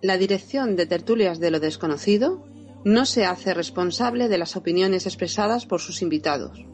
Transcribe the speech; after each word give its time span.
La 0.00 0.16
dirección 0.16 0.76
de 0.76 0.86
Tertulias 0.86 1.40
de 1.40 1.50
lo 1.50 1.58
Desconocido 1.58 2.44
no 2.84 3.04
se 3.04 3.24
hace 3.24 3.52
responsable 3.52 4.28
de 4.28 4.38
las 4.38 4.54
opiniones 4.54 5.06
expresadas 5.06 5.66
por 5.66 5.80
sus 5.80 6.02
invitados. 6.02 6.64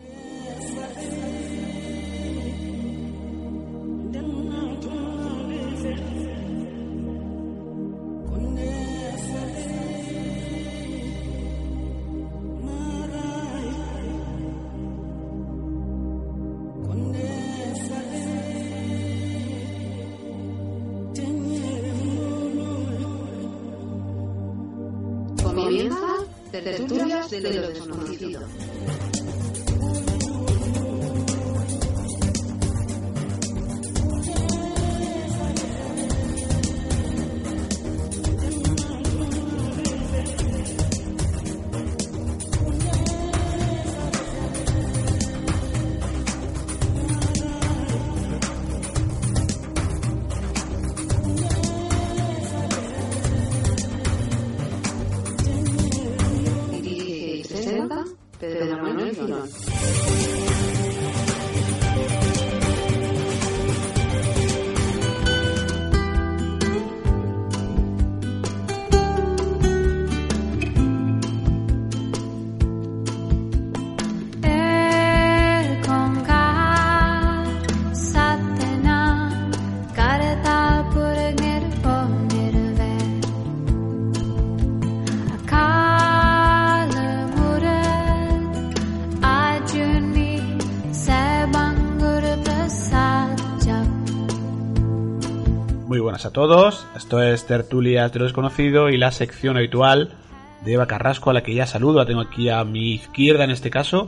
A 96.24 96.30
todos, 96.30 96.86
esto 96.96 97.20
es 97.20 97.44
Tertulias 97.44 98.12
de 98.12 98.18
lo 98.18 98.24
Desconocido 98.24 98.88
y 98.88 98.96
la 98.96 99.10
sección 99.10 99.56
habitual 99.56 100.16
de 100.64 100.72
Eva 100.72 100.86
Carrasco, 100.86 101.28
a 101.28 101.32
la 101.34 101.42
que 101.42 101.54
ya 101.54 101.66
saludo, 101.66 101.98
la 101.98 102.06
tengo 102.06 102.20
aquí 102.20 102.48
a 102.48 102.64
mi 102.64 102.94
izquierda 102.94 103.44
en 103.44 103.50
este 103.50 103.68
caso. 103.68 104.06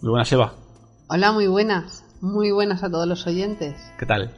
Muy 0.00 0.10
buenas 0.10 0.32
Eva, 0.32 0.54
Hola, 1.08 1.30
muy 1.32 1.46
buenas. 1.46 2.04
Muy 2.20 2.50
buenas 2.50 2.82
a 2.82 2.90
todos 2.90 3.06
los 3.06 3.26
oyentes. 3.26 3.76
¿qué 3.98 4.06
tal? 4.06 4.34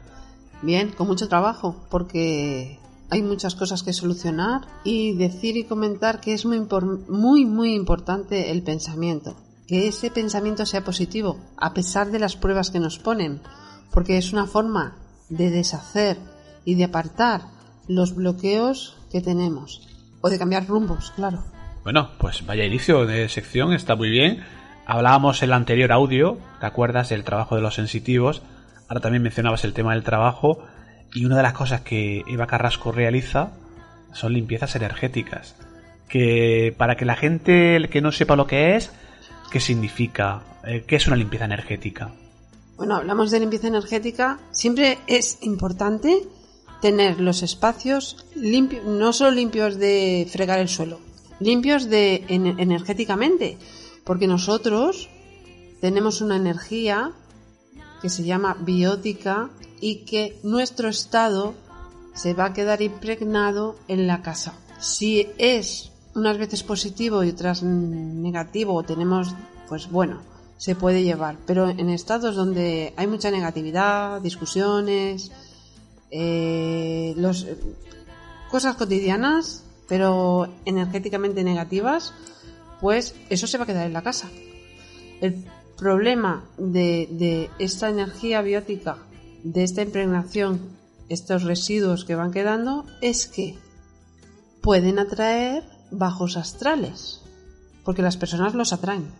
Bien, 0.62 0.90
con 0.90 1.06
mucho 1.06 1.28
trabajo, 1.28 1.86
porque 1.88 2.78
hay 3.10 3.22
muchas 3.22 3.54
cosas 3.54 3.82
que 3.82 3.92
solucionar 3.92 4.62
y 4.82 5.16
decir 5.16 5.56
y 5.56 5.64
comentar 5.64 6.20
que 6.20 6.34
es 6.34 6.44
muy, 6.44 6.66
muy, 7.08 7.46
muy 7.46 7.74
importante 7.74 8.50
el 8.50 8.62
pensamiento. 8.62 9.36
Que 9.66 9.88
ese 9.88 10.10
pensamiento 10.10 10.66
sea 10.66 10.84
positivo, 10.84 11.38
a 11.56 11.72
pesar 11.72 12.10
de 12.10 12.18
las 12.18 12.36
pruebas 12.36 12.70
que 12.70 12.80
nos 12.80 12.98
ponen, 12.98 13.40
porque 13.92 14.18
es 14.18 14.32
una 14.32 14.46
forma 14.46 14.96
de 15.30 15.50
deshacer 15.50 16.33
y 16.64 16.74
de 16.74 16.84
apartar 16.84 17.42
los 17.88 18.14
bloqueos 18.14 18.96
que 19.10 19.20
tenemos. 19.20 19.88
O 20.20 20.30
de 20.30 20.38
cambiar 20.38 20.66
rumbos, 20.66 21.10
claro. 21.12 21.44
Bueno, 21.82 22.10
pues 22.18 22.46
vaya 22.46 22.64
inicio 22.64 23.06
de 23.06 23.28
sección, 23.28 23.72
está 23.72 23.94
muy 23.94 24.08
bien. 24.08 24.42
Hablábamos 24.86 25.42
en 25.42 25.50
el 25.50 25.52
anterior 25.54 25.92
audio, 25.92 26.38
¿te 26.60 26.66
acuerdas 26.66 27.10
del 27.10 27.24
trabajo 27.24 27.56
de 27.56 27.62
los 27.62 27.74
sensitivos? 27.74 28.42
Ahora 28.88 29.00
también 29.00 29.22
mencionabas 29.22 29.64
el 29.64 29.74
tema 29.74 29.92
del 29.92 30.02
trabajo 30.02 30.64
y 31.12 31.24
una 31.24 31.36
de 31.36 31.42
las 31.42 31.52
cosas 31.52 31.82
que 31.82 32.22
Eva 32.26 32.46
Carrasco 32.46 32.92
realiza 32.92 33.52
son 34.12 34.32
limpiezas 34.32 34.76
energéticas. 34.76 35.56
Que 36.08 36.74
para 36.76 36.96
que 36.96 37.04
la 37.04 37.16
gente 37.16 37.88
que 37.90 38.00
no 38.00 38.12
sepa 38.12 38.36
lo 38.36 38.46
que 38.46 38.76
es, 38.76 38.92
qué 39.50 39.60
significa, 39.60 40.42
Eh, 40.66 40.84
qué 40.86 40.96
es 40.96 41.06
una 41.06 41.16
limpieza 41.16 41.44
energética. 41.44 42.10
Bueno, 42.78 42.96
hablamos 42.96 43.30
de 43.30 43.40
limpieza 43.40 43.68
energética. 43.68 44.38
Siempre 44.50 44.98
es 45.06 45.38
importante 45.42 46.22
tener 46.80 47.20
los 47.20 47.42
espacios 47.42 48.24
limpios, 48.34 48.84
no 48.84 49.12
solo 49.12 49.30
limpios 49.30 49.76
de 49.78 50.26
fregar 50.30 50.58
el 50.58 50.68
suelo, 50.68 50.98
limpios 51.40 51.88
de 51.88 52.24
en- 52.28 52.58
energéticamente, 52.58 53.58
porque 54.04 54.26
nosotros 54.26 55.08
tenemos 55.80 56.20
una 56.20 56.36
energía 56.36 57.12
que 58.02 58.08
se 58.10 58.24
llama 58.24 58.56
biótica 58.60 59.50
y 59.80 60.04
que 60.04 60.38
nuestro 60.42 60.88
estado 60.88 61.54
se 62.14 62.34
va 62.34 62.46
a 62.46 62.52
quedar 62.52 62.80
impregnado 62.82 63.76
en 63.88 64.06
la 64.06 64.22
casa. 64.22 64.54
Si 64.78 65.28
es 65.38 65.90
unas 66.14 66.38
veces 66.38 66.62
positivo 66.62 67.24
y 67.24 67.30
otras 67.30 67.62
negativo, 67.62 68.82
tenemos, 68.82 69.34
pues 69.68 69.90
bueno, 69.90 70.20
se 70.58 70.74
puede 70.76 71.02
llevar. 71.02 71.36
Pero 71.46 71.68
en 71.68 71.90
estados 71.90 72.36
donde 72.36 72.92
hay 72.96 73.06
mucha 73.06 73.30
negatividad, 73.30 74.20
discusiones, 74.20 75.32
eh, 76.16 77.12
eh, 77.16 77.56
cosas 78.48 78.76
cotidianas, 78.76 79.64
pero 79.88 80.48
energéticamente 80.64 81.42
negativas, 81.42 82.14
pues 82.80 83.16
eso 83.30 83.48
se 83.48 83.58
va 83.58 83.64
a 83.64 83.66
quedar 83.66 83.86
en 83.86 83.92
la 83.92 84.02
casa. 84.02 84.30
El 85.20 85.44
problema 85.76 86.44
de, 86.56 87.08
de 87.10 87.50
esta 87.58 87.88
energía 87.88 88.42
biótica, 88.42 88.98
de 89.42 89.64
esta 89.64 89.82
impregnación, 89.82 90.60
estos 91.08 91.42
residuos 91.42 92.04
que 92.04 92.14
van 92.14 92.30
quedando, 92.30 92.86
es 93.00 93.26
que 93.26 93.58
pueden 94.62 95.00
atraer 95.00 95.64
bajos 95.90 96.36
astrales, 96.36 97.22
porque 97.84 98.02
las 98.02 98.16
personas 98.16 98.54
los 98.54 98.72
atraen. 98.72 99.10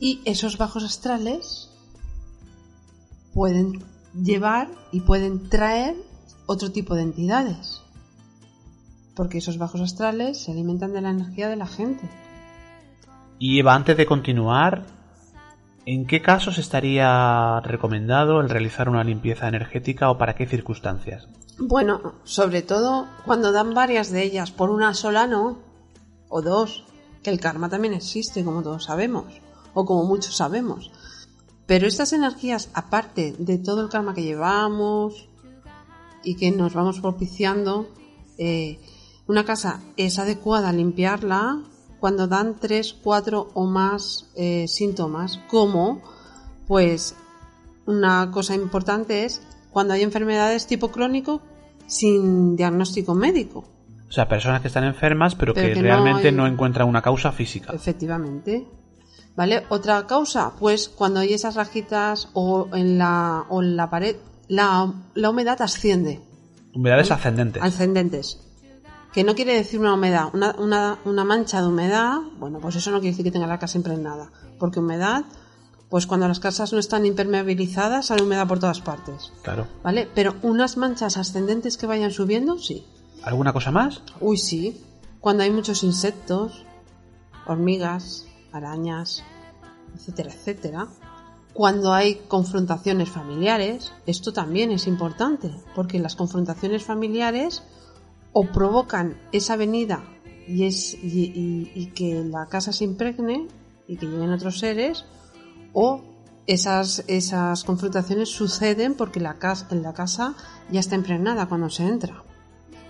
Y 0.00 0.22
esos 0.24 0.56
bajos 0.56 0.84
astrales 0.84 1.68
pueden 3.34 3.84
llevar 4.14 4.68
y 4.92 5.00
pueden 5.00 5.48
traer 5.48 5.96
otro 6.46 6.70
tipo 6.72 6.94
de 6.94 7.02
entidades, 7.02 7.82
porque 9.14 9.38
esos 9.38 9.58
bajos 9.58 9.80
astrales 9.80 10.42
se 10.42 10.52
alimentan 10.52 10.92
de 10.92 11.00
la 11.00 11.10
energía 11.10 11.48
de 11.48 11.56
la 11.56 11.66
gente. 11.66 12.08
Y 13.38 13.58
Eva, 13.58 13.74
antes 13.74 13.96
de 13.96 14.06
continuar, 14.06 14.86
¿en 15.86 16.06
qué 16.06 16.22
casos 16.22 16.58
estaría 16.58 17.60
recomendado 17.60 18.40
el 18.40 18.48
realizar 18.48 18.88
una 18.88 19.04
limpieza 19.04 19.48
energética 19.48 20.10
o 20.10 20.18
para 20.18 20.34
qué 20.34 20.46
circunstancias? 20.46 21.28
Bueno, 21.58 22.14
sobre 22.24 22.62
todo 22.62 23.06
cuando 23.24 23.52
dan 23.52 23.74
varias 23.74 24.10
de 24.10 24.22
ellas, 24.22 24.50
por 24.50 24.70
una 24.70 24.94
sola 24.94 25.26
no, 25.26 25.58
o 26.28 26.42
dos, 26.42 26.84
que 27.22 27.30
el 27.30 27.40
karma 27.40 27.68
también 27.68 27.94
existe, 27.94 28.44
como 28.44 28.62
todos 28.62 28.84
sabemos, 28.84 29.24
o 29.72 29.84
como 29.84 30.04
muchos 30.04 30.36
sabemos. 30.36 30.90
Pero 31.66 31.86
estas 31.86 32.12
energías, 32.12 32.68
aparte 32.74 33.34
de 33.38 33.58
todo 33.58 33.82
el 33.82 33.88
karma 33.88 34.14
que 34.14 34.22
llevamos 34.22 35.28
y 36.22 36.36
que 36.36 36.50
nos 36.50 36.74
vamos 36.74 37.00
propiciando, 37.00 37.88
eh, 38.38 38.78
una 39.26 39.44
casa 39.44 39.80
es 39.96 40.18
adecuada 40.18 40.72
limpiarla 40.72 41.62
cuando 42.00 42.26
dan 42.28 42.56
tres, 42.60 42.94
cuatro 43.02 43.50
o 43.54 43.64
más 43.66 44.30
eh, 44.36 44.66
síntomas, 44.68 45.38
como 45.48 46.02
pues 46.66 47.14
una 47.86 48.30
cosa 48.30 48.54
importante 48.54 49.24
es 49.24 49.40
cuando 49.70 49.94
hay 49.94 50.02
enfermedades 50.02 50.66
tipo 50.66 50.88
crónico 50.90 51.40
sin 51.86 52.56
diagnóstico 52.56 53.14
médico. 53.14 53.64
O 54.08 54.12
sea, 54.12 54.28
personas 54.28 54.60
que 54.60 54.68
están 54.68 54.84
enfermas 54.84 55.34
pero, 55.34 55.54
Pero 55.54 55.68
que, 55.68 55.74
que 55.74 55.80
no 55.80 55.86
realmente 55.88 56.28
hay- 56.28 56.34
no 56.34 56.46
encuentran 56.46 56.88
una 56.88 57.00
causa 57.02 57.32
física. 57.32 57.72
Efectivamente. 57.72 58.66
¿Vale? 59.36 59.64
Otra 59.68 60.06
causa, 60.06 60.52
pues 60.58 60.88
cuando 60.88 61.20
hay 61.20 61.32
esas 61.32 61.56
rajitas 61.56 62.28
o 62.34 62.68
en 62.72 62.98
la, 62.98 63.44
o 63.48 63.62
en 63.62 63.76
la 63.76 63.90
pared, 63.90 64.16
la, 64.48 64.92
la 65.14 65.30
humedad 65.30 65.60
asciende, 65.60 66.20
Humedades 66.72 67.10
ascendentes. 67.10 67.62
ascendentes. 67.62 68.40
Que 69.12 69.22
no 69.24 69.34
quiere 69.34 69.54
decir 69.54 69.78
una 69.80 69.94
humedad, 69.94 70.28
una, 70.34 70.54
una, 70.58 70.98
una 71.04 71.24
mancha 71.24 71.60
de 71.62 71.68
humedad, 71.68 72.18
bueno, 72.38 72.58
pues 72.60 72.76
eso 72.76 72.90
no 72.90 72.98
quiere 72.98 73.12
decir 73.12 73.24
que 73.24 73.30
tenga 73.30 73.46
la 73.46 73.58
casa 73.60 73.78
impregnada, 73.78 74.30
porque 74.58 74.80
humedad 74.80 75.24
Pues 75.90 76.06
cuando 76.08 76.26
las 76.26 76.40
casas 76.40 76.72
no 76.72 76.80
están 76.80 77.06
impermeabilizadas, 77.06 78.06
sale 78.06 78.22
humedad 78.24 78.48
por 78.48 78.58
todas 78.58 78.80
partes. 78.80 79.32
Claro. 79.42 79.66
¿Vale? 79.84 80.08
Pero 80.12 80.34
unas 80.42 80.76
manchas 80.76 81.16
ascendentes 81.16 81.76
que 81.76 81.86
vayan 81.86 82.10
subiendo, 82.10 82.58
sí. 82.58 82.84
¿Alguna 83.22 83.52
cosa 83.52 83.70
más? 83.70 84.02
Uy, 84.20 84.36
sí. 84.38 84.82
Cuando 85.20 85.44
hay 85.44 85.50
muchos 85.52 85.84
insectos, 85.84 86.64
hormigas, 87.46 88.26
arañas, 88.54 89.22
etcétera, 89.94 90.32
etcétera. 90.32 90.88
Cuando 91.52 91.92
hay 91.92 92.16
confrontaciones 92.26 93.10
familiares, 93.10 93.92
esto 94.06 94.32
también 94.32 94.72
es 94.72 94.86
importante, 94.86 95.50
porque 95.74 96.00
las 96.00 96.16
confrontaciones 96.16 96.82
familiares 96.82 97.62
o 98.32 98.46
provocan 98.46 99.16
esa 99.30 99.56
venida 99.56 100.02
y, 100.48 100.64
es, 100.64 100.94
y, 101.00 101.92
que 101.94 102.24
la 102.24 102.46
casa 102.46 102.72
se 102.72 102.84
impregne 102.84 103.46
y 103.86 103.96
que 103.96 104.06
lleguen 104.06 104.32
otros 104.32 104.58
seres, 104.58 105.04
o 105.72 106.02
esas, 106.46 107.04
esas 107.06 107.64
confrontaciones 107.64 108.30
suceden 108.30 108.94
porque 108.94 109.20
la 109.20 109.38
casa, 109.38 109.68
en 109.70 109.82
la 109.82 109.94
casa 109.94 110.34
ya 110.70 110.80
está 110.80 110.96
impregnada 110.96 111.46
cuando 111.46 111.70
se 111.70 111.84
entra. 111.84 112.22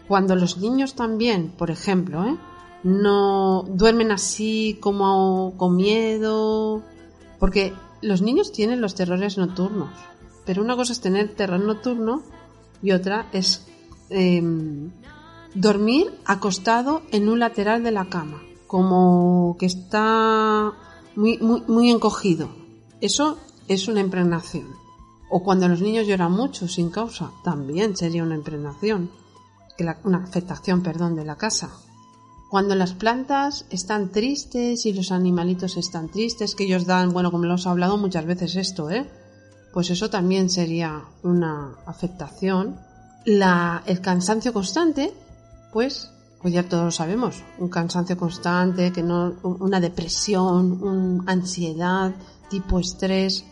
Cuando 0.09 0.37
los 0.37 0.59
niños 0.59 0.95
también, 0.95 1.51
por 1.51 1.71
ejemplo, 1.71 2.25
¿eh? 2.25 2.37
No 2.85 3.65
duermen 3.69 4.13
así 4.13 4.79
como 4.81 5.55
con 5.57 5.75
miedo, 5.77 6.83
porque 7.41 7.73
los 8.03 8.23
niños 8.23 8.53
tienen 8.53 8.81
los 8.81 8.95
terrores 8.95 9.39
nocturnos, 9.39 9.91
pero 10.45 10.63
una 10.63 10.77
cosa 10.77 10.93
es 10.93 11.01
tener 11.01 11.35
terror 11.35 11.61
nocturno 11.61 12.23
y 12.83 12.93
otra 12.93 13.27
es 13.33 13.67
em, 14.11 14.91
dormir 15.55 16.13
acostado 16.27 17.03
en 17.11 17.29
un 17.29 17.39
lateral 17.41 17.83
de 17.83 17.91
la 17.91 18.05
cama, 18.11 18.43
como 18.67 19.57
que 19.59 19.67
está 19.67 20.73
muy, 21.17 21.39
muy, 21.39 21.63
muy 21.67 21.91
encogido. 21.91 22.49
Eso 23.01 23.39
es 23.69 23.89
una 23.89 24.01
impregnación. 24.01 24.67
O 25.31 25.43
cuando 25.43 25.67
los 25.69 25.81
niños 25.81 26.07
lloran 26.07 26.33
mucho 26.33 26.69
sin 26.69 26.91
causa, 26.91 27.33
también 27.43 27.97
sería 27.97 28.23
una 28.23 28.35
impregnación, 28.37 29.11
que 29.79 29.85
la- 29.85 29.99
una 30.05 30.19
afectación, 30.23 30.83
perdón, 30.83 31.17
de 31.17 31.25
la 31.25 31.37
casa. 31.37 31.71
Cuando 32.51 32.75
las 32.75 32.93
plantas 32.93 33.67
están 33.71 34.11
tristes 34.11 34.87
y 34.87 34.93
los 34.93 35.11
animalitos 35.11 35.77
están 35.77 36.09
tristes, 36.09 36.55
que 36.55 36.65
ellos 36.65 36.87
dan, 36.87 37.13
bueno, 37.13 37.31
como 37.31 37.45
lo 37.45 37.51
hemos 37.51 37.67
hablado 37.67 37.97
muchas 37.99 38.27
veces 38.27 38.55
esto, 38.57 38.91
¿eh? 38.91 39.11
Pues 39.73 39.91
eso 39.91 40.09
también 40.09 40.49
sería 40.51 41.03
una 41.23 41.75
afectación. 41.85 42.79
El 43.25 44.01
cansancio 44.01 44.53
constante, 44.53 45.13
pues, 45.73 46.11
pues 46.41 46.55
ya 46.55 46.69
todos 46.69 46.85
lo 46.85 46.91
sabemos, 46.93 47.43
un 47.59 47.71
cansancio 47.71 48.17
constante, 48.17 48.93
que 48.93 49.03
no, 49.03 49.35
una 49.43 49.81
depresión, 49.81 50.81
una 50.81 51.33
ansiedad, 51.33 52.15
tipo 52.51 52.79
estrés, 52.79 53.45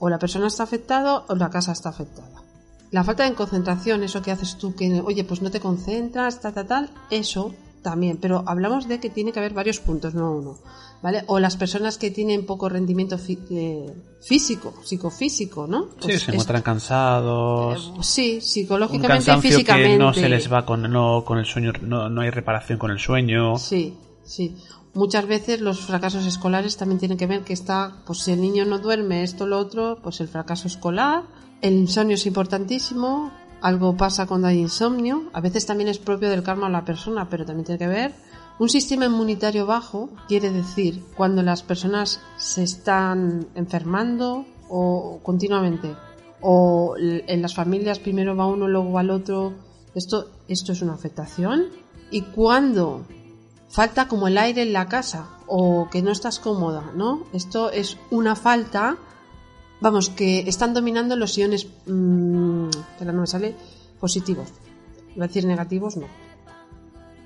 o 0.00 0.10
la 0.10 0.18
persona 0.18 0.48
está 0.48 0.64
afectada 0.64 1.24
o 1.28 1.34
la 1.34 1.48
casa 1.48 1.72
está 1.72 1.88
afectada. 1.88 2.42
La 2.90 3.04
falta 3.04 3.24
de 3.24 3.34
concentración, 3.34 4.02
eso 4.02 4.20
que 4.20 4.32
haces 4.32 4.56
tú, 4.58 4.74
que, 4.74 5.00
oye, 5.00 5.24
pues 5.24 5.40
no 5.40 5.50
te 5.50 5.60
concentras, 5.60 6.40
tal, 6.40 6.54
tal, 6.54 6.66
tal, 6.66 6.90
eso 7.10 7.54
también, 7.82 8.18
pero 8.20 8.44
hablamos 8.46 8.88
de 8.88 9.00
que 9.00 9.10
tiene 9.10 9.32
que 9.32 9.38
haber 9.38 9.54
varios 9.54 9.78
puntos, 9.80 10.14
no 10.14 10.32
uno, 10.32 10.58
¿vale? 11.02 11.24
O 11.26 11.38
las 11.38 11.56
personas 11.56 11.98
que 11.98 12.10
tienen 12.10 12.44
poco 12.46 12.68
rendimiento 12.68 13.16
fí- 13.18 13.38
eh, 13.50 13.92
físico, 14.20 14.74
psicofísico, 14.84 15.66
¿no? 15.66 15.84
Sí, 15.84 15.88
Pues 16.02 16.22
se 16.22 16.30
encuentran 16.32 16.62
cansados. 16.62 17.92
eh, 17.98 18.02
sí, 18.02 18.34
un 18.36 18.40
psicológicamente 18.42 19.14
y 19.14 19.26
cansancio 19.26 19.50
físicamente. 19.50 19.90
que 19.92 19.98
no 19.98 20.14
se 20.14 20.28
les 20.28 20.52
va 20.52 20.64
con, 20.66 20.82
no, 20.90 21.24
con 21.24 21.38
el 21.38 21.44
sueño, 21.46 21.72
no, 21.82 22.08
no 22.08 22.20
hay 22.20 22.30
reparación 22.30 22.78
con 22.78 22.90
el 22.90 22.98
sueño. 22.98 23.56
Sí, 23.58 23.94
sí. 24.24 24.56
Muchas 24.94 25.26
veces 25.26 25.60
los 25.60 25.80
fracasos 25.80 26.26
escolares 26.26 26.76
también 26.76 26.98
tienen 26.98 27.18
que 27.18 27.26
ver 27.26 27.42
que 27.42 27.52
está, 27.52 28.02
pues 28.06 28.20
si 28.20 28.32
el 28.32 28.40
niño 28.40 28.64
no 28.64 28.78
duerme, 28.78 29.22
esto, 29.22 29.46
lo 29.46 29.58
otro, 29.58 29.98
pues 30.02 30.20
el 30.20 30.28
fracaso 30.28 30.66
escolar. 30.66 31.22
El 31.60 31.74
insomnio 31.74 32.14
es 32.14 32.26
importantísimo. 32.26 33.30
Algo 33.60 33.96
pasa 33.96 34.26
cuando 34.26 34.48
hay 34.48 34.58
insomnio. 34.58 35.30
A 35.32 35.40
veces 35.40 35.66
también 35.66 35.88
es 35.88 35.98
propio 35.98 36.30
del 36.30 36.42
karma 36.42 36.66
de 36.66 36.72
la 36.72 36.84
persona, 36.84 37.28
pero 37.28 37.44
también 37.44 37.64
tiene 37.64 37.78
que 37.78 37.88
ver. 37.88 38.14
Un 38.58 38.68
sistema 38.68 39.06
inmunitario 39.06 39.66
bajo 39.66 40.10
quiere 40.26 40.50
decir 40.50 41.04
cuando 41.16 41.42
las 41.42 41.62
personas 41.62 42.20
se 42.36 42.64
están 42.64 43.48
enfermando 43.54 44.46
o 44.68 45.20
continuamente. 45.22 45.94
O 46.40 46.94
en 46.98 47.42
las 47.42 47.54
familias 47.54 47.98
primero 47.98 48.36
va 48.36 48.46
uno, 48.46 48.68
luego 48.68 48.92
va 48.92 49.00
el 49.00 49.10
otro. 49.10 49.54
Esto, 49.94 50.26
esto 50.48 50.72
es 50.72 50.82
una 50.82 50.94
afectación. 50.94 51.66
Y 52.10 52.22
cuando 52.22 53.04
falta 53.68 54.08
como 54.08 54.28
el 54.28 54.38
aire 54.38 54.62
en 54.62 54.72
la 54.72 54.86
casa 54.86 55.28
o 55.46 55.88
que 55.90 56.02
no 56.02 56.10
estás 56.10 56.38
cómoda, 56.38 56.92
¿no? 56.94 57.24
Esto 57.32 57.70
es 57.70 57.98
una 58.10 58.34
falta, 58.34 58.96
vamos, 59.80 60.10
que 60.10 60.40
están 60.48 60.74
dominando 60.74 61.16
los 61.16 61.36
iones, 61.38 61.66
mmm, 61.86 62.68
que 62.98 63.04
no 63.04 63.12
me 63.12 63.26
sale, 63.26 63.54
positivos. 64.00 64.48
Iba 65.14 65.24
a 65.24 65.28
decir 65.28 65.44
negativos, 65.46 65.96
no. 65.96 66.06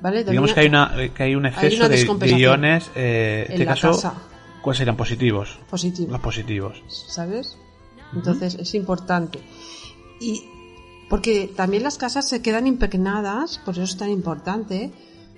¿Vale? 0.00 0.25
Digamos 0.25 0.50
Domina- 0.50 0.54
que 0.54 0.60
hay, 0.60 0.66
una, 0.66 1.14
que 1.14 1.22
hay 1.22 1.34
un 1.34 1.46
exceso 1.46 1.88
de- 1.88 2.31
iones, 2.38 2.90
eh, 2.96 3.44
en 3.46 3.52
este 3.52 3.64
la 3.64 3.70
caso, 3.72 3.88
casa. 3.93 4.14
¿cuáles 4.62 4.78
serían 4.78 4.96
positivos? 4.96 5.58
positivos. 5.70 6.10
Los 6.12 6.20
positivos. 6.20 6.82
¿sabes? 6.88 7.56
Entonces 8.14 8.54
es 8.56 8.75
importante. 8.75 9.38
Y 10.20 10.43
porque 11.08 11.50
también 11.54 11.82
las 11.82 11.99
casas 11.99 12.28
se 12.28 12.43
quedan 12.43 12.66
impregnadas, 12.66 13.58
por 13.64 13.75
eso 13.75 13.82
es 13.84 13.96
tan 13.96 14.10
importante, 14.10 14.90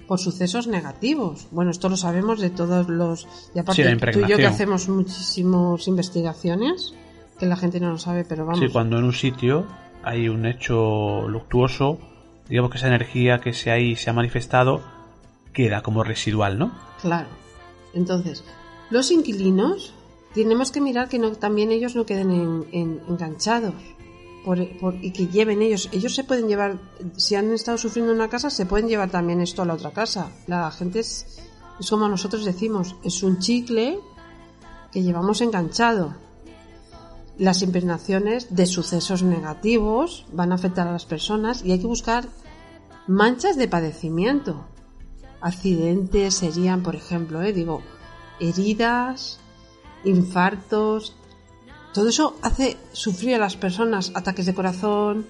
por 0.06 0.18
sucesos 0.20 0.66
negativos. 0.66 1.46
Bueno, 1.50 1.70
esto 1.70 1.88
lo 1.88 1.96
sabemos 1.96 2.40
de 2.40 2.50
todos 2.50 2.88
los... 2.88 3.26
Y 3.54 3.58
aparte, 3.58 3.82
Sí, 3.90 3.96
tú 4.12 4.20
y 4.20 4.28
yo 4.28 4.36
que 4.36 4.46
hacemos 4.46 4.88
muchísimas 4.88 5.88
investigaciones, 5.88 6.94
que 7.44 7.48
la 7.50 7.56
gente 7.56 7.78
no 7.80 7.90
lo 7.90 7.98
sabe, 7.98 8.24
pero 8.24 8.44
vamos. 8.46 8.60
Sí, 8.60 8.68
cuando 8.72 8.98
en 8.98 9.04
un 9.04 9.12
sitio 9.12 9.66
hay 10.02 10.28
un 10.28 10.44
hecho 10.46 11.28
luctuoso, 11.28 11.98
digamos 12.48 12.70
que 12.70 12.78
esa 12.78 12.88
energía 12.88 13.40
que 13.40 13.52
se, 13.52 13.70
ahí 13.70 13.96
se 13.96 14.10
ha 14.10 14.12
manifestado 14.12 14.80
queda 15.52 15.82
como 15.82 16.02
residual, 16.02 16.58
¿no? 16.58 16.72
Claro. 17.00 17.28
Entonces, 17.94 18.44
los 18.90 19.10
inquilinos 19.10 19.94
tenemos 20.34 20.72
que 20.72 20.80
mirar 20.80 21.08
que 21.08 21.18
no, 21.18 21.32
también 21.32 21.70
ellos 21.70 21.94
no 21.94 22.04
queden 22.04 22.30
en- 22.32 22.64
en- 22.72 23.00
enganchados 23.08 23.74
por- 24.44 24.68
por- 24.78 24.96
y 25.02 25.12
que 25.12 25.28
lleven 25.28 25.62
ellos. 25.62 25.88
Ellos 25.92 26.14
se 26.14 26.24
pueden 26.24 26.48
llevar, 26.48 26.76
si 27.16 27.34
han 27.36 27.52
estado 27.52 27.78
sufriendo 27.78 28.12
en 28.12 28.18
una 28.18 28.28
casa, 28.28 28.50
se 28.50 28.66
pueden 28.66 28.88
llevar 28.88 29.10
también 29.10 29.40
esto 29.40 29.62
a 29.62 29.64
la 29.64 29.74
otra 29.74 29.92
casa. 29.92 30.30
La 30.48 30.70
gente 30.72 30.98
es, 31.00 31.40
es 31.78 31.88
como 31.90 32.08
nosotros 32.08 32.44
decimos, 32.44 32.96
es 33.04 33.22
un 33.22 33.38
chicle 33.38 33.98
que 34.92 35.02
llevamos 35.02 35.40
enganchado. 35.40 36.14
Las 37.38 37.62
impregnaciones 37.62 38.54
de 38.54 38.66
sucesos 38.66 39.22
negativos 39.22 40.26
van 40.32 40.52
a 40.52 40.54
afectar 40.54 40.86
a 40.86 40.92
las 40.92 41.04
personas 41.04 41.64
y 41.64 41.72
hay 41.72 41.80
que 41.80 41.86
buscar 41.86 42.26
manchas 43.06 43.56
de 43.56 43.68
padecimiento 43.68 44.66
accidentes 45.44 46.34
serían, 46.34 46.82
por 46.82 46.96
ejemplo, 46.96 47.42
eh, 47.42 47.52
digo, 47.52 47.82
heridas, 48.40 49.38
infartos. 50.02 51.14
Todo 51.92 52.08
eso 52.08 52.36
hace 52.40 52.78
sufrir 52.92 53.34
a 53.34 53.38
las 53.38 53.54
personas 53.54 54.10
ataques 54.14 54.46
de 54.46 54.54
corazón, 54.54 55.26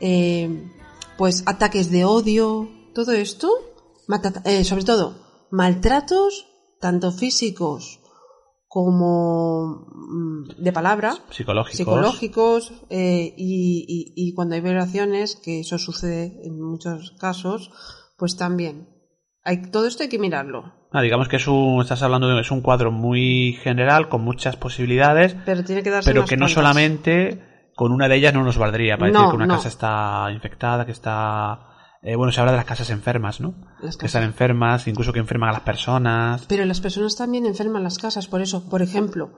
eh, 0.00 0.70
pues 1.16 1.42
ataques 1.46 1.90
de 1.90 2.04
odio, 2.04 2.68
todo 2.94 3.12
esto, 3.12 3.50
eh, 4.44 4.64
sobre 4.64 4.84
todo 4.84 5.16
maltratos, 5.50 6.46
tanto 6.78 7.10
físicos 7.10 7.99
como 8.72 9.84
mm, 9.92 10.62
de 10.62 10.72
palabra, 10.72 11.10
Psicológicos. 11.30 11.76
psicológicos 11.76 12.72
eh, 12.88 13.34
y, 13.36 13.84
y- 13.88 14.12
y 14.28 14.32
cuando 14.32 14.54
hay 14.54 14.60
violaciones, 14.60 15.34
que 15.34 15.58
eso 15.58 15.76
sucede 15.76 16.40
en 16.44 16.62
muchos 16.62 17.16
casos, 17.18 17.72
pues 18.16 18.36
también. 18.36 18.88
Hay, 19.42 19.72
todo 19.72 19.88
esto 19.88 20.04
hay 20.04 20.08
que 20.08 20.20
mirarlo, 20.20 20.72
Ah, 20.92 21.02
digamos 21.02 21.26
que 21.28 21.36
es 21.36 21.48
un, 21.48 21.80
estás 21.82 22.02
hablando 22.02 22.28
de 22.28 22.40
es 22.40 22.50
un 22.52 22.60
cuadro 22.60 22.92
muy 22.92 23.54
general, 23.62 24.08
con 24.08 24.22
muchas 24.22 24.56
posibilidades, 24.56 25.34
pero 25.44 25.64
tiene 25.64 25.82
que 25.82 25.90
darse 25.90 26.08
pero 26.12 26.24
que 26.24 26.36
no 26.36 26.46
solamente 26.46 27.42
con 27.74 27.90
una 27.90 28.06
de 28.08 28.16
ellas 28.16 28.34
no 28.34 28.44
nos 28.44 28.56
valdría 28.56 28.98
para 28.98 29.10
No, 29.10 29.18
decir 29.18 29.30
que 29.30 29.36
una 29.36 29.46
no. 29.48 29.54
casa 29.56 29.68
está 29.68 30.30
infectada, 30.32 30.86
que 30.86 30.92
está... 30.92 31.66
eh, 32.02 32.16
bueno, 32.16 32.32
se 32.32 32.40
habla 32.40 32.52
de 32.52 32.58
las 32.58 32.66
casas 32.66 32.90
enfermas, 32.90 33.40
¿no? 33.40 33.54
Las 33.82 33.96
Que 33.96 34.06
están 34.06 34.22
enfermas, 34.22 34.86
incluso 34.88 35.12
que 35.12 35.18
enferman 35.20 35.50
a 35.50 35.52
las 35.52 35.62
personas. 35.62 36.46
Pero 36.46 36.64
las 36.64 36.80
personas 36.80 37.16
también 37.16 37.46
enferman 37.46 37.82
las 37.82 37.98
casas, 37.98 38.26
por 38.26 38.40
eso, 38.40 38.68
por 38.68 38.82
ejemplo, 38.82 39.32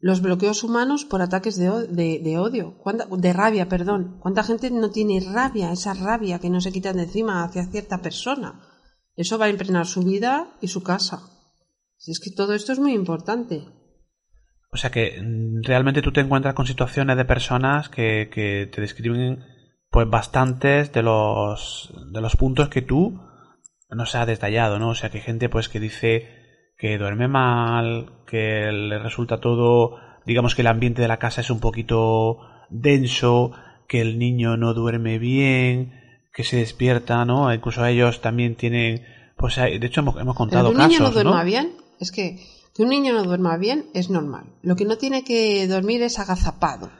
los 0.00 0.20
bloqueos 0.22 0.64
humanos 0.64 1.04
por 1.04 1.22
ataques 1.22 1.56
de, 1.56 1.86
de- 1.88 2.20
de 2.24 2.38
odio, 2.38 2.76
¿Cuánta- 2.78 3.06
de 3.06 3.32
rabia, 3.32 3.68
perdón. 3.68 4.18
¿Cuánta 4.20 4.42
gente 4.42 4.70
no 4.70 4.90
tiene 4.90 5.20
rabia, 5.20 5.72
esa 5.72 5.94
rabia 5.94 6.38
que 6.38 6.50
no 6.50 6.60
se 6.60 6.72
quitan 6.72 6.96
de 6.96 7.02
encima 7.04 7.44
hacia 7.44 7.66
cierta 7.66 7.98
persona? 8.02 8.60
Eso 9.14 9.38
va 9.38 9.44
a 9.46 9.50
impregnar 9.50 9.86
su 9.86 10.02
vida 10.02 10.56
y 10.62 10.68
su 10.68 10.82
casa. 10.82 11.20
Si 11.98 12.12
es 12.12 12.20
que 12.20 12.30
todo 12.30 12.54
esto 12.54 12.72
es 12.72 12.78
muy 12.78 12.94
importante. 12.94 13.66
O 14.72 14.76
sea 14.78 14.90
que 14.90 15.20
mm, 15.20 15.62
realmente 15.64 16.00
tú 16.00 16.12
te 16.12 16.20
encuentras 16.20 16.54
con 16.54 16.64
situaciones 16.66 17.16
de 17.18 17.24
personas 17.26 17.88
que, 17.90 18.30
que 18.32 18.70
te 18.72 18.80
describen 18.80 19.44
pues 19.90 20.08
bastantes 20.08 20.92
de 20.92 21.02
los 21.02 21.92
de 22.12 22.20
los 22.20 22.36
puntos 22.36 22.68
que 22.68 22.82
tú 22.82 23.20
no 23.90 24.06
se 24.06 24.18
ha 24.18 24.26
detallado, 24.26 24.78
¿no? 24.78 24.90
O 24.90 24.94
sea 24.94 25.10
que 25.10 25.18
hay 25.18 25.24
gente 25.24 25.48
pues 25.48 25.68
que 25.68 25.80
dice 25.80 26.28
que 26.78 26.96
duerme 26.96 27.28
mal, 27.28 28.22
que 28.26 28.70
le 28.72 28.98
resulta 28.98 29.40
todo, 29.40 29.96
digamos 30.24 30.54
que 30.54 30.62
el 30.62 30.68
ambiente 30.68 31.02
de 31.02 31.08
la 31.08 31.18
casa 31.18 31.40
es 31.40 31.50
un 31.50 31.60
poquito 31.60 32.38
denso, 32.70 33.52
que 33.88 34.00
el 34.00 34.18
niño 34.18 34.56
no 34.56 34.72
duerme 34.74 35.18
bien, 35.18 35.92
que 36.32 36.44
se 36.44 36.56
despierta, 36.56 37.24
¿no? 37.24 37.52
Incluso 37.52 37.84
ellos 37.84 38.20
también 38.20 38.54
tienen, 38.54 39.04
pues 39.36 39.56
de 39.56 39.84
hecho 39.84 40.00
hemos, 40.00 40.18
hemos 40.20 40.36
contado 40.36 40.70
que 40.70 40.76
un 40.76 40.78
niño 40.78 40.98
casos, 41.00 41.08
no 41.08 41.22
duerma 41.22 41.40
¿no? 41.40 41.44
bien, 41.44 41.72
es 41.98 42.12
que 42.12 42.38
que 42.74 42.82
un 42.82 42.88
niño 42.90 43.12
no 43.12 43.24
duerma 43.24 43.56
bien 43.56 43.90
es 43.94 44.10
normal. 44.10 44.54
Lo 44.62 44.76
que 44.76 44.84
no 44.84 44.96
tiene 44.96 45.24
que 45.24 45.66
dormir 45.66 46.02
es 46.02 46.18
agazapado, 46.18 46.90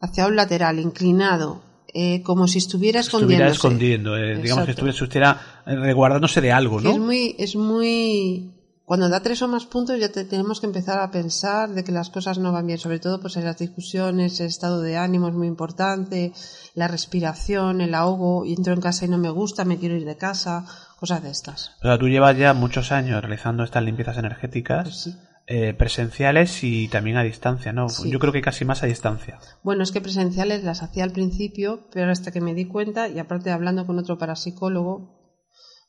hacia 0.00 0.26
un 0.26 0.36
lateral, 0.36 0.78
inclinado, 0.78 1.62
eh, 1.94 2.22
como 2.22 2.46
si 2.48 2.58
estuviera 2.58 3.00
estuviera 3.00 3.46
escondiéndose. 3.48 3.54
escondiendo, 3.56 4.16
eh, 4.16 4.36
digamos 4.42 4.64
que 4.64 4.72
estuviera, 4.72 4.92
estuviera 5.04 5.40
eh, 5.66 5.76
resguardándose 5.76 6.40
de 6.40 6.52
algo, 6.52 6.78
Que 6.80 6.88
Es 6.90 6.96
¿no? 6.98 7.04
muy, 7.04 7.34
es 7.38 7.56
muy. 7.56 8.50
Cuando 8.84 9.08
da 9.08 9.20
tres 9.20 9.40
o 9.40 9.48
más 9.48 9.64
puntos 9.64 9.98
ya 9.98 10.10
te- 10.10 10.24
tenemos 10.26 10.60
que 10.60 10.66
empezar 10.66 10.98
a 10.98 11.10
pensar 11.10 11.70
de 11.70 11.82
que 11.84 11.90
las 11.92 12.10
cosas 12.10 12.36
no 12.38 12.52
van 12.52 12.66
bien, 12.66 12.78
sobre 12.78 12.98
todo 12.98 13.18
pues 13.18 13.34
en 13.38 13.44
las 13.46 13.56
discusiones, 13.56 14.38
el 14.40 14.48
estado 14.48 14.82
de 14.82 14.98
ánimo 14.98 15.28
es 15.28 15.34
muy 15.34 15.46
importante, 15.46 16.32
la 16.74 16.86
respiración, 16.86 17.80
el 17.80 17.94
ahogo, 17.94 18.44
y 18.44 18.52
entro 18.52 18.74
en 18.74 18.82
casa 18.82 19.06
y 19.06 19.08
no 19.08 19.16
me 19.16 19.30
gusta, 19.30 19.64
me 19.64 19.78
quiero 19.78 19.96
ir 19.96 20.04
de 20.04 20.18
casa, 20.18 20.66
cosas 21.00 21.22
de 21.22 21.30
estas. 21.30 21.70
O 21.80 21.86
sea, 21.86 21.96
tú 21.98 22.08
llevas 22.08 22.36
ya 22.36 22.52
muchos 22.52 22.92
años 22.92 23.22
realizando 23.22 23.64
estas 23.64 23.82
limpiezas 23.84 24.18
energéticas 24.18 24.82
Pues 24.84 24.96
sí. 25.04 25.14
Eh, 25.46 25.74
presenciales 25.74 26.64
y 26.64 26.88
también 26.88 27.18
a 27.18 27.22
distancia, 27.22 27.72
¿no? 27.72 27.90
Sí. 27.90 28.10
Yo 28.10 28.18
creo 28.18 28.32
que 28.32 28.40
casi 28.40 28.64
más 28.64 28.82
a 28.82 28.86
distancia. 28.86 29.38
Bueno, 29.62 29.82
es 29.82 29.92
que 29.92 30.00
presenciales 30.00 30.64
las 30.64 30.82
hacía 30.82 31.04
al 31.04 31.12
principio, 31.12 31.88
pero 31.92 32.10
hasta 32.10 32.30
que 32.30 32.40
me 32.40 32.54
di 32.54 32.66
cuenta, 32.66 33.08
y 33.08 33.18
aparte 33.18 33.50
hablando 33.50 33.86
con 33.86 33.98
otro 33.98 34.16
parapsicólogo, 34.16 35.24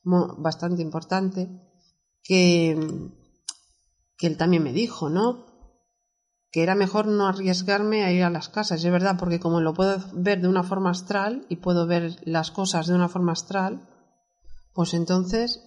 bastante 0.03 0.81
importante, 0.81 1.49
que, 2.21 2.77
que 4.17 4.27
él 4.27 4.37
también 4.37 4.63
me 4.63 4.73
dijo, 4.73 5.09
¿no? 5.09 5.45
Que 6.51 6.63
era 6.63 6.75
mejor 6.75 7.07
no 7.07 7.27
arriesgarme 7.27 8.03
a 8.03 8.11
ir 8.11 8.23
a 8.23 8.29
las 8.29 8.49
casas, 8.49 8.83
es 8.83 8.91
verdad, 8.91 9.15
porque 9.17 9.39
como 9.39 9.61
lo 9.61 9.73
puedo 9.73 9.97
ver 10.13 10.41
de 10.41 10.47
una 10.47 10.63
forma 10.63 10.91
astral 10.91 11.45
y 11.49 11.57
puedo 11.57 11.87
ver 11.87 12.17
las 12.25 12.51
cosas 12.51 12.87
de 12.87 12.95
una 12.95 13.07
forma 13.07 13.31
astral, 13.31 13.87
pues 14.73 14.93
entonces, 14.93 15.64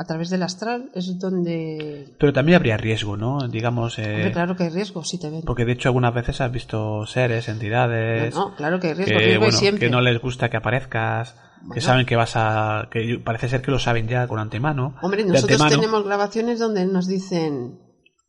a 0.00 0.04
través 0.04 0.30
del 0.30 0.42
astral 0.42 0.90
es 0.94 1.18
donde... 1.18 2.14
Pero 2.18 2.32
también 2.32 2.56
habría 2.56 2.78
riesgo, 2.78 3.18
¿no? 3.18 3.46
Digamos, 3.48 3.98
eh, 3.98 4.14
Hombre, 4.14 4.32
claro 4.32 4.56
que 4.56 4.62
hay 4.62 4.70
riesgo, 4.70 5.04
si 5.04 5.18
te 5.20 5.28
ven. 5.28 5.42
porque 5.42 5.66
de 5.66 5.72
hecho 5.72 5.90
algunas 5.90 6.14
veces 6.14 6.40
has 6.40 6.50
visto 6.50 7.04
seres, 7.04 7.50
entidades, 7.50 8.34
No, 8.34 8.48
no, 8.48 8.56
claro 8.56 8.80
que 8.80 8.86
hay 8.86 8.94
riesgo, 8.94 9.18
que, 9.18 9.18
riesgo 9.18 9.44
hay 9.44 9.50
bueno, 9.50 9.58
siempre. 9.58 9.86
que 9.86 9.92
no 9.92 10.00
les 10.00 10.18
gusta 10.18 10.48
que 10.48 10.56
aparezcas, 10.56 11.36
que 11.74 11.82
saben 11.82 12.06
que 12.06 12.16
vas 12.16 12.32
a... 12.34 12.88
que 12.90 13.20
parece 13.22 13.50
ser 13.50 13.60
que 13.60 13.70
lo 13.70 13.78
saben 13.78 14.08
ya 14.08 14.26
con 14.26 14.38
antemano. 14.38 14.96
Hombre, 15.02 15.22
nosotros 15.22 15.60
antemano. 15.60 15.82
tenemos 15.82 16.04
grabaciones 16.06 16.58
donde 16.58 16.86
nos 16.86 17.06
dicen, 17.06 17.78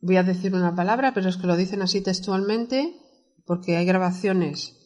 voy 0.02 0.18
a 0.18 0.24
decir 0.24 0.54
una 0.54 0.74
palabra, 0.74 1.14
pero 1.14 1.30
es 1.30 1.38
que 1.38 1.46
lo 1.46 1.56
dicen 1.56 1.80
así 1.80 2.02
textualmente, 2.02 2.96
porque 3.46 3.78
hay 3.78 3.86
grabaciones 3.86 4.76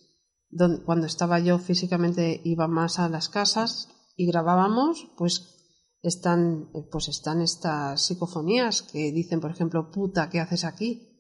donde 0.51 0.85
cuando 0.85 1.09
estaba 1.09 1.41
yo 1.41 1.59
físicamente 1.59 2.41
iba 2.45 2.69
más 2.69 3.01
a 3.01 3.09
las 3.09 3.29
casas 3.29 3.89
y 4.15 4.29
grabábamos, 4.29 5.09
pues 5.19 5.56
están, 6.03 6.69
eh, 6.75 6.81
pues 6.91 7.09
están 7.09 7.41
estas 7.41 8.07
psicofonías 8.07 8.83
que 8.83 9.13
dicen, 9.13 9.41
por 9.41 9.51
ejemplo, 9.51 9.91
puta, 9.91 10.29
¿qué 10.31 10.41
haces 10.41 10.65
aquí? 10.65 11.13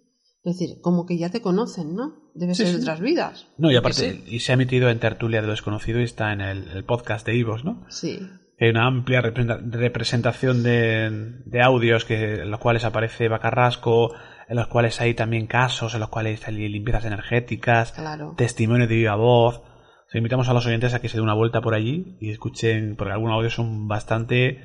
Es 0.45 0.59
decir, 0.59 0.81
como 0.81 1.07
que 1.07 1.19
ya 1.19 1.31
te 1.31 1.43
conocen, 1.43 1.95
¿no? 1.97 2.31
Debe 2.35 2.55
Sí, 2.55 2.63
ser 2.63 2.67
sí. 2.69 2.77
de 2.77 2.83
otras 2.83 3.01
vidas. 3.01 3.49
No, 3.59 3.71
y 3.73 3.77
aparte, 3.77 4.23
y 4.27 4.39
se 4.41 4.53
ha 4.53 4.55
emitido 4.55 4.89
en 4.91 5.01
Tertulia 5.01 5.41
de 5.41 5.47
lo 5.49 5.53
Desconocido 5.53 6.01
y 6.01 6.05
está 6.05 6.33
en 6.33 6.41
el, 6.41 6.69
el 6.69 6.85
podcast 6.85 7.27
de 7.27 7.35
Ivos, 7.37 7.65
¿no? 7.65 7.85
Sí. 7.89 8.21
Hay 8.61 8.69
una 8.71 8.87
amplia 8.87 9.21
representa- 9.23 9.59
representación 9.61 10.63
de, 10.63 11.41
de 11.45 11.63
audios 11.63 12.05
que, 12.05 12.43
en 12.43 12.51
los 12.51 12.61
cuales 12.61 12.85
aparece 12.85 13.25
Eva 13.25 13.41
Carrasco, 13.41 14.13
en 14.49 14.57
los 14.57 14.69
cuales 14.69 15.01
hay 15.01 15.15
también 15.15 15.47
casos, 15.49 15.95
en 15.95 16.01
los 16.01 16.11
cuales 16.11 16.47
hay 16.47 16.69
limpiezas 16.69 17.05
energéticas, 17.07 17.91
Claro. 17.93 18.35
testimonios 18.37 18.89
de 18.89 18.95
viva 18.95 19.17
voz. 19.17 19.63
Invitamos 20.17 20.49
a 20.49 20.55
los 20.55 20.67
oyentes 20.67 20.95
a 20.95 21.01
que 21.01 21.09
se 21.09 21.17
den 21.17 21.25
una 21.25 21.35
vuelta 21.35 21.61
por 21.61 21.75
allí 21.75 22.17
y 22.21 22.31
escuchen, 22.31 22.97
porque 22.97 23.13
algunos 23.13 23.35
audios 23.37 23.55
son 23.55 23.87
bastante, 23.89 24.59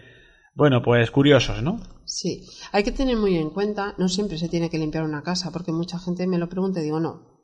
bueno, 0.55 0.81
pues 0.81 1.11
curiosos, 1.11 1.61
¿no? 1.61 1.79
Sí, 2.05 2.45
hay 2.71 2.83
que 2.83 2.91
tener 2.91 3.17
muy 3.17 3.35
en 3.37 3.49
cuenta, 3.51 3.93
no 3.97 4.07
siempre 4.09 4.37
se 4.37 4.49
tiene 4.49 4.69
que 4.69 4.77
limpiar 4.79 5.03
una 5.03 5.23
casa, 5.23 5.51
porque 5.51 5.71
mucha 5.71 5.99
gente 5.99 6.27
me 6.27 6.37
lo 6.37 6.49
pregunta 6.49 6.79
y 6.79 6.83
digo 6.83 6.99
no. 6.99 7.39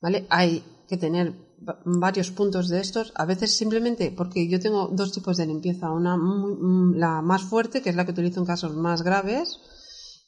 ¿Vale? 0.00 0.26
Hay 0.30 0.62
que 0.88 0.96
tener 0.96 1.32
va- 1.66 1.80
varios 1.84 2.30
puntos 2.30 2.68
de 2.68 2.80
estos, 2.80 3.12
a 3.16 3.24
veces 3.26 3.56
simplemente 3.56 4.12
porque 4.16 4.46
yo 4.48 4.60
tengo 4.60 4.88
dos 4.92 5.12
tipos 5.12 5.36
de 5.36 5.46
limpieza, 5.46 5.90
una 5.90 6.16
muy- 6.16 6.54
mm, 6.54 6.94
la 6.96 7.22
más 7.22 7.42
fuerte, 7.42 7.82
que 7.82 7.90
es 7.90 7.96
la 7.96 8.04
que 8.04 8.12
utilizo 8.12 8.40
en 8.40 8.46
casos 8.46 8.74
más 8.76 9.02
graves, 9.02 9.58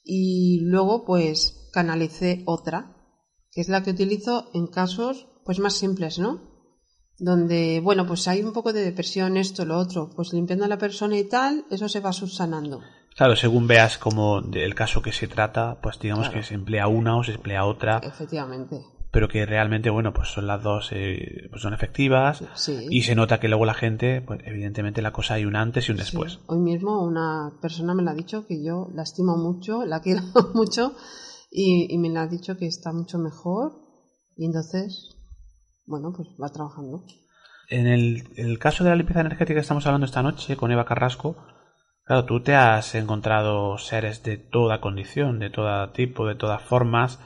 y 0.05 0.61
luego 0.63 1.05
pues 1.05 1.69
canalicé 1.73 2.43
otra, 2.47 2.97
que 3.53 3.61
es 3.61 3.69
la 3.69 3.83
que 3.83 3.91
utilizo 3.91 4.51
en 4.55 4.67
casos 4.67 5.27
pues 5.45 5.59
más 5.59 5.75
simples, 5.75 6.19
¿no? 6.19 6.58
Donde, 7.19 7.81
bueno, 7.83 8.07
pues 8.07 8.29
hay 8.29 8.43
un 8.43 8.53
poco 8.53 8.73
de 8.73 8.83
depresión, 8.85 9.37
esto, 9.37 9.65
lo 9.65 9.77
otro, 9.79 10.11
pues 10.15 10.33
limpiando 10.33 10.65
a 10.65 10.69
la 10.69 10.79
persona 10.79 11.17
y 11.19 11.25
tal, 11.29 11.65
eso 11.71 11.89
se 11.89 12.01
va 12.01 12.13
subsanando. 12.13 12.81
Claro, 13.17 13.35
según 13.35 13.67
veas 13.67 13.99
como 13.99 14.39
el 14.53 14.75
caso 14.77 15.03
que 15.03 15.11
se 15.11 15.27
trata, 15.27 15.81
pues 15.83 15.99
digamos 15.99 16.29
Claro. 16.29 16.41
que 16.41 16.47
se 16.47 16.55
emplea 16.55 16.87
una 16.87 17.17
o 17.17 17.25
se 17.25 17.33
emplea 17.33 17.65
otra, 17.65 17.99
Efectivamente. 18.05 18.81
pero 19.11 19.27
que 19.27 19.45
realmente, 19.47 19.91
bueno, 19.91 20.13
pues 20.13 20.29
son 20.29 20.47
las 20.47 20.63
dos, 20.63 20.91
eh, 20.93 21.49
pues 21.51 21.61
son 21.63 21.75
efectivas 21.75 22.45
Sí. 22.55 22.87
y 22.89 23.03
se 23.03 23.17
nota 23.17 23.41
que 23.41 23.49
luego 23.49 23.65
la 23.65 23.75
gente, 23.75 24.21
pues 24.21 24.41
evidentemente 24.45 25.03
la 25.03 25.11
cosa 25.13 25.35
hay 25.35 25.45
un 25.45 25.57
antes 25.57 25.89
y 25.89 25.91
un 25.93 25.99
Sí. 25.99 26.05
después. 26.05 26.39
Hoy 26.47 26.61
mismo 26.61 27.03
una 27.05 27.51
persona 27.61 27.95
me 27.95 28.05
lo 28.05 28.11
ha 28.11 28.15
dicho 28.15 28.47
que 28.47 28.63
yo 28.63 28.87
la 28.95 29.03
estimo 29.03 29.37
mucho, 29.37 29.85
la 29.85 30.01
quiero 30.03 30.23
mucho 30.55 30.95
y, 31.51 31.93
y 31.93 31.99
me 31.99 32.11
la 32.11 32.23
ha 32.23 32.27
dicho 32.29 32.57
que 32.57 32.67
está 32.69 32.93
mucho 32.93 33.19
mejor 33.19 33.73
y 34.37 34.45
entonces, 34.47 35.17
bueno, 35.89 36.13
pues 36.15 36.29
va 36.41 36.49
trabajando. 36.51 37.03
En 37.69 37.87
el, 37.87 38.29
el 38.37 38.59
caso 38.59 38.85
de 38.85 38.91
la 38.91 38.97
limpieza 38.97 39.21
energética 39.21 39.55
que 39.55 39.61
estamos 39.61 39.87
hablando 39.87 40.07
esta 40.07 40.23
noche 40.23 40.57
con 40.57 40.71
Eva 40.71 40.85
Carrasco, 40.85 41.37
claro, 42.05 42.25
tú 42.25 42.43
te 42.43 42.55
has 42.55 42.95
encontrado 42.95 43.77
seres 43.79 44.23
de 44.23 44.37
toda 44.39 44.81
condición, 44.81 45.39
de 45.39 45.51
todo 45.51 45.91
tipo, 45.91 46.27
de 46.27 46.35
todas 46.35 46.63
formas, 46.63 47.19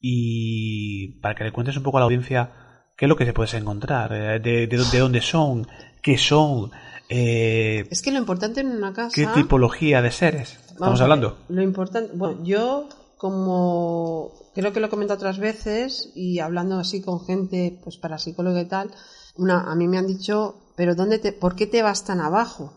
y 0.00 1.20
para 1.20 1.34
que 1.34 1.44
le 1.44 1.52
cuentes 1.52 1.76
un 1.76 1.82
poco 1.82 1.98
a 1.98 2.00
la 2.00 2.04
audiencia 2.04 2.52
qué 2.96 3.06
es 3.06 3.08
lo 3.08 3.16
que 3.16 3.24
te 3.24 3.32
puedes 3.32 3.54
encontrar, 3.54 4.12
eh, 4.12 4.38
de, 4.38 4.66
de, 4.66 4.76
de 4.76 4.98
dónde 4.98 5.20
son, 5.20 5.66
qué 6.02 6.18
son, 6.18 6.70
eh, 7.08 7.86
Es 7.90 8.02
que 8.02 8.12
lo 8.12 8.18
importante 8.18 8.60
en 8.60 8.68
una 8.68 8.92
casa... 8.92 9.10
qué 9.14 9.26
tipología 9.26 10.00
de 10.00 10.10
seres 10.10 10.58
estamos 10.70 11.00
hablando. 11.00 11.38
Lo 11.48 11.62
importante, 11.62 12.12
bueno, 12.14 12.38
yo 12.42 12.88
como 13.22 14.50
creo 14.52 14.72
que 14.72 14.80
lo 14.80 14.88
he 14.88 14.90
comentado 14.90 15.16
otras 15.16 15.38
veces 15.38 16.10
y 16.16 16.40
hablando 16.40 16.80
así 16.80 17.00
con 17.00 17.24
gente, 17.24 17.78
pues 17.84 17.96
para 17.96 18.18
psicóloga 18.18 18.60
y 18.60 18.66
tal, 18.66 18.92
una, 19.36 19.70
a 19.70 19.76
mí 19.76 19.86
me 19.86 19.96
han 19.96 20.08
dicho, 20.08 20.72
pero 20.76 20.96
dónde 20.96 21.20
te, 21.20 21.32
¿por 21.32 21.54
qué 21.54 21.68
te 21.68 21.84
vas 21.84 22.04
tan 22.04 22.20
abajo? 22.20 22.72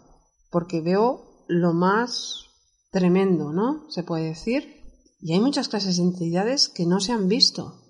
Porque 0.51 0.81
veo 0.81 1.43
lo 1.47 1.73
más 1.73 2.45
tremendo, 2.91 3.53
¿no? 3.53 3.89
Se 3.89 4.03
puede 4.03 4.25
decir. 4.25 4.83
Y 5.19 5.33
hay 5.33 5.39
muchas 5.39 5.67
clases 5.67 5.97
de 5.97 6.03
entidades 6.03 6.69
que 6.69 6.85
no 6.85 6.99
se 6.99 7.11
han 7.11 7.27
visto, 7.27 7.81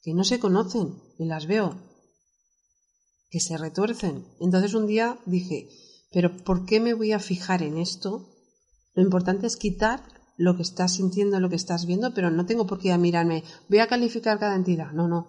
que 0.00 0.14
no 0.14 0.22
se 0.22 0.38
conocen, 0.38 1.02
y 1.18 1.24
las 1.24 1.48
veo, 1.48 1.74
que 3.30 3.40
se 3.40 3.58
retuercen. 3.58 4.28
Entonces 4.38 4.74
un 4.74 4.86
día 4.86 5.18
dije, 5.26 5.70
pero 6.12 6.36
¿por 6.44 6.66
qué 6.66 6.78
me 6.78 6.94
voy 6.94 7.10
a 7.10 7.18
fijar 7.18 7.64
en 7.64 7.78
esto? 7.78 8.28
Lo 8.94 9.02
importante 9.02 9.48
es 9.48 9.56
quitar 9.56 10.13
lo 10.36 10.56
que 10.56 10.62
estás 10.62 10.94
sintiendo, 10.94 11.38
lo 11.40 11.48
que 11.48 11.56
estás 11.56 11.86
viendo, 11.86 12.12
pero 12.14 12.30
no 12.30 12.44
tengo 12.46 12.66
por 12.66 12.78
qué 12.80 12.96
mirarme, 12.98 13.44
voy 13.68 13.78
a 13.78 13.86
calificar 13.86 14.38
cada 14.38 14.54
entidad. 14.56 14.92
No, 14.92 15.06
no. 15.08 15.26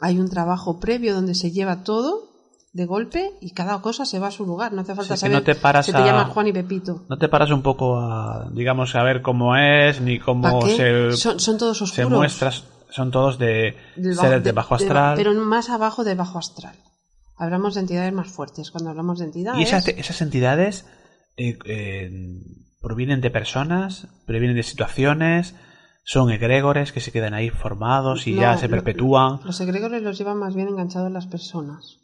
Hay 0.00 0.18
un 0.18 0.28
trabajo 0.28 0.78
previo 0.80 1.14
donde 1.14 1.34
se 1.34 1.50
lleva 1.50 1.82
todo 1.84 2.28
de 2.72 2.84
golpe 2.84 3.32
y 3.40 3.52
cada 3.52 3.80
cosa 3.80 4.04
se 4.04 4.18
va 4.18 4.28
a 4.28 4.30
su 4.30 4.44
lugar. 4.46 4.72
No 4.72 4.82
hace 4.82 4.94
falta 4.94 5.16
Sí, 5.16 5.24
que 5.24 5.30
saber 5.30 5.36
no 5.38 5.42
te 5.42 5.54
paras 5.54 5.86
si 5.86 5.92
te 5.92 5.98
a- 5.98 6.04
llama 6.06 6.26
Juan 6.26 6.46
y 6.48 6.52
Pepito. 6.52 7.04
No 7.08 7.18
te 7.18 7.28
paras 7.28 7.50
un 7.50 7.62
poco 7.62 7.98
a, 7.98 8.48
digamos, 8.52 8.94
a 8.94 9.02
ver 9.02 9.22
cómo 9.22 9.56
es, 9.56 10.00
ni 10.00 10.18
cómo 10.20 10.62
se, 10.66 11.12
son, 11.16 11.40
son 11.40 11.58
todos 11.58 11.78
se 11.78 11.84
oscuros. 11.84 12.10
muestra, 12.12 12.52
son 12.90 13.10
todos 13.10 13.38
de 13.38 13.74
Del 13.96 14.14
seres 14.16 14.44
de 14.44 14.52
bajo 14.52 14.76
de- 14.76 14.84
astral. 14.84 15.16
pero 15.16 15.34
más 15.34 15.70
abajo 15.70 16.04
de 16.04 16.14
bajo 16.14 16.38
astral. 16.38 16.76
Hablamos 17.36 17.74
de 17.74 17.80
entidades 17.80 18.12
más 18.12 18.28
fuertes. 18.28 18.70
Cuando 18.70 18.90
hablamos 18.90 19.18
de 19.20 19.24
entidades. 19.26 19.60
Y 19.60 19.62
esas, 19.62 19.86
esas 19.88 20.20
entidades 20.22 20.84
eh, 21.36 21.56
eh, 21.64 22.10
provienen 22.80 23.20
de 23.20 23.30
personas, 23.30 24.08
provienen 24.26 24.56
de 24.56 24.62
situaciones, 24.62 25.54
son 26.04 26.30
egregores 26.30 26.92
que 26.92 27.00
se 27.00 27.12
quedan 27.12 27.34
ahí 27.34 27.50
formados 27.50 28.26
y 28.26 28.32
No, 28.32 28.40
ya 28.40 28.56
se 28.56 28.68
perpetúan. 28.68 29.40
Los 29.44 29.60
egregores 29.60 30.02
los 30.02 30.16
llevan 30.16 30.38
más 30.38 30.54
bien 30.54 30.68
enganchados 30.68 31.12
las 31.12 31.26
personas. 31.26 32.00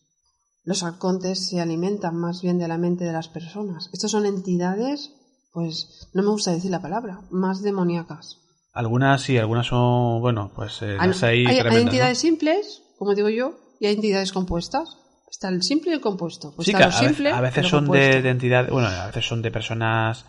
Los 0.65 0.83
arcontes 0.83 1.49
se 1.49 1.61
alimentan 1.61 2.17
más 2.17 2.43
bien 2.43 2.59
de 2.59 2.69
la 2.69 2.79
mente 2.79 3.05
de 3.05 3.13
las 3.13 3.29
personas. 3.29 3.91
Estos 3.93 4.11
son 4.11 4.27
entidades, 4.27 5.13
pues 5.53 6.11
no 6.15 6.23
me 6.23 6.31
gusta 6.31 6.53
decir 6.53 6.71
la 6.71 6.83
palabra, 6.83 7.21
más 7.31 7.63
demoníacas. 7.63 8.41
Algunas 8.73 9.23
sí, 9.23 9.39
algunas 9.39 9.69
son, 9.69 10.21
bueno, 10.21 10.53
pues 10.55 10.83
eh, 10.83 10.97
hay, 10.99 11.47
entidades 11.47 12.19
simples, 12.19 12.83
como 12.99 13.15
digo 13.15 13.29
yo, 13.29 13.59
y 13.79 13.87
hay 13.87 13.95
entidades 13.95 14.33
compuestas. 14.33 14.99
Está 15.31 15.49
el 15.49 15.63
simple 15.63 15.93
y 15.93 15.95
el 15.95 16.01
compuesto. 16.01 16.53
Pues 16.55 16.67
Sí, 16.67 16.73
está 16.73 16.79
que 16.79 16.91
lo 16.91 16.97
a, 16.97 17.09
simple, 17.09 17.31
a 17.31 17.41
veces 17.41 17.69
son 17.69 17.91
de, 17.91 18.21
de 18.21 18.31
entidades, 18.31 18.71
bueno, 18.71 18.89
a 18.89 19.07
veces 19.07 19.27
son 19.27 19.43
de 19.43 19.51
personas 19.51 20.27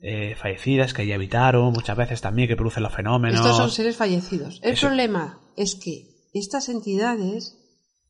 eh, 0.00 0.34
fallecidas 0.36 0.94
que 0.94 1.06
ya 1.06 1.16
habitaron, 1.16 1.72
muchas 1.72 1.96
veces 1.96 2.20
también 2.20 2.48
que 2.48 2.56
producen 2.56 2.82
los 2.84 2.94
fenómenos. 2.94 3.40
Estos 3.40 3.56
son 3.56 3.70
seres 3.70 3.96
fallecidos. 3.96 4.60
El 4.62 4.72
Eso. 4.74 4.86
problema 4.86 5.40
es 5.56 5.74
que 5.74 6.28
estas 6.32 6.68
entidades, 6.68 7.56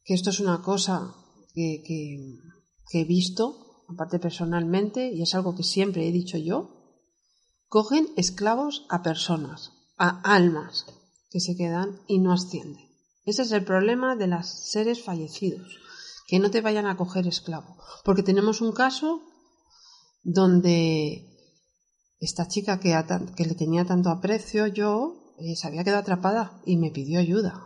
que 0.05 0.15
esto 0.15 0.31
es 0.31 0.41
una 0.41 0.61
cosa 0.63 1.15
que, 1.55 1.83
que- 1.87 2.35
que 2.91 3.01
he 3.01 3.05
visto, 3.05 3.85
aparte 3.89 4.19
personalmente, 4.19 5.11
y 5.13 5.23
es 5.23 5.35
algo 5.35 5.55
que 5.55 5.63
siempre 5.63 6.07
he 6.09 6.13
dicho 6.13 6.39
yo, 6.39 6.75
cogen 7.69 8.09
esclavos 8.17 8.87
a 8.89 9.03
personas, 9.03 9.73
a 9.99 10.21
almas 10.23 10.87
que 11.31 11.41
se 11.41 11.55
quedan 11.57 12.01
y 12.07 12.19
no 12.19 12.33
ascienden. 12.33 12.87
Ese 13.27 13.43
es 13.43 13.53
el 13.53 13.65
problema 13.65 14.17
de 14.17 14.27
los 14.27 14.47
seres 14.47 15.03
fallecidos, 15.03 15.77
que 16.27 16.39
no 16.39 16.51
te 16.51 16.63
vayan 16.63 16.87
a 16.87 16.97
coger 16.97 17.27
esclavo. 17.27 17.77
Porque 18.05 18.23
tenemos 18.23 18.61
un 18.63 18.73
caso 18.73 19.21
donde 20.23 21.28
esta 22.21 22.49
chica 22.49 22.81
que, 22.81 23.45
le 23.45 23.55
tenía 23.55 23.85
tanto 23.85 24.11
aprecio, 24.11 24.67
yo 24.67 25.35
eh, 25.39 25.55
se 25.57 25.69
había 25.69 25.85
quedado 25.85 26.01
atrapada 26.01 26.61
y 26.65 26.77
me 26.77 26.91
pidió 26.91 27.21
ayuda. 27.21 27.61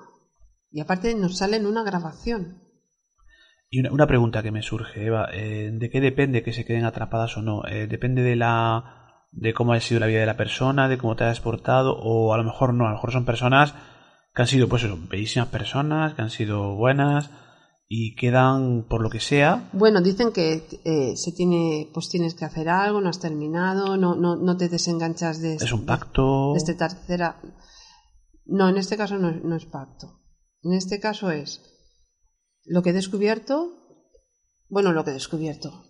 Y 0.71 0.81
aparte 0.81 1.15
nos 1.15 1.39
sale 1.39 1.57
en 1.57 1.67
una 1.67 1.83
grabación. 1.83 2.63
Y 3.71 3.81
una, 3.81 3.93
una 3.93 4.07
pregunta 4.07 4.43
que 4.43 4.51
me 4.51 4.63
surge, 4.63 5.07
Eva, 5.07 5.29
eh, 5.33 5.71
¿de 5.73 5.91
qué 5.91 6.01
depende 6.01 6.43
que 6.43 6.53
se 6.53 6.65
queden 6.65 6.85
atrapadas 6.85 7.37
o 7.37 7.43
no? 7.43 7.67
Eh, 7.67 7.87
¿Depende 7.87 8.23
de 8.23 8.37
la 8.37 8.99
de 9.33 9.55
cómo 9.55 9.73
ha 9.73 9.81
sido 9.81 9.99
la 9.99 10.07
vida 10.07 10.21
de 10.21 10.27
la 10.27 10.37
persona, 10.37 10.89
de 10.89 10.99
cómo 10.99 11.17
te 11.17 11.25
has 11.25 11.41
portado, 11.41 11.97
o 11.99 12.35
a 12.35 12.37
lo 12.37 12.45
mejor 12.45 12.75
no, 12.75 12.85
a 12.85 12.91
lo 12.91 12.97
mejor 12.97 13.13
son 13.13 13.25
personas 13.25 13.75
que 14.35 14.43
han 14.43 14.49
sido, 14.49 14.69
pues 14.69 14.87
bellísimas 15.09 15.49
personas, 15.49 16.15
que 16.15 16.23
han 16.23 16.31
sido 16.31 16.75
buenas 16.75 17.31
y 17.95 18.15
quedan, 18.15 18.87
por 18.89 19.03
lo 19.03 19.11
que 19.11 19.21
sea, 19.21 19.69
Bueno, 19.75 20.01
dicen 20.01 20.33
que 20.33 20.65
eh, 20.85 21.15
se 21.15 21.31
tiene, 21.33 21.91
pues 21.93 22.09
tienes 22.09 22.35
que 22.35 22.47
hacer 22.47 22.71
algo, 22.71 23.03
no 23.03 23.11
has 23.11 23.21
terminado, 23.21 23.99
no, 23.99 24.15
no, 24.15 24.35
no 24.37 24.57
te 24.57 24.71
desenganchas 24.71 25.43
de, 25.43 25.57
es 25.57 25.73
un 25.73 25.85
pacto. 25.85 26.53
de 26.55 26.59
este 26.59 26.75
tercera. 26.75 27.39
No, 28.47 28.71
en 28.71 28.79
este 28.79 28.97
caso 28.97 29.19
no, 29.19 29.29
es- 29.29 29.45
no 29.45 29.57
es 29.57 29.67
pacto. 29.67 30.21
En 30.63 30.73
este 30.73 31.01
caso 31.01 31.31
es 31.31 31.61
lo 32.65 32.83
que 32.83 32.91
he 32.91 32.93
descubierto, 32.95 33.73
bueno, 34.71 34.93
lo 34.93 35.05
que 35.05 35.11
he 35.11 35.15
descubierto. 35.15 35.85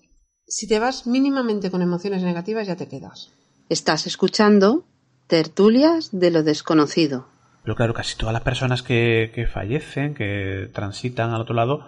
Si 0.49 0.67
te 0.67 0.81
vas 0.81 1.07
mínimamente 1.07 1.71
con 1.71 1.83
emociones 1.83 2.23
negativas 2.25 2.67
ya 2.67 2.75
te 2.75 2.89
quedas. 2.89 3.29
Estás 3.69 4.09
escuchando 4.09 4.85
Tertulias 5.29 6.11
de 6.13 6.31
lo 6.33 6.43
desconocido. 6.43 7.27
Pero 7.63 7.77
claro, 7.77 7.95
casi 7.95 8.17
todas 8.17 8.33
las 8.33 8.43
personas 8.43 8.83
que, 8.83 9.31
que 9.35 9.47
fallecen, 9.47 10.15
que 10.15 10.69
transitan 10.75 11.31
al 11.31 11.41
otro 11.41 11.55
lado, 11.55 11.85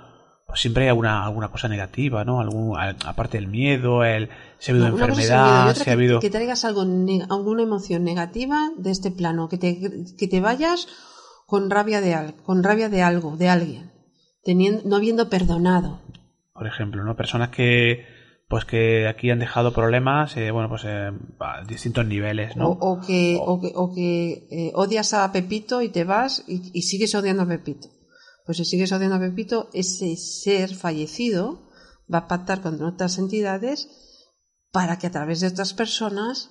pues 0.47 0.61
siempre 0.61 0.85
hay 0.85 0.90
alguna, 0.90 1.25
alguna 1.25 1.49
cosa 1.49 1.69
negativa, 1.69 2.25
¿no? 2.25 2.40
Algún, 2.40 2.78
aparte 2.78 3.38
del 3.38 3.49
miedo, 3.49 4.04
el, 4.04 4.28
si 4.59 4.71
ha 4.71 4.75
habido 4.75 4.87
enfermedad, 4.88 5.75
si 5.75 5.85
que, 5.85 5.90
ha 5.90 5.93
habido... 5.95 6.21
que 6.21 6.31
traigas 6.31 6.64
algo 6.64 6.83
alguna 6.83 7.62
emoción 7.62 8.04
negativa 8.04 8.71
de 8.76 8.90
este 8.90 9.11
plano, 9.11 9.49
que 9.49 9.59
te, 9.59 9.81
que 10.16 10.28
te 10.28 10.40
vayas 10.40 10.87
con 11.47 11.71
rabia 11.71 12.00
de 12.00 12.14
al- 12.14 12.35
con 12.43 12.62
rabia 12.62 12.88
de 12.88 13.02
algo, 13.02 13.37
de 13.37 13.49
alguien, 13.49 13.90
teniendo, 14.45 14.83
no 14.85 14.97
habiendo 14.97 15.28
perdonado. 15.28 16.00
por 16.52 16.66
ejemplo, 16.69 17.02
¿no? 17.02 17.16
Personas 17.16 17.49
que 17.49 18.07
pues 18.49 18.65
que 18.65 19.09
aquí 19.09 19.31
han 19.31 19.39
dejado 19.39 19.73
problemas, 19.73 20.37
eh, 20.37 20.51
bueno, 20.51 20.69
pues 20.69 20.83
eh, 20.85 21.11
a 21.41 21.65
distintos 21.67 22.07
niveles, 22.07 22.57
¿no? 22.57 22.69
O, 22.69 22.93
o 22.95 23.01
que, 23.01 23.39
o 23.41 23.61
que, 23.61 23.73
o 23.75 23.93
que, 23.95 24.47
eh, 24.51 24.73
odias 24.75 25.15
a 25.15 25.31
Pepito 25.33 25.83
y 25.83 25.89
te 25.89 26.05
vas 26.05 26.45
y, 26.47 26.71
y 26.73 26.83
sigues 26.83 27.15
odiando 27.15 27.43
a 27.43 27.49
Pepito. 27.49 27.89
Pues 28.45 28.59
si 28.59 28.65
sigues 28.65 28.93
odiando 28.93 29.17
a 29.17 29.21
Pepito, 29.21 29.71
ese 29.73 30.17
ser 30.17 30.75
fallecido 30.75 31.71
va 32.13 32.19
a 32.19 32.29
pactar 32.29 32.61
con 32.61 32.83
otras 32.83 33.19
entidades 33.19 33.89
para 34.71 34.99
que 34.99 35.07
a 35.07 35.11
través 35.11 35.41
de 35.41 35.49
otras 35.49 35.73
personas 35.73 36.51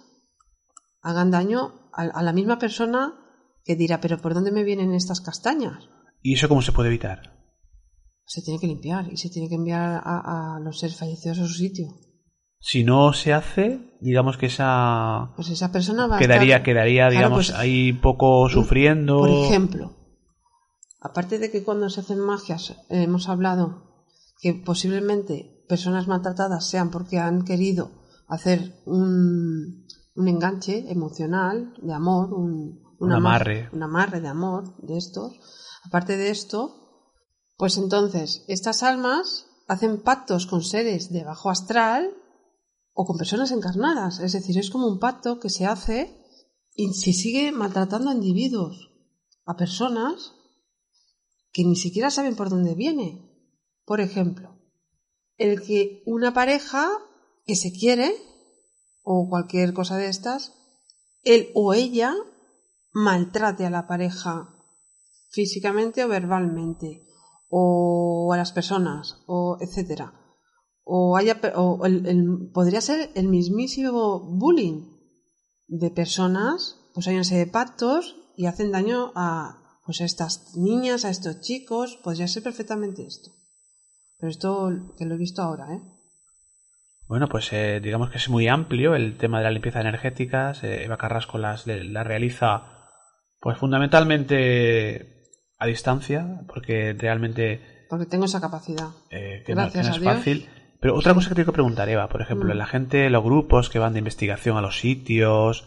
hagan 1.01 1.29
daño 1.29 1.89
a, 1.93 2.03
a 2.03 2.23
la 2.23 2.33
misma 2.33 2.57
persona 2.57 3.13
que 3.63 3.75
dirá, 3.75 4.01
pero 4.01 4.17
¿por 4.17 4.33
dónde 4.33 4.51
me 4.51 4.63
vienen 4.63 4.93
estas 4.93 5.21
castañas? 5.21 5.89
¿Y 6.21 6.33
eso 6.33 6.49
cómo 6.49 6.61
se 6.61 6.71
puede 6.71 6.89
evitar? 6.89 7.42
Se 8.25 8.41
tiene 8.41 8.59
que 8.59 8.67
limpiar 8.67 9.11
y 9.11 9.17
se 9.17 9.29
tiene 9.29 9.49
que 9.49 9.55
enviar 9.55 10.01
a, 10.03 10.55
a 10.55 10.59
los 10.59 10.79
seres 10.79 10.97
fallecidos 10.97 11.39
a 11.39 11.47
su 11.47 11.53
sitio. 11.53 11.87
Si 12.59 12.83
no 12.85 13.11
se 13.13 13.33
hace, 13.33 13.97
digamos 13.99 14.37
que 14.37 14.45
esa 14.45 15.33
Pues 15.35 15.49
esa 15.49 15.71
persona 15.71 16.07
va 16.07 16.15
a 16.15 16.19
quedaría, 16.19 16.55
estar... 16.55 16.63
quedaría, 16.63 17.03
Claro, 17.09 17.15
digamos, 17.15 17.47
pues, 17.47 17.59
ahí 17.59 17.91
poco 17.93 18.47
sufriendo. 18.49 19.17
Por 19.19 19.29
ejemplo, 19.29 19.97
aparte 21.01 21.39
de 21.39 21.51
que 21.51 21.63
cuando 21.63 21.89
se 21.89 21.99
hacen 21.99 22.19
magias 22.19 22.71
eh, 22.89 23.03
hemos 23.03 23.27
hablado 23.27 24.05
que 24.39 24.53
posiblemente 24.53 25.65
personas 25.67 26.07
maltratadas 26.07 26.65
sean 26.69 26.89
porque 26.91 27.19
han 27.19 27.43
querido 27.43 27.91
hacer 28.27 28.81
un, 28.85 29.85
un 30.15 30.27
enganche 30.27 30.89
emocional 30.89 31.73
de 31.81 31.93
amor, 31.93 32.33
un, 32.33 32.81
Un 32.99 33.11
ama- 33.11 33.35
amarre. 33.35 33.69
un 33.73 33.83
amarre 33.83 34.21
de 34.21 34.27
amor 34.29 34.75
de 34.81 34.97
estos. 34.97 35.33
Aparte 35.85 36.15
de 36.15 36.29
esto, 36.29 36.82
pues 37.63 37.77
entonces 37.77 38.43
estas 38.49 38.83
almas 38.83 39.45
hacen 39.69 40.01
pactos 40.01 40.47
con 40.47 40.65
seres 40.65 41.13
de 41.13 41.23
bajo 41.23 41.49
astral 41.49 42.13
o 42.91 43.05
con 43.05 43.17
personas 43.17 43.51
encarnadas. 43.51 44.19
Es 44.19 44.33
decir, 44.33 44.57
es 44.57 44.69
como 44.69 44.85
un 44.85 44.99
pacto 44.99 45.39
que 45.39 45.49
se 45.49 45.65
hace 45.65 46.13
y 46.75 46.93
se 46.93 47.13
sigue 47.13 47.53
maltratando 47.53 48.09
a 48.09 48.15
individuos, 48.15 48.91
a 49.45 49.55
personas 49.55 50.33
que 51.53 51.63
ni 51.63 51.77
siquiera 51.77 52.11
saben 52.11 52.35
por 52.35 52.49
dónde 52.49 52.75
viene. 52.75 53.31
Por 53.85 54.01
ejemplo, 54.01 54.59
el 55.37 55.61
que 55.61 56.03
una 56.05 56.33
pareja 56.33 56.89
que 57.45 57.55
se 57.55 57.71
quiere 57.71 58.13
o 59.03 59.29
cualquier 59.29 59.73
cosa 59.73 59.95
de 59.95 60.09
estas, 60.09 60.51
él 61.21 61.47
o 61.53 61.73
ella 61.73 62.13
maltrate 62.91 63.65
a 63.65 63.69
la 63.69 63.87
pareja 63.87 64.53
físicamente 65.29 66.03
o 66.03 66.09
verbalmente 66.09 67.12
o 67.55 68.31
a 68.33 68.37
las 68.37 68.51
personas 68.51 69.23
o 69.27 69.57
etcétera 69.61 70.07
o 70.83 71.15
haya 71.17 71.39
o 71.55 71.85
el- 71.85 72.49
podría 72.51 72.81
ser 72.81 73.11
el 73.15 73.27
mismísimo 73.27 74.19
bullying 74.41 74.77
de 75.67 75.89
personas 75.91 76.57
pues 76.93 77.07
hay 77.07 77.15
una 77.15 77.23
serie 77.23 77.45
de 77.45 77.51
pactos 77.51 78.15
y 78.35 78.47
hacen 78.47 78.71
daño 78.71 79.11
a 79.15 79.59
pues 79.85 80.01
a 80.01 80.05
estas 80.05 80.55
niñas 80.55 81.05
a 81.05 81.09
estos 81.11 81.41
chicos 81.41 81.99
podría 82.03 82.27
ser 82.27 82.41
perfectamente 82.43 83.05
esto 83.05 83.29
pero 84.17 84.29
esto 84.31 84.69
que 84.97 85.05
lo 85.05 85.13
he 85.15 85.17
visto 85.27 85.41
ahora 85.43 85.65
eh 85.75 85.81
Bueno, 87.07 87.27
pues 87.27 87.51
eh, 87.53 87.79
digamos 87.83 88.09
que 88.09 88.17
es 88.17 88.29
muy 88.29 88.47
amplio 88.47 88.95
el 88.95 89.17
tema 89.17 89.37
de 89.37 89.43
la 89.43 89.51
limpieza 89.51 89.81
energética. 89.81 90.53
Eva 90.63 90.97
Carrasco 90.97 91.37
las, 91.37 91.67
la 91.67 92.03
realiza 92.03 92.49
pues 93.41 93.57
fundamentalmente 93.57 95.12
a 95.63 95.67
distancia, 95.67 96.41
porque 96.47 96.95
realmente 96.97 97.85
porque 97.89 98.05
tengo 98.05 98.25
esa 98.25 98.41
capacidad 98.41 98.87
eh, 99.11 99.43
que 99.45 99.53
no, 99.55 99.69
que 99.71 99.77
Gracias 99.79 99.85
no 99.87 99.91
a 99.91 99.95
es 99.95 100.01
Dios. 100.01 100.13
fácil. 100.15 100.49
Pero 100.81 100.95
otra 100.95 101.13
cosa 101.13 101.29
que 101.29 101.35
tengo 101.35 101.45
que 101.51 101.53
preguntar, 101.53 101.87
Eva, 101.89 102.09
por 102.09 102.21
ejemplo, 102.21 102.53
Mm. 102.53 102.57
la 102.57 102.65
gente, 102.65 103.09
los 103.09 103.23
grupos 103.23 103.69
que 103.69 103.79
van 103.79 103.93
de 103.93 103.99
investigación 103.99 104.57
a 104.57 104.61
los 104.61 104.79
sitios, 104.79 105.65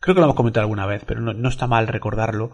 creo 0.00 0.14
que 0.14 0.20
lo 0.20 0.26
hemos 0.26 0.36
comentado 0.36 0.62
alguna 0.62 0.86
vez, 0.86 1.04
pero 1.06 1.20
no, 1.20 1.32
no 1.34 1.48
está 1.48 1.66
mal 1.66 1.86
recordarlo. 1.86 2.50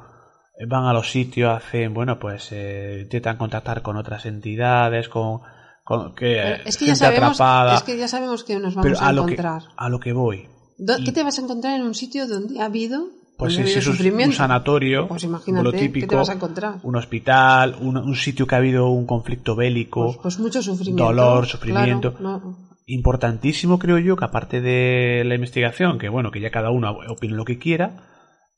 eh, 0.59 0.67
Van 0.69 0.85
a 0.85 0.93
los 0.93 1.11
sitios, 1.11 1.51
hacen, 1.57 1.95
bueno, 1.95 2.19
pues 2.19 2.49
eh, 2.53 3.01
intentan 3.05 3.37
contactar 3.39 3.81
con 3.83 3.97
otras 3.97 4.27
entidades, 4.27 5.09
con, 5.09 5.41
con 5.85 6.15
que, 6.15 6.35
Pero 6.43 6.63
es 6.69 6.77
que 6.77 6.85
ya 6.87 6.93
gente 6.95 6.97
sabemos 7.07 7.41
atrapada. 7.41 7.75
es 7.77 7.83
que 7.85 7.97
ya 7.97 8.09
sabemos 8.09 8.45
que 8.45 8.59
nos 8.59 8.75
pero 8.75 8.85
vamos 8.97 9.01
a, 9.03 9.07
a 9.09 9.13
lo, 9.13 9.25
que, 9.27 9.33
encontrar 9.33 9.63
a 9.77 9.89
lo 9.89 9.99
que 10.01 10.13
voy. 10.13 10.49
Y- 10.79 11.05
¿qué 11.05 11.13
te 11.13 11.23
vas 11.25 11.39
a 11.39 11.43
encontrar 11.43 11.77
en 11.81 11.87
un 11.87 11.95
sitio 11.95 12.27
donde 12.29 12.61
ha 12.61 12.65
habido 12.67 13.07
Pues 13.43 13.55
si 13.55 13.79
es 13.79 13.87
un, 13.87 14.33
sanatorio, 14.33 15.09
pues 15.09 15.25
lo 15.25 15.73
típico, 15.73 16.05
qué 16.05 16.07
te 16.07 16.17
vas 16.17 16.31
a 16.31 16.35
encontrar 16.35 16.77
un 16.83 16.97
hospital, 16.97 17.77
un, 17.81 17.97
un 17.97 18.15
sitio 18.15 18.47
que 18.47 18.55
ha 18.55 18.59
habido 18.59 18.89
un 18.89 19.07
conflicto 19.07 19.57
bélico, 19.57 20.07
pues, 20.07 20.19
pues 20.23 20.39
mucho 20.39 20.63
sufrimiento 20.63 21.05
dolor, 21.05 21.33
claro, 21.33 21.47
sufrimiento. 21.47 22.15
no. 22.21 22.57
importantísimo 22.87 23.79
creo 23.79 23.99
yo 23.99 24.17
que 24.17 24.25
aparte 24.25 24.61
de 24.61 25.25
la 25.27 25.35
investigación, 25.35 25.99
que 25.99 26.09
bueno, 26.09 26.31
que 26.31 26.41
ya 26.41 26.51
cada 26.51 26.71
uno 26.71 26.97
opine 27.09 27.35
lo 27.35 27.45
que 27.45 27.59
quiera, 27.59 28.09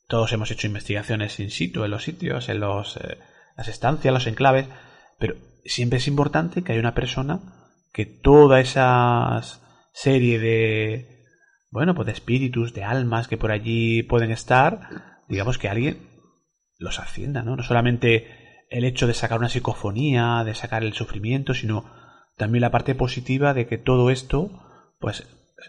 todos 0.09 0.33
hemos 0.33 0.51
hecho 0.51 0.67
investigaciones 0.67 1.41
in 1.41 1.51
situ 1.51 1.85
en 1.85 1.91
los 1.91 2.05
sitios, 2.05 2.49
en 2.49 2.61
los, 2.61 2.97
eh, 2.99 3.19
las 3.57 3.69
estancias, 3.69 4.13
los 4.13 4.27
enclaves, 4.27 4.69
pero 5.19 5.35
siempre 5.65 5.99
es 5.99 6.09
importante 6.09 6.63
que 6.63 6.73
haya 6.73 6.81
una 6.81 6.95
persona 6.95 7.41
que 7.93 8.07
toda 8.07 8.61
esa 8.61 9.41
serie 9.93 10.39
de, 10.39 11.14
bueno, 11.75 11.95
pues 11.97 12.07
de 12.07 12.13
espíritus, 12.13 12.73
de 12.73 12.85
almas 12.85 13.27
que 13.27 13.37
por 13.37 13.51
allí 13.51 14.05
pueden 14.05 14.31
estar, 14.31 14.81
digamos 15.29 15.59
que 15.59 15.69
alguien 15.69 16.09
los 16.79 17.01
ascienda, 17.01 17.43
¿no? 17.43 17.57
No 17.57 17.65
solamente 17.65 18.29
el 18.71 18.85
hecho 18.85 19.09
de 19.09 19.15
sacar 19.15 19.39
una 19.41 19.49
psicofonía, 19.49 20.45
de 20.45 20.55
sacar 20.55 20.85
el 20.85 20.93
sufrimiento, 20.93 21.53
sino 21.53 21.85
también 22.37 22.63
la 22.63 22.71
parte 22.71 22.95
positiva 22.95 23.55
de 23.55 23.67
que 23.67 23.77
todo 23.77 24.11
esto, 24.11 24.51
pues 25.01 25.27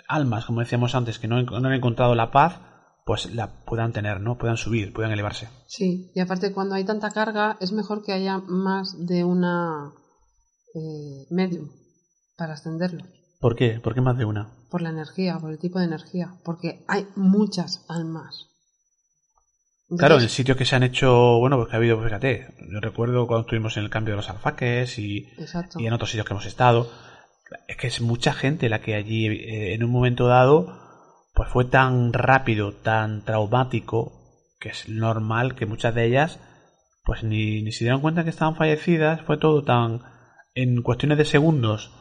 almas, 0.07 0.45
como 0.45 0.59
decíamos 0.59 0.93
antes, 0.93 1.17
que 1.17 1.27
no, 1.27 1.37
han- 1.37 1.73
encontrado 1.73 2.13
la 2.13 2.29
paz, 2.29 2.59
pues 3.03 3.33
la 3.33 3.63
puedan 3.65 3.91
tener, 3.91 4.21
¿no? 4.21 4.37
Puedan 4.37 4.57
subir, 4.57 4.93
puedan 4.93 5.11
elevarse. 5.11 5.49
sí 5.67 6.11
y 6.13 6.19
aparte 6.19 6.53
cuando 6.53 6.75
hay 6.75 6.85
tanta 6.85 7.09
carga 7.09 7.57
es 7.59 7.71
mejor 7.71 8.03
que 8.03 8.13
haya 8.13 8.37
más 8.37 9.07
de 9.07 9.23
una 9.23 9.91
eh, 10.75 11.25
medium 11.31 11.69
para 12.37 12.53
ascenderlos 12.53 13.07
¿Por 13.45 13.55
qué? 13.55 13.79
¿Por 13.79 13.93
qué 13.93 14.01
más 14.01 14.17
de 14.17 14.25
una? 14.25 14.49
por 14.71 14.81
la 14.81 14.89
energía, 14.89 15.37
por 15.37 15.51
el 15.51 15.59
tipo 15.59 15.77
de 15.77 15.85
energía, 15.85 16.33
porque 16.43 16.83
hay 16.87 17.05
muchas 17.15 17.85
almas. 17.87 18.49
Claro, 19.95 20.19
en 20.19 20.29
sitios 20.29 20.57
que 20.57 20.65
se 20.65 20.75
han 20.75 20.81
hecho, 20.81 21.37
bueno, 21.37 21.57
pues 21.57 21.69
que 21.69 21.75
ha 21.75 21.77
habido, 21.77 22.03
fíjate, 22.03 22.55
yo 22.71 22.79
recuerdo 22.81 23.27
cuando 23.27 23.41
estuvimos 23.41 23.77
en 23.77 23.83
el 23.83 23.91
cambio 23.91 24.13
de 24.13 24.17
los 24.17 24.31
alfaques 24.31 24.97
y 24.97 25.27
en 25.77 25.93
otros 25.93 26.09
sitios 26.09 26.25
que 26.25 26.33
hemos 26.33 26.47
estado, 26.47 26.89
es 27.67 27.77
que 27.77 27.85
es 27.85 28.01
mucha 28.01 28.33
gente 28.33 28.67
la 28.67 28.81
que 28.81 28.95
allí 28.95 29.27
eh, 29.27 29.75
en 29.75 29.83
un 29.83 29.91
momento 29.91 30.25
dado 30.25 30.81
pues 31.35 31.47
fue 31.47 31.65
tan 31.65 32.13
rápido, 32.13 32.73
tan 32.73 33.23
traumático, 33.25 34.49
que 34.59 34.69
es 34.69 34.89
normal 34.89 35.53
que 35.53 35.67
muchas 35.67 35.93
de 35.93 36.05
ellas 36.05 36.39
pues 37.03 37.23
ni, 37.23 37.61
ni 37.61 37.71
se 37.71 37.83
dieron 37.83 38.01
cuenta 38.01 38.23
que 38.23 38.31
estaban 38.31 38.55
fallecidas, 38.55 39.21
fue 39.21 39.37
todo 39.37 39.63
tan 39.63 40.01
en 40.55 40.81
cuestiones 40.81 41.19
de 41.19 41.25
segundos 41.25 41.91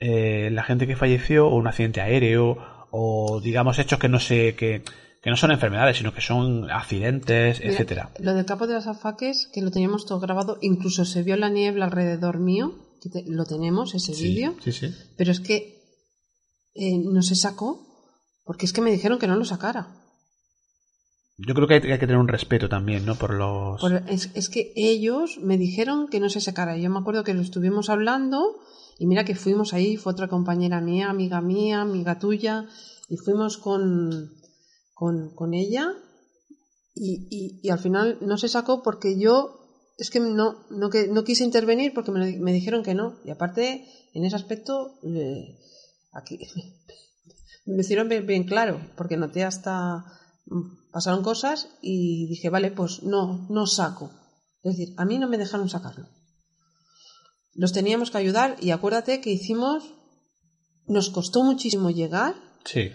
eh, 0.00 0.48
la 0.50 0.62
gente 0.64 0.86
que 0.86 0.96
falleció 0.96 1.46
o 1.48 1.56
un 1.56 1.66
accidente 1.68 2.00
aéreo 2.00 2.56
o 2.90 3.40
digamos 3.42 3.78
hechos 3.78 3.98
que 3.98 4.08
no 4.08 4.18
sé 4.18 4.54
que, 4.56 4.82
que 5.22 5.30
no 5.30 5.36
son 5.36 5.50
enfermedades 5.52 5.98
sino 5.98 6.12
que 6.14 6.20
son 6.22 6.70
accidentes 6.70 7.60
Mira, 7.60 7.70
etcétera 7.72 8.10
Lo 8.18 8.34
del 8.34 8.46
capo 8.46 8.66
de 8.66 8.74
las 8.74 8.86
alfaques, 8.86 9.48
que 9.52 9.60
lo 9.62 9.70
teníamos 9.70 10.06
todo 10.06 10.18
grabado, 10.20 10.58
incluso 10.62 11.04
se 11.04 11.22
vio 11.22 11.36
la 11.36 11.50
niebla 11.50 11.84
alrededor 11.84 12.38
mío, 12.38 12.72
que 13.02 13.10
te- 13.10 13.24
lo 13.28 13.44
tenemos, 13.44 13.94
ese 13.94 14.12
vídeo, 14.12 14.54
sí 14.64 14.72
sí 14.72 14.92
pero 15.16 15.30
es 15.30 15.40
que 15.40 15.78
eh, 16.74 16.98
no 16.98 17.20
se 17.22 17.34
sacó, 17.34 17.86
porque 18.44 18.64
es 18.66 18.72
que 18.72 18.80
me 18.80 18.90
dijeron 18.90 19.18
que 19.18 19.26
no 19.26 19.36
lo 19.36 19.44
sacara. 19.44 19.88
yo 21.36 21.54
creo 21.54 21.66
que 21.68 21.74
hay, 21.74 21.80
hay 21.92 21.98
que 21.98 22.06
tener 22.06 22.18
un 22.18 22.28
respeto 22.28 22.68
también 22.68 23.04
no 23.06 23.14
por 23.16 23.34
los 23.34 23.80
Por- 23.80 24.02
es, 24.08 24.30
es 24.34 24.48
que 24.48 24.72
ellos 24.76 25.38
me 25.42 25.56
dijeron 25.58 26.08
que 26.08 26.20
no 26.20 26.28
se 26.28 26.40
sacara. 26.40 26.76
Yo 26.76 26.90
me 26.90 26.98
acuerdo 26.98 27.24
que 27.24 27.34
lo 27.34 27.40
estuvimos 27.40 27.88
hablando 27.90 28.40
y 29.00 29.06
mira 29.06 29.24
que 29.24 29.34
fuimos 29.34 29.72
ahí, 29.72 29.96
fue 29.96 30.12
otra 30.12 30.28
compañera 30.28 30.80
mía, 30.82 31.08
amiga 31.08 31.40
mía, 31.40 31.80
amiga 31.80 32.18
tuya, 32.18 32.68
y 33.08 33.16
fuimos 33.16 33.56
con, 33.56 34.30
con, 34.92 35.34
con 35.34 35.54
ella 35.54 35.94
y, 36.94 37.58
y- 37.62 37.70
al 37.70 37.78
final 37.78 38.18
no 38.20 38.36
se 38.36 38.48
sacó 38.48 38.82
porque 38.82 39.18
yo 39.18 39.56
es 39.96 40.10
que 40.10 40.20
no, 40.20 40.66
no, 40.70 40.90
que, 40.90 41.08
no 41.08 41.24
quise 41.24 41.44
intervenir 41.44 41.94
porque 41.94 42.10
me, 42.10 42.36
me 42.38 42.52
dijeron 42.52 42.82
que 42.82 42.94
no. 42.94 43.16
Y 43.24 43.30
aparte, 43.30 43.86
en 44.12 44.24
ese 44.26 44.36
aspecto, 44.36 44.98
eh, 45.02 45.58
aquí 46.12 46.38
me 47.64 47.80
hicieron 47.80 48.08
bien, 48.10 48.26
bien 48.26 48.44
claro, 48.44 48.80
porque 48.98 49.16
noté 49.16 49.44
hasta 49.44 50.04
mm, 50.46 50.90
pasaron 50.92 51.22
cosas 51.22 51.68
y 51.80 52.26
dije, 52.28 52.50
vale, 52.50 52.70
pues 52.70 53.02
no, 53.02 53.46
no 53.48 53.66
saco. 53.66 54.10
Es 54.62 54.76
decir, 54.76 54.94
a 54.98 55.06
mí 55.06 55.18
no 55.18 55.26
me 55.28 55.38
dejaron 55.38 55.70
sacarlo. 55.70 56.06
Los 57.54 57.72
teníamos 57.72 58.10
que 58.10 58.18
ayudar 58.18 58.56
y 58.60 58.70
acuérdate 58.70 59.20
que 59.20 59.30
hicimos, 59.30 59.84
nos 60.86 61.10
costó 61.10 61.42
muchísimo 61.42 61.90
llegar, 61.90 62.34
sí 62.64 62.90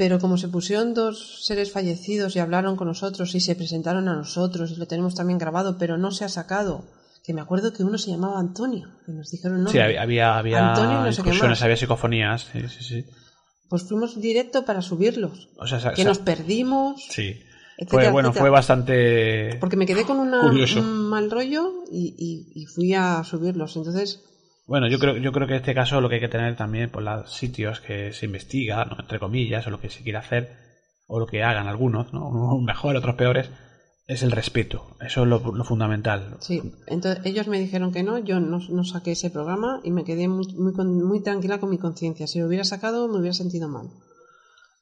pero 0.00 0.18
como 0.18 0.38
se 0.38 0.48
pusieron 0.48 0.94
dos 0.94 1.44
seres 1.44 1.72
fallecidos 1.72 2.34
y 2.34 2.38
hablaron 2.38 2.74
con 2.74 2.88
nosotros 2.88 3.34
y 3.34 3.40
se 3.40 3.54
presentaron 3.54 4.08
a 4.08 4.14
nosotros 4.14 4.70
y 4.70 4.76
lo 4.76 4.86
tenemos 4.86 5.14
también 5.14 5.38
grabado, 5.38 5.76
pero 5.76 5.98
no 5.98 6.10
se 6.10 6.24
ha 6.24 6.30
sacado. 6.30 6.88
Que 7.22 7.34
me 7.34 7.42
acuerdo 7.42 7.74
que 7.74 7.84
uno 7.84 7.98
se 7.98 8.10
llamaba 8.10 8.40
Antonio, 8.40 8.88
que 9.04 9.12
nos 9.12 9.30
dijeron 9.30 9.62
no. 9.62 9.68
Sí, 9.68 9.78
había, 9.78 10.38
había, 10.38 10.70
Antonio 10.70 11.02
no 11.02 11.54
sé 11.54 11.64
había 11.64 11.76
psicofonías. 11.76 12.46
Sí, 12.50 12.60
sí, 12.70 12.82
sí. 12.82 13.04
Pues 13.68 13.82
fuimos 13.82 14.18
directo 14.18 14.64
para 14.64 14.80
subirlos. 14.80 15.50
O 15.58 15.66
sea, 15.66 15.92
Que 15.92 16.04
nos 16.04 16.18
perdimos. 16.18 17.04
sí. 17.10 17.38
Etcétera, 17.80 18.02
Fue, 18.04 18.12
bueno, 18.12 18.28
etcétera. 18.28 18.42
fue 18.44 18.50
bastante. 18.50 19.56
Porque 19.60 19.76
me 19.76 19.86
quedé 19.86 20.04
con 20.04 20.18
una- 20.18 20.42
Curioso. 20.42 20.80
un 20.80 21.08
mal 21.08 21.30
rollo 21.30 21.72
y, 21.90 22.14
y- 22.18 22.62
y 22.62 22.66
fui 22.66 22.94
a 22.94 23.24
subirlos. 23.24 23.76
Entonces, 23.76 24.22
Bueno, 24.66 24.86
yo 24.88 24.98
creo, 25.00 25.16
yo 25.16 25.32
creo 25.32 25.48
que 25.48 25.54
en 25.54 25.60
este 25.60 25.74
caso 25.74 26.00
lo 26.00 26.08
que 26.08 26.16
hay 26.16 26.20
que 26.20 26.28
tener 26.28 26.54
también 26.56 26.90
por 26.90 27.02
los 27.02 27.32
sitios 27.32 27.80
que 27.80 28.12
se 28.12 28.26
investiga, 28.26 28.84
¿no? 28.84 28.96
entre 29.00 29.18
comillas, 29.18 29.66
o 29.66 29.70
lo 29.70 29.80
que 29.80 29.90
se 29.90 30.02
quiere 30.04 30.18
hacer, 30.18 30.48
o 31.08 31.18
lo 31.18 31.26
que 31.26 31.42
hagan 31.42 31.66
algunos, 31.66 32.12
¿no? 32.12 32.28
unos 32.28 32.62
mejor, 32.62 32.94
otros 32.94 33.16
peores, 33.16 33.50
es 34.06 34.22
el 34.22 34.30
respeto. 34.30 34.96
Eso 35.00 35.22
es 35.22 35.28
lo, 35.28 35.38
lo 35.40 35.64
fundamental. 35.64 36.36
sí. 36.40 36.60
Entonces, 36.86 37.24
ellos 37.24 37.48
me 37.48 37.58
dijeron 37.58 37.92
que 37.92 38.02
no, 38.04 38.18
yo 38.18 38.38
no, 38.40 38.58
no 38.68 38.84
saqué 38.84 39.12
ese 39.12 39.30
programa 39.30 39.80
y 39.84 39.90
me 39.90 40.04
quedé 40.04 40.28
muy, 40.28 40.46
muy, 40.54 40.72
muy 40.84 41.22
tranquila 41.22 41.58
con 41.58 41.70
mi 41.70 41.78
conciencia. 41.78 42.26
Si 42.28 42.38
lo 42.40 42.46
hubiera 42.46 42.64
sacado, 42.64 43.08
me 43.08 43.18
hubiera 43.18 43.34
sentido 43.34 43.68
mal. 43.68 43.88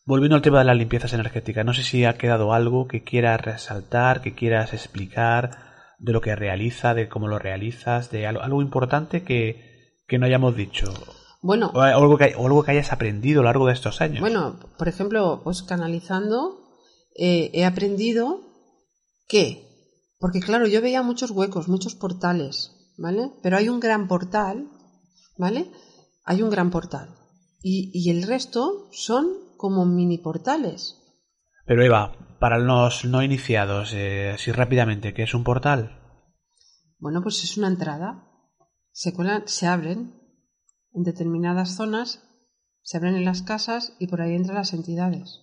Volviendo 0.08 0.36
al 0.36 0.42
tema 0.42 0.60
de 0.60 0.64
las 0.64 0.76
limpiezas 0.78 1.12
energéticas, 1.12 1.66
no 1.66 1.74
sé 1.74 1.82
si 1.82 2.06
ha 2.06 2.16
quedado 2.16 2.54
algo 2.54 2.88
que 2.88 3.04
quieras 3.04 3.42
resaltar, 3.42 4.22
que 4.22 4.34
quieras 4.34 4.72
explicar 4.72 5.58
de 5.98 6.14
lo 6.14 6.22
que 6.22 6.34
realiza, 6.34 6.94
de 6.94 7.10
cómo 7.10 7.28
lo 7.28 7.38
realizas, 7.38 8.10
de 8.10 8.26
algo, 8.26 8.40
algo 8.40 8.62
importante 8.62 9.22
que, 9.22 9.98
que 10.06 10.16
no 10.18 10.24
hayamos 10.24 10.56
dicho. 10.56 10.94
Bueno, 11.42 11.72
O 11.74 11.82
algo, 11.82 12.16
que, 12.16 12.34
o 12.38 12.46
algo 12.46 12.62
que 12.62 12.70
hayas 12.70 12.90
aprendido 12.90 13.40
a 13.40 13.42
lo 13.42 13.48
largo 13.50 13.66
de 13.66 13.74
estos 13.74 14.00
años. 14.00 14.20
Bueno, 14.20 14.58
por 14.78 14.88
ejemplo, 14.88 15.42
pues 15.44 15.62
canalizando, 15.62 16.58
eh, 17.14 17.50
he 17.52 17.66
aprendido 17.66 18.40
que, 19.28 19.62
porque 20.18 20.40
claro, 20.40 20.66
yo 20.66 20.80
veía 20.80 21.02
muchos 21.02 21.32
huecos, 21.32 21.68
muchos 21.68 21.94
portales, 21.94 22.94
¿vale? 22.96 23.30
Pero 23.42 23.58
hay 23.58 23.68
un 23.68 23.78
gran 23.78 24.08
portal, 24.08 24.70
¿vale? 25.36 25.70
Hay 26.24 26.40
un 26.40 26.48
gran 26.48 26.70
portal. 26.70 27.10
Y, 27.60 27.90
y 27.92 28.08
el 28.08 28.22
resto 28.22 28.88
son 28.92 29.46
como 29.58 29.84
mini 29.84 30.16
portales. 30.16 30.96
Pero 31.66 31.84
Eva, 31.84 32.36
para 32.40 32.58
los 32.58 33.04
no 33.04 33.22
iniciados, 33.22 33.92
eh, 33.92 34.30
así 34.34 34.52
rápidamente, 34.52 35.12
¿qué 35.12 35.24
es 35.24 35.34
un 35.34 35.44
portal? 35.44 36.00
Bueno, 36.98 37.22
pues 37.22 37.44
es 37.44 37.58
una 37.58 37.68
entrada. 37.68 38.24
Se 38.92 39.12
cuelan, 39.12 39.46
se 39.46 39.66
abren 39.66 40.14
en 40.94 41.02
determinadas 41.02 41.76
zonas, 41.76 42.24
se 42.80 42.96
abren 42.96 43.16
en 43.16 43.26
las 43.26 43.42
casas 43.42 43.94
y 43.98 44.06
por 44.06 44.22
ahí 44.22 44.34
entran 44.34 44.56
las 44.56 44.72
entidades. 44.72 45.42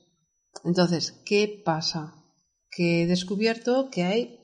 Entonces, 0.63 1.11
¿qué 1.25 1.61
pasa? 1.63 2.15
Que 2.71 3.03
he 3.03 3.07
descubierto 3.07 3.89
que 3.91 4.03
hay 4.03 4.39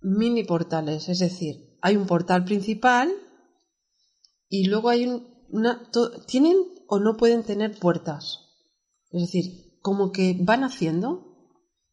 mini 0.00 0.44
portales, 0.44 1.08
es 1.08 1.18
decir, 1.18 1.76
hay 1.82 1.96
un 1.96 2.06
portal 2.06 2.44
principal 2.44 3.12
y 4.48 4.68
luego 4.68 4.88
hay 4.88 5.06
un, 5.06 5.37
una... 5.50 5.90
to- 5.90 6.10
¿Tienen 6.26 6.56
o 6.88 6.98
no 6.98 7.16
pueden 7.16 7.42
tener 7.44 7.78
puertas? 7.78 8.40
Es 9.10 9.22
decir, 9.22 9.78
como 9.80 10.12
que 10.12 10.36
van 10.40 10.64
haciendo 10.64 11.24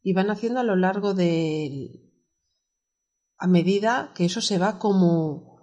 y 0.02 0.12
van 0.12 0.30
haciendo 0.30 0.60
a 0.60 0.64
lo 0.64 0.76
largo 0.76 1.14
del, 1.14 2.12
a 3.38 3.46
medida 3.46 4.12
que 4.14 4.24
eso 4.26 4.40
se 4.40 4.58
va 4.58 4.78
como 4.78 5.56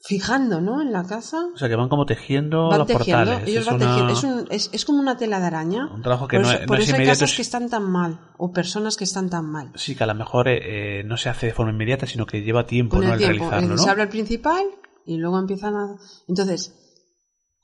fijando, 0.00 0.60
¿no? 0.60 0.80
En 0.80 0.92
la 0.92 1.04
casa. 1.04 1.46
O 1.54 1.58
sea, 1.58 1.68
que 1.68 1.74
van 1.76 1.88
como 1.88 2.06
tejiendo 2.06 2.68
Van 2.68 2.78
los 2.78 2.86
tejiendo, 2.86 3.24
portales. 3.24 3.48
ellos 3.48 3.62
es, 3.62 3.66
van 3.66 3.76
una- 3.76 3.86
tejiendo. 3.86 4.12
Es, 4.12 4.24
un- 4.24 4.46
es- 4.52 4.70
es 4.72 4.84
como 4.84 5.00
una 5.00 5.16
tela 5.16 5.40
de 5.40 5.46
araña. 5.46 5.86
un 5.92 6.02
trabajo 6.02 6.28
que 6.28 6.36
por 6.36 6.46
no, 6.46 6.52
eso, 6.52 6.60
es- 6.60 6.66
por 6.66 6.78
es 6.80 6.88
eso 6.88 6.96
hay 6.96 7.06
casas 7.06 7.34
que 7.34 7.42
están 7.42 7.68
tan 7.68 7.82
mal 7.90 8.20
o 8.38 8.52
personas 8.52 8.96
que 8.96 9.04
están 9.04 9.28
tan 9.28 9.46
mal. 9.46 9.72
Sí, 9.74 9.96
que 9.96 10.04
a 10.04 10.06
lo 10.06 10.14
mejor 10.14 10.48
eh, 10.48 11.00
eh, 11.00 11.04
no 11.04 11.16
se 11.16 11.28
hace 11.28 11.46
de 11.46 11.52
forma 11.54 11.72
inmediata, 11.72 12.06
sino 12.06 12.26
que 12.26 12.42
lleva 12.42 12.64
tiempo 12.66 12.96
Con 12.96 13.06
¿no? 13.06 13.12
el 13.14 13.18
realizarlo, 13.18 13.66
eh, 13.66 13.70
¿no? 13.70 13.78
se 13.78 13.90
abre 13.90 14.04
el 14.04 14.08
principal 14.08 14.64
y 15.04 15.16
luego 15.16 15.38
empiezan 15.38 15.74
a... 15.74 15.96
Entonces, 16.28 16.87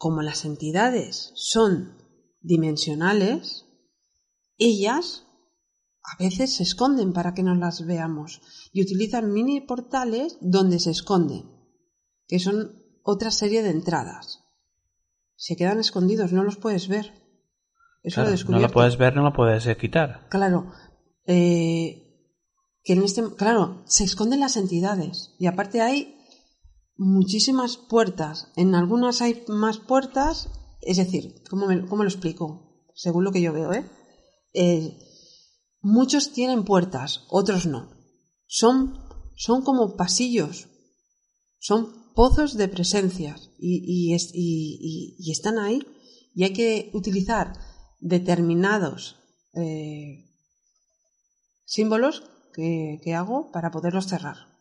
como 0.04 0.20
las 0.20 0.44
entidades 0.44 1.32
son 1.34 1.96
dimensionales, 2.42 3.64
ellas 4.58 5.24
a 6.02 6.22
veces 6.22 6.56
se 6.56 6.62
esconden 6.62 7.14
para 7.14 7.32
que 7.32 7.42
no 7.42 7.54
las 7.54 7.86
veamos 7.86 8.42
y 8.70 8.82
utilizan 8.82 9.32
mini 9.32 9.62
portales 9.62 10.36
donde 10.42 10.78
se 10.78 10.90
esconden, 10.90 11.50
que 12.28 12.38
son 12.38 12.76
otra 13.02 13.30
serie 13.30 13.62
de 13.62 13.70
entradas. 13.70 14.44
Se 15.36 15.56
quedan 15.56 15.80
escondidos, 15.80 16.34
no 16.34 16.44
los 16.44 16.58
puedes 16.58 16.86
ver. 16.86 17.06
Eso 18.02 18.20
Claro, 18.20 18.36
lo 18.36 18.50
no 18.50 18.60
lo 18.60 18.68
puedes 18.68 18.98
ver, 18.98 19.16
no 19.16 19.22
lo 19.22 19.32
puedes 19.32 19.74
quitar. 19.78 20.28
Claro, 20.28 20.70
eh, 21.24 22.28
que 22.82 22.92
en 22.92 23.04
este, 23.04 23.22
claro, 23.38 23.82
se 23.86 24.04
esconden 24.04 24.40
las 24.40 24.58
entidades 24.58 25.34
y 25.38 25.46
aparte 25.46 25.80
hay 25.80 26.23
muchísimas 26.96 27.76
puertas. 27.76 28.48
En 28.56 28.74
algunas 28.74 29.20
hay 29.22 29.42
más 29.48 29.78
puertas, 29.78 30.48
es 30.80 30.96
decir, 30.96 31.42
¿cómo, 31.50 31.66
me- 31.66 31.86
cómo 31.86 32.02
lo 32.02 32.08
explico? 32.08 32.86
Según 32.94 33.24
lo 33.24 33.32
que 33.32 33.42
yo 33.42 33.52
veo, 33.52 33.72
¿eh? 33.72 33.88
Eh, 34.52 34.96
muchos 35.80 36.32
tienen 36.32 36.64
puertas, 36.64 37.24
otros 37.28 37.66
no. 37.66 37.90
Son, 38.46 38.98
son 39.36 39.62
como 39.62 39.96
pasillos, 39.96 40.68
son 41.58 42.12
pozos 42.14 42.56
de 42.56 42.68
presencias 42.68 43.50
y, 43.58 43.82
y 44.10 44.14
es- 44.14 44.30
y- 44.32 44.78
y- 44.80 45.16
y 45.18 45.32
están 45.32 45.58
ahí 45.58 45.80
y 46.34 46.44
hay 46.44 46.52
que 46.52 46.90
utilizar 46.94 47.58
determinados 48.00 49.16
eh, 49.54 50.30
símbolos 51.64 52.22
que, 52.52 53.00
que 53.02 53.14
hago 53.14 53.50
para 53.50 53.70
poderlos 53.72 54.06
cerrar. 54.06 54.53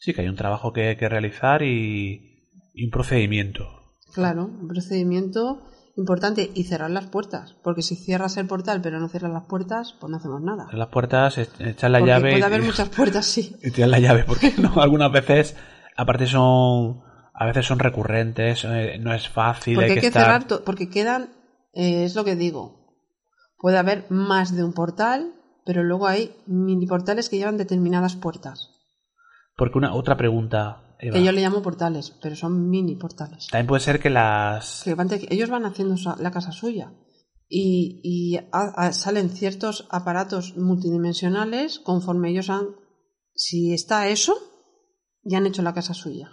Sí, 0.00 0.12
que 0.14 0.22
hay 0.22 0.28
un 0.28 0.36
trabajo 0.36 0.72
que, 0.72 0.96
que 0.96 1.08
realizar 1.08 1.62
y, 1.62 2.48
y 2.74 2.84
un 2.84 2.90
procedimiento. 2.90 3.68
Claro, 4.12 4.46
un 4.46 4.66
procedimiento 4.66 5.62
importante 5.96 6.50
y 6.54 6.64
cerrar 6.64 6.90
las 6.90 7.06
puertas, 7.06 7.56
porque 7.62 7.82
si 7.82 7.96
cierras 7.96 8.36
el 8.36 8.46
portal 8.46 8.80
pero 8.80 8.98
no 8.98 9.08
cierras 9.08 9.32
las 9.32 9.44
puertas, 9.44 9.94
pues 10.00 10.10
no 10.10 10.16
hacemos 10.16 10.40
nada. 10.40 10.68
Las 10.72 10.88
puertas, 10.88 11.38
echar 11.38 11.90
la 11.90 11.98
Porque 11.98 12.10
llave 12.10 12.30
puede 12.30 12.38
y, 12.38 12.42
haber 12.42 12.62
muchas 12.64 12.88
puertas, 12.88 13.26
sí. 13.26 13.54
tirar 13.74 13.90
la 13.90 13.98
llave, 14.00 14.24
porque 14.24 14.54
no, 14.58 14.80
algunas 14.80 15.12
veces, 15.12 15.56
aparte 15.96 16.26
son 16.26 17.02
a 17.34 17.46
veces 17.46 17.66
son 17.66 17.78
recurrentes, 17.78 18.64
eh, 18.64 18.98
no 19.00 19.14
es 19.14 19.28
fácil, 19.28 19.74
Porque 19.74 19.90
hay 19.90 19.94
que, 19.94 20.00
que 20.02 20.06
estar... 20.08 20.42
cerrar, 20.42 20.62
porque 20.64 20.90
quedan, 20.90 21.30
eh, 21.72 22.04
es 22.04 22.14
lo 22.14 22.24
que 22.24 22.36
digo, 22.36 22.94
puede 23.58 23.78
haber 23.78 24.06
más 24.10 24.54
de 24.54 24.64
un 24.64 24.72
portal, 24.72 25.32
pero 25.64 25.82
luego 25.82 26.06
hay 26.06 26.34
mini 26.46 26.86
portales 26.86 27.28
que 27.28 27.38
llevan 27.38 27.56
determinadas 27.56 28.16
puertas. 28.16 28.69
Porque 29.60 29.76
una 29.78 29.94
otra 29.94 30.16
pregunta, 30.16 30.96
Eva. 30.98 31.14
Que 31.18 31.22
yo 31.24 31.32
le 31.32 31.42
llamo 31.42 31.60
portales, 31.62 32.16
pero 32.22 32.34
son 32.34 32.68
mini 32.70 32.96
portales. 32.96 33.46
También 33.48 33.66
puede 33.66 33.80
ser 33.82 34.00
que 34.00 34.08
las... 34.10 34.82
Que 34.84 34.94
van 34.94 35.08
ellos 35.28 35.50
van 35.50 35.66
haciendo 35.66 35.94
la 36.18 36.30
casa 36.30 36.50
suya 36.50 36.92
y, 37.48 38.00
y 38.02 38.36
a- 38.52 38.72
a- 38.86 38.92
salen 38.92 39.28
ciertos 39.28 39.86
aparatos 39.90 40.56
multidimensionales 40.56 41.78
conforme 41.78 42.30
ellos 42.30 42.48
han, 42.50 42.68
si 43.34 43.72
está 43.74 44.08
eso, 44.08 44.34
ya 45.22 45.38
han 45.38 45.46
hecho 45.46 45.62
la 45.62 45.74
casa 45.74 45.94
suya. 45.94 46.30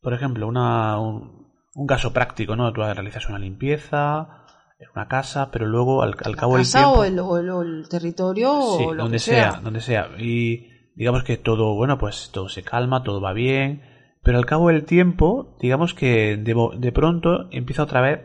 Por 0.00 0.14
ejemplo, 0.14 0.46
una, 0.46 0.98
un, 1.00 1.48
un 1.74 1.86
caso 1.86 2.12
práctico, 2.12 2.56
¿no? 2.56 2.72
Tú 2.72 2.82
realizas 2.82 3.28
una 3.28 3.38
limpieza 3.38 4.44
en 4.78 4.88
una 4.94 5.08
casa, 5.08 5.50
pero 5.50 5.66
luego 5.66 6.02
al, 6.02 6.14
al 6.24 6.36
cabo 6.36 6.56
del 6.56 6.70
tiempo... 6.70 6.90
o 6.90 7.04
el, 7.04 7.18
o 7.18 7.36
el- 7.38 7.50
o 7.50 7.62
el 7.62 7.88
territorio 7.88 8.76
Sí, 8.78 8.84
o 8.84 8.94
lo 8.94 9.02
donde 9.04 9.16
que 9.16 9.20
sea. 9.20 9.52
sea, 9.52 9.60
donde 9.60 9.80
sea. 9.80 10.08
Y 10.18 10.68
digamos 10.94 11.24
que 11.24 11.36
todo, 11.36 11.74
bueno, 11.74 11.98
pues 11.98 12.30
todo 12.32 12.48
se 12.48 12.62
calma, 12.62 13.02
todo 13.02 13.20
va 13.20 13.32
bien, 13.32 13.82
pero 14.22 14.38
al 14.38 14.46
cabo 14.46 14.68
del 14.68 14.84
tiempo, 14.84 15.56
digamos 15.60 15.94
que 15.94 16.36
de, 16.36 16.54
de 16.78 16.92
pronto 16.92 17.48
empieza 17.50 17.82
otra 17.82 18.00
vez 18.00 18.20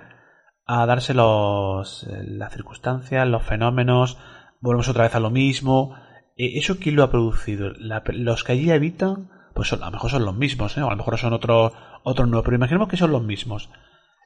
a 0.66 0.86
darse 0.86 1.14
los, 1.14 2.04
eh, 2.04 2.24
las 2.28 2.54
circunstancias, 2.54 3.28
los 3.28 3.44
fenómenos, 3.44 4.18
volvemos 4.62 4.88
otra 4.90 5.04
vez 5.04 5.16
a 5.16 5.20
lo 5.20 5.30
mismo. 5.32 5.96
Eh, 6.38 6.58
¿Eso 6.58 6.78
quién 6.80 6.96
lo 6.96 7.04
ha 7.04 7.12
producido? 7.12 7.72
La- 7.80 8.04
los 8.14 8.44
que 8.44 8.52
allí 8.54 8.72
habitan, 8.72 9.30
pues 9.56 9.68
son- 9.68 9.82
a 9.84 9.88
lo 9.88 9.92
mejor 9.94 10.12
son 10.12 10.26
los 10.26 10.36
mismos, 10.36 10.78
¿eh? 10.78 10.82
o 10.82 10.88
a 10.88 10.92
lo 10.92 10.98
mejor 10.98 11.18
son 11.18 11.34
otros 11.34 11.74
otros 12.04 12.30
nuevos, 12.30 12.46
pero 12.46 12.56
imaginemos 12.56 12.88
que 12.88 12.96
son 12.98 13.12
los 13.12 13.24
mismos. 13.24 13.70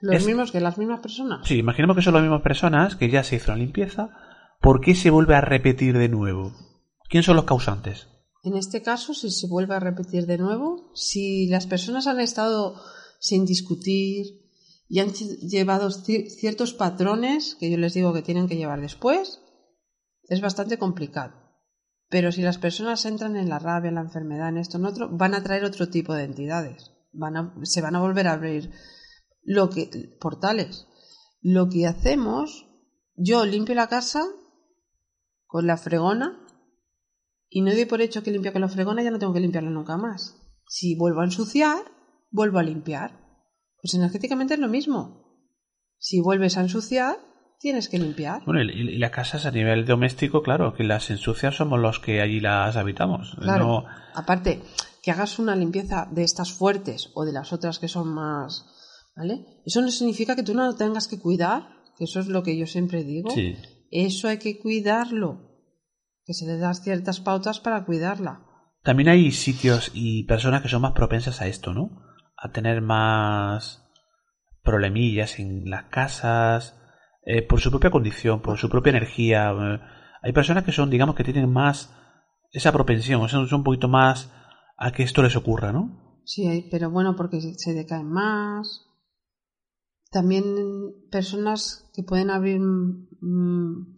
Los 0.02 0.18
Es- 0.18 0.26
mismos 0.28 0.52
que 0.52 0.60
las 0.60 0.78
mismas 0.78 1.00
personas. 1.00 1.48
Sí, 1.48 1.58
imaginemos 1.58 1.96
que 1.96 2.04
son 2.04 2.14
las 2.14 2.22
mismas 2.22 2.42
personas, 2.42 2.96
que 2.98 3.10
ya 3.10 3.24
se 3.24 3.38
hizo 3.38 3.52
la 3.52 3.58
limpieza. 3.58 4.10
¿Por 4.62 4.80
qué 4.82 4.94
se 4.96 5.10
vuelve 5.10 5.36
a 5.36 5.42
repetir 5.42 5.98
de 5.98 6.10
nuevo? 6.10 6.52
¿Quién 7.10 7.24
son 7.24 7.36
los 7.38 7.46
causantes? 7.46 8.10
En 8.44 8.56
este 8.58 8.82
caso, 8.82 9.14
si 9.14 9.32
se 9.32 9.48
vuelve 9.48 9.76
a 9.76 9.80
repetir 9.80 10.26
de 10.26 10.38
nuevo, 10.38 10.92
si 10.94 11.48
las 11.48 11.66
personas 11.66 12.08
han 12.08 12.20
estado 12.20 12.76
sin 13.20 13.46
discutir 13.46 14.42
y 14.90 15.00
han 15.00 15.14
llevado 15.14 15.90
ci- 15.90 16.30
ciertos 16.30 16.74
patrones 16.74 17.56
que 17.60 17.72
yo 17.72 17.78
les 17.78 17.94
digo 17.94 18.14
que 18.14 18.22
tienen 18.22 18.48
que 18.50 18.58
llevar 18.58 18.82
después, 18.82 19.40
es 20.28 20.42
bastante 20.42 20.78
complicado. 20.78 21.34
Pero 22.10 22.32
si 22.34 22.42
las 22.42 22.58
personas 22.58 23.06
entran 23.06 23.38
en 23.38 23.48
la 23.50 23.60
rabia, 23.60 23.88
en 23.90 23.96
la 23.96 24.02
enfermedad, 24.02 24.50
en 24.50 24.58
esto, 24.58 24.78
en 24.78 24.86
otro, 24.86 25.10
van 25.10 25.34
a 25.36 25.42
traer 25.42 25.64
otro 25.64 25.88
tipo 25.90 26.14
de 26.14 26.26
entidades. 26.26 26.92
Van 27.14 27.38
a- 27.38 27.56
se 27.64 27.82
van 27.82 27.96
a 27.96 28.02
volver 28.02 28.28
a 28.28 28.34
abrir 28.34 28.72
lo 29.42 29.70
que, 29.70 29.90
portales. 30.20 30.86
Lo 31.42 31.70
que 31.70 31.88
hacemos, 31.88 32.68
yo 33.16 33.46
limpio 33.46 33.74
la 33.74 33.88
casa 33.88 34.24
con 35.48 35.66
la 35.66 35.78
fregona 35.78 36.43
y 37.54 37.62
no 37.62 37.72
doy 37.72 37.86
por 37.86 38.02
hecho 38.02 38.24
que 38.24 38.32
limpio 38.32 38.52
con 38.52 38.62
la 38.62 38.70
fregona, 38.70 39.04
ya 39.04 39.12
no 39.12 39.20
tengo 39.20 39.34
que 39.34 39.40
limpiarla 39.40 39.70
nunca 39.70 39.98
más. 39.98 40.36
Si 40.68 40.96
vuelvo 40.96 41.22
a 41.22 41.26
ensuciar, 41.26 41.80
vuelvo 42.32 42.60
a 42.60 42.64
limpiar. 42.64 43.20
Pues 43.82 43.94
energéticamente 43.94 44.54
es 44.56 44.60
lo 44.60 44.68
mismo. 44.70 45.24
Si 46.00 46.20
vuelves 46.22 46.58
a 46.58 46.62
ensuciar, 46.62 47.18
tienes 47.60 47.90
que 47.90 48.00
limpiar. 48.00 48.44
Bueno, 48.46 48.62
y, 48.64 48.72
y 48.96 48.98
las 48.98 49.12
casas 49.12 49.46
a 49.46 49.52
nivel 49.52 49.86
doméstico, 49.86 50.42
claro, 50.42 50.74
que 50.74 50.84
las 50.84 51.10
ensucias 51.10 51.56
somos 51.56 51.80
los 51.80 52.00
que 52.00 52.22
allí 52.22 52.40
las 52.40 52.76
habitamos. 52.76 53.36
Claro. 53.40 53.66
No- 53.66 53.86
Aparte, 54.16 54.62
que 55.02 55.12
hagas 55.12 55.38
una 55.40 55.56
limpieza 55.56 56.08
de 56.12 56.24
estas 56.24 56.52
fuertes 56.54 57.12
o 57.14 57.26
de 57.26 57.34
las 57.34 57.52
otras 57.54 57.80
que 57.80 57.88
son 57.88 58.08
más. 58.14 58.66
¿Vale? 59.16 59.46
Eso 59.66 59.80
no 59.82 59.90
significa 59.90 60.36
que 60.36 60.44
tú 60.44 60.56
no 60.56 60.66
lo 60.66 60.76
tengas 60.76 61.08
que 61.08 61.20
cuidar, 61.20 61.68
que 61.98 62.06
eso 62.06 62.20
es 62.20 62.28
lo 62.28 62.42
que 62.42 62.58
yo 62.58 62.66
siempre 62.66 63.04
digo. 63.04 63.30
sí. 63.30 63.56
Eso 63.96 64.28
hay 64.28 64.40
que 64.40 64.58
cuidarlo. 64.60 65.53
Que 66.26 66.34
se 66.34 66.46
le 66.46 66.58
das 66.58 66.82
ciertas 66.82 67.20
pautas 67.20 67.60
para 67.60 67.86
cuidarla. 67.86 68.46
También 68.84 69.10
hay 69.10 69.32
sitios 69.32 69.92
y 69.94 70.24
personas 70.26 70.62
que 70.62 70.70
son 70.70 70.82
más 70.82 70.92
propensas 70.94 71.42
a 71.42 71.48
esto, 71.48 71.74
¿no? 71.74 72.02
A 72.38 72.52
tener 72.52 72.82
más 72.82 73.84
problemillas 74.64 75.40
en 75.40 75.70
las 75.70 75.86
casas, 75.86 76.78
eh, 77.26 77.42
por 77.42 77.60
su 77.60 77.70
propia 77.72 77.92
condición, 77.92 78.42
por 78.42 78.58
su 78.58 78.70
propia 78.70 78.92
energía. 78.92 79.52
eh. 79.52 79.80
Hay 80.22 80.32
personas 80.34 80.64
que 80.64 80.72
son, 80.72 80.90
digamos, 80.90 81.16
que 81.16 81.24
tienen 81.24 81.52
más 81.52 81.94
esa 82.52 82.72
propensión, 82.72 83.28
son, 83.30 83.48
son 83.48 83.60
un 83.60 83.64
poquito 83.64 83.88
más 83.90 84.32
a 84.78 84.92
que 84.92 85.04
esto 85.04 85.22
les 85.24 85.36
ocurra, 85.36 85.72
¿no? 85.72 86.22
Sí, 86.26 86.68
pero 86.72 86.90
bueno, 86.90 87.16
porque 87.16 87.42
se- 87.42 87.56
se 87.56 87.74
decaen 87.74 88.10
más. 88.10 88.88
También 90.12 90.44
personas 91.12 91.90
que 91.94 92.04
pueden 92.04 92.30
abrir 92.30 92.60
mm, 92.62 93.93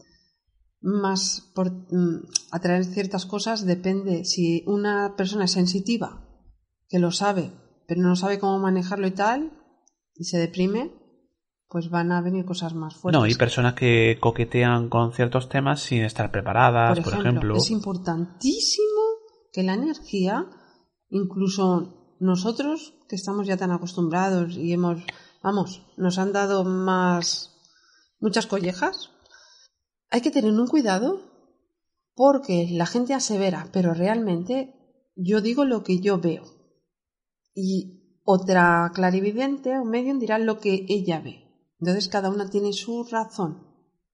más 0.81 1.51
por 1.55 1.71
mm, 1.71 2.27
atraer 2.51 2.85
ciertas 2.85 3.25
cosas 3.25 3.65
depende 3.65 4.25
si 4.25 4.63
una 4.67 5.15
persona 5.15 5.45
es 5.45 5.51
sensitiva, 5.51 6.27
que 6.87 6.99
lo 6.99 7.11
sabe, 7.11 7.51
pero 7.87 8.01
no 8.01 8.15
sabe 8.15 8.39
cómo 8.39 8.59
manejarlo 8.59 9.07
y 9.07 9.11
tal, 9.11 9.51
y 10.13 10.25
se 10.25 10.37
deprime, 10.37 10.91
pues 11.67 11.89
van 11.89 12.11
a 12.11 12.21
venir 12.21 12.45
cosas 12.45 12.73
más 12.73 12.95
fuertes. 12.95 13.19
No, 13.19 13.25
hay 13.25 13.35
personas 13.35 13.73
que 13.73 14.17
coquetean 14.21 14.89
con 14.89 15.13
ciertos 15.13 15.49
temas 15.49 15.81
sin 15.81 16.03
estar 16.03 16.31
preparadas, 16.31 16.99
por 16.99 17.13
ejemplo. 17.13 17.55
Es 17.57 17.71
importantísimo 17.71 19.01
que 19.51 19.63
la 19.63 19.73
energía, 19.73 20.45
incluso 21.09 22.15
nosotros 22.19 22.93
que 23.09 23.15
estamos 23.15 23.47
ya 23.47 23.57
tan 23.57 23.71
acostumbrados 23.71 24.55
y 24.55 24.73
hemos, 24.73 25.03
vamos, 25.43 25.85
nos 25.97 26.17
han 26.17 26.33
dado 26.33 26.63
más, 26.63 27.53
muchas 28.19 28.47
collejas, 28.47 29.11
hay 30.15 30.21
que 30.21 30.31
tener 30.31 30.53
un 30.53 30.67
cuidado 30.67 31.19
porque 32.15 32.69
la 32.71 32.85
gente 32.85 33.13
asevera, 33.13 33.67
pero 33.73 33.93
realmente 33.93 34.73
yo 35.17 35.41
digo 35.41 35.65
lo 35.65 35.83
que 35.83 35.99
yo 35.99 36.19
veo. 36.19 36.43
Y 37.53 38.21
otra 38.23 38.93
clarividente 38.95 39.77
o 39.77 39.83
medium 39.83 40.17
dirá 40.17 40.39
lo 40.39 40.61
que 40.61 40.85
ella 40.87 41.19
ve. 41.19 41.43
Entonces 41.81 42.07
cada 42.07 42.29
una 42.29 42.49
tiene 42.49 42.71
su 42.71 43.03
razón. 43.03 43.67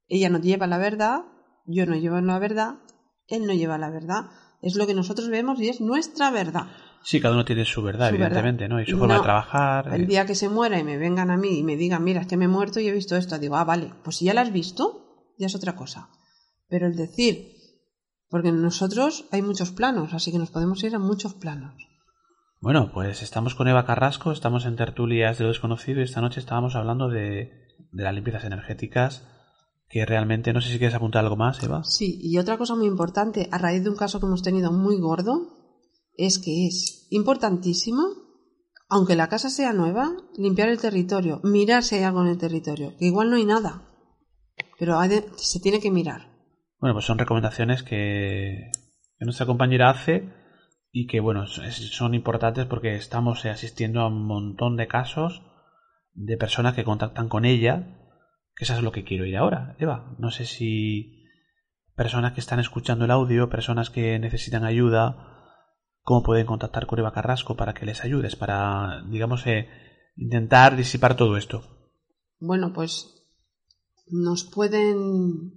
Ella 0.08 0.30
no 0.30 0.40
lleva 0.40 0.66
la 0.66 0.80
verdad, 0.80 1.22
yo 1.68 1.86
no 1.86 1.96
llevo 1.96 2.20
la 2.20 2.40
verdad, 2.40 2.80
él 3.28 3.46
no 3.46 3.54
lleva 3.54 3.78
la 3.78 3.92
verdad. 3.92 4.32
Es 4.64 4.76
lo 4.76 4.88
que 4.88 4.96
nosotros 4.96 5.30
vemos 5.30 5.62
y 5.62 5.70
es 5.70 5.82
nuestra 5.82 6.32
verdad. 6.32 6.66
Sí, 7.04 7.22
cada 7.22 7.36
uno 7.36 7.46
tiene 7.46 7.64
su 7.64 7.84
verdad, 7.84 8.10
Su 8.10 8.16
evidentemente, 8.16 8.64
verdad. 8.64 8.76
¿no? 8.76 8.82
Y 8.82 8.88
su 8.88 8.98
forma 8.98 9.14
No, 9.14 9.20
de 9.20 9.24
trabajar. 9.24 9.94
El 9.94 10.02
eh. 10.02 10.08
día 10.08 10.26
que 10.26 10.34
se 10.34 10.50
muera 10.50 10.80
y 10.80 10.84
me 10.84 10.98
vengan 10.98 11.30
a 11.30 11.38
mí 11.38 11.60
y 11.60 11.64
me 11.64 11.76
digan, 11.76 12.04
mira, 12.04 12.22
es 12.22 12.28
que 12.28 12.38
me 12.38 12.46
he 12.46 12.48
muerto 12.48 12.80
y 12.80 12.88
he 12.88 12.92
visto 12.92 13.16
esto, 13.16 13.38
digo, 13.38 13.56
ah, 13.56 13.66
vale, 13.66 13.94
pues 14.04 14.16
si 14.16 14.26
ya 14.26 14.34
la 14.34 14.42
has 14.42 14.52
visto, 14.52 15.11
ya 15.42 15.48
es 15.48 15.56
otra 15.56 15.76
cosa. 15.76 16.10
Pero 16.70 16.88
el 16.88 16.96
decir, 16.96 17.56
porque 18.30 18.50
en 18.50 18.62
nosotros 18.62 19.26
hay 19.32 19.42
muchos 19.42 19.72
planos, 19.72 20.14
así 20.14 20.32
que 20.32 20.38
nos 20.38 20.52
podemos 20.52 20.82
ir 20.84 20.96
a 20.96 21.00
muchos 21.00 21.34
planos. 21.34 21.74
Bueno, 22.62 22.92
pues 22.94 23.24
estamos 23.24 23.56
con 23.56 23.68
Eva 23.68 23.86
Carrasco, 23.86 24.32
estamos 24.32 24.66
en 24.66 24.76
Tertulias 24.76 25.38
de 25.38 25.44
lo 25.44 25.50
Desconocido 25.50 26.00
y 26.00 26.04
esta 26.04 26.22
noche 26.22 26.40
estábamos 26.40 26.76
hablando 26.76 27.10
de, 27.10 27.52
de 27.92 28.04
las 28.04 28.14
limpiezas 28.14 28.44
energéticas, 28.44 29.28
que 29.90 30.06
realmente, 30.06 30.54
no 30.54 30.62
sé 30.62 30.70
si 30.70 30.78
quieres 30.78 30.96
apuntar 30.96 31.24
algo 31.24 31.36
más, 31.36 31.62
Eva. 31.64 31.84
Sí, 31.84 32.20
y 32.22 32.38
otra 32.38 32.58
cosa 32.58 32.76
muy 32.76 32.86
importante, 32.86 33.50
a 33.52 33.58
raíz 33.58 33.84
de 33.84 33.90
un 33.90 33.98
caso 33.98 34.20
que 34.20 34.28
hemos 34.28 34.44
tenido 34.44 34.72
muy 34.72 35.00
gordo, 35.00 35.58
es 36.16 36.38
que 36.38 36.68
es 36.68 37.08
importantísimo, 37.10 38.04
aunque 38.88 39.16
la 39.16 39.28
casa 39.28 39.50
sea 39.50 39.74
nueva, 39.74 40.12
limpiar 40.38 40.70
el 40.70 40.80
territorio, 40.80 41.42
mirar 41.44 41.84
si 41.84 41.96
hay 41.96 42.04
algo 42.04 42.22
en 42.22 42.28
el 42.28 42.38
territorio, 42.38 42.96
que 42.98 43.08
igual 43.08 43.32
no 43.32 43.38
hay 43.38 43.46
nada, 43.46 43.91
pero 44.82 44.98
hay 44.98 45.10
de- 45.10 45.30
se 45.36 45.60
tiene 45.60 45.80
que 45.80 45.92
mirar. 45.92 46.22
Bueno, 46.80 46.96
pues 46.96 47.06
son 47.06 47.20
recomendaciones 47.20 47.84
que, 47.84 48.72
que 49.20 49.26
nuestra 49.26 49.46
compañera 49.46 49.92
hace 49.92 50.34
y 50.92 51.06
que, 51.06 51.20
bueno, 51.20 51.44
es- 51.44 51.92
son 51.96 52.16
importantes 52.16 52.66
porque 52.66 52.96
estamos 52.96 53.46
eh, 53.46 53.52
asistiendo 53.52 54.02
a 54.02 54.08
un 54.08 54.26
montón 54.26 54.78
de 54.78 54.88
casos 54.88 55.44
de 56.16 56.36
personas 56.36 56.74
que 56.74 56.84
contactan 56.84 57.30
con 57.30 57.46
ella, 57.46 57.96
que 58.56 58.64
eso 58.64 58.74
es 58.74 58.82
lo 58.82 58.92
que 58.92 59.04
quiero 59.04 59.28
ir 59.28 59.38
ahora, 59.38 59.76
Eva. 59.78 60.16
No 60.18 60.32
sé 60.32 60.46
si 60.46 61.28
personas 61.96 62.34
que 62.34 62.40
están 62.40 62.60
escuchando 62.60 63.06
el 63.06 63.12
audio, 63.12 63.52
personas 63.52 63.92
que 63.92 64.18
necesitan 64.18 64.66
ayuda, 64.66 65.46
cómo 66.02 66.24
pueden 66.24 66.48
contactar 66.48 66.88
con 66.88 66.98
Eva 66.98 67.14
Carrasco 67.14 67.56
para 67.56 67.76
que 67.76 67.86
les 67.86 68.04
ayudes, 68.04 68.36
para, 68.36 69.04
digamos, 69.12 69.46
eh, 69.46 69.70
intentar 70.16 70.76
disipar 70.76 71.16
todo 71.16 71.38
esto. 71.38 71.62
Bueno, 72.40 72.74
pues 72.74 73.21
nos 74.12 74.44
pueden 74.44 75.54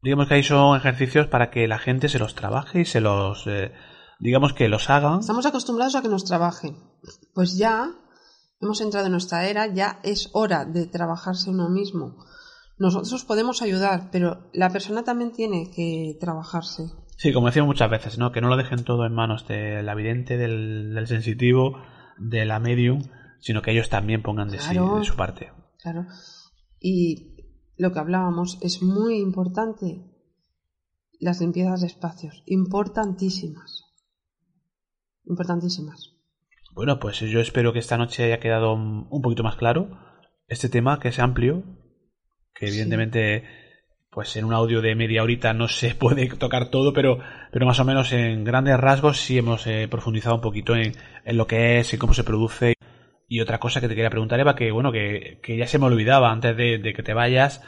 Digamos 0.03 0.29
que 0.29 0.35
ahí 0.35 0.45
son 0.45 0.77
ejercicios 0.77 1.27
para 1.27 1.51
que 1.51 1.67
la 1.67 1.81
gente 1.81 2.09
se 2.09 2.21
los 2.21 2.37
trabaje 2.37 2.83
y 2.83 2.85
se 2.85 3.01
los, 3.01 3.45
eh, 3.49 3.73
digamos 4.21 4.53
que 4.53 4.69
los 4.69 4.89
haga. 4.89 5.19
Estamos 5.19 5.47
acostumbrados 5.47 5.97
a 5.97 6.03
que 6.03 6.09
nos 6.09 6.25
trabajen. 6.25 6.77
Pues 7.35 7.59
ya 7.59 7.91
hemos 8.61 8.81
entrado 8.81 9.07
en 9.07 9.13
nuestra 9.13 9.49
era, 9.49 9.67
ya 9.67 9.99
es 10.05 10.31
hora 10.33 10.65
de 10.65 10.87
trabajarse 10.87 11.51
uno 11.51 11.69
mismo. 11.69 12.25
Nosotros 12.79 13.25
podemos 13.25 13.63
ayudar, 13.63 14.11
pero 14.13 14.49
la 14.53 14.71
persona 14.71 15.03
también 15.03 15.33
tiene 15.33 15.73
que 15.75 16.17
trabajarse. 16.21 16.85
Sí, 17.17 17.33
como 17.33 17.49
decimos 17.49 17.67
muchas 17.67 17.91
veces, 17.91 18.17
¿no? 18.17 18.31
Que 18.31 18.41
no 18.41 18.49
lo 18.49 18.57
dejen 18.57 18.85
todo 18.85 19.05
en 19.07 19.13
manos 19.13 19.49
del 19.49 19.93
vidente, 19.97 20.37
del, 20.37 20.95
del 20.95 21.07
sensitivo, 21.09 21.83
de 22.17 22.45
la 22.45 22.61
medium, 22.61 23.03
sino 23.41 23.63
que 23.63 23.73
ellos 23.73 23.89
también 23.89 24.23
pongan 24.23 24.49
de, 24.51 24.59
sí- 24.59 24.75
de 24.75 25.05
su 25.05 25.17
parte. 25.17 25.53
Claro. 25.83 26.07
Y 26.79 27.37
lo 27.77 27.93
que 27.93 27.99
hablábamos 27.99 28.59
es 28.63 28.83
muy 28.83 29.17
importante. 29.19 30.05
Las 31.19 31.41
limpiezas 31.41 31.81
de 31.83 31.87
espacios, 31.89 32.43
importantísimas. 32.47 33.85
Importantísimas. 35.25 36.17
Bueno, 36.75 36.99
pues 36.99 37.21
yo 37.21 37.41
espero 37.41 37.73
que 37.73 37.79
esta 37.79 37.99
noche 37.99 38.25
haya 38.25 38.41
quedado 38.41 38.73
un 38.75 39.23
poquito 39.23 39.43
más 39.43 39.57
claro 39.57 39.99
este 40.47 40.69
tema, 40.69 40.99
que 40.99 41.09
es 41.09 41.19
amplio, 41.19 41.63
que 42.55 42.67
Sí. 42.67 42.73
evidentemente, 42.73 43.45
pues 44.11 44.35
en 44.37 44.45
un 44.45 44.53
audio 44.55 44.81
de 44.81 44.95
media 44.95 45.23
horita 45.23 45.53
no 45.53 45.69
se 45.69 45.95
puede 45.95 46.29
tocar 46.37 46.71
todo, 46.71 46.93
pero, 46.93 47.19
pero 47.53 47.67
más 47.67 47.79
o 47.81 47.85
menos 47.85 48.13
en 48.13 48.45
grandes 48.45 48.79
rasgos 48.79 49.19
sí 49.21 49.39
hemos 49.39 49.67
eh, 49.67 49.89
profundizado 49.91 50.37
un 50.37 50.41
poquito 50.41 50.75
en, 50.75 50.93
en 51.25 51.37
lo 51.37 51.47
que 51.47 51.79
es 51.81 51.93
y 51.95 51.99
cómo 51.99 52.15
se 52.15 52.25
produce. 52.25 52.75
Y 53.31 53.41
otra 53.41 53.61
cosa 53.61 53.81
que 53.81 53.87
te 53.87 53.95
quería 53.95 54.11
preguntar, 54.11 54.41
Eva, 54.41 54.57
que 54.57 54.73
bueno, 54.73 54.91
que, 54.91 55.39
que 55.41 55.57
ya 55.57 55.69
se 55.69 55.79
me 55.79 55.87
olvidaba 55.87 56.33
antes 56.33 56.57
de, 56.57 56.79
de 56.79 56.93
que 56.93 57.05
te 57.05 57.15
vayas, 57.15 57.63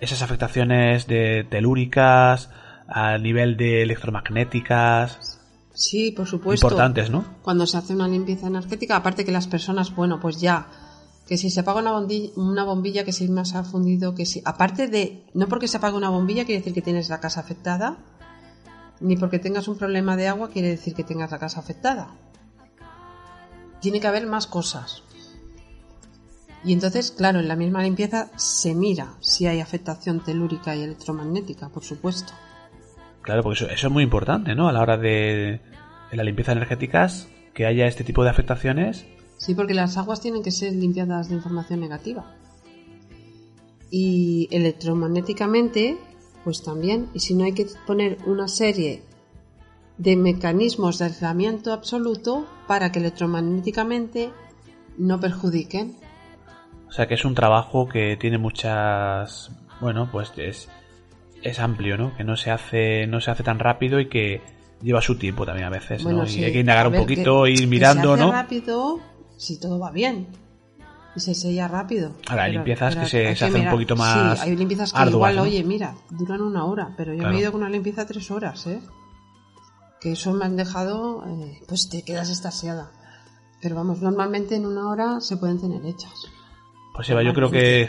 esas 0.00 0.22
afectaciones 0.22 1.06
de 1.06 1.46
telúricas, 1.48 2.50
a 2.88 3.16
nivel 3.16 3.56
de 3.56 3.82
electromagnéticas, 3.82 5.40
Sí, 5.72 6.10
por 6.10 6.26
supuesto. 6.26 6.66
importantes, 6.66 7.10
¿no? 7.10 7.24
Cuando 7.42 7.64
se 7.66 7.76
hace 7.76 7.94
una 7.94 8.08
limpieza 8.08 8.48
energética, 8.48 8.96
aparte 8.96 9.24
que 9.24 9.30
las 9.30 9.46
personas, 9.46 9.94
bueno, 9.94 10.18
pues 10.18 10.40
ya, 10.40 10.66
que 11.28 11.36
si 11.36 11.48
se 11.48 11.60
apaga 11.60 11.80
una 11.80 11.92
bombilla, 11.92 12.32
una 12.34 12.64
bombilla 12.64 13.04
que 13.04 13.12
si 13.12 13.28
más 13.28 13.54
ha 13.54 13.62
fundido, 13.62 14.16
que 14.16 14.26
si, 14.26 14.42
aparte 14.44 14.88
de, 14.88 15.26
no 15.32 15.46
porque 15.46 15.68
se 15.68 15.76
apague 15.76 15.96
una 15.96 16.10
bombilla 16.10 16.44
quiere 16.44 16.58
decir 16.58 16.74
que 16.74 16.82
tienes 16.82 17.08
la 17.08 17.20
casa 17.20 17.38
afectada, 17.38 17.98
ni 19.00 19.16
porque 19.16 19.38
tengas 19.38 19.68
un 19.68 19.78
problema 19.78 20.16
de 20.16 20.26
agua 20.26 20.50
quiere 20.50 20.68
decir 20.68 20.94
que 20.94 21.04
tengas 21.04 21.30
la 21.30 21.38
casa 21.38 21.60
afectada. 21.60 22.08
Tiene 23.84 24.00
que 24.00 24.06
haber 24.06 24.26
más 24.26 24.46
cosas. 24.46 25.02
Y 26.64 26.72
entonces, 26.72 27.10
claro, 27.10 27.40
en 27.40 27.48
la 27.48 27.54
misma 27.54 27.82
limpieza 27.82 28.30
se 28.34 28.74
mira 28.74 29.12
si 29.20 29.46
hay 29.46 29.60
afectación 29.60 30.24
telúrica 30.24 30.74
y 30.74 30.82
electromagnética, 30.82 31.68
por 31.68 31.84
supuesto. 31.84 32.32
Claro, 33.20 33.42
porque 33.42 33.62
eso, 33.62 33.70
eso 33.70 33.86
es 33.88 33.92
muy 33.92 34.02
importante, 34.02 34.54
¿no? 34.54 34.68
A 34.68 34.72
la 34.72 34.80
hora 34.80 34.96
de, 34.96 35.60
de 36.10 36.16
las 36.16 36.24
limpiezas 36.24 36.56
energéticas, 36.56 37.28
que 37.52 37.66
haya 37.66 37.86
este 37.86 38.04
tipo 38.04 38.24
de 38.24 38.30
afectaciones. 38.30 39.04
Sí, 39.36 39.54
porque 39.54 39.74
las 39.74 39.98
aguas 39.98 40.22
tienen 40.22 40.42
que 40.42 40.50
ser 40.50 40.72
limpiadas 40.72 41.28
de 41.28 41.34
información 41.34 41.80
negativa. 41.80 42.34
Y 43.90 44.48
electromagnéticamente, 44.50 45.98
pues 46.42 46.62
también. 46.62 47.10
Y 47.12 47.20
si 47.20 47.34
no 47.34 47.44
hay 47.44 47.52
que 47.52 47.66
poner 47.86 48.16
una 48.24 48.48
serie 48.48 49.02
de 49.98 50.16
mecanismos 50.16 50.98
de 50.98 51.06
aislamiento 51.06 51.72
absoluto 51.72 52.46
para 52.66 52.90
que 52.92 52.98
electromagnéticamente 52.98 54.30
no 54.98 55.20
perjudiquen. 55.20 55.96
O 56.88 56.92
sea, 56.92 57.06
que 57.06 57.14
es 57.14 57.24
un 57.24 57.34
trabajo 57.34 57.88
que 57.88 58.16
tiene 58.16 58.38
muchas... 58.38 59.50
Bueno, 59.80 60.08
pues 60.10 60.32
es, 60.36 60.68
es 61.42 61.58
amplio, 61.60 61.96
¿no? 61.98 62.16
Que 62.16 62.24
no 62.24 62.36
se 62.36 62.50
hace 62.50 63.06
no 63.06 63.20
se 63.20 63.30
hace 63.30 63.42
tan 63.42 63.58
rápido 63.58 63.98
y 64.00 64.08
que 64.08 64.40
lleva 64.82 65.00
su 65.00 65.16
tiempo 65.18 65.44
también 65.44 65.66
a 65.66 65.70
veces, 65.70 66.04
¿no? 66.04 66.24
Y 66.26 66.44
hay 66.44 66.52
que 66.52 66.60
indagar 66.60 66.86
A 66.86 66.88
un 66.90 66.94
poquito, 66.96 67.44
que- 67.44 67.50
ir 67.50 67.60
que 67.60 67.66
mirando, 67.66 68.08
se 68.16 68.22
hace 68.22 68.24
¿no? 68.24 68.32
rápido 68.32 69.00
si 69.36 69.58
todo 69.58 69.78
va 69.78 69.90
bien. 69.90 70.26
Y 71.16 71.20
se 71.20 71.34
sella 71.34 71.68
rápido. 71.68 72.12
Ahora, 72.28 72.44
hay 72.44 72.52
limpiezas 72.52 72.96
que 72.96 73.06
se- 73.06 73.28
hacen 73.28 73.62
un 73.62 73.70
poquito 73.70 73.94
más 73.96 74.40
Sí, 74.40 74.48
hay 74.50 74.56
limpiezas 74.56 74.92
que 74.92 74.98
arduas, 74.98 75.12
igual, 75.14 75.36
¿no? 75.36 75.42
oye, 75.42 75.62
mira, 75.62 75.94
duran 76.10 76.40
una 76.40 76.64
hora, 76.64 76.92
pero 76.96 77.12
yo 77.12 77.20
Claro. 77.20 77.32
me 77.32 77.38
he 77.38 77.42
ido 77.42 77.52
con 77.52 77.60
una 77.62 77.70
limpieza 77.70 78.04
tres 78.06 78.30
horas, 78.32 78.66
¿eh? 78.66 78.80
Que 80.04 80.12
eso 80.12 80.34
me 80.34 80.44
han 80.44 80.54
dejado, 80.54 81.24
eh, 81.26 81.62
pues 81.66 81.88
te 81.88 82.02
quedas 82.02 82.28
estasiada. 82.28 82.90
Pero 83.62 83.74
vamos, 83.74 84.02
normalmente 84.02 84.54
en 84.54 84.66
una 84.66 84.90
hora 84.90 85.20
se 85.20 85.38
pueden 85.38 85.58
tener 85.58 85.84
hechas. 85.86 86.12
Pues 86.94 87.08
Eva, 87.08 87.22
yo 87.22 87.32
creo 87.32 87.50
que 87.50 87.88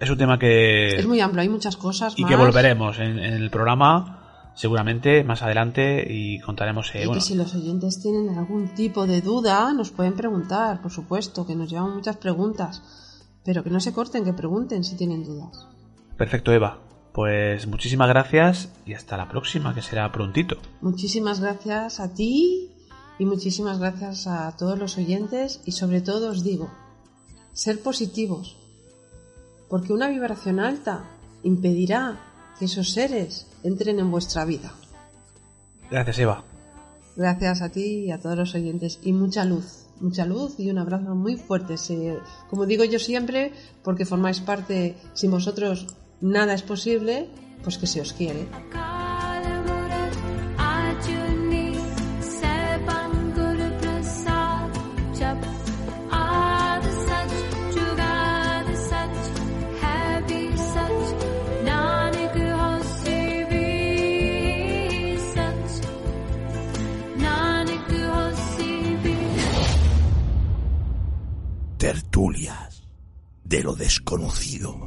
es 0.00 0.08
un 0.10 0.16
tema 0.16 0.38
que... 0.38 0.96
Es 0.96 1.06
muy 1.06 1.20
amplio, 1.20 1.42
hay 1.42 1.50
muchas 1.50 1.76
cosas 1.76 2.14
y 2.16 2.22
más. 2.22 2.30
que 2.30 2.36
volveremos 2.38 2.98
en, 2.98 3.18
en 3.18 3.34
el 3.34 3.50
programa 3.50 4.50
seguramente 4.54 5.24
más 5.24 5.42
adelante 5.42 6.06
y 6.08 6.40
contaremos... 6.40 6.94
eh, 6.94 7.02
Y 7.02 7.06
bueno, 7.06 7.20
que 7.20 7.26
si 7.26 7.34
los 7.34 7.54
oyentes 7.54 8.00
tienen 8.00 8.30
algún 8.30 8.68
tipo 8.74 9.06
de 9.06 9.20
duda, 9.20 9.74
nos 9.74 9.90
pueden 9.90 10.14
preguntar, 10.14 10.80
por 10.80 10.90
supuesto, 10.90 11.46
que 11.46 11.54
nos 11.54 11.68
llevan 11.70 11.94
muchas 11.94 12.16
preguntas. 12.16 12.82
Pero 13.44 13.62
que 13.62 13.68
no 13.68 13.80
se 13.80 13.92
corten, 13.92 14.24
que 14.24 14.32
pregunten 14.32 14.84
si 14.84 14.96
tienen 14.96 15.22
dudas. 15.22 15.66
Perfecto, 16.16 16.50
Eva. 16.50 16.78
Pues 17.12 17.66
muchísimas 17.66 18.08
gracias 18.08 18.70
y 18.86 18.94
hasta 18.94 19.18
la 19.18 19.28
próxima, 19.28 19.74
que 19.74 19.82
será 19.82 20.10
prontito. 20.10 20.56
Muchísimas 20.80 21.40
gracias 21.40 22.00
a 22.00 22.14
ti 22.14 22.70
y 23.18 23.26
muchísimas 23.26 23.78
gracias 23.78 24.26
a 24.26 24.56
todos 24.56 24.78
los 24.78 24.96
oyentes 24.96 25.60
y 25.66 25.72
sobre 25.72 26.00
todo 26.00 26.30
os 26.30 26.42
digo, 26.42 26.70
ser 27.52 27.80
positivos, 27.82 28.56
porque 29.68 29.92
una 29.92 30.08
vibración 30.08 30.58
alta 30.58 31.04
impedirá 31.42 32.18
que 32.58 32.64
esos 32.64 32.92
seres 32.92 33.46
entren 33.62 33.98
en 33.98 34.10
vuestra 34.10 34.46
vida. 34.46 34.72
Gracias, 35.90 36.18
Eva. 36.18 36.44
Gracias 37.14 37.60
a 37.60 37.68
ti 37.68 38.06
y 38.06 38.10
a 38.10 38.20
todos 38.20 38.38
los 38.38 38.54
oyentes 38.54 38.98
y 39.02 39.12
mucha 39.12 39.44
luz, 39.44 39.86
mucha 40.00 40.24
luz 40.24 40.58
y 40.58 40.70
un 40.70 40.78
abrazo 40.78 41.14
muy 41.14 41.36
fuerte. 41.36 41.74
Como 42.48 42.64
digo 42.64 42.84
yo 42.84 42.98
siempre, 42.98 43.52
porque 43.84 44.06
formáis 44.06 44.40
parte, 44.40 44.96
sin 45.12 45.30
vosotros 45.30 45.86
nada 46.22 46.54
es 46.54 46.62
posible, 46.62 47.28
pues 47.62 47.76
que 47.76 47.86
se 47.86 48.00
os 48.00 48.12
quiere. 48.14 48.46
tertulias 71.82 72.84
de 73.42 73.60
lo 73.64 73.74
desconocido. 73.74 74.78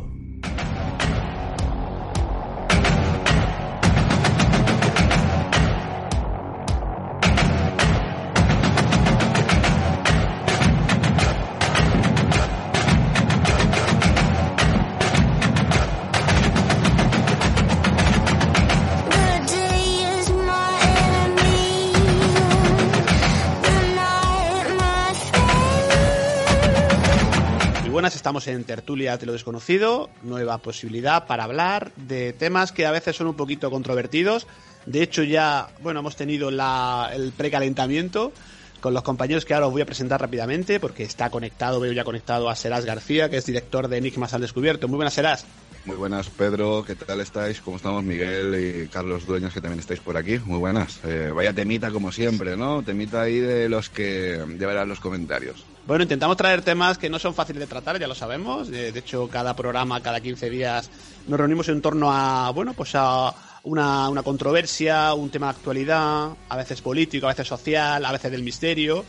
Estamos 28.26 28.47
en 28.47 28.63
Tertulia 28.63 29.17
de 29.17 29.28
lo 29.28 29.34
Desconocido, 29.34 30.09
nueva 30.23 30.57
posibilidad 30.57 31.28
para 31.28 31.43
hablar 31.43 31.91
de 31.95 32.34
temas 32.34 32.71
que 32.71 32.88
a 32.88 32.91
veces 32.91 33.15
son 33.15 33.28
un 33.28 33.36
poquito 33.36 33.69
controvertidos, 33.69 34.47
De 34.88 35.03
hecho, 35.03 35.21
ya, 35.21 35.67
bueno, 35.84 35.99
hemos 35.99 36.15
tenido 36.15 36.49
la, 36.49 37.11
el 37.13 37.34
precalentamiento 37.34 38.34
con 38.82 38.95
los 38.95 39.03
compañeros 39.03 39.45
que 39.45 39.53
ahora 39.53 39.67
os 39.67 39.73
voy 39.73 39.84
a 39.84 39.86
presentar 39.86 40.19
rápidamente, 40.19 40.80
porque 40.80 41.03
está 41.03 41.30
conectado, 41.30 41.80
veo 41.80 41.91
ya 41.91 42.03
conectado 42.03 42.49
a 42.49 42.55
Serás 42.55 42.84
García, 42.84 43.30
que 43.30 43.38
es 43.38 43.45
director 43.45 43.88
de 43.88 43.97
Enigmas 43.97 44.34
al 44.34 44.41
Descubierto. 44.41 44.88
Muy 44.88 44.95
buenas, 44.95 45.13
Serás. 45.13 45.45
Muy 45.86 45.95
buenas, 45.95 46.28
Pedro. 46.32 46.84
¿Qué 46.84 46.95
tal 46.95 47.21
estáis? 47.21 47.61
¿Cómo 47.61 47.78
estamos, 47.78 48.03
Miguel 48.03 48.55
y 48.55 48.88
Carlos 48.88 49.28
Dueños, 49.28 49.53
que 49.53 49.61
también 49.61 49.82
estáis 49.82 49.99
por 49.99 50.17
aquí? 50.17 50.39
Muy 50.39 50.57
buenas. 50.57 50.99
Eh, 51.03 51.32
vaya 51.32 51.53
temita, 51.53 51.91
como 51.91 52.11
siempre, 52.11 52.57
¿no? 52.57 52.82
Temita 52.82 53.21
ahí 53.21 53.38
de 53.38 53.69
los 53.69 53.91
que 53.91 54.43
llevarán 54.57 54.89
los 54.89 54.99
comentarios. 54.99 55.63
Bueno, 55.88 56.01
intentamos 56.01 56.36
traer 56.36 56.63
temas 56.63 56.97
que 56.97 57.11
no 57.11 57.19
son 57.19 57.36
fáciles 57.36 57.59
de 57.59 57.67
tratar, 57.67 57.99
ya 57.99 58.07
lo 58.07 58.15
sabemos. 58.15 58.69
De, 58.69 58.89
hecho, 58.89 59.27
cada 59.29 59.55
programa, 59.55 60.01
cada 60.01 60.19
15 60.19 60.49
días, 60.49 60.89
nos 61.27 61.39
reunimos 61.39 61.69
en 61.69 61.79
torno 61.79 62.11
a, 62.11 62.49
bueno, 62.49 62.73
pues 62.73 62.93
a 62.95 63.31
una, 63.63 64.09
una 64.09 64.23
controversia, 64.23 65.13
un 65.13 65.29
tema 65.29 65.47
de 65.47 65.57
actualidad, 65.57 66.29
a 66.49 66.57
veces 66.57 66.81
político, 66.81 67.27
a 67.27 67.29
veces 67.29 67.47
social, 67.47 68.03
a 68.03 68.11
veces 68.11 68.31
del 68.31 68.41
misterio. 68.41 69.05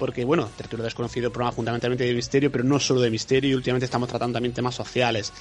Porque, 0.00 0.24
bueno, 0.24 0.50
Tertulia 0.56 0.84
Desconocido, 0.84 1.30
programa 1.30 1.52
fundamentalmente 1.52 2.04
de 2.04 2.12
misterio, 2.12 2.50
pero 2.50 2.64
no 2.64 2.80
solo 2.80 3.00
de 3.00 3.10
misterio, 3.10 3.50
y 3.50 3.54
últimamente 3.54 3.84
estamos 3.84 4.08
tratando 4.08 4.34
también 4.34 4.52
temas 4.52 4.74
sociales. 4.74 5.32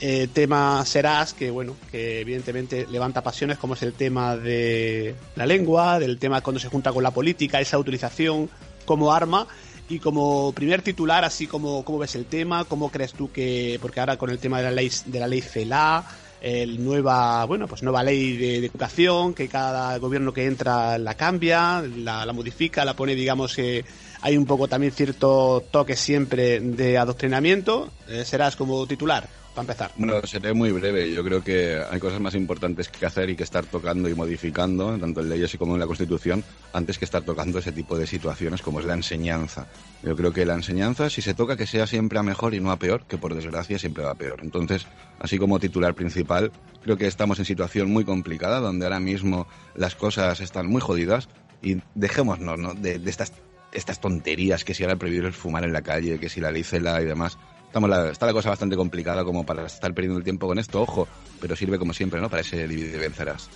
Eh, 0.00 0.28
tema 0.32 0.84
serás 0.84 1.34
que, 1.34 1.52
bueno, 1.52 1.76
que 1.92 2.20
evidentemente 2.20 2.86
levanta 2.90 3.22
pasiones, 3.22 3.58
como 3.58 3.74
es 3.74 3.82
el 3.82 3.92
tema 3.92 4.36
de 4.36 5.14
la 5.36 5.46
lengua, 5.46 6.00
del 6.00 6.18
tema 6.18 6.40
cuando 6.40 6.58
se 6.58 6.68
junta 6.68 6.92
con 6.92 7.04
la 7.04 7.12
política, 7.12 7.60
esa 7.60 7.78
utilización 7.78 8.50
como 8.84 9.12
arma. 9.12 9.46
Y 9.88 10.00
como 10.00 10.52
primer 10.52 10.82
titular, 10.82 11.24
así 11.24 11.46
como 11.46 11.84
cómo 11.84 11.98
ves 11.98 12.16
el 12.16 12.24
tema, 12.24 12.64
cómo 12.64 12.90
crees 12.90 13.12
tú 13.12 13.30
que, 13.30 13.78
porque 13.80 14.00
ahora 14.00 14.16
con 14.16 14.30
el 14.30 14.38
tema 14.38 14.58
de 14.58 14.64
la 14.64 14.70
ley 14.72 14.90
de 15.04 15.20
la 15.20 15.28
ley 15.28 15.40
CELA, 15.40 16.04
el 16.40 16.84
nueva, 16.84 17.44
bueno, 17.44 17.68
pues 17.68 17.82
nueva 17.82 18.02
ley 18.02 18.36
de, 18.36 18.56
educación, 18.66 19.32
que 19.32 19.48
cada 19.48 19.96
gobierno 19.98 20.32
que 20.32 20.46
entra 20.46 20.98
la 20.98 21.14
cambia, 21.14 21.82
la, 21.82 22.26
la 22.26 22.32
modifica, 22.32 22.84
la 22.84 22.94
pone, 22.94 23.14
digamos 23.14 23.54
que 23.54 23.84
hay 24.22 24.36
un 24.36 24.46
poco 24.46 24.66
también 24.66 24.92
cierto 24.92 25.62
toque 25.70 25.94
siempre 25.94 26.60
de 26.60 26.98
adoctrinamiento. 26.98 27.90
Eh, 28.08 28.24
serás 28.24 28.56
como 28.56 28.86
titular, 28.86 29.28
para 29.56 29.64
empezar. 29.64 29.90
Bueno, 29.96 30.20
seré 30.26 30.52
muy 30.52 30.70
breve. 30.70 31.12
Yo 31.12 31.24
creo 31.24 31.42
que 31.42 31.82
hay 31.90 31.98
cosas 31.98 32.20
más 32.20 32.34
importantes 32.34 32.88
que 32.88 33.06
hacer 33.06 33.30
y 33.30 33.36
que 33.36 33.42
estar 33.42 33.64
tocando 33.64 34.08
y 34.08 34.14
modificando, 34.14 34.96
tanto 34.98 35.22
en 35.22 35.30
leyes 35.30 35.56
como 35.56 35.74
en 35.74 35.80
la 35.80 35.86
Constitución, 35.86 36.44
antes 36.74 36.98
que 36.98 37.06
estar 37.06 37.22
tocando 37.22 37.58
ese 37.58 37.72
tipo 37.72 37.98
de 37.98 38.06
situaciones 38.06 38.60
como 38.60 38.80
es 38.80 38.86
la 38.86 38.92
enseñanza. 38.92 39.66
Yo 40.02 40.14
creo 40.14 40.32
que 40.32 40.44
la 40.44 40.54
enseñanza, 40.54 41.08
si 41.08 41.22
se 41.22 41.32
toca, 41.32 41.56
que 41.56 41.66
sea 41.66 41.86
siempre 41.86 42.18
a 42.18 42.22
mejor 42.22 42.54
y 42.54 42.60
no 42.60 42.70
a 42.70 42.78
peor, 42.78 43.06
que 43.06 43.16
por 43.16 43.34
desgracia 43.34 43.78
siempre 43.78 44.04
va 44.04 44.10
a 44.10 44.14
peor. 44.14 44.40
Entonces, 44.42 44.86
así 45.18 45.38
como 45.38 45.58
titular 45.58 45.94
principal, 45.94 46.52
creo 46.82 46.98
que 46.98 47.06
estamos 47.06 47.38
en 47.38 47.46
situación 47.46 47.90
muy 47.90 48.04
complicada, 48.04 48.60
donde 48.60 48.84
ahora 48.84 49.00
mismo 49.00 49.48
las 49.74 49.94
cosas 49.94 50.40
están 50.40 50.66
muy 50.66 50.82
jodidas 50.82 51.30
y 51.62 51.78
dejémonos 51.94 52.58
¿no? 52.58 52.74
de, 52.74 52.98
de 52.98 53.10
estas, 53.10 53.32
estas 53.72 54.00
tonterías, 54.00 54.64
que 54.64 54.74
si 54.74 54.84
ahora 54.84 54.96
prohibir 54.96 55.24
el 55.24 55.32
fumar 55.32 55.64
en 55.64 55.72
la 55.72 55.80
calle, 55.80 56.18
que 56.20 56.28
si 56.28 56.42
la 56.42 56.50
ley 56.50 56.62
CELA 56.62 57.00
y 57.00 57.06
demás. 57.06 57.38
Estamos 57.66 57.90
la, 57.90 58.10
está 58.10 58.26
la 58.26 58.32
cosa 58.32 58.50
bastante 58.50 58.76
complicada 58.76 59.24
como 59.24 59.44
para 59.44 59.66
estar 59.66 59.92
perdiendo 59.92 60.18
el 60.18 60.24
tiempo 60.24 60.46
con 60.46 60.58
esto, 60.58 60.80
ojo, 60.82 61.08
pero 61.40 61.54
sirve 61.56 61.78
como 61.78 61.92
siempre, 61.92 62.20
¿no? 62.20 62.30
Para 62.30 62.40
ese 62.42 62.66
divide 62.66 62.96
y 62.96 63.00
vencerás. 63.00 63.48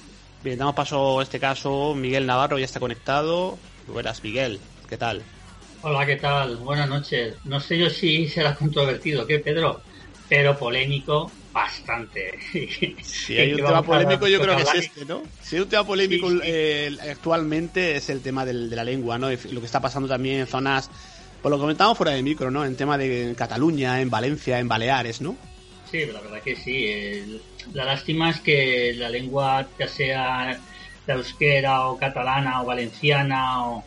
Bien, 0.42 0.58
damos 0.58 0.74
paso 0.74 1.20
a 1.20 1.22
este 1.22 1.38
caso. 1.38 1.94
Miguel 1.94 2.26
Navarro 2.26 2.58
ya 2.58 2.64
está 2.64 2.80
conectado. 2.80 3.58
Buenas, 3.86 4.22
Miguel. 4.22 4.60
¿Qué 4.88 4.96
tal? 4.96 5.22
Hola, 5.82 6.04
¿qué 6.04 6.16
tal? 6.16 6.56
Buenas 6.56 6.88
noches. 6.88 7.34
No 7.44 7.60
sé 7.60 7.78
yo 7.78 7.88
si 7.88 8.28
será 8.28 8.54
controvertido, 8.54 9.26
¿qué, 9.26 9.38
Pedro? 9.38 9.80
Pero 10.28 10.56
polémico, 10.58 11.32
bastante. 11.52 12.38
Si 13.02 13.38
hay 13.38 13.52
un 13.52 13.58
tema 13.58 13.82
polémico, 13.82 14.26
yo 14.28 14.40
creo 14.40 14.56
que 14.56 14.62
es 14.62 14.74
este, 14.74 15.04
¿no? 15.04 15.22
Si 15.42 15.56
hay 15.56 15.62
un 15.62 15.68
tema 15.68 15.86
polémico 15.86 16.28
Sí, 16.28 16.36
sí. 16.36 16.40
eh, 16.44 16.96
actualmente 17.10 17.96
es 17.96 18.10
el 18.10 18.20
tema 18.20 18.44
del- 18.44 18.68
de 18.70 18.76
la 18.76 18.84
lengua, 18.84 19.18
¿no? 19.18 19.32
Y 19.32 19.36
Lo 19.50 19.60
que 19.60 19.66
está 19.66 19.80
pasando 19.80 20.08
también 20.08 20.40
en 20.40 20.46
zonas, 20.46 20.90
por 21.42 21.50
lo 21.50 21.56
que 21.56 21.60
comentábamos 21.62 21.96
fuera 21.98 22.12
de 22.12 22.22
micro, 22.22 22.50
¿no? 22.50 22.64
En 22.64 22.76
tema 22.76 22.98
de 22.98 23.34
Cataluña, 23.36 24.00
en 24.00 24.10
Valencia, 24.10 24.58
en 24.58 24.68
Baleares, 24.68 25.20
¿no? 25.20 25.36
Sí, 25.90 26.06
la 26.06 26.20
verdad 26.20 26.40
que 26.42 26.54
sí. 26.56 27.40
La 27.72 27.84
lástima 27.84 28.30
es 28.30 28.40
que 28.40 28.94
la 28.96 29.08
lengua, 29.08 29.66
ya 29.78 29.88
sea 29.88 30.58
la 31.06 31.14
euskera 31.14 31.86
o 31.88 31.96
catalana 31.96 32.62
o 32.62 32.66
valenciana 32.66 33.66
o 33.66 33.84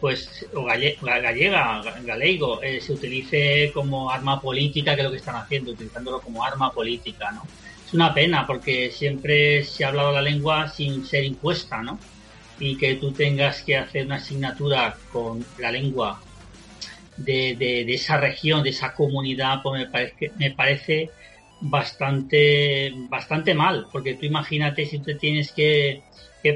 pues 0.00 0.44
o 0.54 0.64
galle- 0.64 0.98
ga- 1.00 1.20
gallega, 1.22 1.82
ga- 1.82 2.04
galego, 2.04 2.62
eh, 2.62 2.80
se 2.80 2.92
utilice 2.92 3.70
como 3.72 4.10
arma 4.10 4.38
política, 4.40 4.94
que 4.94 5.00
es 5.00 5.04
lo 5.04 5.10
que 5.10 5.16
están 5.18 5.36
haciendo, 5.36 5.70
utilizándolo 5.72 6.20
como 6.20 6.44
arma 6.44 6.72
política, 6.72 7.30
¿no? 7.32 7.46
Es 7.86 7.94
una 7.94 8.12
pena 8.12 8.46
porque 8.46 8.90
siempre 8.90 9.62
se 9.64 9.84
ha 9.84 9.88
hablado 9.88 10.12
la 10.12 10.20
lengua 10.20 10.68
sin 10.68 11.04
ser 11.06 11.24
impuesta, 11.24 11.80
¿no? 11.82 11.98
Y 12.58 12.76
que 12.76 12.96
tú 12.96 13.12
tengas 13.12 13.62
que 13.62 13.76
hacer 13.78 14.04
una 14.06 14.16
asignatura 14.16 14.94
con 15.10 15.44
la 15.58 15.70
lengua 15.70 16.20
de, 17.16 17.54
de, 17.56 17.94
esa 17.94 18.16
región, 18.16 18.62
de 18.62 18.70
esa 18.70 18.94
comunidad, 18.94 19.60
pues 19.62 19.80
me 19.80 19.86
parece, 19.88 20.32
me 20.36 20.50
parece 20.50 21.10
bastante, 21.60 22.92
bastante 23.08 23.54
mal, 23.54 23.86
porque 23.92 24.14
tú 24.14 24.26
imagínate 24.26 24.86
si 24.86 24.98
te 24.98 25.14
tienes 25.14 25.52
que, 25.52 26.02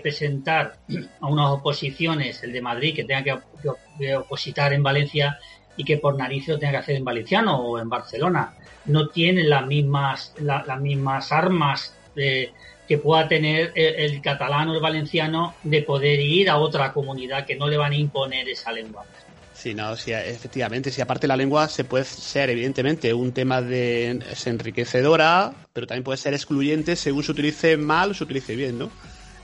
presentar 0.02 0.76
a 1.20 1.26
unas 1.28 1.48
oposiciones, 1.48 2.42
el 2.42 2.52
de 2.52 2.60
Madrid, 2.60 2.94
que 2.94 3.04
tenga 3.04 3.22
que, 3.24 3.32
op- 3.32 3.78
que 3.98 4.16
opositar 4.16 4.74
en 4.74 4.82
Valencia 4.82 5.38
y 5.78 5.84
que 5.84 5.96
por 5.96 6.14
narices 6.14 6.48
lo 6.50 6.58
tenga 6.58 6.72
que 6.72 6.76
hacer 6.78 6.96
en 6.96 7.04
Valenciano 7.04 7.56
o 7.58 7.78
en 7.78 7.88
Barcelona. 7.88 8.52
No 8.84 9.08
tienen 9.08 9.48
las 9.48 9.66
mismas, 9.66 10.34
la- 10.40 10.62
las 10.66 10.78
mismas 10.78 11.32
armas 11.32 11.94
que 12.14 12.98
pueda 12.98 13.28
tener 13.28 13.72
el 13.76 14.20
catalán 14.20 14.68
o 14.68 14.74
el 14.74 14.80
valenciano 14.80 15.54
de 15.62 15.82
poder 15.82 16.18
ir 16.20 16.50
a 16.50 16.56
otra 16.58 16.92
comunidad 16.92 17.46
que 17.46 17.54
no 17.54 17.68
le 17.68 17.76
van 17.76 17.92
a 17.92 17.96
imponer 17.96 18.48
esa 18.48 18.72
lengua. 18.72 19.04
Sí, 19.58 19.74
no, 19.74 19.96
sí, 19.96 20.12
efectivamente, 20.12 20.92
si 20.92 21.00
aparte 21.00 21.26
la 21.26 21.36
lengua 21.36 21.68
se 21.68 21.82
puede 21.82 22.04
ser, 22.04 22.48
evidentemente, 22.48 23.12
un 23.12 23.32
tema 23.32 23.60
de 23.60 24.20
es 24.30 24.46
enriquecedora, 24.46 25.52
pero 25.72 25.84
también 25.84 26.04
puede 26.04 26.16
ser 26.16 26.32
excluyente 26.32 26.94
según 26.94 27.24
se 27.24 27.32
utilice 27.32 27.76
mal 27.76 28.12
o 28.12 28.14
se 28.14 28.22
utilice 28.22 28.54
bien, 28.54 28.78
¿no? 28.78 28.88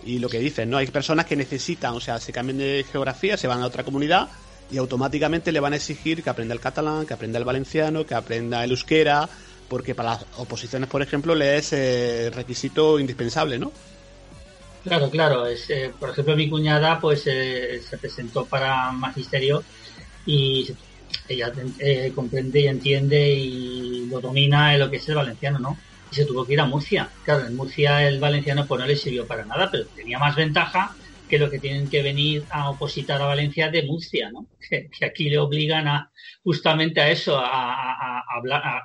Y 0.07 0.21
lo 0.21 0.29
que 0.29 0.39
dicen, 0.39 0.71
¿no? 0.71 0.77
Hay 0.77 0.87
personas 0.87 1.27
que 1.27 1.35
necesitan, 1.35 1.95
o 1.95 2.01
sea, 2.01 2.21
se 2.21 2.33
cambian 2.33 2.59
de 2.59 2.87
geografía, 2.93 3.37
se 3.37 3.49
van 3.49 3.61
a 3.61 3.67
otra 3.67 3.83
comunidad 3.83 4.29
y 4.71 4.79
automáticamente 4.79 5.51
le 5.51 5.59
van 5.59 5.73
a 5.73 5.77
exigir 5.77 6.23
que 6.23 6.31
aprenda 6.31 6.55
el 6.55 6.61
catalán, 6.61 7.07
que 7.07 7.15
aprenda 7.15 7.41
el 7.41 7.45
valenciano, 7.45 8.07
que 8.07 8.15
aprenda 8.15 8.62
el 8.62 8.71
euskera, 8.71 9.29
porque 9.69 9.97
para 9.97 10.11
las 10.11 10.27
oposiciones, 10.37 10.89
por 10.89 11.03
ejemplo, 11.03 11.35
le 11.35 11.57
es 11.57 11.73
eh, 11.73 12.31
requisito 12.33 13.01
indispensable, 13.01 13.59
¿no? 13.59 13.73
Claro, 14.85 15.11
claro. 15.11 15.47
Es, 15.47 15.69
eh, 15.71 15.91
por 15.99 16.11
ejemplo, 16.11 16.37
mi 16.37 16.49
cuñada 16.49 17.01
pues 17.01 17.25
eh, 17.27 17.83
se 17.89 17.99
presentó 17.99 18.45
para 18.45 18.93
magisterio 18.93 19.65
y 20.27 20.66
ella 21.29 21.53
eh, 21.79 22.12
comprende 22.14 22.61
y 22.61 22.66
entiende 22.66 23.33
y 23.33 24.07
lo 24.07 24.20
domina 24.20 24.75
en 24.75 24.81
lo 24.81 24.91
que 24.91 24.97
es 24.97 25.09
el 25.09 25.14
valenciano, 25.14 25.59
¿no? 25.59 25.79
Y 26.11 26.14
se 26.14 26.25
tuvo 26.25 26.45
que 26.47 26.55
ir 26.55 26.61
a 26.61 26.66
Murcia. 26.66 27.09
Claro, 27.25 27.47
en 27.47 27.57
Murcia 27.57 28.07
el 28.07 28.20
valenciano 28.20 28.66
pues 28.66 28.81
no 28.81 28.87
le 28.87 28.97
sirvió 28.97 29.27
para 29.27 29.45
nada, 29.45 29.70
pero 29.70 29.87
tenía 29.87 30.18
más 30.18 30.37
ventaja 30.37 30.97
que 31.29 31.39
lo 31.39 31.51
que 31.51 31.59
tienen 31.59 31.89
que 31.89 32.03
venir 32.03 32.45
a 32.51 32.70
opositar 32.70 33.20
a 33.22 33.27
Valencia 33.27 33.70
de 33.70 33.83
Murcia, 33.83 34.31
¿no? 34.31 34.47
Que, 34.68 34.89
aquí 35.05 35.31
le 35.31 35.39
obligan 35.39 35.89
a 35.89 36.11
justamente 36.43 37.01
a 37.01 37.11
eso, 37.11 37.39
a, 37.39 38.22
hablar, 38.37 38.62
a, 38.64 38.83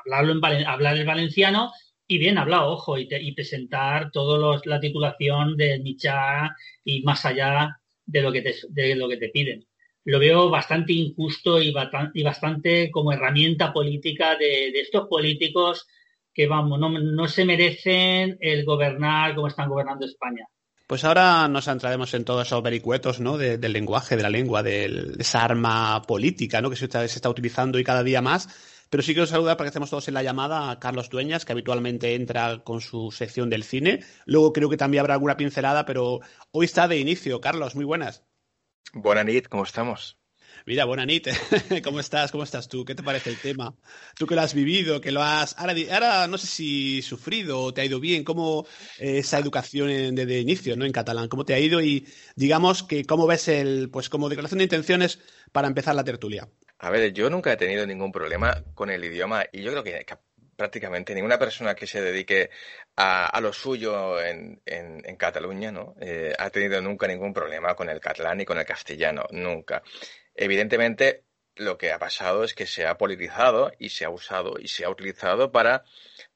hablarlo 0.00 0.32
en 0.32 0.66
hablar 0.66 0.96
el 0.96 1.06
valenciano 1.06 1.72
y 2.06 2.18
bien 2.18 2.38
hablado, 2.38 2.70
ojo, 2.70 2.96
y, 2.98 3.06
te- 3.06 3.22
y 3.22 3.32
presentar 3.32 4.10
los, 4.14 4.64
la 4.66 4.80
titulación 4.80 5.56
del 5.56 5.82
Michá 5.82 6.54
y 6.84 7.02
más 7.02 7.24
allá 7.26 7.78
de 8.06 8.22
lo 8.22 8.32
que 8.32 8.42
te, 8.42 8.54
de 8.70 8.94
lo 8.94 9.08
que 9.08 9.18
te 9.18 9.28
piden. 9.28 9.67
Lo 10.08 10.18
veo 10.18 10.48
bastante 10.48 10.94
injusto 10.94 11.60
y, 11.60 11.70
bastante 11.70 12.90
como 12.90 13.12
herramienta 13.12 13.74
política 13.74 14.36
de, 14.38 14.68
estos 14.80 15.06
políticos 15.06 15.86
que, 16.32 16.46
vamos, 16.46 16.80
no, 16.80 16.88
no 16.88 17.28
se 17.28 17.44
merecen 17.44 18.38
el 18.40 18.64
gobernar 18.64 19.34
como 19.34 19.48
están 19.48 19.68
gobernando 19.68 20.06
España. 20.06 20.46
Pues 20.86 21.04
ahora 21.04 21.46
nos 21.48 21.68
entraremos 21.68 22.14
en 22.14 22.24
todos 22.24 22.46
esos 22.46 22.62
vericuetos, 22.62 23.20
¿no? 23.20 23.36
De- 23.36 23.58
del 23.58 23.74
lenguaje, 23.74 24.16
de 24.16 24.22
la 24.22 24.30
lengua, 24.30 24.62
de 24.62 25.12
esa 25.18 25.44
arma 25.44 26.00
política, 26.00 26.62
¿no? 26.62 26.70
Que 26.70 26.76
se 26.76 26.86
está, 26.86 27.06
se 27.06 27.16
está 27.18 27.28
utilizando 27.28 27.78
y 27.78 27.84
cada 27.84 28.02
día 28.02 28.22
más. 28.22 28.48
Pero 28.88 29.02
sí 29.02 29.12
quiero 29.12 29.26
saludar 29.26 29.58
para 29.58 29.66
que 29.66 29.72
estemos 29.72 29.90
todos 29.90 30.08
en 30.08 30.14
la 30.14 30.22
llamada 30.22 30.70
a 30.70 30.80
Carlos 30.80 31.10
Dueñas, 31.10 31.44
que 31.44 31.52
habitualmente 31.52 32.14
entra 32.14 32.60
con 32.64 32.80
su 32.80 33.10
sección 33.10 33.50
del 33.50 33.62
cine. 33.62 34.00
Luego 34.24 34.54
creo 34.54 34.70
que 34.70 34.78
también 34.78 35.00
habrá 35.00 35.12
alguna 35.12 35.36
pincelada, 35.36 35.84
pero 35.84 36.20
hoy 36.52 36.64
está 36.64 36.88
de 36.88 36.98
inicio. 36.98 37.42
Carlos, 37.42 37.74
muy 37.74 37.84
buenas. 37.84 38.24
Buenas 38.92 39.24
nit, 39.24 39.48
¿cómo 39.48 39.62
estamos? 39.64 40.18
Mira, 40.66 40.84
buena 40.84 41.06
nit. 41.06 41.28
¿Cómo 41.84 42.00
estás? 42.00 42.30
¿Cómo 42.30 42.44
estás 42.44 42.68
tú? 42.68 42.84
¿Qué 42.84 42.94
te 42.94 43.02
parece 43.02 43.30
el 43.30 43.40
tema? 43.40 43.74
Tú 44.16 44.26
que 44.26 44.34
lo 44.34 44.40
has 44.42 44.54
vivido, 44.54 45.00
que 45.00 45.10
lo 45.12 45.22
has... 45.22 45.54
Ahora, 45.58 45.74
ahora 45.92 46.26
no 46.28 46.38
sé 46.38 46.46
si 46.46 47.02
sufrido 47.02 47.60
o 47.60 47.72
te 47.74 47.80
ha 47.80 47.84
ido 47.84 48.00
bien. 48.00 48.24
¿Cómo 48.24 48.66
eh, 48.98 49.18
esa 49.18 49.38
educación 49.38 49.90
en- 49.90 50.14
de, 50.14 50.26
de 50.26 50.40
inicio, 50.40 50.76
¿no? 50.76 50.84
En 50.84 50.92
catalán, 50.92 51.28
¿cómo 51.28 51.44
te 51.44 51.54
ha 51.54 51.58
ido? 51.60 51.80
Y 51.80 52.06
digamos 52.36 52.82
que 52.82 53.04
cómo 53.04 53.26
ves 53.26 53.48
el... 53.48 53.90
Pues 53.90 54.08
como 54.08 54.28
declaración 54.28 54.58
de 54.58 54.64
intenciones 54.64 55.20
para 55.52 55.68
empezar 55.68 55.94
la 55.94 56.04
tertulia. 56.04 56.48
A 56.78 56.90
ver, 56.90 57.12
yo 57.12 57.30
nunca 57.30 57.52
he 57.52 57.56
tenido 57.56 57.86
ningún 57.86 58.12
problema 58.12 58.64
con 58.74 58.90
el 58.90 59.04
idioma 59.04 59.44
y 59.52 59.62
yo 59.62 59.70
creo 59.72 59.84
que, 59.84 60.04
que 60.04 60.14
prácticamente 60.58 61.14
ninguna 61.14 61.38
persona 61.38 61.74
que 61.76 61.86
se 61.86 62.02
dedique 62.02 62.50
a, 62.96 63.26
a 63.28 63.40
lo 63.40 63.52
suyo 63.52 64.20
en, 64.20 64.60
en- 64.66 65.02
en 65.08 65.16
Cataluña, 65.16 65.70
¿no? 65.72 65.94
Eh, 66.00 66.34
ha 66.36 66.50
tenido 66.50 66.82
nunca 66.82 67.06
ningún 67.06 67.32
problema 67.32 67.74
con 67.76 67.88
el 67.88 68.00
catalán 68.00 68.40
y 68.40 68.44
con 68.44 68.58
el 68.58 68.66
castellano, 68.66 69.24
nunca. 69.30 69.82
Evidentemente, 70.34 71.24
lo 71.56 71.78
que 71.78 71.92
ha 71.92 71.98
pasado 71.98 72.44
es 72.44 72.54
que 72.54 72.66
se 72.66 72.86
ha 72.86 72.98
politizado 72.98 73.70
y 73.78 73.90
se 73.90 74.04
ha 74.04 74.10
usado 74.10 74.58
y 74.58 74.68
se 74.68 74.84
ha 74.84 74.90
utilizado 74.90 75.52
para, 75.52 75.84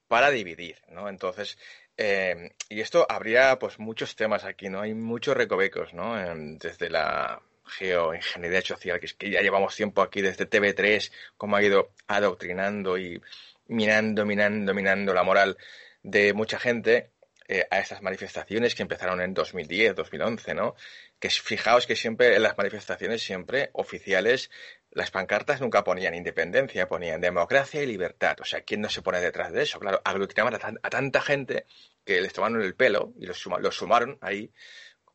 para 0.07 0.29
dividir, 0.31 0.77
¿no? 0.89 1.09
Entonces, 1.09 1.57
eh, 1.97 2.51
y 2.69 2.79
esto 2.81 3.05
habría 3.09 3.59
pues 3.59 3.77
muchos 3.79 4.15
temas 4.15 4.45
aquí, 4.45 4.69
¿no? 4.69 4.81
Hay 4.81 4.93
muchos 4.93 5.35
recovecos, 5.35 5.93
¿no? 5.93 6.15
Desde 6.57 6.89
la 6.89 7.41
geoingeniería 7.65 8.61
social, 8.61 8.99
que 8.99 9.05
es 9.07 9.13
que 9.13 9.29
ya 9.29 9.41
llevamos 9.41 9.75
tiempo 9.75 10.01
aquí 10.01 10.21
desde 10.21 10.45
TV3, 10.45 11.11
cómo 11.37 11.55
ha 11.55 11.63
ido 11.63 11.91
adoctrinando 12.07 12.97
y 12.97 13.21
minando, 13.67 14.25
minando, 14.25 14.73
minando 14.73 15.13
la 15.13 15.23
moral 15.23 15.57
de 16.01 16.33
mucha 16.33 16.59
gente 16.59 17.11
eh, 17.47 17.67
a 17.69 17.79
estas 17.79 18.01
manifestaciones 18.01 18.73
que 18.73 18.83
empezaron 18.83 19.19
en 19.21 19.33
2010, 19.33 19.95
2011, 19.95 20.53
¿no? 20.53 20.75
Que 21.19 21.29
fijaos 21.29 21.85
que 21.85 21.95
siempre 21.95 22.35
en 22.35 22.43
las 22.43 22.57
manifestaciones, 22.57 23.21
siempre 23.21 23.69
oficiales, 23.73 24.49
las 24.91 25.11
pancartas 25.11 25.59
nunca 25.59 25.83
ponían 25.83 26.15
independencia, 26.15 26.87
ponían 26.87 27.19
democracia 27.19 27.83
y 27.83 27.85
libertad. 27.85 28.37
O 28.41 28.45
sea, 28.45 28.61
¿quién 28.61 28.81
no 28.81 28.89
se 28.89 29.01
pone 29.01 29.19
detrás 29.19 29.51
de 29.51 29.63
eso? 29.63 29.79
Claro, 29.79 30.01
aglutinaban 30.05 30.55
a, 30.55 30.57
a 30.57 30.89
tanta 30.89 31.21
gente 31.21 31.65
que 32.05 32.21
les 32.21 32.33
tomaron 32.33 32.61
el 32.61 32.75
pelo 32.75 33.13
y 33.19 33.25
los 33.25 33.37
sumaron 33.75 34.17
ahí. 34.21 34.51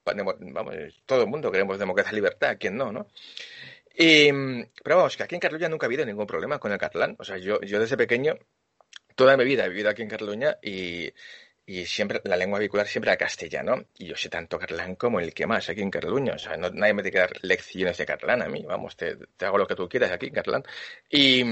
Vamos, 0.05 0.75
todo 1.07 1.23
el 1.23 1.29
mundo 1.29 1.51
queremos 1.51 1.79
democracia 1.79 2.13
y 2.13 2.17
libertad, 2.17 2.57
¿quién 2.59 2.77
no, 2.77 2.93
no? 2.93 3.09
Y, 4.01 4.33
mm, 4.33 4.71
pero 4.85 4.97
vamos, 4.99 5.17
que 5.17 5.25
aquí 5.25 5.35
en 5.35 5.41
Cataluña 5.41 5.69
nunca 5.69 5.87
ha 5.87 5.89
habido 5.89 6.07
ningún 6.07 6.27
problema 6.27 6.61
con 6.61 6.71
el 6.73 6.79
catalán. 6.79 7.17
O 7.19 7.25
sea, 7.25 7.37
yo, 7.37 7.61
yo 7.63 7.81
desde 7.81 7.97
pequeño, 7.97 8.39
toda 9.17 9.37
mi 9.37 9.45
vida 9.45 9.65
he 9.65 9.69
vivido 9.69 9.91
aquí 9.91 10.03
en 10.03 10.09
Cataluña 10.09 10.57
y, 10.63 11.13
y 11.67 11.85
siempre 11.85 12.21
la 12.25 12.37
lengua 12.37 12.61
vehicular 12.61 12.87
siempre 12.87 13.11
era 13.11 13.19
castellano. 13.19 13.87
Y 13.99 14.07
yo 14.07 14.15
sé 14.17 14.29
tanto 14.29 14.57
catalán 14.57 14.95
como 14.95 15.19
el 15.19 15.35
que 15.35 15.49
más 15.49 15.69
aquí 15.69 15.83
en 15.83 15.91
Cataluña. 15.91 16.35
O 16.35 16.39
sea, 16.39 16.57
no, 16.57 16.71
nadie 16.71 16.95
me 16.95 17.03
tiene 17.03 17.13
que 17.15 17.19
dar 17.19 17.33
lecciones 17.43 17.99
de 17.99 18.07
catalán 18.07 18.43
a 18.43 18.49
mí. 18.49 18.63
Vamos, 18.65 18.97
te, 18.97 19.17
te 19.37 19.47
hago 19.47 19.59
lo 19.59 19.67
que 19.67 19.75
tú 19.75 19.89
quieras 19.89 20.13
aquí 20.13 20.27
en 20.27 20.35
catalán. 20.35 20.63
Y, 21.11 21.43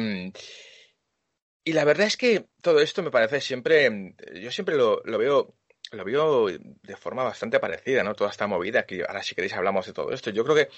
y 1.65 1.73
la 1.73 1.85
verdad 1.85 2.07
es 2.07 2.17
que 2.17 2.47
todo 2.63 2.81
esto 2.81 3.03
me 3.03 3.11
parece 3.11 3.41
siempre, 3.41 4.15
yo 4.41 4.53
siempre 4.53 4.77
lo, 4.77 5.03
lo 5.05 5.19
veo, 5.19 5.57
lo 5.91 6.05
veo 6.05 6.47
de 6.47 6.97
forma 6.97 7.25
bastante 7.25 7.59
parecida, 7.59 8.05
¿no? 8.05 8.15
Toda 8.15 8.31
esta 8.31 8.47
movida, 8.47 8.87
que 8.87 9.03
ahora 9.03 9.21
si 9.25 9.35
queréis 9.35 9.55
hablamos 9.55 9.87
de 9.87 9.93
todo 9.93 10.13
esto. 10.13 10.31
Yo 10.31 10.45
creo 10.45 10.55
que, 10.55 10.69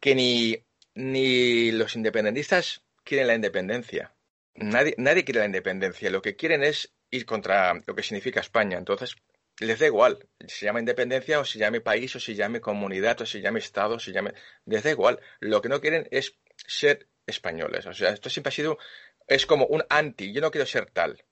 que 0.00 0.14
ni, 0.16 0.65
ni 0.96 1.70
los 1.72 1.94
independentistas 1.94 2.82
quieren 3.04 3.26
la 3.26 3.34
independencia. 3.34 4.14
Nadie, 4.54 5.24
quiere 5.24 5.40
la 5.40 5.46
independencia. 5.46 6.10
Lo 6.10 6.22
que 6.22 6.36
quieren 6.36 6.64
es 6.64 6.94
ir 7.10 7.26
contra 7.26 7.74
lo 7.86 7.94
que 7.94 8.02
significa 8.02 8.40
España. 8.40 8.78
Entonces, 8.78 9.16
les 9.60 9.78
da 9.78 9.86
igual. 9.86 10.26
Se 10.48 10.64
llama 10.64 10.80
independencia 10.80 11.38
o 11.38 11.44
se 11.44 11.58
llame 11.58 11.82
país 11.82 12.16
o 12.16 12.20
se 12.20 12.34
llame 12.34 12.62
comunidad 12.62 13.20
o 13.20 13.26
se 13.26 13.42
llame 13.42 13.58
Estado 13.58 13.96
o 13.96 13.98
se 13.98 14.12
llame... 14.12 14.32
Les 14.64 14.82
da 14.82 14.90
igual. 14.90 15.20
Lo 15.38 15.60
que 15.60 15.68
no 15.68 15.82
quieren 15.82 16.08
es 16.10 16.38
ser 16.66 17.06
españoles. 17.26 17.84
O 17.84 17.92
sea, 17.92 18.10
esto 18.10 18.30
siempre 18.30 18.48
ha 18.48 18.52
sido... 18.52 18.78
Es 19.26 19.44
como 19.44 19.66
un 19.66 19.84
anti. 19.90 20.32
Yo 20.32 20.40
no 20.40 20.50
quiero 20.50 20.66
ser 20.66 20.90
tal. 20.90 21.22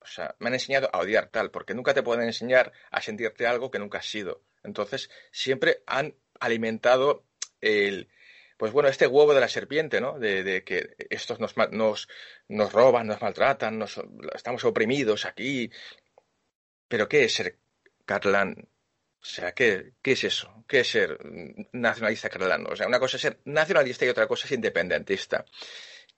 O 0.00 0.06
sea, 0.06 0.34
me 0.38 0.48
han 0.48 0.54
enseñado 0.54 0.88
a 0.90 1.00
odiar 1.00 1.28
tal, 1.28 1.50
porque 1.50 1.74
nunca 1.74 1.92
te 1.92 2.02
pueden 2.02 2.24
enseñar 2.24 2.72
a 2.90 3.02
sentirte 3.02 3.46
algo 3.46 3.70
que 3.70 3.78
nunca 3.78 3.98
has 3.98 4.06
sido. 4.06 4.42
Entonces, 4.64 5.10
siempre 5.30 5.82
han 5.86 6.16
alimentado 6.40 7.26
el, 7.60 8.08
pues 8.62 8.70
bueno, 8.70 8.88
este 8.88 9.08
huevo 9.08 9.34
de 9.34 9.40
la 9.40 9.48
serpiente, 9.48 10.00
¿no? 10.00 10.20
De, 10.20 10.44
de 10.44 10.62
que 10.62 10.94
estos 11.10 11.40
nos, 11.40 11.56
nos, 11.72 12.06
nos 12.46 12.72
roban, 12.72 13.08
nos 13.08 13.20
maltratan, 13.20 13.76
nos, 13.76 14.00
estamos 14.36 14.62
oprimidos 14.64 15.24
aquí. 15.24 15.68
Pero 16.86 17.08
¿qué 17.08 17.24
es 17.24 17.34
ser 17.34 17.58
catalán? 18.04 18.68
O 19.20 19.24
sea, 19.24 19.50
¿qué, 19.50 19.94
qué 20.00 20.12
es 20.12 20.22
eso? 20.22 20.64
¿Qué 20.68 20.78
es 20.78 20.90
ser 20.92 21.18
nacionalista 21.72 22.28
catalán? 22.28 22.64
O 22.70 22.76
sea, 22.76 22.86
una 22.86 23.00
cosa 23.00 23.16
es 23.16 23.22
ser 23.22 23.40
nacionalista 23.46 24.04
y 24.04 24.10
otra 24.10 24.28
cosa 24.28 24.46
es 24.46 24.52
independentista. 24.52 25.44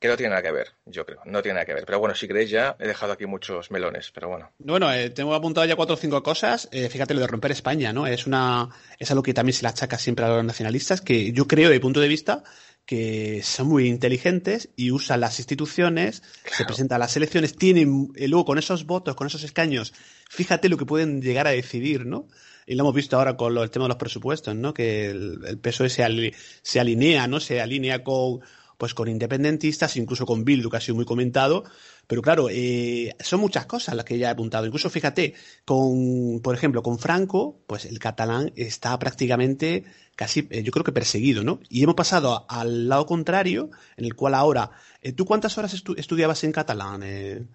Que 0.04 0.08
no 0.10 0.18
tiene 0.18 0.28
nada 0.32 0.42
que 0.42 0.52
ver, 0.52 0.68
yo 0.84 1.06
creo, 1.06 1.20
no 1.24 1.40
tiene 1.40 1.54
nada 1.54 1.64
que 1.64 1.72
ver. 1.72 1.86
Pero 1.86 1.98
bueno, 1.98 2.14
si 2.14 2.26
queréis 2.26 2.50
ya, 2.50 2.76
he 2.78 2.86
dejado 2.86 3.14
aquí 3.14 3.24
muchos 3.24 3.70
melones, 3.70 4.10
pero 4.12 4.28
bueno. 4.28 4.52
Bueno, 4.58 4.92
eh, 4.92 5.08
tengo 5.08 5.32
apuntado 5.34 5.66
ya 5.66 5.76
cuatro 5.76 5.94
o 5.94 5.96
cinco 5.96 6.22
cosas. 6.22 6.68
Eh, 6.72 6.90
fíjate 6.90 7.14
lo 7.14 7.20
de 7.20 7.26
romper 7.26 7.52
España, 7.52 7.90
¿no? 7.94 8.06
Es 8.06 8.26
una 8.26 8.68
es 8.98 9.10
algo 9.10 9.22
que 9.22 9.32
también 9.32 9.54
se 9.54 9.62
le 9.62 9.68
achaca 9.70 9.96
siempre 9.96 10.26
a 10.26 10.28
los 10.28 10.44
nacionalistas, 10.44 11.00
que 11.00 11.32
yo 11.32 11.48
creo, 11.48 11.70
de 11.70 11.76
mi 11.76 11.80
punto 11.80 12.00
de 12.00 12.08
vista, 12.08 12.42
que 12.84 13.40
son 13.42 13.68
muy 13.68 13.88
inteligentes 13.88 14.68
y 14.76 14.90
usan 14.90 15.20
las 15.20 15.38
instituciones, 15.38 16.22
se 16.52 16.66
presentan 16.66 16.96
a 16.96 16.98
las 17.06 17.16
elecciones, 17.16 17.56
tienen, 17.56 18.08
eh, 18.14 18.28
luego 18.28 18.44
con 18.44 18.58
esos 18.58 18.84
votos, 18.84 19.14
con 19.14 19.26
esos 19.26 19.42
escaños, 19.42 19.94
fíjate 20.28 20.68
lo 20.68 20.76
que 20.76 20.84
pueden 20.84 21.22
llegar 21.22 21.46
a 21.46 21.52
decidir, 21.52 22.04
¿no? 22.04 22.28
Y 22.66 22.74
lo 22.74 22.82
hemos 22.82 22.94
visto 22.94 23.16
ahora 23.16 23.38
con 23.38 23.54
lo- 23.54 23.62
el 23.62 23.70
tema 23.70 23.86
de 23.86 23.88
los 23.88 23.96
presupuestos, 23.96 24.54
¿no? 24.54 24.74
Que 24.74 25.06
el, 25.08 25.38
el 25.46 25.56
PSOE 25.58 25.88
se, 25.88 26.04
ali- 26.04 26.34
se 26.60 26.78
alinea, 26.78 27.26
¿no? 27.26 27.40
Se 27.40 27.62
alinea 27.62 28.04
con, 28.04 28.40
pues 28.76 28.94
con 28.94 29.08
independentistas, 29.08 29.96
incluso 29.96 30.26
con 30.26 30.44
Bildu, 30.44 30.70
que 30.70 30.76
ha 30.76 30.80
sido 30.80 30.94
muy 30.96 31.04
comentado. 31.04 31.64
Pero 32.06 32.20
claro, 32.22 32.48
eh, 32.50 33.14
son 33.20 33.40
muchas 33.40 33.66
cosas 33.66 33.94
las 33.94 34.04
que 34.04 34.18
ya 34.18 34.28
he 34.28 34.30
apuntado. 34.30 34.66
Incluso 34.66 34.90
fíjate, 34.90 35.34
con, 35.64 36.40
por 36.42 36.54
ejemplo, 36.54 36.82
con 36.82 36.98
Franco, 36.98 37.56
pues 37.66 37.84
el 37.86 37.98
catalán 37.98 38.52
está 38.56 38.98
prácticamente 38.98 39.84
casi, 40.16 40.46
eh, 40.50 40.62
yo 40.62 40.70
creo 40.72 40.84
que 40.84 40.92
perseguido, 40.92 41.42
¿no? 41.42 41.60
Y 41.68 41.82
hemos 41.82 41.94
pasado 41.94 42.46
a- 42.48 42.60
al 42.60 42.88
lado 42.88 43.06
contrario, 43.06 43.70
en 43.96 44.04
el 44.04 44.14
cual 44.14 44.34
ahora, 44.34 44.70
eh, 45.02 45.12
¿tú 45.12 45.24
cuántas 45.24 45.56
horas 45.58 45.74
estu- 45.74 45.98
estudiabas 45.98 46.44
en 46.44 46.52
catalán, 46.52 47.48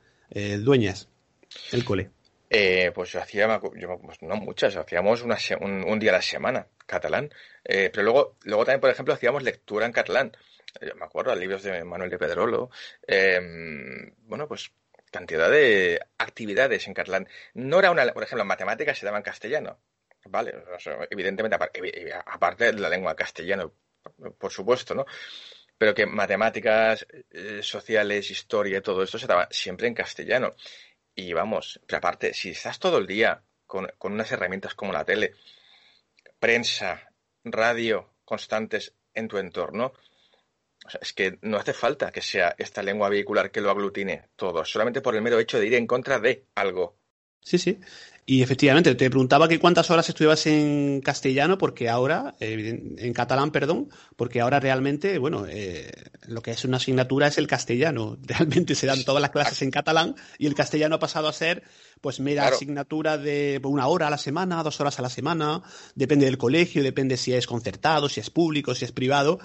Dueñas, 0.62 1.08
el 1.72 1.84
cole? 1.86 2.10
Pues 2.94 3.12
yo 3.12 3.22
hacía, 3.22 3.60
pues 3.60 4.22
no 4.22 4.36
muchas, 4.38 4.76
hacíamos 4.76 5.22
una 5.22 5.38
un, 5.62 5.84
un 5.84 6.00
día 6.00 6.12
a 6.12 6.16
la 6.16 6.22
semana, 6.22 6.68
catalán. 6.86 7.30
Pero 7.64 8.04
luego, 8.04 8.36
luego 8.44 8.66
también, 8.66 8.82
por 8.82 8.90
ejemplo, 8.90 9.14
hacíamos 9.14 9.44
lectura 9.44 9.86
en 9.86 9.92
catalán. 9.92 10.32
Eh, 10.82 10.94
me 10.96 11.06
acuerdo, 11.06 11.36
libros 11.36 11.64
de 11.64 11.84
Manuel 11.84 12.10
de 12.10 12.18
Pedrolo. 12.18 12.70
Eh, 13.08 13.40
bueno, 14.20 14.48
pues 14.48 14.72
cantidad 15.12 15.50
de 15.50 16.00
actividades 16.18 16.88
en 16.88 16.94
catalán. 16.94 17.28
No 17.54 17.80
era 17.80 17.92
una, 17.92 18.06
por 18.14 18.24
ejemplo, 18.24 18.44
en 18.44 18.48
matemáticas 18.48 18.98
se 18.98 19.06
daba 19.06 19.18
en 19.18 19.24
castellano. 19.24 19.80
Vale, 20.26 20.54
evidentemente, 21.10 21.56
apar- 21.58 21.72
evi- 21.74 22.12
aparte 22.26 22.66
de 22.66 22.74
la 22.74 22.90
lengua 22.90 23.16
castellano, 23.16 23.74
por 24.38 24.52
supuesto, 24.52 24.94
¿no? 24.94 25.06
Pero 25.78 25.94
que 25.96 26.06
matemáticas, 26.06 27.08
eh, 27.32 27.62
sociales, 27.64 28.30
historia, 28.30 28.82
todo 28.82 29.02
esto 29.02 29.18
se 29.18 29.28
daba 29.28 29.48
siempre 29.50 29.88
en 29.88 29.94
castellano. 29.94 30.56
Y 31.16 31.34
vamos, 31.34 31.80
pero 31.88 31.98
aparte, 32.00 32.34
si 32.34 32.50
estás 32.52 32.80
todo 32.80 32.98
el 32.98 33.08
día 33.08 33.42
con, 33.66 33.88
con 33.98 34.14
unas 34.14 34.32
herramientas 34.32 34.76
como 34.76 34.94
la 34.94 35.06
tele, 35.06 35.34
prensa, 36.40 37.12
radio 37.44 38.14
constantes 38.26 38.94
en 39.14 39.28
tu 39.28 39.38
entorno, 39.38 39.94
o 40.86 40.90
sea, 40.90 41.00
es 41.02 41.14
que 41.14 41.38
no 41.42 41.58
hace 41.58 41.74
falta 41.74 42.12
que 42.12 42.22
sea 42.22 42.56
esta 42.58 42.82
lengua 42.82 43.10
vehicular 43.10 43.52
que 43.52 43.62
lo 43.62 43.70
aglutine 43.70 44.30
todo, 44.36 44.64
solamente 44.66 45.02
por 45.02 45.16
el 45.16 45.22
mero 45.22 45.40
hecho 45.40 45.60
de 45.60 45.68
ir 45.68 45.74
en 45.76 45.88
contra 45.88 46.20
de 46.20 46.46
algo. 46.56 46.98
Sí, 47.42 47.58
sí. 47.58 47.80
Y 48.26 48.44
efectivamente, 48.44 48.94
te 48.94 49.10
preguntaba 49.10 49.48
que 49.48 49.58
cuántas 49.58 49.90
horas 49.90 50.08
estudiabas 50.08 50.46
en 50.46 51.02
castellano, 51.02 51.58
porque 51.58 51.90
ahora, 51.90 52.36
eh, 52.40 52.96
en 52.98 53.12
catalán, 53.12 53.50
perdón, 53.50 53.90
porque 54.16 54.40
ahora 54.40 54.60
realmente, 54.60 55.18
bueno, 55.18 55.48
eh, 55.50 55.92
lo 56.28 56.44
que 56.44 56.52
es 56.52 56.64
una 56.64 56.78
asignatura 56.78 57.26
es 57.26 57.40
el 57.40 57.48
castellano. 57.48 58.20
Realmente 58.28 58.76
se 58.76 58.86
dan 58.86 59.04
todas 59.04 59.20
las 59.20 59.32
clases 59.32 59.60
en 59.64 59.72
catalán 59.72 60.16
y 60.38 60.46
el 60.46 60.54
castellano 60.54 60.98
ha 60.98 61.00
pasado 61.00 61.28
a 61.28 61.34
ser, 61.34 61.64
pues, 62.02 62.20
mera 62.20 62.44
Claro. 62.44 62.56
asignatura 62.58 63.18
de 63.18 63.60
una 63.64 63.88
hora 63.88 64.08
a 64.08 64.12
la 64.12 64.20
semana, 64.20 64.62
dos 64.62 64.80
horas 64.80 65.00
a 65.00 65.02
la 65.02 65.10
semana, 65.10 65.64
depende 65.96 66.28
del 66.28 66.38
colegio, 66.38 66.84
depende 66.84 67.18
si 67.18 67.34
es 67.34 67.48
concertado, 67.48 68.10
si 68.10 68.20
es 68.20 68.30
público, 68.30 68.76
si 68.76 68.86
es 68.86 68.92
privado. 68.92 69.40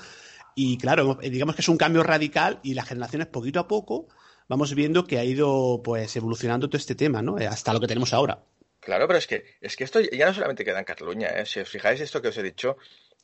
Y 0.55 0.79
claro, 0.79 1.19
eh, 1.21 1.31
digamos 1.31 1.55
que 1.57 1.63
es 1.63 1.69
un 1.69 1.77
cambio 1.77 2.03
radical 2.03 2.61
y 2.63 2.75
las 2.75 2.89
generaciones 2.89 3.27
poquito 3.29 3.61
a 3.61 3.69
poco 3.69 4.09
vamos 4.49 4.75
viendo 4.75 5.07
que 5.07 5.19
ha 5.19 5.25
ido 5.25 5.81
pues 5.83 6.15
evolucionando 6.17 6.69
todo 6.69 6.77
este 6.79 6.95
tema, 6.95 7.23
¿no? 7.23 7.39
Eh, 7.39 7.47
Hasta 7.47 7.73
lo 7.73 7.81
que 7.81 7.87
tenemos 7.87 8.13
ahora. 8.13 8.39
Claro, 8.81 9.07
pero 9.07 9.19
es 9.19 9.27
que, 9.27 9.45
es 9.63 9.77
que 9.77 9.85
esto 9.85 10.01
ya 10.01 10.27
no 10.27 10.35
solamente 10.35 10.65
queda 10.65 10.79
en 10.79 10.85
Cataluña, 10.85 11.29
¿eh? 11.29 11.47
Si 11.47 11.61
os 11.61 11.69
fijáis 11.69 12.01
esto 12.01 12.21
que 12.21 12.29
os 12.29 12.37
he 12.37 12.43
dicho, 12.43 12.77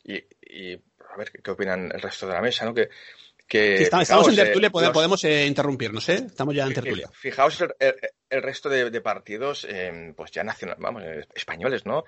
y, 0.05 0.15
y 0.41 0.73
a 0.75 1.17
ver 1.19 1.31
qué, 1.31 1.51
opinan 1.51 1.93
el 1.95 2.01
resto 2.01 2.27
de 2.27 2.33
la 2.33 2.41
mesa, 2.41 2.65
¿no? 2.65 2.73
Que, 2.73 2.89
que 3.47 3.77
Sí, 3.77 3.83
estamos, 3.83 4.03
estamos 4.05 4.29
en 4.29 4.33
eh, 4.35 4.37
tertulia, 4.45 4.71
los- 4.73 4.91
podemos 4.91 5.23
eh, 5.25 5.45
interrumpirnos, 5.47 6.09
¿eh? 6.09 6.23
Estamos 6.27 6.55
ya 6.55 6.67
en 6.67 6.73
tertulia. 6.73 7.11
Fijaos 7.13 7.61
el, 7.61 7.75
el- 7.79 7.95
el 8.31 8.43
resto 8.43 8.71
de, 8.71 8.91
de 8.91 9.01
partidos, 9.03 9.67
eh, 9.69 10.15
pues 10.17 10.31
ya 10.31 10.43
nacional, 10.45 10.77
vamos, 10.79 11.03
españoles, 11.35 11.85
¿no? 11.85 12.05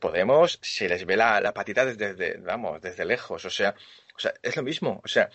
Podemos, 0.00 0.58
se 0.60 0.88
les 0.88 1.06
ve 1.06 1.16
la, 1.16 1.40
la 1.40 1.54
patita 1.54 1.84
desde, 1.86 2.14
desde, 2.14 2.38
vamos, 2.40 2.80
desde 2.82 3.04
lejos, 3.06 3.44
o 3.44 3.50
sea, 3.50 3.74
o 4.16 4.18
sea, 4.18 4.34
es 4.42 4.56
lo 4.56 4.62
mismo, 4.62 5.00
o 5.04 5.08
sea, 5.08 5.30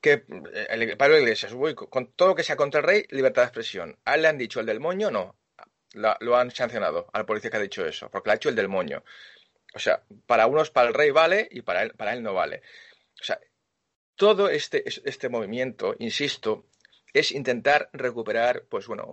que 0.00 0.12
eh, 0.52 0.66
el 0.70 0.96
Pablo 0.96 1.18
Iglesias, 1.18 1.54
con 1.90 2.12
todo 2.12 2.28
lo 2.28 2.34
que 2.34 2.44
sea 2.44 2.56
contra 2.56 2.80
el 2.80 2.86
rey, 2.86 3.04
libertad 3.10 3.42
de 3.42 3.46
expresión. 3.48 3.98
A 4.04 4.14
él 4.14 4.22
le 4.22 4.28
han 4.28 4.38
dicho 4.38 4.60
el 4.60 4.66
del 4.66 4.80
moño, 4.80 5.10
no, 5.10 5.36
La- 5.94 6.16
lo 6.20 6.36
han 6.36 6.50
sancionado 6.50 7.08
al 7.14 7.26
policía 7.26 7.50
que 7.50 7.56
ha 7.58 7.60
dicho 7.60 7.86
eso, 7.86 8.10
porque 8.10 8.28
lo 8.28 8.32
ha 8.32 8.36
hecho 8.36 8.48
el 8.50 8.56
del 8.56 8.68
moño. 8.68 9.04
O 9.74 9.78
sea, 9.78 10.02
para 10.26 10.46
unos, 10.46 10.70
para 10.70 10.88
el 10.88 10.94
rey 10.94 11.10
vale 11.10 11.48
y 11.50 11.62
para 11.62 11.82
él, 11.82 11.92
para 11.94 12.12
él 12.14 12.22
no 12.22 12.34
vale. 12.34 12.62
O 13.20 13.24
sea, 13.24 13.38
todo 14.16 14.48
este, 14.50 14.84
este 14.86 15.28
movimiento, 15.28 15.96
insisto, 15.98 16.66
es 17.12 17.32
intentar 17.32 17.90
recuperar, 17.92 18.64
pues 18.68 18.86
bueno, 18.86 19.08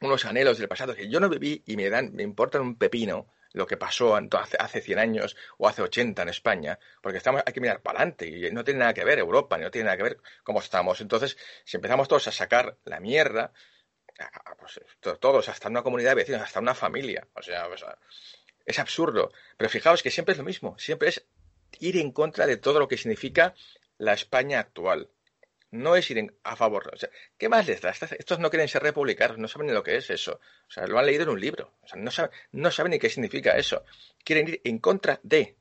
unos 0.00 0.24
anhelos 0.24 0.58
del 0.58 0.68
pasado 0.68 0.94
que 0.94 1.08
yo 1.08 1.20
no 1.20 1.28
viví 1.28 1.62
y 1.66 1.76
me 1.76 1.90
dan, 1.90 2.12
me 2.14 2.22
importan 2.22 2.62
un 2.62 2.76
pepino 2.76 3.28
lo 3.52 3.66
que 3.66 3.76
pasó 3.76 4.16
hace, 4.16 4.56
hace 4.58 4.80
100 4.80 4.98
años 4.98 5.36
o 5.58 5.68
hace 5.68 5.82
80 5.82 6.22
en 6.22 6.28
España, 6.28 6.78
porque 7.02 7.18
estamos, 7.18 7.42
hay 7.46 7.52
que 7.52 7.60
mirar 7.60 7.80
para 7.82 7.98
adelante 8.00 8.26
y 8.28 8.50
no 8.52 8.64
tiene 8.64 8.80
nada 8.80 8.94
que 8.94 9.04
ver 9.04 9.18
Europa, 9.18 9.58
no 9.58 9.70
tiene 9.70 9.86
nada 9.86 9.96
que 9.96 10.02
ver 10.04 10.18
cómo 10.44 10.60
estamos. 10.60 11.00
Entonces, 11.00 11.36
si 11.64 11.76
empezamos 11.76 12.08
todos 12.08 12.28
a 12.28 12.32
sacar 12.32 12.76
la 12.84 13.00
mierda, 13.00 13.52
pues, 14.58 14.80
to- 15.00 15.16
todos, 15.16 15.48
hasta 15.48 15.68
una 15.68 15.82
comunidad 15.82 16.10
de 16.10 16.16
vecinos, 16.16 16.42
hasta 16.42 16.60
una 16.60 16.74
familia, 16.74 17.26
o 17.34 17.42
sea, 17.42 17.68
es 18.66 18.78
absurdo. 18.78 19.32
Pero 19.56 19.70
fijaos 19.70 20.02
que 20.02 20.10
siempre 20.10 20.32
es 20.32 20.38
lo 20.38 20.44
mismo, 20.44 20.78
siempre 20.78 21.08
es 21.08 21.24
ir 21.80 21.96
en 21.98 22.12
contra 22.12 22.46
de 22.46 22.56
todo 22.56 22.78
lo 22.78 22.88
que 22.88 22.96
significa 22.98 23.54
la 23.98 24.12
España 24.14 24.60
actual. 24.60 25.10
No 25.72 25.94
es 25.96 26.10
ir 26.10 26.18
en- 26.18 26.34
a 26.42 26.56
favor. 26.56 26.90
O 26.92 26.96
sea, 26.96 27.08
¿qué 27.38 27.48
más 27.48 27.66
les 27.66 27.80
da? 27.80 27.90
Estos 27.90 28.38
no 28.38 28.50
quieren 28.50 28.68
ser 28.68 28.82
republicanos, 28.82 29.38
no 29.38 29.46
saben 29.48 29.68
ni 29.68 29.72
lo 29.72 29.82
que 29.82 29.96
es 29.96 30.10
eso. 30.10 30.40
O 30.68 30.70
sea, 30.70 30.86
lo 30.86 30.98
han 30.98 31.06
leído 31.06 31.22
en 31.22 31.28
un 31.28 31.40
libro. 31.40 31.74
O 31.82 31.86
sea, 31.86 32.00
no 32.00 32.10
saben, 32.10 32.30
no 32.52 32.70
saben 32.70 32.90
ni 32.90 32.98
qué 32.98 33.08
significa 33.08 33.56
eso. 33.56 33.84
Quieren 34.24 34.48
ir 34.48 34.60
en 34.64 34.78
contra 34.78 35.20
de. 35.22 35.56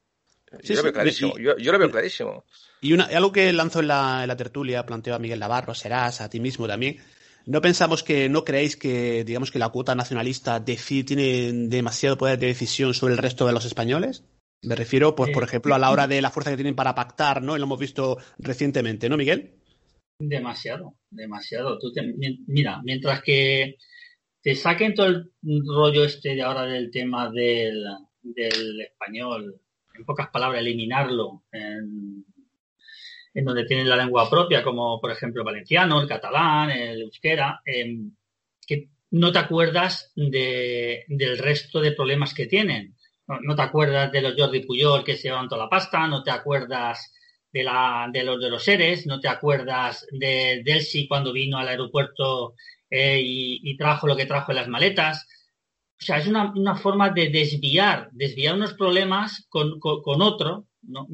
Sí, 0.61 0.73
yo 0.73 0.75
lo 0.77 0.83
veo 0.83 0.93
clarísimo. 0.93 1.33
y- 1.37 1.43
yo, 1.43 1.57
yo 1.57 1.71
lo 1.71 1.79
veo 1.79 1.91
clarísimo. 1.91 2.45
Y 2.81 2.93
una, 2.93 3.05
algo 3.05 3.31
que 3.31 3.51
lanzó 3.53 3.81
en 3.81 3.87
la, 3.89 4.21
en 4.23 4.27
la 4.29 4.37
tertulia, 4.37 4.85
planteó 4.85 5.13
a 5.13 5.19
Miguel 5.19 5.39
Navarro, 5.39 5.75
serás, 5.75 6.21
a 6.21 6.29
ti 6.29 6.39
mismo 6.39 6.67
también. 6.67 6.97
¿No 7.45 7.61
pensamos 7.61 8.03
que, 8.03 8.29
no 8.29 8.43
creéis 8.45 8.77
que, 8.77 9.23
digamos, 9.23 9.51
que 9.51 9.59
la 9.59 9.69
cuota 9.69 9.95
nacionalista 9.95 10.63
tiene 10.63 11.51
demasiado 11.67 12.17
poder 12.17 12.39
de 12.39 12.47
decisión 12.47 12.93
sobre 12.93 13.13
el 13.13 13.17
resto 13.17 13.45
de 13.47 13.53
los 13.53 13.65
españoles? 13.65 14.23
Me 14.61 14.75
refiero, 14.75 15.15
pues, 15.15 15.31
por 15.31 15.43
Eh, 15.43 15.45
ejemplo, 15.45 15.75
a 15.75 15.79
la 15.79 15.89
hora 15.89 16.07
de 16.07 16.21
la 16.21 16.31
fuerza 16.31 16.51
que 16.51 16.57
tienen 16.57 16.75
para 16.75 16.95
pactar, 16.95 17.41
¿no? 17.41 17.55
Y 17.55 17.59
lo 17.59 17.65
hemos 17.65 17.79
visto 17.79 18.17
recientemente, 18.37 19.09
¿no, 19.09 19.17
Miguel? 19.17 19.58
Demasiado, 20.19 20.95
demasiado. 21.09 21.79
Tú 21.79 21.91
te- 21.93 22.01
mi- 22.03 22.39
mira, 22.47 22.81
mientras 22.83 23.21
que 23.23 23.77
te 24.41 24.53
saquen 24.55 24.93
todo 24.93 25.07
el 25.07 25.31
rollo 25.65 26.03
este 26.03 26.35
de 26.35 26.41
ahora 26.41 26.63
del 26.65 26.91
tema 26.91 27.29
del, 27.31 27.83
del 28.21 28.81
español, 28.81 29.61
en 29.95 30.05
pocas 30.05 30.29
palabras, 30.29 30.61
eliminarlo 30.61 31.43
en, 31.53 32.25
en 33.33 33.45
donde 33.45 33.65
tienen 33.65 33.87
la 33.89 33.95
lengua 33.95 34.29
propia, 34.29 34.61
como 34.63 34.99
por 34.99 35.11
ejemplo 35.11 35.41
el 35.41 35.45
valenciano, 35.45 36.01
el 36.01 36.07
catalán, 36.07 36.69
el 36.71 37.01
euskera, 37.03 37.61
em, 37.65 38.11
que 38.67 38.89
no 39.11 39.31
te 39.31 39.39
acuerdas 39.39 40.11
de, 40.15 41.05
del 41.07 41.37
resto 41.37 41.79
de 41.79 41.93
problemas 41.93 42.33
que 42.33 42.45
tienen. 42.45 42.95
No, 43.27 43.39
no 43.41 43.55
te 43.55 43.61
acuerdas 43.61 44.11
de 44.11 44.21
los 44.21 44.35
Jordi 44.37 44.65
Puyol 44.65 45.03
que 45.05 45.15
se 45.15 45.29
llevan 45.29 45.47
toda 45.47 45.63
la 45.63 45.69
pasta, 45.69 46.07
no 46.07 46.23
te 46.23 46.31
acuerdas 46.31 47.13
de, 47.51 47.63
la, 47.63 48.09
de 48.11 48.23
los 48.23 48.39
de 48.41 48.49
los 48.49 48.63
seres, 48.63 49.05
no 49.07 49.19
te 49.19 49.27
acuerdas 49.27 50.05
de 50.11 50.61
Delsi 50.63 51.07
cuando 51.07 51.33
vino 51.33 51.57
al 51.57 51.67
aeropuerto 51.67 52.53
eh, 52.89 53.21
y, 53.23 53.77
trajo 53.77 54.07
lo 54.07 54.15
que 54.17 54.25
trajo 54.25 54.51
en 54.51 54.57
las 54.57 54.67
maletas. 54.67 55.27
O 56.01 56.05
sea, 56.05 56.17
es 56.17 56.27
una, 56.27 56.51
una 56.55 56.75
forma 56.75 57.09
de 57.09 57.29
desviar, 57.29 58.09
desviar 58.13 58.55
unos 58.55 58.73
problemas 58.73 59.45
con, 59.49 59.79
con, 59.79 60.21
otro. 60.21 60.67
¿no? 60.83 61.07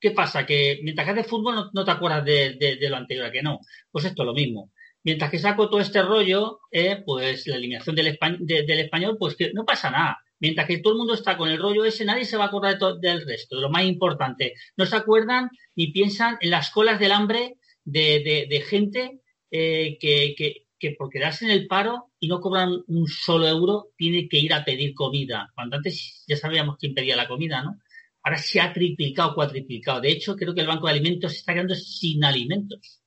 ¿Qué 0.00 0.12
pasa? 0.12 0.46
Que 0.46 0.80
mientras 0.82 1.04
que 1.06 1.12
haces 1.12 1.26
fútbol 1.26 1.54
no, 1.54 1.70
no 1.72 1.84
te 1.84 1.90
acuerdas 1.90 2.24
de, 2.24 2.54
de- 2.54 2.88
lo 2.88 2.96
anterior, 2.96 3.26
¿a 3.26 3.32
que 3.32 3.42
no. 3.42 3.60
Pues 3.90 4.04
esto 4.06 4.22
es 4.22 4.26
lo 4.26 4.32
mismo. 4.34 4.72
Mientras 5.02 5.30
que 5.30 5.38
saco 5.38 5.68
todo 5.68 5.80
este 5.80 6.02
rollo, 6.02 6.60
eh, 6.70 7.02
pues 7.04 7.46
la 7.46 7.56
eliminación 7.56 7.96
del, 7.96 8.06
espa- 8.18 8.36
de- 8.38 8.62
del 8.64 8.80
español, 8.80 9.16
pues 9.18 9.36
que 9.36 9.52
no 9.52 9.64
pasa 9.64 9.90
nada. 9.90 10.18
Mientras 10.40 10.66
que 10.66 10.78
todo 10.78 10.94
el 10.94 10.98
mundo 10.98 11.14
está 11.14 11.36
con 11.36 11.48
el 11.50 11.58
rollo 11.58 11.84
ese, 11.84 12.04
nadie 12.04 12.24
se 12.24 12.36
va 12.36 12.44
a 12.44 12.46
acordar 12.48 12.78
de 12.78 13.08
del 13.08 13.26
resto, 13.26 13.56
de 13.56 13.62
lo 13.62 13.70
más 13.70 13.84
importante. 13.84 14.54
No 14.76 14.86
se 14.86 14.96
acuerdan 14.96 15.50
ni 15.76 15.88
piensan 15.92 16.38
en 16.40 16.50
las 16.50 16.70
colas 16.70 16.98
del 16.98 17.12
hambre 17.12 17.56
de, 17.84 18.20
de- 18.24 18.46
de 18.48 18.60
gente 18.62 19.20
eh, 19.50 19.98
que, 20.00 20.34
que- 20.36 20.66
que 20.78 20.92
por 20.92 21.10
quedarse 21.10 21.44
en 21.44 21.50
el 21.50 21.66
paro 21.66 22.10
y 22.18 22.26
no 22.28 22.40
cobran 22.40 22.70
un 22.86 23.06
solo 23.06 23.46
euro, 23.46 23.90
tiene 23.98 24.28
que 24.28 24.38
ir 24.38 24.54
a 24.54 24.64
pedir 24.64 24.94
comida. 24.94 25.50
Cuando 25.54 25.76
antes 25.76 26.24
ya 26.26 26.36
sabíamos 26.36 26.76
quién 26.78 26.94
pedía 26.94 27.16
la 27.16 27.28
comida, 27.28 27.62
¿no? 27.62 27.78
Ahora 28.22 28.38
se 28.38 28.60
ha 28.62 28.72
triplicado, 28.72 29.34
cuatriplicado. 29.34 30.00
De 30.00 30.10
hecho, 30.10 30.36
creo 30.36 30.54
que 30.54 30.62
el 30.62 30.66
Banco 30.66 30.86
de 30.86 30.92
Alimentos 30.94 31.34
está 31.34 31.52
quedando 31.52 31.74
sin 31.74 32.24
alimentos. 32.24 33.00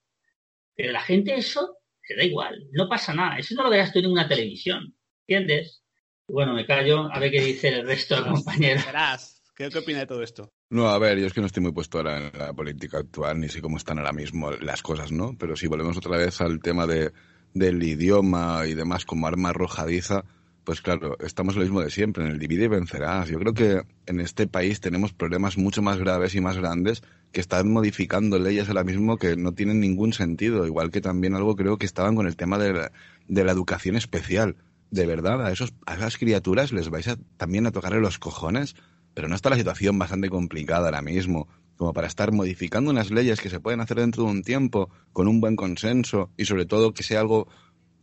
Pero 0.76 0.92
la 0.92 1.02
gente 1.02 1.36
eso 1.36 1.78
se 2.02 2.16
da 2.16 2.24
igual, 2.24 2.68
no 2.72 2.90
pasa 2.90 3.14
nada. 3.14 3.38
Eso 3.38 3.56
no 3.56 3.64
lo 3.64 3.70
verás 3.70 3.94
tú 3.94 4.00
en 4.00 4.08
una 4.08 4.28
televisión, 4.28 4.96
¿entiendes? 5.28 5.83
Bueno, 6.34 6.56
me 6.56 6.66
callo, 6.66 7.14
a 7.14 7.20
ver 7.20 7.30
qué 7.30 7.42
dice 7.42 7.68
el 7.68 7.86
resto 7.86 8.16
de 8.16 8.28
compañeros. 8.28 8.84
¿Qué, 9.56 9.70
qué 9.70 9.78
opina 9.78 10.00
de 10.00 10.08
todo 10.08 10.24
esto? 10.24 10.52
No, 10.72 10.88
a 10.88 10.98
ver, 10.98 11.20
yo 11.20 11.28
es 11.28 11.34
que 11.34 11.42
no 11.42 11.46
estoy 11.46 11.62
muy 11.62 11.74
puesto 11.74 12.00
ahora 12.00 12.18
en 12.18 12.32
la 12.36 12.52
política 12.54 12.98
actual, 12.98 13.40
ni 13.40 13.50
sé 13.50 13.62
cómo 13.62 13.78
están 13.78 14.00
ahora 14.00 14.14
mismo 14.14 14.50
las 14.50 14.82
cosas, 14.82 15.12
¿no? 15.12 15.36
Pero 15.38 15.56
si 15.56 15.68
volvemos 15.68 15.96
otra 15.96 16.18
vez 16.18 16.42
al 16.42 16.60
tema 16.60 16.88
de, 16.88 17.14
del 17.54 17.84
idioma 17.84 18.64
y 18.66 18.74
demás 18.74 19.06
como 19.06 19.28
arma 19.28 19.50
arrojadiza, 19.50 20.26
pues 20.64 20.82
claro, 20.82 21.20
estamos 21.20 21.56
lo 21.56 21.62
mismo 21.62 21.82
de 21.82 21.92
siempre, 21.92 22.26
en 22.26 22.32
el 22.32 22.40
divide 22.40 22.66
y 22.66 22.70
vencerás. 22.70 23.30
Yo 23.30 23.38
creo 23.38 23.54
que 23.54 23.84
en 24.08 24.20
este 24.20 24.48
país 24.48 24.82
tenemos 24.82 25.14
problemas 25.14 25.60
mucho 25.60 25.84
más 25.84 26.00
graves 26.00 26.34
y 26.34 26.42
más 26.42 26.58
grandes 26.58 27.04
que 27.32 27.42
están 27.42 27.72
modificando 27.72 28.40
leyes 28.40 28.70
ahora 28.70 28.84
mismo 28.84 29.18
que 29.18 29.36
no 29.36 29.52
tienen 29.52 29.80
ningún 29.80 30.14
sentido, 30.14 30.66
igual 30.66 30.90
que 30.90 31.00
también 31.00 31.36
algo 31.36 31.56
creo 31.56 31.78
que 31.78 31.86
estaban 31.86 32.16
con 32.16 32.26
el 32.26 32.36
tema 32.36 32.58
de 32.58 32.74
la, 32.74 32.92
de 33.28 33.44
la 33.44 33.52
educación 33.52 33.96
especial. 33.98 34.56
De 34.94 35.08
verdad, 35.08 35.44
a, 35.44 35.52
esos, 35.52 35.74
a 35.88 35.96
esas 35.96 36.20
criaturas 36.20 36.72
les 36.72 36.90
vais 36.90 37.08
a, 37.08 37.18
también 37.38 37.66
a 37.66 37.72
tocarle 37.72 38.00
los 38.00 38.20
cojones, 38.20 38.76
pero 39.16 39.28
no 39.28 39.34
está 39.34 39.50
la 39.50 39.56
situación 39.56 39.98
bastante 39.98 40.30
complicada 40.30 40.86
ahora 40.86 41.02
mismo 41.02 41.48
como 41.78 41.94
para 41.94 42.06
estar 42.06 42.32
modificando 42.32 42.92
unas 42.92 43.10
leyes 43.10 43.42
que 43.42 43.50
se 43.50 43.60
pueden 43.60 43.82
hacer 43.82 43.98
dentro 43.98 44.26
de 44.26 44.30
un 44.30 44.44
tiempo 44.44 44.92
con 45.12 45.28
un 45.28 45.42
buen 45.42 45.56
consenso 45.56 46.30
y 46.38 46.46
sobre 46.46 46.68
todo 46.68 46.94
que 46.94 47.02
sea 47.02 47.22
algo 47.22 47.48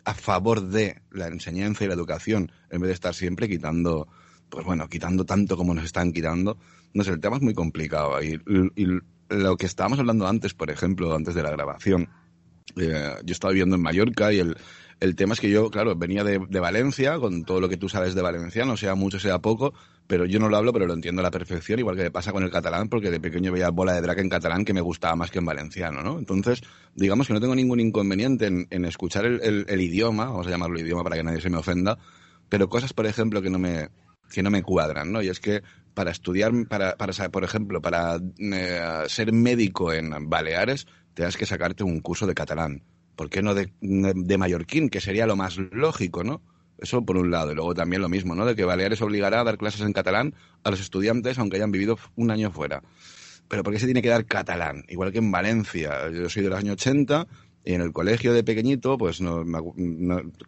a 0.05 0.14
favor 0.14 0.62
de 0.62 1.01
la 1.12 1.28
enseñanza 1.28 1.84
y 1.84 1.86
la 1.86 1.95
educación 1.95 2.51
en 2.70 2.80
vez 2.80 2.88
de 2.88 2.95
estar 2.95 3.14
siempre 3.14 3.49
quitando 3.49 4.09
pues 4.49 4.66
bueno 4.66 4.88
quitando 4.88 5.24
tanto 5.24 5.57
como 5.57 5.72
nos 5.72 5.84
están 5.84 6.12
quitando. 6.12 6.59
No 6.93 7.05
sé 7.05 7.12
el 7.12 7.20
tema 7.20 7.36
es 7.36 7.43
muy 7.43 7.55
complicado 7.55 8.20
y, 8.20 8.43
y 8.74 8.86
lo 9.28 9.57
que 9.57 9.66
estábamos 9.66 10.01
hablando 10.01 10.26
antes 10.26 10.55
por 10.55 10.72
ejemplo 10.72 11.14
antes 11.14 11.36
de 11.36 11.45
la 11.45 11.53
grabación 11.53 12.09
eh, 12.77 13.14
yo 13.25 13.33
estaba 13.33 13.53
viviendo 13.53 13.77
en 13.77 13.83
Mallorca 13.83 14.33
y 14.33 14.39
el, 14.39 14.57
el 15.01 15.16
tema 15.16 15.33
es 15.33 15.41
que 15.41 15.51
yo, 15.51 15.71
claro, 15.71 15.97
venía 15.97 16.25
de, 16.25 16.39
de, 16.49 16.61
Valencia, 16.61 17.18
con 17.18 17.45
todo 17.45 17.61
lo 17.61 17.68
que 17.68 17.79
tú 17.79 17.89
sabes 17.89 18.14
de 18.14 18.21
valenciano, 18.21 18.77
sea 18.77 18.95
mucho, 18.95 19.18
sea 19.18 19.39
poco, 19.39 19.73
pero 20.07 20.27
yo 20.27 20.39
no 20.39 20.49
lo 20.49 20.59
hablo, 20.59 20.73
pero 20.73 20.87
lo 20.87 20.93
entiendo 20.93 21.21
a 21.21 21.23
la 21.23 21.31
perfección, 21.31 21.79
igual 21.79 21.97
que 21.97 22.03
me 22.03 22.11
pasa 22.11 22.33
con 22.33 22.43
el 22.43 22.51
catalán, 22.51 22.89
porque 22.89 23.11
de 23.11 23.18
pequeño 23.18 23.51
veía 23.51 23.71
bola 23.71 23.95
de 23.95 24.03
drag 24.03 24.18
en 24.18 24.29
catalán 24.29 24.64
que 24.64 24.75
me 24.75 24.83
gustaba 24.83 25.16
más 25.16 25.31
que 25.31 25.39
en 25.39 25.47
valenciano, 25.47 26.03
¿no? 26.03 26.18
Entonces, 26.18 26.61
digamos 26.95 27.27
que 27.27 27.33
no 27.33 27.41
tengo 27.41 27.55
ningún 27.55 27.81
inconveniente 27.81 28.47
en, 28.47 28.66
en 28.71 28.85
escuchar 28.85 29.25
el, 29.25 29.64
el, 29.66 29.81
idioma, 29.81 30.27
vamos 30.27 30.47
a 30.47 30.51
llamarlo 30.51 30.79
idioma 30.79 31.03
para 31.03 31.16
que 31.16 31.23
nadie 31.23 31.41
se 31.41 31.49
me 31.49 31.57
ofenda, 31.57 31.97
pero 32.51 32.68
cosas, 32.68 32.93
por 32.93 33.07
ejemplo, 33.07 33.41
que 33.41 33.49
no 33.49 33.59
me, 33.59 33.89
que 34.31 34.43
no 34.43 34.51
me 34.51 34.62
cuadran, 34.62 35.12
¿no? 35.12 35.23
Y 35.23 35.29
es 35.29 35.41
que 35.41 35.62
para 35.95 36.11
estudiar, 36.11 36.53
para, 36.68 36.97
para 36.97 37.12
por 37.31 37.45
ejemplo, 37.45 37.81
para 37.81 38.18
eh, 38.39 39.05
ser 39.07 39.33
médico 39.33 39.93
en 39.93 40.29
Baleares, 40.29 40.87
tengas 41.14 41.36
que 41.36 41.46
sacarte 41.46 41.84
un 41.84 42.00
curso 42.00 42.26
de 42.26 42.34
catalán. 42.34 42.82
¿Por 43.16 43.28
qué 43.28 43.42
no 43.42 43.54
de, 43.54 43.72
de, 43.80 44.38
mallorquín, 44.38 44.88
que 44.88 45.00
sería 45.00 45.26
lo 45.26 45.36
más 45.36 45.58
lógico, 45.58 46.24
¿no? 46.24 46.40
Eso 46.78 47.04
por 47.04 47.18
un 47.18 47.30
lado. 47.30 47.52
Y 47.52 47.54
luego 47.54 47.74
también 47.74 48.00
lo 48.00 48.08
mismo, 48.08 48.34
¿no? 48.34 48.46
De 48.46 48.56
que 48.56 48.64
Baleares 48.64 49.02
obligará 49.02 49.40
a 49.40 49.44
dar 49.44 49.58
clases 49.58 49.82
en 49.82 49.92
catalán 49.92 50.34
a 50.64 50.70
los 50.70 50.80
estudiantes 50.80 51.38
aunque 51.38 51.56
hayan 51.56 51.70
vivido 51.70 51.98
un 52.16 52.30
año 52.30 52.50
fuera. 52.50 52.82
Pero 53.48 53.62
¿por 53.62 53.72
qué 53.72 53.80
se 53.80 53.86
tiene 53.86 54.00
que 54.00 54.08
dar 54.08 54.24
catalán? 54.24 54.84
Igual 54.88 55.12
que 55.12 55.18
en 55.18 55.30
Valencia. 55.30 56.08
Yo 56.11 56.30
soy 56.30 56.42
de 56.42 56.48
los 56.48 56.58
años 56.58 56.74
80 56.74 57.26
y 57.64 57.74
en 57.74 57.82
el 57.82 57.92
colegio 57.92 58.32
de 58.32 58.42
pequeñito, 58.42 58.96
pues 58.96 59.20
no 59.20 59.44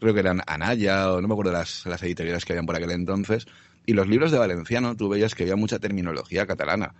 creo 0.00 0.14
que 0.14 0.20
eran 0.20 0.40
Anaya 0.46 1.12
o 1.12 1.20
no 1.20 1.28
me 1.28 1.34
acuerdo 1.34 1.52
las, 1.52 1.84
las 1.84 2.02
editoriales 2.02 2.44
que 2.44 2.54
habían 2.54 2.64
por 2.64 2.76
aquel 2.76 2.92
entonces. 2.92 3.46
Y 3.84 3.92
los 3.92 4.08
libros 4.08 4.30
de 4.30 4.38
valenciano, 4.38 4.96
tú 4.96 5.08
veías 5.08 5.34
que 5.34 5.42
había 5.42 5.56
mucha 5.56 5.78
terminología 5.78 6.46
catalana. 6.46 6.94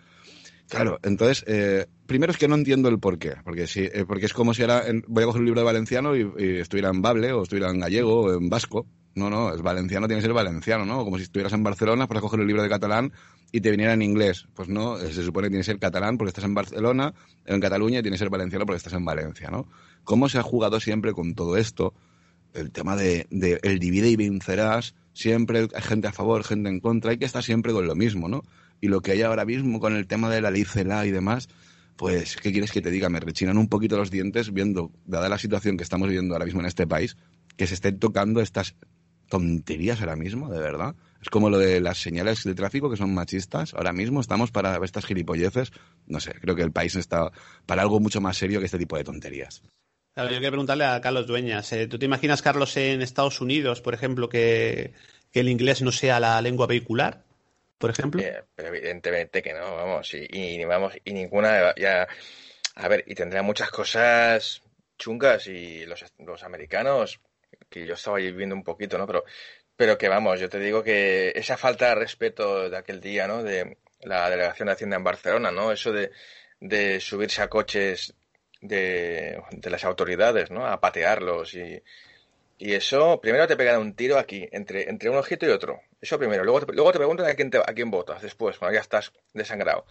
Claro, 0.68 0.98
entonces, 1.02 1.44
eh, 1.46 1.86
primero 2.06 2.32
es 2.32 2.38
que 2.38 2.48
no 2.48 2.54
entiendo 2.54 2.88
el 2.88 2.98
por 2.98 3.18
qué, 3.18 3.34
porque, 3.44 3.66
si, 3.66 3.80
eh, 3.80 4.04
porque 4.06 4.26
es 4.26 4.32
como 4.32 4.54
si 4.54 4.62
ahora 4.62 4.86
en, 4.86 5.04
voy 5.06 5.22
a 5.22 5.26
coger 5.26 5.40
un 5.40 5.46
libro 5.46 5.60
de 5.60 5.66
valenciano 5.66 6.16
y, 6.16 6.32
estuviera 6.58 6.88
en 6.88 7.02
bable, 7.02 7.32
o 7.32 7.42
estuviera 7.42 7.70
en 7.70 7.80
gallego, 7.80 8.22
o 8.22 8.34
en 8.34 8.48
vasco. 8.48 8.86
No, 9.14 9.28
no, 9.28 9.52
es 9.52 9.60
valenciano, 9.60 10.06
tiene 10.06 10.20
que 10.20 10.26
ser 10.26 10.32
valenciano, 10.32 10.86
¿no? 10.86 11.04
Como 11.04 11.18
si 11.18 11.24
estuvieras 11.24 11.52
en 11.52 11.62
Barcelona 11.62 12.06
para 12.06 12.22
coger 12.22 12.40
un 12.40 12.46
libro 12.46 12.62
de 12.62 12.70
catalán 12.70 13.12
y 13.52 13.60
te 13.60 13.70
viniera 13.70 13.92
en 13.92 14.00
inglés. 14.00 14.46
Pues 14.54 14.70
no, 14.70 14.96
se 14.96 15.22
supone 15.22 15.46
que 15.46 15.50
tiene 15.50 15.60
que 15.60 15.66
ser 15.66 15.78
catalán 15.78 16.16
porque 16.16 16.30
estás 16.30 16.44
en 16.44 16.54
Barcelona, 16.54 17.12
en 17.44 17.60
Cataluña, 17.60 17.98
y 17.98 18.02
tiene 18.02 18.14
que 18.14 18.20
ser 18.20 18.30
valenciano 18.30 18.64
porque 18.64 18.78
estás 18.78 18.94
en 18.94 19.04
Valencia, 19.04 19.50
¿no? 19.50 19.68
¿Cómo 20.04 20.30
se 20.30 20.38
ha 20.38 20.42
jugado 20.42 20.80
siempre 20.80 21.12
con 21.12 21.34
todo 21.34 21.58
esto? 21.58 21.92
El 22.54 22.70
tema 22.70 22.96
de, 22.96 23.26
de 23.30 23.60
el 23.62 23.78
divide 23.78 24.08
y 24.08 24.16
vencerás, 24.16 24.94
siempre 25.12 25.68
hay 25.74 25.82
gente 25.82 26.08
a 26.08 26.12
favor, 26.12 26.42
gente 26.42 26.70
en 26.70 26.80
contra, 26.80 27.10
hay 27.10 27.18
que 27.18 27.26
estar 27.26 27.42
siempre 27.42 27.74
con 27.74 27.86
lo 27.86 27.94
mismo, 27.94 28.28
¿no? 28.28 28.42
Y 28.83 28.89
lo 28.89 29.01
que 29.01 29.12
hay 29.12 29.22
ahora 29.22 29.47
mismo 29.47 29.80
con 29.80 29.95
el 29.95 30.07
tema 30.07 30.28
de 30.28 30.43
la 30.43 30.51
ley 30.51 30.64
CELA 30.64 31.07
y 31.07 31.12
demás, 31.12 31.49
pues, 31.97 32.37
¿qué 32.37 32.51
quieres 32.51 32.72
que 32.72 32.83
te 32.83 32.91
diga? 32.91 33.09
Me 33.09 33.20
rechinan 33.20 33.57
un 33.57 33.68
poquito 33.68 33.97
los 33.97 34.11
dientes 34.11 34.53
viendo, 34.53 34.91
dada 35.07 35.28
la 35.28 35.39
situación 35.39 35.76
que 35.76 35.85
estamos 35.85 36.09
viviendo 36.09 36.35
ahora 36.35 36.47
mismo 36.47 36.61
en 36.61 36.66
este 36.66 36.87
país, 36.87 37.16
que 37.57 37.68
se 37.68 37.74
estén 37.74 38.01
tocando 38.01 38.41
estas 38.41 38.74
tonterías 39.28 40.01
ahora 40.01 40.16
mismo, 40.16 40.51
de 40.51 40.59
verdad. 40.59 40.97
Es 41.22 41.30
como 41.30 41.49
lo 41.49 41.59
de 41.59 41.80
las 41.80 41.99
señales 42.03 42.43
de 42.43 42.57
tráfico 42.57 42.91
que 42.91 42.97
son 42.97 43.14
machistas. 43.14 43.72
Ahora 43.72 43.93
mismo 43.93 44.20
estamos 44.20 44.51
para 44.51 44.85
estas 44.85 45.07
gilipolleces. 45.07 45.70
No 46.09 46.18
sé, 46.18 46.35
creo 46.41 46.57
que 46.57 46.62
el 46.62 46.72
país 46.72 46.97
está 46.97 47.30
para 47.64 47.83
algo 47.83 48.01
mucho 48.01 48.20
más 48.20 48.37
serio 48.37 48.59
que 48.59 48.66
este 48.66 48.78
tipo 48.78 48.97
de 48.97 49.05
tonterías. 49.05 49.62
Claro, 50.12 50.33
yo 50.33 50.41
preguntarle 50.41 50.87
a 50.87 51.01
Carlos 51.01 51.28
Dueñas. 51.28 51.72
eh, 51.72 51.87
¿Tú 51.87 52.01
te 52.01 52.07
imaginas, 52.07 52.43
Carlos, 52.43 52.76
en 52.76 53.01
Estados 53.01 53.41
Unidos, 53.41 53.80
por 53.80 53.95
ejemplo, 53.95 54.28
que 54.28 54.93
el 55.33 55.49
inglés 55.49 55.83
no 55.83 55.93
sea 55.93 56.18
la 56.18 56.43
lengua 56.43 56.66
vehicular? 56.66 57.22
Por 57.83 57.91
ejemplo. 57.91 58.22
Eh, 58.22 58.45
evidentemente 58.59 59.43
que 59.43 59.53
no, 59.53 59.74
vamos, 59.74 60.14
y, 60.14 60.28
y 60.30 60.64
vamos, 60.64 60.95
y 61.05 61.12
ninguna 61.12 61.74
ya, 61.74 62.07
a 62.76 62.87
ver, 62.87 63.03
y 63.09 63.16
tendrá 63.16 63.43
muchas 63.43 63.72
cosas 63.72 64.62
chungas 64.97 65.49
y 65.49 65.85
los, 65.85 66.05
los 66.20 66.45
americanos, 66.45 67.18
que 67.68 67.85
yo 67.85 67.95
estaba 67.95 68.18
ahí 68.18 68.30
viendo 68.30 68.55
un 68.55 68.62
poquito, 68.62 68.99
¿no? 68.99 69.07
Pero, 69.09 69.24
pero 69.74 69.99
que 69.99 70.09
vamos, 70.09 70.39
yo 70.39 70.49
te 70.49 70.61
digo 70.61 70.85
que 70.85 71.33
esa 71.35 71.57
falta 71.57 71.89
de 71.89 71.97
respeto 71.97 72.70
de 72.70 72.76
aquel 72.76 73.01
día, 73.01 73.26
¿no? 73.26 73.43
De 73.43 73.78
la 74.03 74.30
delegación 74.30 74.66
de 74.66 74.74
Hacienda 74.74 74.97
en 74.97 75.03
Barcelona, 75.03 75.51
¿no? 75.51 75.72
Eso 75.72 75.91
de, 75.91 76.12
de 76.61 77.01
subirse 77.01 77.43
a 77.43 77.49
coches 77.49 78.14
de, 78.61 79.43
de 79.51 79.70
las 79.70 79.83
autoridades, 79.83 80.53
¿no? 80.53 80.64
A 80.68 80.80
patearlos 80.80 81.55
y, 81.55 81.83
y 82.64 82.74
eso, 82.74 83.20
primero 83.20 83.46
te 83.46 83.56
pegan 83.56 83.80
un 83.80 83.94
tiro 83.94 84.18
aquí, 84.18 84.48
entre, 84.52 84.88
entre 84.88 85.10
un 85.10 85.16
ojito 85.16 85.46
y 85.46 85.50
otro. 85.50 85.80
Eso 86.00 86.18
primero. 86.18 86.44
Luego 86.44 86.64
te, 86.64 86.72
luego 86.72 86.92
te 86.92 86.98
preguntan 86.98 87.26
a 87.26 87.34
quién, 87.34 87.50
te- 87.50 87.58
a 87.58 87.74
quién 87.74 87.90
votas 87.90 88.22
después, 88.22 88.58
cuando 88.58 88.74
ya 88.76 88.80
estás 88.80 89.12
desangrado. 89.34 89.84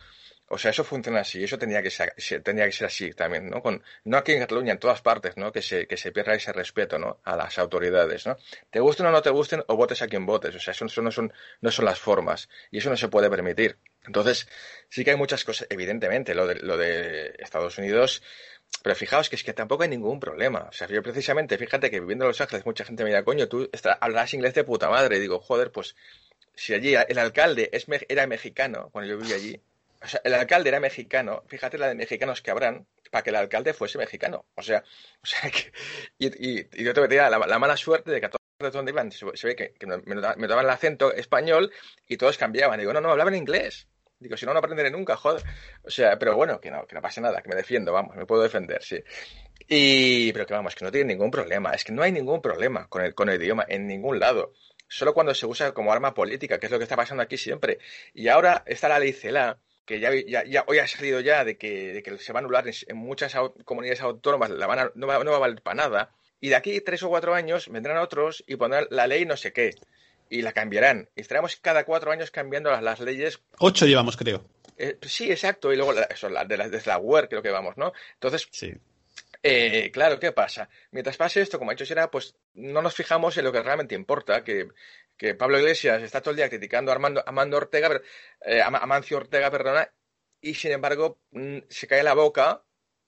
O 0.48 0.58
sea, 0.58 0.72
eso 0.72 0.84
funciona 0.84 1.22
así. 1.22 1.44
Eso 1.44 1.58
tendría 1.58 1.82
que 1.82 1.90
ser, 1.90 2.14
se- 2.18 2.40
tendría 2.42 2.66
que 2.66 2.72
ser 2.74 2.88
así 2.88 3.12
también, 3.14 3.50
¿no? 3.50 3.62
Con, 3.62 3.84
no 4.06 4.18
aquí 4.18 4.34
en 4.34 4.40
Cataluña, 4.40 4.74
en 4.74 4.80
todas 4.80 5.02
partes, 5.02 5.38
¿no? 5.38 5.52
Que 5.52 5.62
se, 5.62 5.88
que 5.88 5.98
se 5.98 6.12
pierda 6.12 6.34
ese 6.34 6.52
respeto, 6.54 6.98
¿no? 7.00 7.20
A 7.24 7.36
las 7.38 7.58
autoridades, 7.58 8.26
¿no? 8.28 8.38
Te 8.70 8.80
gusten 8.82 9.06
o 9.06 9.12
no 9.12 9.22
te 9.22 9.30
gusten, 9.30 9.64
o 9.68 9.76
votes 9.78 10.02
a 10.02 10.08
quien 10.08 10.26
votes. 10.26 10.56
O 10.56 10.60
sea, 10.60 10.72
eso, 10.74 10.86
eso 10.86 11.02
no, 11.02 11.12
son, 11.12 11.34
no 11.62 11.72
son 11.72 11.86
las 11.86 12.00
formas. 12.00 12.50
Y 12.70 12.78
eso 12.80 12.90
no 12.90 12.98
se 12.98 13.08
puede 13.10 13.30
permitir. 13.30 13.78
Entonces, 14.06 14.48
sí 14.90 15.04
que 15.06 15.12
hay 15.12 15.18
muchas 15.18 15.44
cosas, 15.46 15.68
evidentemente, 15.70 16.34
lo 16.36 16.48
de, 16.48 16.56
lo 16.56 16.78
de 16.78 17.36
Estados 17.40 17.78
Unidos. 17.78 18.22
Pero 18.84 18.96
fijaos 18.96 19.30
que 19.30 19.36
es 19.36 19.44
que 19.44 19.54
tampoco 19.54 19.84
hay 19.84 19.90
ningún 19.90 20.20
problema. 20.20 20.68
O 20.70 20.72
sea, 20.72 20.88
yo 20.88 21.04
precisamente, 21.04 21.58
fíjate 21.58 21.92
que 21.92 22.00
viviendo 22.00 22.26
en 22.26 22.30
Los 22.30 22.42
Ángeles, 22.42 22.66
mucha 22.66 22.84
gente 22.84 23.04
me 23.04 23.10
dirá, 23.10 23.24
coño, 23.24 23.48
tú 23.48 23.70
hablarás 24.00 24.34
inglés 24.34 24.54
de 24.56 24.64
puta 24.64 24.90
madre. 24.90 25.18
Y 25.18 25.20
digo, 25.20 25.40
joder, 25.40 25.72
pues 25.72 25.96
si 26.56 26.74
allí 26.74 26.96
el 26.96 27.20
alcalde 27.20 27.70
era 28.08 28.28
mexicano, 28.28 28.90
cuando 28.92 29.12
yo 29.12 29.18
vivía 29.18 29.36
allí, 29.36 29.62
o 30.02 30.08
sea, 30.08 30.22
el 30.24 30.34
alcalde 30.34 30.70
era 30.70 30.80
mexicano, 30.80 31.44
fíjate 31.48 31.78
la 31.78 31.88
de 31.88 31.96
mexicanos 31.96 32.42
que 32.42 32.50
habrán 32.50 32.88
para 33.12 33.24
que 33.24 33.30
el 33.30 33.36
alcalde 33.36 33.74
fuese 33.74 33.98
mexicano. 33.98 34.46
O 34.56 34.64
sea, 34.64 34.84
o 35.22 35.26
sea 35.26 35.50
que, 35.52 35.72
y, 36.18 36.28
y, 36.28 36.68
y 36.74 36.84
yo 36.84 36.94
te 36.94 37.02
diría 37.02 37.30
la, 37.30 37.40
la 37.40 37.60
mala 37.60 37.78
suerte 37.78 38.10
de 38.10 38.20
que 38.20 38.26
a 38.26 38.30
todos 38.30 38.42
los 38.60 38.74
donde 38.74 38.92
iban 38.92 39.12
se, 39.12 39.26
ve 39.26 39.56
que, 39.56 39.86
me, 39.86 39.98
me 39.98 40.48
daban 40.48 40.66
el 40.66 40.70
acento 40.70 41.14
español 41.14 41.72
y 42.08 42.18
todos 42.18 42.38
cambiaban. 42.38 42.80
Digo, 42.80 42.94
no, 42.94 43.02
no, 43.02 43.12
hablaban 43.12 43.36
inglés. 43.36 43.88
Digo, 44.22 44.38
si 44.38 44.46
no, 44.46 44.54
no 44.54 44.60
aprenderé 44.60 44.92
nunca, 44.92 45.18
joder. 45.18 45.44
O 45.84 45.90
sea, 45.90 46.18
pero 46.20 46.36
bueno, 46.36 46.62
que 46.62 46.70
no, 46.70 46.86
que 46.86 46.94
no 46.94 47.02
pase 47.02 47.20
nada, 47.22 47.42
que 47.42 47.50
me 47.50 47.56
defiendo, 47.56 47.92
vamos, 47.92 48.16
me 48.16 48.28
puedo 48.28 48.44
defender, 48.44 48.82
sí. 48.84 49.04
Y, 49.68 50.32
pero 50.32 50.46
que 50.46 50.54
vamos, 50.54 50.76
que 50.76 50.86
no 50.86 50.92
tiene 50.92 51.14
ningún 51.14 51.32
problema. 51.32 51.72
Es 51.72 51.84
que 51.84 51.92
no 51.92 52.04
hay 52.04 52.12
ningún 52.12 52.40
problema 52.40 52.88
con 52.88 53.04
el, 53.04 53.16
con 53.16 53.30
el 53.30 53.42
idioma 53.42 53.66
en 53.68 53.88
ningún 53.88 54.20
lado. 54.20 54.54
Solo 54.88 55.16
cuando 55.16 55.34
se 55.34 55.48
usa 55.48 55.74
como 55.74 55.92
arma 55.92 56.14
política, 56.14 56.60
que 56.60 56.68
es 56.68 56.72
lo 56.72 56.78
que 56.78 56.84
está 56.84 56.96
pasando 56.96 57.24
aquí 57.24 57.36
siempre. 57.36 57.80
Y 58.14 58.28
ahora 58.28 58.64
está 58.68 58.88
la 58.88 59.00
ley 59.00 59.12
CELA, 59.12 59.58
que 59.86 60.00
ya, 60.00 60.12
ya, 60.14 60.44
ya 60.44 60.66
hoy 60.68 60.78
ha 60.78 60.88
salido 60.88 61.20
ya 61.20 61.44
de 61.44 61.58
que, 61.58 61.94
de 61.94 62.04
que 62.04 62.18
se 62.20 62.32
va 62.32 62.40
a 62.40 62.42
anular 62.42 62.66
en, 62.68 62.98
muchas 62.98 63.36
comunidades 63.66 64.02
autónomas, 64.02 64.52
la 64.52 64.68
van 64.68 64.92
no, 64.94 65.08
va, 65.08 65.24
no 65.24 65.32
va 65.32 65.38
a 65.38 65.40
valer 65.40 65.64
para 65.64 65.76
nada. 65.76 66.12
Y 66.40 66.50
de 66.50 66.56
aquí 66.56 66.80
tres 66.82 67.02
o 67.02 67.10
cuatro 67.10 67.34
años 67.34 67.70
vendrán 67.70 67.98
otros 67.98 68.44
y 68.46 68.56
pondrán 68.56 68.86
la 68.92 69.08
ley 69.08 69.26
no 69.26 69.36
sé 69.36 69.52
qué. 69.52 69.72
Y 70.32 70.42
la 70.44 70.54
cambiarán. 70.54 71.10
Y 71.16 71.22
estaremos 71.22 71.58
cada 71.58 71.84
cuatro 71.84 72.12
años 72.12 72.32
cambiando 72.32 72.72
las, 72.72 72.82
las 72.82 73.00
leyes 73.02 73.42
Ocho 73.60 73.86
llevamos, 73.86 74.16
creo. 74.16 74.46
eh, 74.78 74.98
sí, 75.02 75.30
exacto. 75.30 75.74
Y 75.74 75.76
luego 75.76 75.92
la- 75.94 76.04
eso, 76.04 76.30
la, 76.30 76.46
de 76.46 76.56
la, 76.58 76.70
desde 76.70 76.90
la 76.90 76.98
web 76.98 77.28
creo 77.28 77.42
que 77.42 77.50
vamos, 77.52 77.76
¿no? 77.78 77.92
Entonces, 78.14 78.48
Sí. 78.52 78.74
eh, 79.44 79.92
claro, 79.92 80.20
¿qué 80.20 80.32
pasa? 80.32 80.70
Mientras 80.92 81.18
pase 81.18 81.42
esto, 81.42 81.58
como 81.60 81.72
ha 81.72 81.74
dicho 81.74 81.86
Sierra, 81.86 82.10
pues 82.10 82.36
no 82.54 82.82
nos 82.82 82.96
fijamos 82.96 83.38
en 83.38 83.44
lo 83.44 83.52
que 83.52 83.62
realmente 83.62 83.94
importa, 83.96 84.44
que, 84.44 84.68
que 85.18 85.36
Pablo 85.36 85.60
Iglesias 85.60 86.02
está 86.02 86.22
todo 86.22 86.32
el 86.32 86.38
día 86.38 86.50
criticando 86.50 86.92
a 86.92 86.96
Armando, 86.96 87.24
Amando 87.28 87.58
Ortega, 87.58 87.90
per- 87.90 88.04
eh, 88.46 88.62
Ama- 88.62 88.80
Amancio 88.80 89.18
Ortega, 89.18 89.52
perdona, 89.52 89.90
y 90.40 90.54
sin 90.56 90.72
embargo 90.72 91.20
mm, 91.32 91.58
se 91.70 91.88
cae 91.88 92.04
la 92.04 92.14
boca 92.14 92.64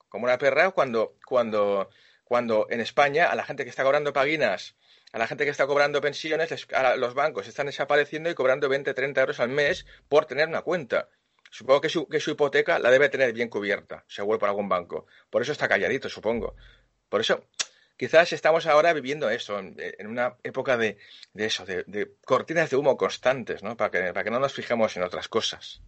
como 0.10 0.26
una 0.26 0.38
perra 0.38 0.72
cuando, 0.72 1.18
cuando, 1.26 1.90
cuando 2.24 2.68
en 2.70 2.82
España 2.82 3.28
a 3.32 3.36
la 3.36 3.46
gente 3.46 3.64
que 3.64 3.70
está 3.70 3.84
cobrando 3.84 4.12
paguinas, 4.14 4.76
a 5.14 5.20
la 5.20 5.28
gente 5.28 5.46
que 5.46 5.52
está 5.52 5.68
cobrando 5.68 6.02
pensiones, 6.02 6.68
a 6.74 6.96
los 6.98 7.14
bancos 7.14 7.48
están 7.48 7.68
desapareciendo 7.68 8.32
y 8.32 8.34
cobrando 8.34 8.68
20, 8.68 8.94
30 8.96 9.22
euros 9.22 9.40
al 9.40 9.50
mes 9.50 9.86
por 10.10 10.26
tener 10.26 10.48
una 10.48 10.64
cuenta. 10.64 11.08
Supongo 11.52 11.82
que 11.82 11.90
su, 11.90 12.08
que 12.10 12.20
su 12.20 12.32
hipoteca 12.32 12.80
la 12.80 12.90
debe 12.90 13.10
tener 13.10 13.32
bien 13.32 13.48
cubierta, 13.48 14.04
seguro 14.08 14.40
por 14.40 14.50
algún 14.50 14.68
banco. 14.68 15.06
Por 15.30 15.44
eso 15.44 15.52
está 15.52 15.68
calladito, 15.68 16.10
supongo. 16.10 16.56
Por 17.10 17.22
eso, 17.22 17.46
quizás 17.96 18.34
estamos 18.34 18.66
ahora 18.66 18.92
viviendo 18.92 19.30
eso, 19.30 19.60
en, 19.60 20.08
una 20.08 20.36
época 20.42 20.78
de, 20.78 20.98
eso, 21.36 21.64
de, 21.64 22.16
cortinas 22.26 22.72
de 22.72 22.78
humo 22.78 22.98
constantes, 22.98 23.62
¿no? 23.62 23.78
Para 23.78 24.24
que 24.24 24.32
no 24.32 24.40
nos 24.40 24.54
fijemos 24.54 24.98
en 24.98 25.04
otras 25.04 25.28
cosas. 25.28 25.84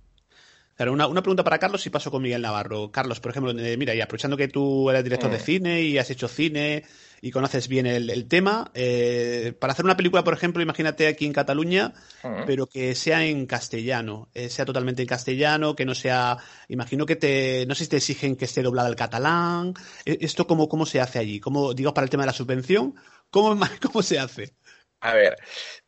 Claro, 0.75 0.91
una, 0.91 1.07
una 1.07 1.21
pregunta 1.21 1.43
para 1.43 1.57
Carlos 1.57 1.85
y 1.85 1.89
paso 1.89 2.11
con 2.11 2.21
Miguel 2.21 2.41
Navarro. 2.41 2.91
Carlos, 2.91 3.21
por 3.21 3.31
ejemplo, 3.31 3.51
eh, 3.57 3.77
mira, 3.77 3.95
y 3.95 4.01
aprovechando 4.01 4.35
que 4.35 4.49
tú 4.49 4.89
eres 4.89 5.03
director 5.05 5.31
de 5.31 5.37
Mm. 5.37 5.41
cine 5.41 5.81
y 5.83 5.97
has 5.97 6.09
hecho 6.09 6.27
cine 6.27 6.83
y 7.21 7.31
conoces 7.31 7.69
bien 7.69 7.85
el, 7.85 8.09
el 8.09 8.27
tema, 8.27 8.71
eh, 8.73 9.53
para 9.57 9.71
hacer 9.71 9.85
una 9.85 9.95
película, 9.95 10.23
por 10.25 10.33
ejemplo, 10.33 10.61
imagínate 10.61 11.07
aquí 11.07 11.25
en 11.25 11.31
Cataluña, 11.31 11.93
Mm. 12.23 12.43
pero 12.45 12.67
que 12.67 12.93
sea 12.93 13.23
en 13.25 13.45
castellano, 13.45 14.27
eh, 14.33 14.49
sea 14.49 14.65
totalmente 14.65 15.01
en 15.01 15.07
castellano, 15.07 15.77
que 15.77 15.85
no 15.85 15.95
sea, 15.95 16.37
imagino 16.67 17.05
que 17.05 17.15
te, 17.15 17.65
no 17.67 17.73
sé 17.73 17.85
si 17.85 17.89
te 17.91 17.97
exigen 17.97 18.35
que 18.35 18.43
esté 18.45 18.61
doblada 18.61 18.89
al 18.89 18.97
catalán, 18.97 19.73
Eh, 20.05 20.17
esto 20.21 20.45
cómo, 20.45 20.67
cómo 20.67 20.85
se 20.85 20.99
hace 20.99 21.19
allí, 21.19 21.39
cómo, 21.39 21.73
digo, 21.73 21.93
para 21.93 22.03
el 22.03 22.09
tema 22.09 22.23
de 22.23 22.27
la 22.27 22.33
subvención, 22.33 22.95
¿cómo, 23.29 23.57
cómo 23.81 24.03
se 24.03 24.19
hace? 24.19 24.53
A 24.99 25.13
ver, 25.13 25.37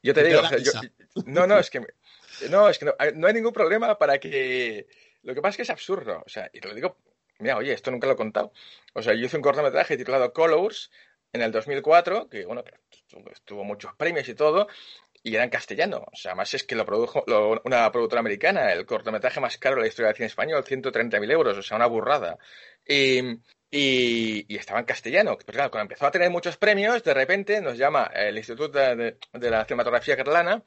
yo 0.01 0.13
te 0.13 0.23
digo, 0.23 0.39
queda 0.39 0.47
o 0.47 0.49
sea, 0.49 0.81
yo- 0.81 1.23
no, 1.25 1.45
no, 1.45 1.59
es 1.59 1.69
que, 1.69 1.81
no, 2.49 2.69
es 2.69 2.79
que 2.79 2.85
no, 2.85 2.93
hay- 2.99 3.13
ningún 3.33 3.53
problema 3.53 3.97
para 3.97 4.19
que, 4.19 4.87
lo 5.23 5.33
que 5.33 5.41
pasa 5.41 5.51
es 5.51 5.55
que 5.57 5.61
es 5.63 5.69
absurdo, 5.69 6.23
o 6.25 6.29
sea, 6.29 6.49
y 6.53 6.59
te 6.59 6.67
lo 6.67 6.73
digo, 6.75 6.97
mira, 7.39 7.57
oye, 7.57 7.73
esto 7.73 7.91
nunca 7.91 8.07
lo 8.07 8.13
he 8.13 8.17
contado, 8.17 8.51
o 8.93 9.01
sea, 9.01 9.13
yo 9.13 9.25
hice 9.25 9.37
un 9.37 9.43
cortometraje 9.43 9.97
titulado 9.97 10.31
Colors 10.33 10.91
en 11.33 11.41
el 11.41 11.51
2004, 11.51 12.29
que 12.29 12.45
bueno, 12.45 12.63
tuvo, 13.45 13.63
muchos 13.63 13.93
premios 13.95 14.27
y 14.29 14.33
todo, 14.35 14.67
y 15.23 15.35
era 15.35 15.43
en 15.43 15.49
castellano, 15.49 16.05
o 16.11 16.15
sea, 16.15 16.35
más 16.35 16.53
es 16.53 16.63
que 16.63 16.75
lo 16.75 16.85
produjo 16.85 17.23
una 17.65 17.91
productora 17.91 18.21
americana, 18.21 18.71
el 18.71 18.85
cortometraje 18.85 19.39
más 19.41 19.57
caro 19.57 19.75
de 19.75 19.81
la 19.81 19.87
historia 19.87 20.07
del 20.07 20.15
cine 20.15 20.27
español, 20.27 20.63
130.000 20.63 21.29
euros, 21.31 21.57
o 21.57 21.61
sea, 21.61 21.75
una 21.77 21.87
burrada. 21.87 22.37
Y, 22.87 23.19
y, 23.69 24.55
estaba 24.55 24.79
en 24.79 24.85
castellano. 24.85 25.37
Pero 25.45 25.57
claro, 25.57 25.71
cuando 25.71 25.83
empezó 25.91 26.05
a 26.05 26.11
tener 26.11 26.29
muchos 26.29 26.55
premios, 26.55 27.03
de 27.03 27.13
repente 27.13 27.59
nos 27.59 27.77
llama 27.77 28.09
el 28.15 28.37
Instituto 28.37 28.69
de- 28.69 29.17
de 29.33 29.49
la 29.49 29.65
Cinematografía 29.65 30.15
Catalana 30.15 30.63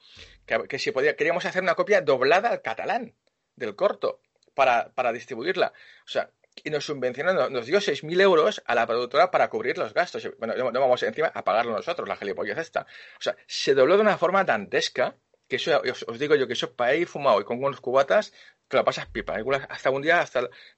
que, 0.59 0.79
si 0.79 0.91
podía, 0.93 1.17
queríamos 1.17 1.45
hacer 1.45 1.63
una 1.63 1.75
copia 1.75 2.01
doblada 2.01 2.51
al 2.51 2.63
catalán 2.63 3.15
del 3.57 3.77
corto 3.77 4.21
para, 4.55 4.93
para 4.93 5.13
distribuirla. 5.13 5.73
O 6.05 6.09
sea, 6.09 6.31
y 6.65 6.71
nos 6.71 6.85
subvencionó, 6.85 7.49
nos, 7.49 7.67
dio 7.67 7.79
6.000 7.81 8.21
euros 8.21 8.63
a 8.67 8.75
la 8.75 8.87
productora 8.87 9.31
para 9.31 9.49
cubrir 9.49 9.79
los 9.79 9.95
gastos. 9.95 10.29
Bueno, 10.39 10.55
no, 10.73 10.81
vamos 10.81 11.03
encima 11.03 11.29
a 11.33 11.45
pagarlo 11.45 11.73
nosotros, 11.73 12.09
la 12.09 12.17
gilipollez 12.17 12.59
esta. 12.59 12.83
O 13.19 13.23
sea, 13.23 13.37
se 13.47 13.75
dobló 13.75 13.97
de 13.97 14.03
una 14.03 14.19
forma 14.19 14.45
dantesca 14.45 15.17
que 15.49 15.57
eso, 15.57 15.83
os, 16.07 16.19
digo 16.19 16.37
yo, 16.37 16.47
que 16.47 16.53
eso 16.53 16.75
para 16.75 16.95
ir 16.95 17.09
fumado 17.09 17.41
y 17.41 17.45
con 17.45 17.63
unos 17.63 17.81
cubatas, 17.81 18.33
te 18.69 18.77
lo 18.77 18.85
pasas 18.85 19.07
pipa. 19.09 19.35
Alguna- 19.35 19.67
Hasta 19.69 19.91
un 19.91 20.03
día 20.03 20.25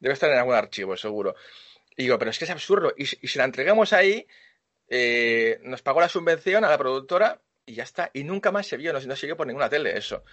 debe 0.01 0.15
estar 0.15 0.31
en 0.31 0.39
algún 0.39 0.55
archivo, 0.55 0.97
seguro. 0.97 1.35
Y 1.97 2.05
digo, 2.05 2.19
pero 2.19 2.31
es 2.31 2.39
que 2.39 2.45
es 2.47 2.51
absurdo. 2.51 2.95
Y 2.97 3.05
si 3.07 3.39
la 3.39 3.45
entregamos 3.45 3.93
ahí, 3.93 4.27
eh, 4.89 5.59
nos 5.63 5.83
pagó 5.83 6.01
la 6.01 6.09
subvención 6.09 6.65
a 6.65 6.71
la 6.71 6.79
productora 6.79 7.41
y 7.67 7.75
ya 7.75 7.85
está. 7.85 8.11
Y 8.13 8.25
nunca 8.25 8.51
más 8.51 8.67
se 8.67 8.77
vio, 8.77 8.93
no, 8.93 9.01
no 9.01 9.17
siguió 9.17 9.37
por 9.37 9.47
ninguna 9.47 9.69
tele 9.69 9.97
eso. 9.97 10.25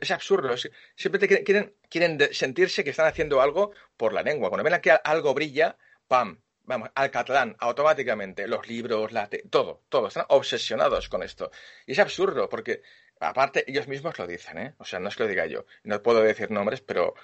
Es 0.00 0.10
absurdo. 0.10 0.54
siempre 0.96 1.44
quieren, 1.44 1.74
quieren, 1.88 2.18
sentirse 2.32 2.84
que 2.84 2.90
están 2.90 3.06
haciendo 3.06 3.40
algo 3.40 3.72
por 3.96 4.12
la 4.12 4.22
lengua. 4.22 4.48
Cuando 4.48 4.68
ven 4.68 4.80
que 4.80 4.90
algo 4.90 5.34
brilla, 5.34 5.76
¡pam! 6.08 6.40
Vamos, 6.64 6.90
al 6.94 7.10
catalán, 7.10 7.56
automáticamente. 7.58 8.46
Los 8.46 8.68
libros, 8.68 9.12
la 9.12 9.28
te- 9.28 9.42
todo, 9.50 9.82
todo. 9.88 10.08
Están 10.08 10.26
obsesionados 10.28 11.08
con 11.08 11.22
esto. 11.22 11.50
Y 11.86 11.92
es 11.92 11.98
absurdo, 11.98 12.48
porque 12.48 12.82
aparte 13.20 13.64
ellos 13.66 13.88
mismos 13.88 14.18
lo 14.18 14.26
dicen, 14.26 14.58
¿eh? 14.58 14.74
O 14.78 14.84
sea, 14.84 15.00
no 15.00 15.08
es 15.08 15.16
que 15.16 15.24
lo 15.24 15.28
diga 15.28 15.46
yo. 15.46 15.64
No 15.84 16.02
puedo 16.02 16.22
decir 16.22 16.50
nombres, 16.50 16.80
pero 16.80 17.14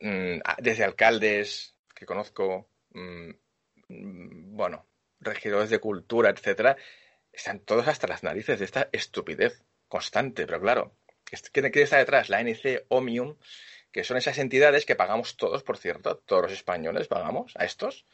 mm, 0.00 0.38
desde 0.58 0.84
alcaldes 0.84 1.74
que 1.94 2.06
conozco, 2.06 2.68
mm, 2.92 3.30
mm, 3.88 4.56
bueno, 4.56 4.86
regidores 5.20 5.70
de 5.70 5.78
cultura, 5.80 6.30
etcétera, 6.30 6.76
están 7.38 7.60
todos 7.60 7.88
hasta 7.88 8.06
las 8.06 8.22
narices 8.22 8.58
de 8.58 8.64
esta 8.64 8.88
estupidez 8.92 9.62
constante, 9.88 10.46
pero 10.46 10.60
claro, 10.60 10.96
¿quién, 11.52 11.66
está 11.74 11.98
detrás? 11.98 12.28
La 12.28 12.38
ANC, 12.38 12.84
Omium, 12.88 13.36
que 13.92 14.04
son 14.04 14.16
esas 14.16 14.38
entidades 14.38 14.84
que 14.84 14.96
pagamos 14.96 15.36
todos, 15.36 15.62
por 15.62 15.78
cierto, 15.78 16.16
todos 16.18 16.42
los 16.42 16.52
españoles 16.52 17.08
pagamos 17.08 17.52
a 17.56 17.64
estos, 17.64 18.06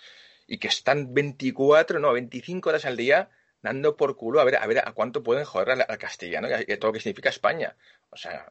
y 0.46 0.58
que 0.58 0.68
están 0.68 1.14
24, 1.14 1.98
no, 1.98 2.12
25 2.12 2.68
horas 2.68 2.84
al 2.84 2.96
día 2.96 3.30
dando 3.62 3.96
por 3.96 4.14
culo 4.14 4.40
a 4.40 4.44
ver 4.44 4.56
a, 4.56 4.66
ver 4.66 4.78
a 4.78 4.92
cuánto 4.92 5.22
pueden 5.22 5.46
joder 5.46 5.70
al, 5.70 5.98
castellano 5.98 6.48
y 6.48 6.52
a, 6.52 6.78
todo 6.78 6.88
lo 6.88 6.92
que 6.92 7.00
significa 7.00 7.30
España. 7.30 7.76
O 8.10 8.16
sea, 8.16 8.46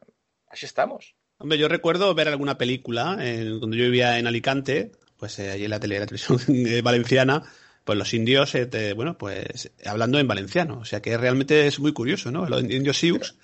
así 0.48 0.66
estamos. 0.66 1.14
Hombre, 1.38 1.56
yo 1.56 1.68
recuerdo 1.68 2.12
ver 2.14 2.28
alguna 2.28 2.58
película 2.58 3.16
eh, 3.20 3.56
cuando 3.60 3.76
yo 3.76 3.84
vivía 3.84 4.18
en 4.18 4.26
Alicante, 4.26 4.90
pues 5.16 5.38
eh, 5.38 5.52
allí 5.52 5.64
en 5.64 5.70
la, 5.70 5.78
tele, 5.78 6.00
la 6.00 6.06
televisión 6.06 6.40
eh, 6.66 6.82
valenciana, 6.82 7.44
pues 7.84 7.98
los 7.98 8.14
indios, 8.14 8.54
eh, 8.54 8.92
bueno, 8.94 9.16
pues 9.18 9.70
hablando 9.84 10.18
en 10.18 10.26
valenciano. 10.26 10.78
O 10.78 10.84
sea 10.84 11.00
que 11.00 11.16
realmente 11.16 11.66
es 11.66 11.78
muy 11.78 11.92
curioso, 11.92 12.30
¿no? 12.30 12.46
Los 12.46 12.62
indios 12.62 12.98
Sioux. 12.98 13.36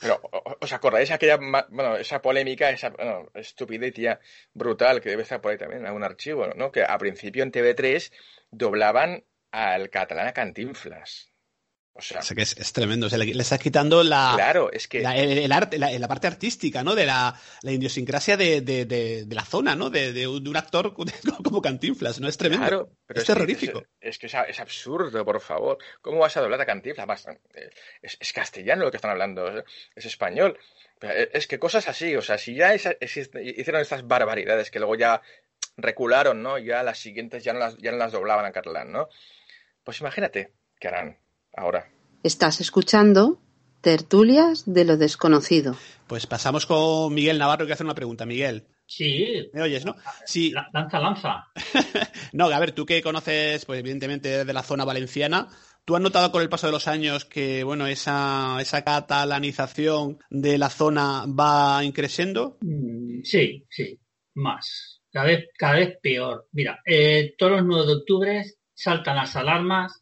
Pero, 0.00 0.20
¿os 0.60 0.72
acordáis 0.72 1.10
aquella, 1.10 1.36
bueno, 1.36 1.96
esa 1.96 2.22
polémica, 2.22 2.70
esa 2.70 2.88
bueno, 2.88 3.28
estupidez 3.34 3.94
brutal 4.54 5.00
que 5.00 5.10
debe 5.10 5.24
estar 5.24 5.42
por 5.42 5.52
ahí 5.52 5.58
también 5.58 5.82
en 5.82 5.86
algún 5.86 6.04
archivo, 6.04 6.46
¿no? 6.56 6.72
Que 6.72 6.82
a 6.82 6.96
principio 6.96 7.42
en 7.42 7.52
TV3 7.52 8.10
doblaban 8.50 9.24
al 9.50 9.90
catalán 9.90 10.28
a 10.28 10.32
Cantinflas. 10.32 11.29
O 11.92 12.00
sea, 12.02 12.22
sea 12.22 12.34
que 12.34 12.42
es, 12.42 12.56
es 12.56 12.72
tremendo. 12.72 13.06
O 13.06 13.10
sea, 13.10 13.18
le, 13.18 13.26
le 13.26 13.42
estás 13.42 13.58
quitando 13.58 14.02
la, 14.02 14.32
claro, 14.34 14.70
es 14.72 14.86
que 14.88 15.00
la- 15.00 15.16
el, 15.16 15.36
el 15.38 15.52
arte, 15.52 15.76
la, 15.78 15.90
la 15.90 16.08
parte 16.08 16.26
artística, 16.28 16.82
¿no? 16.82 16.94
De 16.94 17.04
la, 17.04 17.38
la 17.62 17.72
idiosincrasia 17.72 18.36
de, 18.36 18.60
de, 18.60 18.86
de, 18.86 19.24
de 19.26 19.34
la 19.34 19.44
zona, 19.44 19.74
¿no? 19.76 19.90
De, 19.90 20.26
un 20.26 20.56
actor 20.56 20.94
como 21.44 21.60
Cantinflas, 21.60 22.20
¿no? 22.20 22.28
Es 22.28 22.38
tremendo. 22.38 22.66
Claro, 22.66 22.92
pero 23.06 23.20
es, 23.20 23.26
terrorífico. 23.26 23.82
Es, 24.00 24.18
que 24.18 24.26
es, 24.26 24.34
es 24.48 24.60
absurdo, 24.60 25.24
por 25.24 25.40
favor. 25.40 25.78
¿Cómo 26.00 26.20
vas 26.20 26.36
a 26.36 26.40
doblar 26.40 26.60
a 26.60 26.66
Cantinflas? 26.66 27.26
Eh, 27.54 27.70
Es, 28.02 28.16
es 28.20 28.32
castellano 28.32 28.84
lo 28.84 28.90
que 28.90 28.96
están 28.96 29.10
hablando, 29.10 29.48
es, 29.58 29.64
es 29.96 30.04
español. 30.06 30.58
Pero 30.98 31.12
Es 31.14 31.28
es 31.34 31.46
que 31.46 31.58
cosas 31.58 31.88
así, 31.88 32.14
o 32.16 32.22
sea, 32.22 32.38
si 32.38 32.54
ya 32.54 32.74
hicieron 32.74 33.80
estas 33.82 34.06
barbaridades 34.06 34.70
que 34.70 34.78
luego 34.78 34.94
ya 34.94 35.20
recularon, 35.76 36.42
¿no? 36.42 36.58
Ya 36.58 36.82
las 36.82 36.98
siguientes 36.98 37.42
ya 37.44 37.52
no 37.52 37.58
las, 37.58 37.76
ya 37.78 37.90
no 37.90 37.98
las 37.98 38.12
doblaban 38.12 38.44
a 38.44 38.52
catalán, 38.52 38.92
¿no? 38.92 39.08
Pues 39.84 40.00
imagínate 40.00 40.52
qué 40.78 40.88
harán 40.88 41.18
ahora. 41.56 41.90
Estás 42.22 42.60
escuchando 42.60 43.40
Tertulias 43.80 44.64
de 44.66 44.84
lo 44.84 44.96
desconocido. 44.98 45.74
Pues 46.06 46.26
pasamos 46.26 46.66
con 46.66 47.14
Miguel 47.14 47.38
Navarro 47.38 47.66
que 47.66 47.72
hace 47.72 47.84
una 47.84 47.94
pregunta. 47.94 48.26
Miguel, 48.26 48.66
Sí, 48.86 49.48
¿me 49.54 49.62
oyes, 49.62 49.84
no? 49.84 49.94
Sí. 50.26 50.50
la- 50.50 50.68
lanza, 50.72 50.98
lanza. 50.98 51.44
No, 52.32 52.46
a 52.46 52.58
ver, 52.58 52.72
tú 52.72 52.84
que 52.84 53.00
conoces, 53.02 53.64
pues 53.64 53.78
evidentemente 53.80 54.44
de 54.44 54.52
la 54.52 54.62
zona 54.64 54.84
valenciana, 54.84 55.48
¿tú 55.84 55.94
has 55.96 56.02
notado 56.02 56.30
con 56.32 56.42
el 56.42 56.48
paso 56.48 56.66
de 56.66 56.72
los 56.72 56.88
años 56.88 57.24
que, 57.24 57.62
bueno, 57.64 57.86
esa, 57.86 58.58
esa 58.60 58.82
catalanización 58.84 60.18
de 60.28 60.58
la 60.58 60.70
zona 60.70 61.24
va 61.26 61.82
increciendo? 61.84 62.58
Mm, 62.60 63.22
Sí, 63.22 63.64
sí, 63.70 63.98
más. 64.34 65.00
Cada 65.12 65.26
vez, 65.26 65.48
cada 65.56 65.74
vez 65.74 65.96
peor. 66.02 66.48
Mira, 66.52 66.80
eh, 66.84 67.34
todos 67.38 67.52
los 67.52 67.64
9 67.64 67.86
de 67.86 67.92
octubre 67.94 68.44
saltan 68.74 69.16
las 69.16 69.36
alarmas 69.36 69.99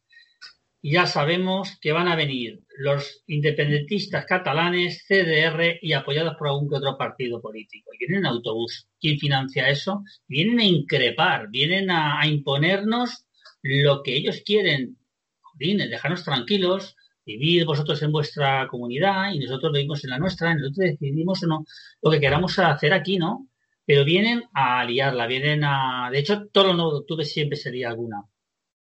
ya 0.82 1.06
sabemos 1.06 1.76
que 1.80 1.92
van 1.92 2.08
a 2.08 2.16
venir 2.16 2.60
los 2.78 3.24
independentistas 3.26 4.24
catalanes, 4.26 5.04
CDR 5.08 5.78
y 5.82 5.92
apoyados 5.92 6.36
por 6.36 6.48
algún 6.48 6.68
que 6.68 6.76
otro 6.76 6.96
partido 6.96 7.40
político. 7.40 7.90
Y 7.92 7.98
vienen 7.98 8.20
en 8.20 8.26
autobús. 8.26 8.88
¿Quién 9.00 9.18
financia 9.18 9.68
eso? 9.68 10.04
Vienen 10.28 10.60
a 10.60 10.64
increpar, 10.64 11.48
vienen 11.50 11.90
a, 11.90 12.24
imponernos 12.26 13.26
lo 13.62 14.02
que 14.02 14.16
ellos 14.16 14.42
quieren. 14.44 14.96
Jolines, 15.40 15.90
dejarnos 15.90 16.24
tranquilos, 16.24 16.94
vivir 17.26 17.64
vosotros 17.64 18.00
en 18.02 18.12
vuestra 18.12 18.68
comunidad 18.68 19.32
y 19.32 19.40
nosotros 19.40 19.72
vivimos 19.72 20.04
en 20.04 20.10
la 20.10 20.18
nuestra, 20.18 20.54
nosotros 20.54 20.90
decidimos 20.90 21.42
o 21.42 21.46
no 21.48 21.64
lo 22.00 22.10
que 22.10 22.20
queramos 22.20 22.58
hacer 22.58 22.92
aquí, 22.92 23.18
¿no? 23.18 23.48
Pero 23.84 24.04
vienen 24.04 24.44
a 24.54 24.84
liarla, 24.84 25.26
vienen 25.26 25.64
a... 25.64 26.10
De 26.12 26.20
hecho, 26.20 26.46
todos 26.52 26.68
los 26.68 26.76
9 26.76 26.90
de 26.92 26.98
octubre 26.98 27.24
siempre 27.24 27.56
sería 27.56 27.88
alguna. 27.88 28.22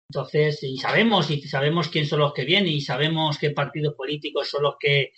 Entonces, 0.09 0.63
y 0.63 0.77
sabemos, 0.79 1.31
y 1.31 1.43
sabemos 1.43 1.89
quién 1.89 2.07
son 2.07 2.21
los 2.21 2.33
que 2.33 2.45
vienen, 2.45 2.73
y 2.73 2.81
sabemos 2.81 3.39
qué 3.39 3.51
partidos 3.51 3.95
políticos 3.95 4.49
son 4.49 4.63
los 4.63 4.77
que 4.79 5.13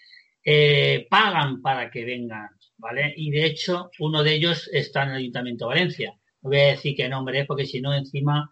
eh, 0.44 1.06
pagan 1.10 1.60
para 1.60 1.90
que 1.90 2.04
vengan, 2.04 2.48
¿vale? 2.78 3.12
Y 3.16 3.30
de 3.30 3.44
hecho, 3.44 3.90
uno 3.98 4.22
de 4.22 4.34
ellos 4.34 4.68
está 4.72 5.02
en 5.02 5.10
el 5.10 5.16
Ayuntamiento 5.16 5.66
de 5.66 5.74
Valencia. 5.74 6.14
No 6.42 6.50
voy 6.50 6.60
a 6.60 6.66
decir 6.68 6.94
qué 6.96 7.08
nombre 7.08 7.40
es, 7.40 7.46
porque 7.46 7.66
si 7.66 7.80
no, 7.80 7.92
encima, 7.94 8.50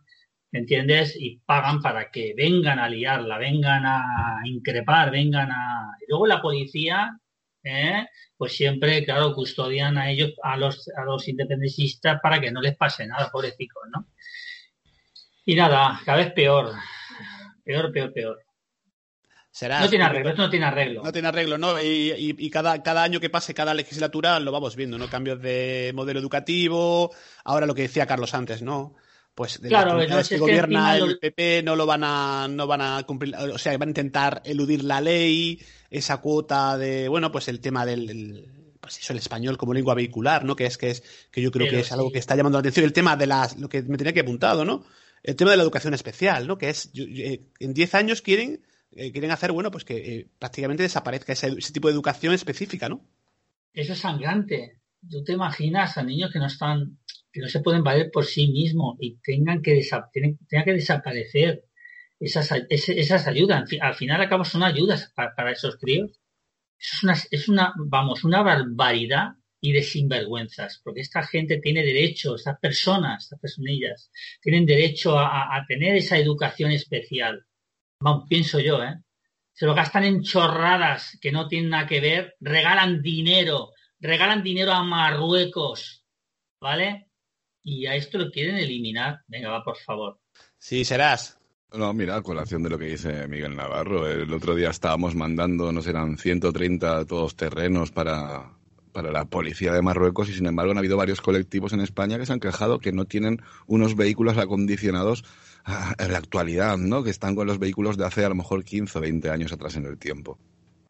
¿me 0.53 0.61
entiendes? 0.61 1.16
Y 1.18 1.39
pagan 1.39 1.80
para 1.80 2.11
que 2.11 2.34
vengan 2.37 2.78
a 2.78 2.89
liarla, 2.89 3.39
vengan 3.39 3.87
a 3.87 4.41
increpar, 4.45 5.11
vengan 5.11 5.51
a... 5.51 5.97
Y 6.03 6.11
luego 6.11 6.26
la 6.26 6.43
policía, 6.43 7.18
¿eh? 7.64 8.07
pues 8.37 8.53
siempre, 8.55 9.05
claro, 9.05 9.32
custodian 9.34 9.97
a 9.99 10.11
ellos, 10.11 10.34
a 10.43 10.57
los, 10.57 10.89
a 10.97 11.05
los 11.05 11.26
independentistas 11.28 12.20
para 12.22 12.41
que 12.41 12.51
no 12.51 12.61
les 12.61 12.76
pase 12.76 13.07
nada, 13.07 13.30
pobrecicos, 13.30 13.84
¿no? 13.93 14.09
Y 15.47 15.55
nada, 15.55 16.01
cada 16.05 16.19
vez 16.19 16.33
peor. 16.33 16.73
Peor, 17.65 17.93
peor, 17.93 18.13
peor. 18.13 18.39
Será. 19.51 19.81
No 19.81 19.89
tiene 19.89 20.05
arreglo, 20.05 20.29
esto 20.31 20.43
no 20.43 20.51
tiene 20.51 20.67
arreglo. 20.67 21.03
No 21.03 21.13
tiene 21.13 21.29
arreglo, 21.29 21.57
¿no? 21.57 21.81
Y, 21.81 22.13
y- 22.13 22.37
y 22.37 22.51
cada, 22.51 22.83
cada 22.83 23.03
año 23.03 23.21
que 23.21 23.31
pase, 23.31 23.55
cada 23.55 23.73
legislatura, 23.73 24.39
lo 24.39 24.53
vamos 24.53 24.77
viendo, 24.77 24.99
¿no? 24.99 25.09
Cambios 25.09 25.41
de 25.41 25.93
modelo 25.95 26.21
educativo, 26.21 27.11
ahora 27.45 27.65
lo 27.65 27.75
que 27.75 27.83
decía 27.83 28.07
Carlos 28.07 28.35
antes, 28.35 28.61
¿no? 28.61 28.95
Pues 29.35 29.61
de 29.63 29.69
Claro, 29.69 30.01
entonces 30.03 30.29
que 30.29 30.35
que 30.35 30.41
gobierna 30.41 30.97
encima 30.97 31.11
el 31.11 31.19
PP 31.19 31.63
no 31.63 31.75
lo 31.77 31.87
van 31.87 32.03
a, 32.05 32.49
no 32.51 32.67
van 32.67 32.83
a 32.83 33.03
cumplir, 33.05 33.35
o 33.37 33.57
sea, 33.59 33.73
van 33.79 33.89
a 33.89 33.91
intentar 33.91 34.43
eludir 34.45 34.83
la 34.85 35.01
ley, 35.01 35.59
esa 35.91 36.19
cuota 36.19 36.77
de, 36.77 37.09
bueno, 37.09 37.31
pues 37.33 37.49
el 37.49 37.61
tema 37.61 37.87
del, 37.87 38.47
pues 38.81 38.99
eso, 38.99 39.13
el 39.15 39.19
español 39.21 39.57
como 39.57 39.73
lengua 39.75 39.95
vehicular, 39.95 40.45
¿no? 40.45 40.55
Que 40.57 40.67
es 40.67 40.77
que 40.77 40.91
es, 40.91 41.03
que 41.31 41.41
yo 41.41 41.51
creo 41.51 41.67
Pero 41.67 41.77
que 41.79 41.81
es 41.83 41.93
algo 41.93 42.11
que 42.13 42.19
está 42.19 42.35
llamando 42.37 42.57
la 42.59 42.61
atención. 42.61 42.85
El 42.85 42.93
tema 42.93 43.17
de 43.17 43.27
las, 43.27 43.59
lo 43.59 43.69
que 43.71 43.83
me 43.83 43.97
tenía 43.97 44.13
que 44.13 44.21
apuntado, 44.21 44.65
¿no? 44.67 44.85
El 45.27 45.35
tema 45.35 45.51
de 45.51 45.57
la 45.57 45.64
educación 45.64 45.93
especial, 45.93 46.47
¿no? 46.47 46.57
Que 46.57 46.68
es, 46.68 46.93
eh, 46.95 47.41
en 47.59 47.74
10 47.74 47.95
años 47.97 48.22
quieren, 48.22 48.64
eh, 48.93 49.11
quieren 49.11 49.33
hacer, 49.33 49.51
bueno, 49.51 49.72
pues 49.72 49.85
que 49.85 49.97
eh, 49.97 50.29
prácticamente 50.39 50.85
desaparezca 50.85 51.33
ese, 51.33 51.51
tipo 51.72 51.89
de 51.89 51.95
educación 51.95 52.33
específica, 52.33 52.89
¿no? 52.89 53.05
Eso 53.72 53.95
es 53.95 53.99
sangrante. 53.99 54.79
Tú 55.11 55.24
te 55.24 55.33
imaginas 55.33 55.99
a 55.99 56.05
niños 56.05 56.31
que 56.33 56.39
no 56.39 56.47
están, 56.47 56.99
que 57.33 57.41
no 57.41 57.49
se 57.49 57.59
pueden 57.59 57.83
valer 57.83 58.11
por 58.12 58.24
sí 58.24 58.47
mismos 58.53 58.97
y 59.01 59.16
tengan 59.16 59.62
que, 59.62 59.74
desaparecer 59.74 61.64
esas, 62.20 62.53
esas 62.70 63.27
ayudas. 63.27 63.68
Al 63.81 63.95
final 63.95 64.20
acabo 64.20 64.45
son 64.45 64.62
ayudas 64.62 65.12
para, 65.16 65.35
para 65.35 65.51
esos 65.51 65.77
críos. 65.77 66.20
Eso 66.79 66.95
es 66.95 67.03
una, 67.03 67.14
es 67.33 67.49
una, 67.49 67.74
vamos, 67.77 68.22
una 68.22 68.43
barbaridad 68.43 69.33
y 69.61 69.73
de 69.73 69.83
sinvergüenzas, 69.83 70.81
porque 70.85 71.01
esta 71.01 71.23
gente 71.23 71.59
tiene 71.59 71.83
derecho, 71.83 72.37
estas 72.37 72.59
personas, 72.59 73.25
estas 73.25 73.41
personillas, 73.41 74.11
tienen 74.41 74.67
derecho 74.67 75.19
a, 75.19 75.65
tener 75.67 75.97
esa 75.97 76.19
educación 76.19 76.71
especial. 76.73 77.45
Vamos, 78.01 78.27
pienso 78.29 78.61
yo, 78.61 78.83
¿eh? 78.83 78.95
Se 79.53 79.65
lo 79.65 79.75
gastan 79.75 80.05
en 80.05 80.23
chorradas 80.23 81.19
que 81.21 81.33
no 81.33 81.49
tienen 81.49 81.71
nada 81.71 81.87
que 81.87 82.01
ver, 82.01 82.37
regalan 82.41 83.01
dinero, 83.01 83.73
regalan 83.99 84.43
dinero 84.43 84.73
a 84.73 84.83
Marruecos, 84.83 86.05
¿vale? 86.61 87.09
Y 87.63 87.87
a 87.87 87.95
esto 87.95 88.19
lo 88.19 88.31
quieren 88.31 88.57
eliminar. 88.57 89.21
Venga, 89.27 89.49
va, 89.49 89.65
por 89.65 89.79
favor. 89.79 90.21
Sí, 90.59 90.85
serás. 90.85 91.39
No, 91.73 91.93
mira, 91.93 92.17
a 92.17 92.23
colación 92.23 92.63
de 92.63 92.71
lo 92.71 92.79
que 92.79 92.85
dice 92.85 93.27
Miguel 93.27 93.57
Navarro, 93.57 94.07
el 94.07 94.33
otro 94.33 94.55
día 94.55 94.71
estábamos 94.71 95.15
mandando, 95.15 95.73
no 95.73 95.83
serán 95.83 96.17
130 96.17 97.07
todos 97.07 97.35
terrenos 97.35 97.91
para, 97.91 98.57
para 98.97 99.13
la 99.13 99.27
policía 99.27 99.75
de 99.75 99.83
Marruecos 99.83 100.31
y 100.31 100.33
sin 100.33 100.47
embargo 100.47 100.73
han 100.73 100.79
habido 100.79 100.97
varios 100.97 101.21
colectivos 101.21 101.75
en 101.75 101.81
España 101.81 102.19
que 102.19 102.25
se 102.25 102.33
han 102.33 102.41
quejado 102.41 102.79
que 102.79 102.93
no 102.93 103.05
tienen 103.05 103.43
unos 103.67 103.95
vehículos 103.95 104.39
acondicionados 104.39 105.23
ah, 105.67 105.95
en 105.99 106.13
la 106.13 106.17
actualidad, 106.17 106.79
¿no? 106.79 107.05
Que 107.05 107.11
están 107.11 107.35
con 107.35 107.47
los 107.47 107.59
vehículos 107.59 107.99
de 107.99 108.07
hace 108.07 108.25
a 108.25 108.31
lo 108.31 108.35
mejor 108.35 108.65
15 108.65 108.97
o 108.97 109.01
20 109.03 109.29
años 109.29 109.53
atrás 109.53 109.77
en 109.77 109.85
el 109.85 109.99
tiempo. 109.99 110.39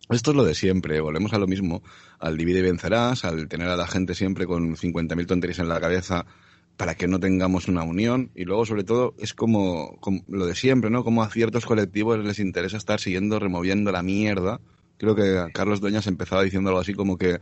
Esto 0.09 0.31
es 0.31 0.37
lo 0.37 0.45
de 0.45 0.55
siempre, 0.55 1.01
volvemos 1.01 1.33
a 1.33 1.39
lo 1.39 1.49
mismo, 1.49 1.83
al 2.21 2.37
divide 2.37 2.61
y 2.61 2.63
vencerás, 2.63 3.25
al 3.25 3.49
tener 3.49 3.67
a 3.67 3.77
la 3.77 3.89
gente 3.89 4.15
siempre 4.15 4.47
con 4.47 4.77
50.000 4.77 5.27
tonterías 5.27 5.59
en 5.59 5.69
la 5.69 5.81
cabeza 5.81 6.27
para 6.77 6.95
que 6.95 7.09
no 7.09 7.19
tengamos 7.19 7.67
una 7.67 7.83
unión 7.83 8.31
y 8.37 8.45
luego 8.45 8.67
sobre 8.67 8.85
todo 8.85 9.15
es 9.19 9.35
como, 9.35 9.97
como 9.99 10.23
lo 10.29 10.47
de 10.47 10.55
siempre, 10.55 10.91
¿no? 10.91 11.03
Como 11.03 11.25
a 11.25 11.29
ciertos 11.29 11.67
colectivos 11.67 12.25
les 12.25 12.39
interesa 12.39 12.77
estar 12.77 13.01
siguiendo, 13.01 13.41
removiendo 13.41 13.91
la 13.91 14.05
mierda. 14.05 14.61
Creo 14.97 15.17
que 15.17 15.53
Carlos 15.53 15.81
Dueñas 15.81 16.07
empezaba 16.07 16.45
diciendo 16.45 16.71
algo 16.71 16.81
así 16.81 16.95
como 16.95 17.19
que 17.19 17.41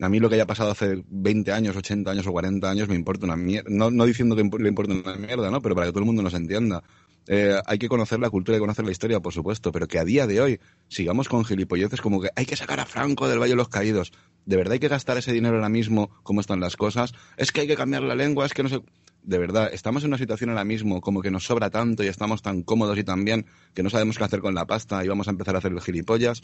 a 0.00 0.08
mí 0.08 0.18
lo 0.18 0.28
que 0.28 0.36
haya 0.36 0.46
pasado 0.46 0.70
hace 0.70 1.04
20 1.08 1.52
años, 1.52 1.76
80 1.76 2.10
años 2.10 2.26
o 2.26 2.32
40 2.32 2.70
años 2.70 2.88
me 2.88 2.94
importa 2.94 3.26
una 3.26 3.36
mierda. 3.36 3.68
No, 3.70 4.06
diciendo 4.06 4.34
que 4.34 4.42
le 4.42 4.68
importa 4.68 4.94
una 4.94 5.14
mierda, 5.16 5.50
¿no? 5.50 5.60
Pero 5.60 5.74
para 5.74 5.86
que 5.86 5.92
todo 5.92 6.00
el 6.00 6.06
mundo 6.06 6.22
nos 6.22 6.34
entienda. 6.34 6.82
Eh, 7.26 7.60
hay 7.66 7.78
que 7.78 7.88
conocer 7.88 8.18
la 8.18 8.30
cultura 8.30 8.56
y 8.56 8.60
conocer 8.60 8.84
la 8.84 8.90
historia, 8.90 9.20
por 9.20 9.32
supuesto, 9.32 9.72
pero 9.72 9.86
que 9.86 9.98
a 9.98 10.04
día 10.04 10.26
de 10.26 10.40
hoy 10.40 10.60
sigamos 10.88 11.28
con 11.28 11.44
gilipolleces 11.44 12.00
como 12.00 12.20
que 12.20 12.30
hay 12.34 12.46
que 12.46 12.56
sacar 12.56 12.80
a 12.80 12.86
Franco 12.86 13.28
del 13.28 13.38
Valle 13.38 13.52
de 13.52 13.56
los 13.56 13.68
Caídos. 13.68 14.12
¿De 14.46 14.56
verdad 14.56 14.72
hay 14.72 14.80
que 14.80 14.88
gastar 14.88 15.18
ese 15.18 15.32
dinero 15.32 15.56
ahora 15.56 15.68
mismo? 15.68 16.10
¿Cómo 16.22 16.40
están 16.40 16.60
las 16.60 16.76
cosas? 16.76 17.12
Es 17.36 17.52
que 17.52 17.60
hay 17.60 17.66
que 17.66 17.76
cambiar 17.76 18.02
la 18.02 18.14
lengua, 18.14 18.46
es 18.46 18.54
que 18.54 18.62
no 18.62 18.68
sé... 18.68 18.80
De 19.22 19.36
verdad, 19.38 19.68
estamos 19.72 20.02
en 20.02 20.08
una 20.08 20.18
situación 20.18 20.48
ahora 20.50 20.64
mismo 20.64 21.00
como 21.02 21.20
que 21.20 21.30
nos 21.30 21.44
sobra 21.44 21.68
tanto 21.68 22.02
y 22.02 22.06
estamos 22.06 22.40
tan 22.40 22.62
cómodos 22.62 22.98
y 22.98 23.04
tan 23.04 23.24
bien 23.24 23.44
que 23.74 23.82
no 23.82 23.90
sabemos 23.90 24.16
qué 24.16 24.24
hacer 24.24 24.40
con 24.40 24.54
la 24.54 24.66
pasta 24.66 25.04
y 25.04 25.08
vamos 25.08 25.28
a 25.28 25.30
empezar 25.30 25.54
a 25.54 25.58
hacer 25.58 25.72
el 25.72 25.80
gilipollas. 25.82 26.40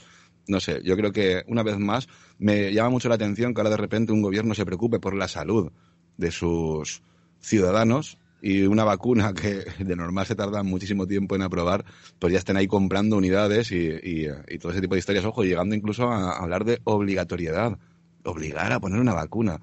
No 0.46 0.60
sé, 0.60 0.80
yo 0.84 0.94
creo 0.96 1.10
que 1.10 1.42
una 1.48 1.62
vez 1.62 1.78
más 1.78 2.06
me 2.38 2.72
llama 2.74 2.90
mucho 2.90 3.08
la 3.08 3.14
atención 3.14 3.54
que 3.54 3.60
ahora 3.60 3.70
de 3.70 3.78
repente 3.78 4.12
un 4.12 4.20
gobierno 4.20 4.54
se 4.54 4.66
preocupe 4.66 5.00
por 5.00 5.14
la 5.14 5.26
salud 5.26 5.72
de 6.18 6.30
sus 6.30 7.02
ciudadanos 7.40 8.18
y 8.42 8.62
una 8.62 8.84
vacuna 8.84 9.32
que 9.34 9.64
de 9.82 9.96
normal 9.96 10.26
se 10.26 10.34
tarda 10.34 10.62
muchísimo 10.62 11.06
tiempo 11.06 11.34
en 11.34 11.42
aprobar, 11.42 11.82
pues 12.18 12.32
ya 12.34 12.38
estén 12.38 12.58
ahí 12.58 12.66
comprando 12.66 13.16
unidades 13.16 13.72
y, 13.72 13.76
y- 13.88 14.28
y 14.48 14.58
todo 14.58 14.72
ese 14.72 14.82
tipo 14.82 14.94
de 14.94 14.98
historias. 14.98 15.24
Ojo, 15.24 15.44
llegando 15.44 15.74
incluso 15.74 16.10
a 16.10 16.32
hablar 16.36 16.64
de 16.66 16.80
obligatoriedad, 16.84 17.78
obligar 18.22 18.70
a 18.72 18.80
poner 18.80 19.00
una 19.00 19.14
vacuna. 19.14 19.60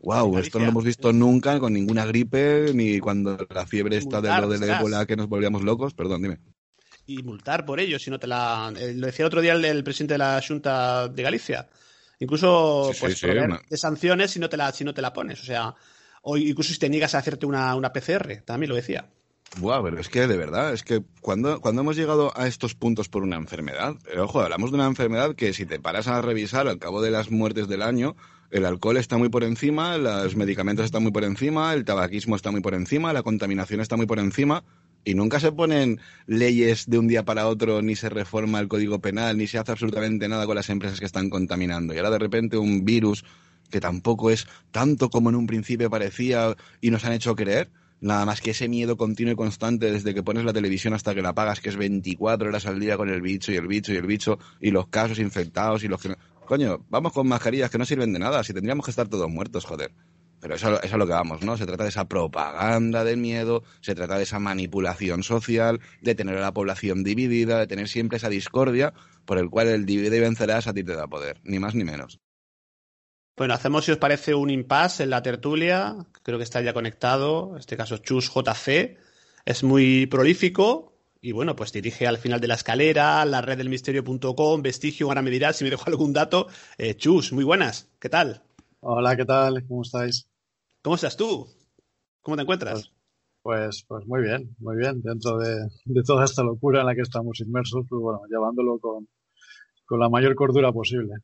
Wow, 0.00 0.38
esto 0.38 0.58
no 0.58 0.64
lo 0.66 0.70
hemos 0.70 0.84
visto 0.84 1.12
nunca 1.12 1.58
con 1.60 1.72
ninguna 1.72 2.04
gripe, 2.06 2.72
ni 2.74 2.98
cuando 3.00 3.36
la 3.50 3.66
fiebre 3.66 3.96
está 3.96 4.20
de 4.20 4.34
lo 4.34 4.48
del 4.48 4.62
ébola 4.64 5.06
que 5.06 5.16
nos 5.16 5.28
volvíamos 5.28 5.62
locos. 5.62 5.94
Perdón, 5.94 6.22
dime. 6.22 6.38
y 7.06 7.22
multar 7.22 7.64
por 7.64 7.80
ello 7.80 7.98
si 7.98 8.10
no 8.10 8.18
te 8.18 8.26
la 8.26 8.72
eh, 8.78 8.92
lo 8.94 9.06
decía 9.06 9.24
el 9.24 9.28
otro 9.28 9.40
día 9.40 9.52
el, 9.54 9.64
el 9.64 9.82
presidente 9.84 10.14
de 10.14 10.18
la 10.18 10.42
Junta 10.46 11.08
de 11.08 11.22
Galicia. 11.22 11.68
Incluso 12.20 12.90
Sí, 12.92 13.00
pues 13.00 13.18
sí, 13.18 13.26
una- 13.26 13.60
de 13.68 13.76
sanciones 13.76 14.30
si 14.32 14.38
no 14.40 14.48
te 14.48 14.56
la 14.56 14.72
si 14.72 14.84
no 14.84 14.92
te 14.94 15.02
la 15.02 15.12
pones. 15.12 15.40
O 15.42 15.44
sea 15.44 15.74
o 16.22 16.36
incluso 16.36 16.72
si 16.72 16.78
te 16.78 16.88
niegas 16.88 17.14
a 17.14 17.18
hacerte 17.18 17.46
una, 17.46 17.74
una 17.74 17.92
PCR 17.92 18.42
también 18.44 18.68
lo 18.70 18.76
decía. 18.76 19.08
Buah, 19.56 19.82
pero 19.82 19.98
es 19.98 20.08
que 20.10 20.26
de 20.26 20.36
verdad, 20.36 20.74
es 20.74 20.82
que 20.82 21.02
cuando, 21.22 21.60
cuando 21.60 21.80
hemos 21.80 21.96
llegado 21.96 22.32
a 22.38 22.46
estos 22.46 22.74
puntos 22.74 23.08
por 23.08 23.22
una 23.22 23.36
enfermedad, 23.36 23.94
pero 24.04 24.24
ojo, 24.24 24.40
hablamos 24.40 24.70
de 24.70 24.76
una 24.76 24.86
enfermedad 24.86 25.34
que 25.34 25.54
si 25.54 25.64
te 25.64 25.80
paras 25.80 26.06
a 26.06 26.20
revisar 26.20 26.68
al 26.68 26.78
cabo 26.78 27.00
de 27.00 27.10
las 27.10 27.30
muertes 27.30 27.66
del 27.66 27.80
año, 27.82 28.14
el 28.50 28.64
alcohol 28.64 28.96
está 28.96 29.18
muy 29.18 29.28
por 29.28 29.44
encima, 29.44 29.98
los 29.98 30.36
medicamentos 30.36 30.84
están 30.84 31.02
muy 31.02 31.12
por 31.12 31.24
encima, 31.24 31.74
el 31.74 31.84
tabaquismo 31.84 32.36
está 32.36 32.50
muy 32.50 32.60
por 32.60 32.74
encima, 32.74 33.12
la 33.12 33.22
contaminación 33.22 33.80
está 33.80 33.96
muy 33.96 34.06
por 34.06 34.18
encima, 34.18 34.64
y 35.04 35.14
nunca 35.14 35.40
se 35.40 35.52
ponen 35.52 36.00
leyes 36.26 36.86
de 36.86 36.98
un 36.98 37.08
día 37.08 37.24
para 37.24 37.48
otro, 37.48 37.82
ni 37.82 37.96
se 37.96 38.08
reforma 38.08 38.60
el 38.60 38.68
código 38.68 39.00
penal, 39.00 39.36
ni 39.36 39.46
se 39.46 39.58
hace 39.58 39.72
absolutamente 39.72 40.28
nada 40.28 40.46
con 40.46 40.56
las 40.56 40.70
empresas 40.70 40.98
que 40.98 41.06
están 41.06 41.30
contaminando. 41.30 41.94
Y 41.94 41.98
ahora 41.98 42.10
de 42.10 42.18
repente 42.18 42.58
un 42.58 42.84
virus 42.84 43.24
que 43.70 43.80
tampoco 43.80 44.30
es 44.30 44.46
tanto 44.70 45.10
como 45.10 45.30
en 45.30 45.36
un 45.36 45.46
principio 45.46 45.90
parecía 45.90 46.56
y 46.80 46.90
nos 46.90 47.04
han 47.04 47.12
hecho 47.12 47.36
creer, 47.36 47.70
nada 48.00 48.24
más 48.24 48.40
que 48.40 48.50
ese 48.50 48.68
miedo 48.68 48.96
continuo 48.96 49.32
y 49.32 49.36
constante 49.36 49.90
desde 49.90 50.14
que 50.14 50.22
pones 50.22 50.44
la 50.44 50.52
televisión 50.52 50.94
hasta 50.94 51.14
que 51.14 51.22
la 51.22 51.30
apagas, 51.30 51.60
que 51.60 51.68
es 51.68 51.76
24 51.76 52.48
horas 52.48 52.66
al 52.66 52.80
día 52.80 52.96
con 52.96 53.08
el 53.08 53.20
bicho 53.20 53.52
y 53.52 53.56
el 53.56 53.66
bicho 53.66 53.92
y 53.92 53.96
el 53.96 54.06
bicho 54.06 54.38
y 54.60 54.70
los 54.70 54.88
casos 54.88 55.18
infectados 55.18 55.84
y 55.84 55.88
los 55.88 56.00
que... 56.00 56.14
Coño, 56.48 56.86
vamos 56.88 57.12
con 57.12 57.28
mascarillas 57.28 57.70
que 57.70 57.76
no 57.76 57.84
sirven 57.84 58.10
de 58.14 58.18
nada, 58.18 58.42
si 58.42 58.54
tendríamos 58.54 58.82
que 58.82 58.90
estar 58.90 59.06
todos 59.06 59.28
muertos, 59.28 59.66
joder. 59.66 59.92
Pero 60.40 60.54
eso, 60.54 60.76
eso 60.76 60.80
es 60.82 60.92
a 60.94 60.96
lo 60.96 61.06
que 61.06 61.12
vamos, 61.12 61.42
¿no? 61.42 61.58
Se 61.58 61.66
trata 61.66 61.82
de 61.82 61.90
esa 61.90 62.08
propaganda 62.08 63.04
del 63.04 63.18
miedo, 63.18 63.64
se 63.82 63.94
trata 63.94 64.16
de 64.16 64.22
esa 64.22 64.38
manipulación 64.38 65.22
social, 65.22 65.78
de 66.00 66.14
tener 66.14 66.38
a 66.38 66.40
la 66.40 66.54
población 66.54 67.04
dividida, 67.04 67.58
de 67.58 67.66
tener 67.66 67.86
siempre 67.86 68.16
esa 68.16 68.30
discordia 68.30 68.94
por 69.26 69.36
el 69.36 69.50
cual 69.50 69.68
el 69.68 69.84
divide 69.84 70.16
y 70.16 70.20
vencerás 70.20 70.66
a 70.68 70.72
ti 70.72 70.82
te 70.82 70.94
da 70.94 71.06
poder, 71.06 71.38
ni 71.44 71.58
más 71.58 71.74
ni 71.74 71.84
menos. 71.84 72.18
bueno 73.36 73.52
hacemos 73.52 73.84
si 73.84 73.92
os 73.92 73.98
parece 73.98 74.34
un 74.34 74.48
impasse 74.48 75.02
en 75.02 75.10
la 75.10 75.22
tertulia 75.22 75.96
creo 76.22 76.38
que 76.38 76.44
está 76.44 76.62
ya 76.62 76.72
conectado 76.72 77.50
en 77.52 77.58
este 77.58 77.76
caso 77.76 77.98
Chus 77.98 78.32
JC 78.32 78.96
es 79.44 79.62
muy 79.62 80.06
prolífico 80.06 80.97
y 81.20 81.32
bueno, 81.32 81.56
pues 81.56 81.72
dirige 81.72 82.06
al 82.06 82.18
final 82.18 82.40
de 82.40 82.48
la 82.48 82.54
escalera, 82.54 83.24
la 83.24 83.40
red 83.40 83.58
del 83.58 83.68
misterio.com, 83.68 84.62
vestigio, 84.62 85.08
ahora 85.08 85.22
me 85.22 85.30
dirás 85.30 85.56
si 85.56 85.64
me 85.64 85.70
dejo 85.70 85.84
algún 85.86 86.12
dato. 86.12 86.46
Eh, 86.76 86.94
Chus, 86.94 87.32
muy 87.32 87.44
buenas, 87.44 87.90
¿qué 87.98 88.08
tal? 88.08 88.42
Hola, 88.80 89.16
¿qué 89.16 89.24
tal? 89.24 89.64
¿Cómo 89.66 89.82
estáis? 89.82 90.28
¿Cómo 90.82 90.94
estás 90.96 91.16
tú? 91.16 91.48
¿Cómo 92.22 92.36
te 92.36 92.42
encuentras? 92.42 92.92
Pues, 93.42 93.84
pues 93.88 94.06
muy 94.06 94.22
bien, 94.22 94.54
muy 94.58 94.76
bien. 94.76 95.00
Dentro 95.02 95.38
de, 95.38 95.68
de 95.84 96.02
toda 96.02 96.24
esta 96.24 96.42
locura 96.42 96.80
en 96.80 96.86
la 96.86 96.94
que 96.94 97.00
estamos 97.02 97.40
inmersos, 97.40 97.86
pues 97.88 98.00
bueno, 98.00 98.20
llevándolo 98.28 98.78
con, 98.78 99.08
con 99.86 100.00
la 100.00 100.08
mayor 100.08 100.34
cordura 100.34 100.72
posible. 100.72 101.14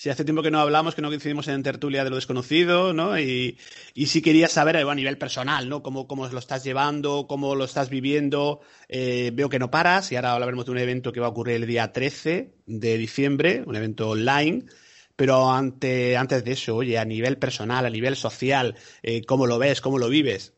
Sí, 0.00 0.10
hace 0.10 0.24
tiempo 0.24 0.44
que 0.44 0.52
no 0.52 0.60
hablamos, 0.60 0.94
que 0.94 1.02
no 1.02 1.08
coincidimos 1.08 1.48
en 1.48 1.64
tertulia 1.64 2.04
de 2.04 2.10
lo 2.10 2.14
desconocido, 2.14 2.92
¿no? 2.92 3.18
Y, 3.18 3.58
y 3.94 4.06
sí 4.06 4.22
quería 4.22 4.46
saber 4.46 4.76
a 4.76 4.94
nivel 4.94 5.18
personal, 5.18 5.68
¿no? 5.68 5.82
Cómo, 5.82 6.06
cómo 6.06 6.28
lo 6.28 6.38
estás 6.38 6.62
llevando, 6.62 7.26
cómo 7.28 7.56
lo 7.56 7.64
estás 7.64 7.90
viviendo. 7.90 8.60
Eh, 8.88 9.32
veo 9.34 9.48
que 9.48 9.58
no 9.58 9.72
paras 9.72 10.12
y 10.12 10.16
ahora 10.16 10.34
hablaremos 10.34 10.66
de 10.66 10.70
un 10.70 10.78
evento 10.78 11.10
que 11.10 11.18
va 11.18 11.26
a 11.26 11.30
ocurrir 11.30 11.56
el 11.56 11.66
día 11.66 11.92
13 11.92 12.54
de 12.66 12.96
diciembre, 12.96 13.64
un 13.66 13.74
evento 13.74 14.10
online. 14.10 14.66
Pero 15.16 15.50
ante, 15.50 16.16
antes 16.16 16.44
de 16.44 16.52
eso, 16.52 16.76
oye, 16.76 16.96
a 16.96 17.04
nivel 17.04 17.36
personal, 17.36 17.84
a 17.84 17.90
nivel 17.90 18.14
social, 18.14 18.76
eh, 19.02 19.24
¿cómo 19.24 19.48
lo 19.48 19.58
ves? 19.58 19.80
¿Cómo 19.80 19.98
lo 19.98 20.08
vives? 20.08 20.54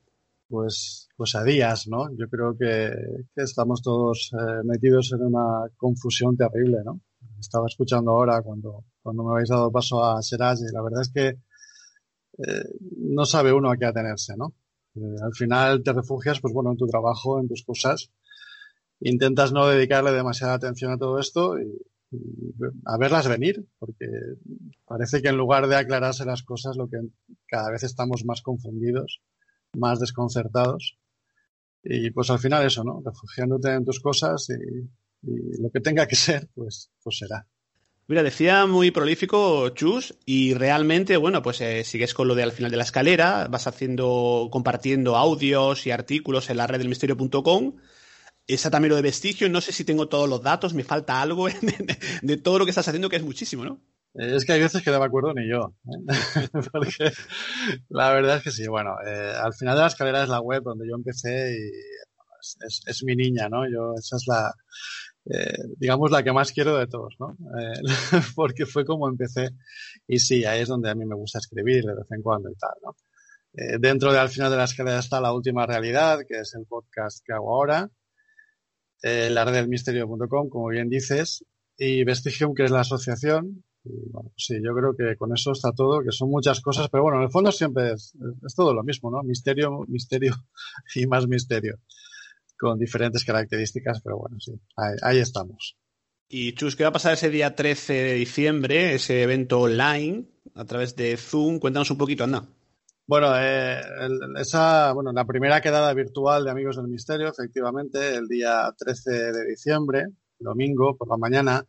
Pues, 0.49 1.09
pues 1.17 1.35
a 1.35 1.45
días, 1.45 1.89
¿no? 1.89 2.11
Yo 2.15 2.29
creo 2.29 2.55
que, 2.59 2.91
que 3.35 3.43
estamos 3.43 3.81
todos 3.81 4.33
eh, 4.35 4.63
metidos 4.65 5.13
en 5.13 5.23
una 5.23 5.67
confusión 5.79 6.37
terrible, 6.37 6.81
¿no? 6.85 7.01
Estaba 7.39 7.67
escuchando 7.69 8.11
ahora 8.11 8.43
cuando, 8.43 8.85
cuando 9.03 9.25
me 9.25 9.33
habéis 9.33 9.49
dado 9.49 9.71
paso 9.71 10.05
a 10.05 10.23
Seraj 10.23 10.59
y 10.61 10.73
la 10.73 10.83
verdad 10.83 11.03
es 11.03 11.11
que 11.11 11.29
eh, 12.39 12.65
no 12.97 13.25
sabe 13.25 13.53
uno 13.53 13.71
a 13.71 13.77
qué 13.77 13.87
atenerse, 13.87 14.37
¿no? 14.37 14.55
Eh, 14.97 15.17
al 15.23 15.35
final 15.35 15.83
te 15.83 15.93
refugias, 15.93 16.41
pues 16.41 16.53
bueno, 16.55 16.71
en 16.71 16.77
tu 16.77 16.87
trabajo, 16.87 17.41
en 17.41 17.49
tus 17.49 17.65
cosas. 17.65 18.11
Intentas 19.01 19.53
no 19.53 19.67
dedicarle 19.67 20.13
demasiada 20.13 20.55
atención 20.55 20.93
a 20.93 20.99
todo 20.99 21.19
esto 21.19 21.59
y, 21.59 21.81
y 22.11 22.55
a 22.85 22.99
verlas 22.99 23.29
venir, 23.29 23.67
porque 23.79 24.07
parece 24.85 25.23
que 25.23 25.29
en 25.29 25.37
lugar 25.37 25.69
de 25.69 25.77
aclararse 25.77 26.25
las 26.25 26.43
cosas, 26.43 26.77
lo 26.77 26.89
que 26.89 26.99
cada 27.47 27.71
vez 27.71 27.83
estamos 27.83 28.25
más 28.25 28.43
confundidos, 28.43 29.23
más 29.77 30.01
desconcertados. 30.01 30.99
Y 31.83 32.11
pues 32.11 32.29
al 32.31 32.39
final 32.39 32.67
eso, 32.67 32.85
¿no? 32.85 33.01
Refugiándote 33.03 33.73
en 33.73 33.85
tus 33.85 34.01
cosas 34.01 34.51
y, 34.51 34.91
y 35.23 35.63
lo 35.63 35.71
que 35.71 35.81
tenga 35.81 36.07
que 36.07 36.17
ser, 36.17 36.49
pues, 36.55 36.91
pues 37.03 37.19
será. 37.19 37.47
Mira, 38.11 38.25
decía 38.25 38.67
muy 38.67 38.91
prolífico 38.91 39.69
Chus 39.69 40.17
y 40.27 40.55
realmente, 40.55 41.17
bueno, 41.17 41.43
pues 41.43 41.61
eh, 41.61 41.85
sigues 41.85 42.13
con 42.13 42.27
lo 42.27 42.35
de 42.35 42.43
al 42.43 42.51
final 42.51 42.73
de 42.73 42.77
la 42.77 42.83
escalera, 42.83 43.47
vas 43.49 43.69
haciendo, 43.69 44.49
compartiendo 44.51 45.17
audios 45.17 45.87
y 45.87 45.93
artículos 45.93 46.51
en 46.51 46.57
la 46.57 46.67
red 46.67 46.79
del 46.79 46.89
misterio.com. 46.89 47.77
Está 48.49 48.69
también 48.69 48.91
lo 48.91 48.97
de 48.97 49.03
vestigio, 49.03 49.49
no 49.49 49.61
sé 49.61 49.71
si 49.71 49.85
tengo 49.85 50.09
todos 50.09 50.29
los 50.29 50.43
datos, 50.43 50.75
me 50.75 50.83
falta 50.83 51.23
algo 51.23 51.47
de, 52.23 52.37
todo 52.39 52.59
lo 52.59 52.65
que 52.65 52.71
estás 52.71 52.89
haciendo, 52.89 53.09
que 53.09 53.15
es 53.15 53.23
muchísimo, 53.23 53.65
¿no? 53.65 53.81
Eh, 54.15 54.35
Es 54.35 54.45
que 54.45 54.55
hay 54.55 54.61
veces 54.61 54.83
que 54.83 54.91
no 54.91 54.99
me 54.99 55.07
acuerdo 55.07 55.33
ni 55.33 55.49
yo, 55.49 55.77
¿eh? 55.87 56.49
porque 56.73 57.13
la 57.91 58.13
verdad 58.13 58.39
es 58.39 58.43
que 58.43 58.51
sí, 58.51 58.67
bueno, 58.67 58.97
al 58.97 59.55
final 59.55 59.77
de 59.77 59.83
la 59.83 59.87
escalera 59.87 60.25
es 60.25 60.29
la 60.29 60.41
web 60.41 60.65
donde 60.65 60.89
yo 60.89 60.97
empecé 60.97 61.53
y 61.53 61.71
es, 62.67 62.83
es 62.85 63.05
mi 63.05 63.15
niña, 63.15 63.49
¿no? 63.49 63.71
Yo, 63.71 63.95
esa 63.97 64.17
es 64.17 64.27
la, 64.27 64.53
eh, 65.27 65.75
digamos, 65.77 66.11
la 66.11 66.23
que 66.23 66.33
más 66.33 66.53
quiero 66.53 66.79
de 66.79 66.87
todos, 66.87 67.15
¿no? 67.19 67.37
Eh, 67.59 67.83
porque 68.35 68.67
fue 68.67 68.85
como 68.85 69.09
empecé. 69.09 69.51
Y 70.07 70.19
sí, 70.19 70.45
ahí 70.45 70.63
es 70.63 70.69
donde 70.69 70.91
a 70.91 70.95
mí 70.95 71.05
me 71.05 71.15
gusta 71.15 71.39
escribir 71.39 71.85
de 71.85 71.95
vez 71.95 72.11
en 72.11 72.23
cuando 72.23 72.51
y 72.51 72.55
tal, 72.55 72.73
¿no? 72.83 72.97
Eh, 73.53 73.79
dentro 73.79 74.13
de 74.13 74.19
al 74.19 74.29
final 74.29 74.51
de 74.51 74.57
la 74.57 74.65
escalera 74.65 74.99
está 74.99 75.21
la 75.21 75.33
última 75.33 75.67
realidad, 75.67 76.21
que 76.27 76.41
es 76.41 76.55
el 76.55 76.67
podcast 76.67 77.25
que 77.25 77.33
hago 77.33 77.55
ahora. 77.55 77.91
La 79.03 79.47
red 79.47 79.55
del 79.55 79.69
misterio.com, 79.69 80.51
como 80.51 80.69
bien 80.69 80.91
dices. 80.91 81.45
Y 81.79 82.05
Vestigium, 82.05 82.55
que 82.55 82.65
es 82.65 82.71
la 82.71 82.81
asociación. 82.81 83.65
Sí, 84.37 84.57
yo 84.63 84.75
creo 84.75 84.95
que 84.95 85.17
con 85.17 85.33
eso 85.33 85.53
está 85.53 85.73
todo, 85.73 86.03
que 86.03 86.13
son 86.13 86.29
muchas 86.29 86.61
cosas, 86.61 86.91
pero 86.91 87.05
bueno, 87.05 87.17
en 87.17 87.25
el 87.25 87.31
fondo 87.31 87.51
siempre 87.51 87.93
es 87.93 88.15
todo 88.55 88.75
lo 88.75 88.83
mismo, 88.85 89.11
¿no? 89.11 89.23
Misterio, 89.23 89.87
misterio 89.89 90.35
y 90.95 91.07
más 91.07 91.27
misterio 91.27 91.79
con 92.61 92.79
diferentes 92.79 93.25
características, 93.25 94.03
pero 94.03 94.19
bueno, 94.19 94.37
sí, 94.39 94.53
ahí, 94.77 94.95
ahí, 95.03 95.19
estamos. 95.19 95.77
Y 96.29 96.53
Chus, 96.53 96.77
¿qué 96.77 96.85
va 96.85 96.91
a 96.91 96.93
pasar 96.93 97.15
ese 97.15 97.31
día 97.31 97.57
13 97.57 97.93
de 97.93 98.15
diciembre, 98.15 98.95
ese 98.95 99.23
evento 99.23 99.61
online 99.61 100.27
a 100.55 100.65
través 100.67 100.95
de 100.95 101.17
Zoom? 101.17 101.59
Cuéntanos 101.59 101.91
un 101.91 101.99
poquito, 101.99 102.25
anda. 102.25 102.45
Bueno, 103.07 103.33
eh, 103.37 103.81
el, 104.01 104.37
esa, 104.39 104.93
bueno, 104.93 105.11
la 105.11 105.25
primera 105.25 105.61
quedada 105.61 105.93
virtual 105.95 106.45
de 106.45 106.51
Amigos 106.51 106.77
del 106.77 106.87
Misterio, 106.87 107.29
efectivamente, 107.29 108.15
el 108.15 108.29
día 108.29 108.73
13 108.79 109.11
de 109.33 109.45
diciembre, 109.47 110.05
domingo 110.39 110.97
por 110.97 111.09
la 111.09 111.17
mañana, 111.17 111.65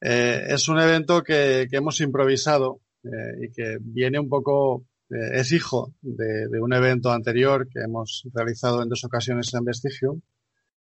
eh, 0.00 0.46
es 0.48 0.68
un 0.68 0.80
evento 0.80 1.22
que, 1.22 1.68
que 1.70 1.76
hemos 1.76 2.00
improvisado 2.00 2.80
eh, 3.04 3.44
y 3.46 3.52
que 3.52 3.76
viene 3.80 4.18
un 4.18 4.28
poco 4.28 4.86
eh, 5.10 5.40
es 5.40 5.52
hijo 5.52 5.94
de, 6.02 6.48
de, 6.48 6.60
un 6.60 6.72
evento 6.72 7.10
anterior 7.10 7.68
que 7.68 7.80
hemos 7.80 8.24
realizado 8.32 8.82
en 8.82 8.88
dos 8.88 9.04
ocasiones 9.04 9.52
en 9.54 9.64
Vestigium, 9.64 10.20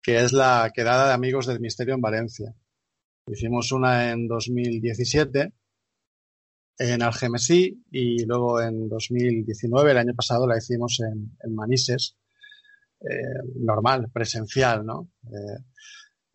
que 0.02 0.20
es 0.20 0.34
la 0.34 0.72
quedada 0.74 1.08
de 1.08 1.14
amigos 1.14 1.48
del 1.48 1.60
misterio 1.60 1.96
en 1.96 2.02
Valencia. 2.02 2.54
Hicimos 3.28 3.72
una 3.72 4.12
en 4.12 4.28
2017 4.28 5.54
en 6.78 7.02
Algemesí 7.02 7.84
y 7.92 8.26
luego 8.26 8.62
en 8.62 8.90
2019, 8.90 9.92
el 9.92 9.98
año 9.98 10.14
pasado, 10.16 10.48
la 10.48 10.58
hicimos 10.58 11.00
en, 11.00 11.38
en 11.42 11.56
Manises, 11.56 12.18
eh, 13.02 13.44
normal, 13.56 14.10
presencial, 14.12 14.86
¿no? 14.86 15.10
Eh, 15.26 15.64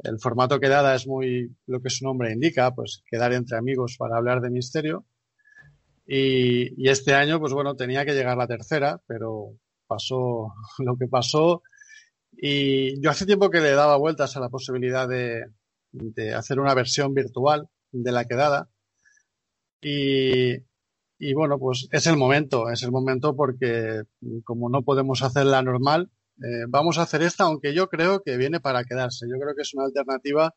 el 0.04 0.18
formato 0.20 0.60
quedada 0.60 0.94
es 0.94 1.06
muy 1.06 1.56
lo 1.66 1.82
que 1.82 1.90
su 1.90 2.04
nombre 2.04 2.32
indica, 2.32 2.72
pues 2.74 3.02
quedar 3.10 3.32
entre 3.32 3.58
amigos 3.58 3.96
para 3.98 4.16
hablar 4.16 4.40
de 4.40 4.50
misterio. 4.50 5.06
Y, 6.10 6.82
y, 6.82 6.88
este 6.88 7.14
año, 7.14 7.38
pues 7.38 7.52
bueno, 7.52 7.76
tenía 7.76 8.06
que 8.06 8.14
llegar 8.14 8.38
la 8.38 8.46
tercera, 8.46 8.98
pero 9.06 9.58
pasó 9.86 10.54
lo 10.78 10.96
que 10.96 11.06
pasó. 11.06 11.62
Y 12.32 13.00
yo 13.02 13.10
hace 13.10 13.26
tiempo 13.26 13.50
que 13.50 13.60
le 13.60 13.72
daba 13.72 13.96
vueltas 13.98 14.36
a 14.36 14.40
la 14.40 14.48
posibilidad 14.48 15.06
de, 15.06 15.44
de 15.92 16.34
hacer 16.34 16.60
una 16.60 16.74
versión 16.74 17.12
virtual 17.12 17.68
de 17.92 18.12
la 18.12 18.24
quedada. 18.24 18.70
Y, 19.82 20.54
y, 21.18 21.34
bueno, 21.34 21.58
pues 21.58 21.88
es 21.92 22.06
el 22.06 22.16
momento, 22.16 22.70
es 22.70 22.82
el 22.82 22.90
momento 22.90 23.36
porque 23.36 24.02
como 24.44 24.70
no 24.70 24.82
podemos 24.84 25.22
hacerla 25.22 25.62
normal, 25.62 26.10
eh, 26.38 26.64
vamos 26.68 26.98
a 26.98 27.02
hacer 27.02 27.22
esta, 27.22 27.44
aunque 27.44 27.74
yo 27.74 27.88
creo 27.88 28.22
que 28.22 28.38
viene 28.38 28.60
para 28.60 28.84
quedarse. 28.84 29.26
Yo 29.28 29.38
creo 29.38 29.54
que 29.54 29.62
es 29.62 29.74
una 29.74 29.84
alternativa 29.84 30.54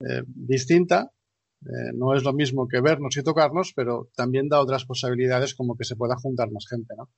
eh, 0.00 0.22
distinta 0.26 1.13
Eh, 1.66 1.92
no 1.94 2.14
es 2.14 2.22
lo 2.24 2.32
mismo 2.32 2.68
que 2.68 2.80
vernos 2.80 3.16
y 3.16 3.22
tocarnos, 3.22 3.72
pero 3.74 4.10
también 4.14 4.48
da 4.48 4.60
otras 4.60 4.84
posibilidades 4.84 5.54
como 5.54 5.76
que 5.76 5.84
se 5.84 5.96
pueda 5.96 6.16
juntar 6.16 6.50
más 6.50 6.66
gente, 6.68 6.94
¿no? 6.96 7.10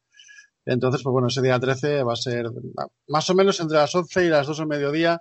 Entonces, 0.65 1.03
pues 1.03 1.13
bueno, 1.13 1.29
ese 1.29 1.43
día 1.43 1.59
13 1.61 2.03
va 2.03 2.13
a 2.15 2.17
ser 2.17 2.47
más 3.09 3.31
o 3.31 3.35
menos 3.35 3.61
entre 3.61 3.79
las 3.79 3.95
11 3.95 4.27
y 4.27 4.29
las 4.29 4.47
2 4.47 4.59
del 4.59 4.67
mediodía. 4.69 5.21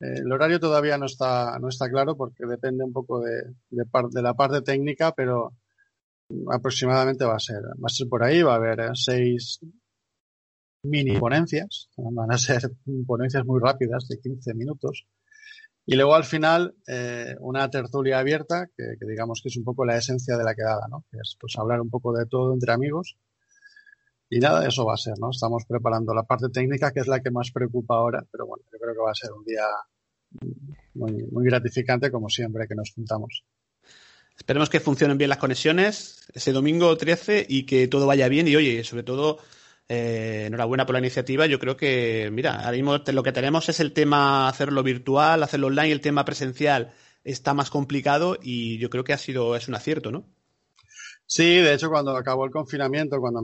Eh, 0.00 0.20
el 0.24 0.32
horario 0.32 0.60
todavía 0.60 0.98
no 0.98 1.06
está, 1.06 1.58
no 1.60 1.68
está 1.68 1.88
claro 1.90 2.16
porque 2.16 2.46
depende 2.46 2.84
un 2.84 2.92
poco 2.92 3.20
de, 3.20 3.42
de, 3.70 3.84
par- 3.86 4.08
de 4.10 4.22
la 4.22 4.34
parte 4.34 4.62
técnica, 4.62 5.12
pero 5.14 5.52
aproximadamente 6.50 7.24
va 7.24 7.36
a 7.36 7.40
ser, 7.40 7.62
va 7.62 7.86
a 7.86 7.88
ser 7.88 8.08
por 8.08 8.22
ahí, 8.24 8.42
va 8.42 8.52
a 8.54 8.56
haber 8.56 8.80
eh, 8.80 8.90
seis 8.94 9.60
mini 10.82 11.14
ponencias, 11.18 11.88
van 11.96 12.30
a 12.32 12.38
ser 12.38 12.62
ponencias 13.06 13.44
muy 13.46 13.60
rápidas 13.60 14.08
de 14.08 14.18
15 14.20 14.54
minutos. 14.54 15.06
Y 15.90 15.96
luego 15.96 16.14
al 16.14 16.22
final 16.22 16.76
eh, 16.86 17.34
una 17.40 17.68
tertulia 17.68 18.20
abierta, 18.20 18.68
que, 18.76 18.94
digamos 19.04 19.40
que 19.42 19.48
es 19.48 19.56
un 19.56 19.64
poco 19.64 19.84
la 19.84 19.96
esencia 19.96 20.36
de 20.36 20.44
la 20.44 20.54
quedada, 20.54 20.86
¿no? 20.88 21.04
Es 21.10 21.36
pues 21.36 21.54
hablar 21.58 21.80
un 21.80 21.90
poco 21.90 22.16
de 22.16 22.26
todo 22.26 22.54
entre 22.54 22.72
amigos. 22.72 23.16
Y 24.28 24.38
nada, 24.38 24.64
eso 24.68 24.84
va 24.84 24.94
a 24.94 24.96
ser, 24.96 25.14
¿no? 25.18 25.30
Estamos 25.32 25.64
preparando 25.66 26.14
la 26.14 26.22
parte 26.22 26.48
técnica, 26.48 26.92
que 26.92 27.00
es 27.00 27.08
la 27.08 27.18
que 27.18 27.32
más 27.32 27.50
preocupa 27.50 27.96
ahora, 27.96 28.24
pero 28.30 28.46
bueno, 28.46 28.62
yo 28.72 28.78
creo 28.78 28.94
que 28.94 29.00
va 29.00 29.10
a 29.10 29.14
ser 29.16 29.32
un 29.32 29.44
día 29.44 29.64
muy, 30.94 31.24
muy 31.24 31.44
gratificante, 31.46 32.12
como 32.12 32.28
siempre, 32.28 32.68
que 32.68 32.76
nos 32.76 32.92
juntamos. 32.94 33.42
Esperemos 34.36 34.70
que 34.70 34.78
funcionen 34.78 35.18
bien 35.18 35.30
las 35.30 35.38
conexiones 35.38 36.24
ese 36.32 36.52
domingo 36.52 36.96
13 36.96 37.46
y 37.48 37.66
que 37.66 37.88
todo 37.88 38.06
vaya 38.06 38.28
bien. 38.28 38.46
Y 38.46 38.54
oye, 38.54 38.84
sobre 38.84 39.02
todo, 39.02 39.40
eh, 39.92 40.44
enhorabuena 40.46 40.86
por 40.86 40.92
la 40.92 41.00
iniciativa. 41.00 41.46
Yo 41.46 41.58
creo 41.58 41.76
que, 41.76 42.30
mira, 42.32 42.60
ahora 42.64 43.02
lo 43.12 43.22
que 43.24 43.32
tenemos 43.32 43.68
es 43.68 43.80
el 43.80 43.92
tema 43.92 44.48
hacerlo 44.48 44.84
virtual, 44.84 45.42
hacerlo 45.42 45.66
online, 45.66 45.90
el 45.90 46.00
tema 46.00 46.24
presencial 46.24 46.92
está 47.24 47.54
más 47.54 47.70
complicado 47.70 48.38
y 48.40 48.78
yo 48.78 48.88
creo 48.88 49.02
que 49.02 49.12
ha 49.12 49.18
sido, 49.18 49.56
es 49.56 49.66
un 49.66 49.74
acierto, 49.74 50.12
¿no? 50.12 50.24
Sí, 51.26 51.56
de 51.56 51.74
hecho, 51.74 51.90
cuando 51.90 52.16
acabó 52.16 52.44
el 52.44 52.52
confinamiento, 52.52 53.18
cuando 53.18 53.40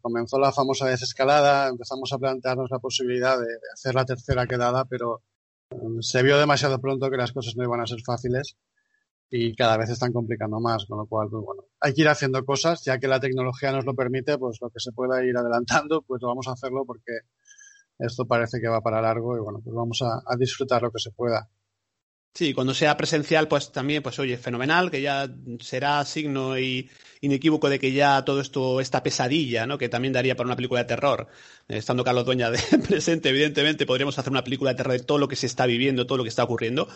comenzó 0.00 0.38
la 0.38 0.52
famosa 0.52 0.86
desescalada, 0.86 1.68
empezamos 1.68 2.12
a 2.12 2.18
plantearnos 2.18 2.70
la 2.70 2.78
posibilidad 2.78 3.36
de, 3.36 3.46
de 3.46 3.72
hacer 3.74 3.96
la 3.96 4.04
tercera 4.04 4.46
quedada, 4.46 4.84
pero 4.84 5.22
mm, 5.70 6.00
se 6.00 6.22
vio 6.22 6.38
demasiado 6.38 6.80
pronto 6.80 7.10
que 7.10 7.16
las 7.16 7.32
cosas 7.32 7.56
no 7.56 7.64
iban 7.64 7.80
a 7.80 7.86
ser 7.88 8.02
fáciles 8.06 8.56
y 9.30 9.54
cada 9.54 9.76
vez 9.76 9.90
están 9.90 10.12
complicando 10.12 10.60
más, 10.60 10.86
con 10.86 10.98
lo 10.98 11.06
cual, 11.06 11.28
pues 11.30 11.44
bueno, 11.44 11.64
hay 11.80 11.94
que 11.94 12.02
ir 12.02 12.08
haciendo 12.08 12.44
cosas, 12.44 12.82
ya 12.84 12.98
que 12.98 13.08
la 13.08 13.20
tecnología 13.20 13.72
nos 13.72 13.84
lo 13.84 13.94
permite, 13.94 14.38
pues 14.38 14.58
lo 14.60 14.70
que 14.70 14.80
se 14.80 14.92
pueda 14.92 15.24
ir 15.24 15.36
adelantando, 15.36 16.02
pues 16.06 16.20
vamos 16.22 16.48
a 16.48 16.52
hacerlo 16.52 16.84
porque 16.86 17.12
esto 17.98 18.26
parece 18.26 18.60
que 18.60 18.68
va 18.68 18.80
para 18.80 19.02
largo 19.02 19.36
y 19.36 19.40
bueno, 19.40 19.60
pues 19.62 19.74
vamos 19.74 20.02
a, 20.02 20.22
a 20.26 20.36
disfrutar 20.36 20.82
lo 20.82 20.90
que 20.90 21.00
se 21.00 21.10
pueda. 21.10 21.48
Sí, 22.34 22.54
cuando 22.54 22.72
sea 22.72 22.96
presencial, 22.96 23.48
pues 23.48 23.72
también, 23.72 24.00
pues 24.00 24.18
oye, 24.20 24.36
fenomenal, 24.36 24.92
que 24.92 25.02
ya 25.02 25.28
será 25.58 26.04
signo 26.04 26.56
y 26.56 26.88
inequívoco 27.20 27.68
de 27.68 27.80
que 27.80 27.90
ya 27.92 28.24
todo 28.24 28.40
esto, 28.40 28.80
esta 28.80 29.02
pesadilla, 29.02 29.66
¿no? 29.66 29.76
Que 29.76 29.88
también 29.88 30.12
daría 30.12 30.36
para 30.36 30.46
una 30.46 30.54
película 30.54 30.82
de 30.82 30.86
terror. 30.86 31.26
Eh, 31.66 31.78
Estando 31.78 32.04
Carlos 32.04 32.24
Dueña 32.24 32.50
de 32.52 32.60
presente, 32.86 33.30
evidentemente, 33.30 33.86
podríamos 33.86 34.16
hacer 34.20 34.30
una 34.30 34.44
película 34.44 34.70
de 34.70 34.76
terror 34.76 34.92
de 34.92 35.00
todo 35.04 35.18
lo 35.18 35.26
que 35.26 35.34
se 35.34 35.46
está 35.46 35.66
viviendo, 35.66 36.06
todo 36.06 36.18
lo 36.18 36.22
que 36.24 36.28
está 36.30 36.44
ocurriendo. 36.44 36.88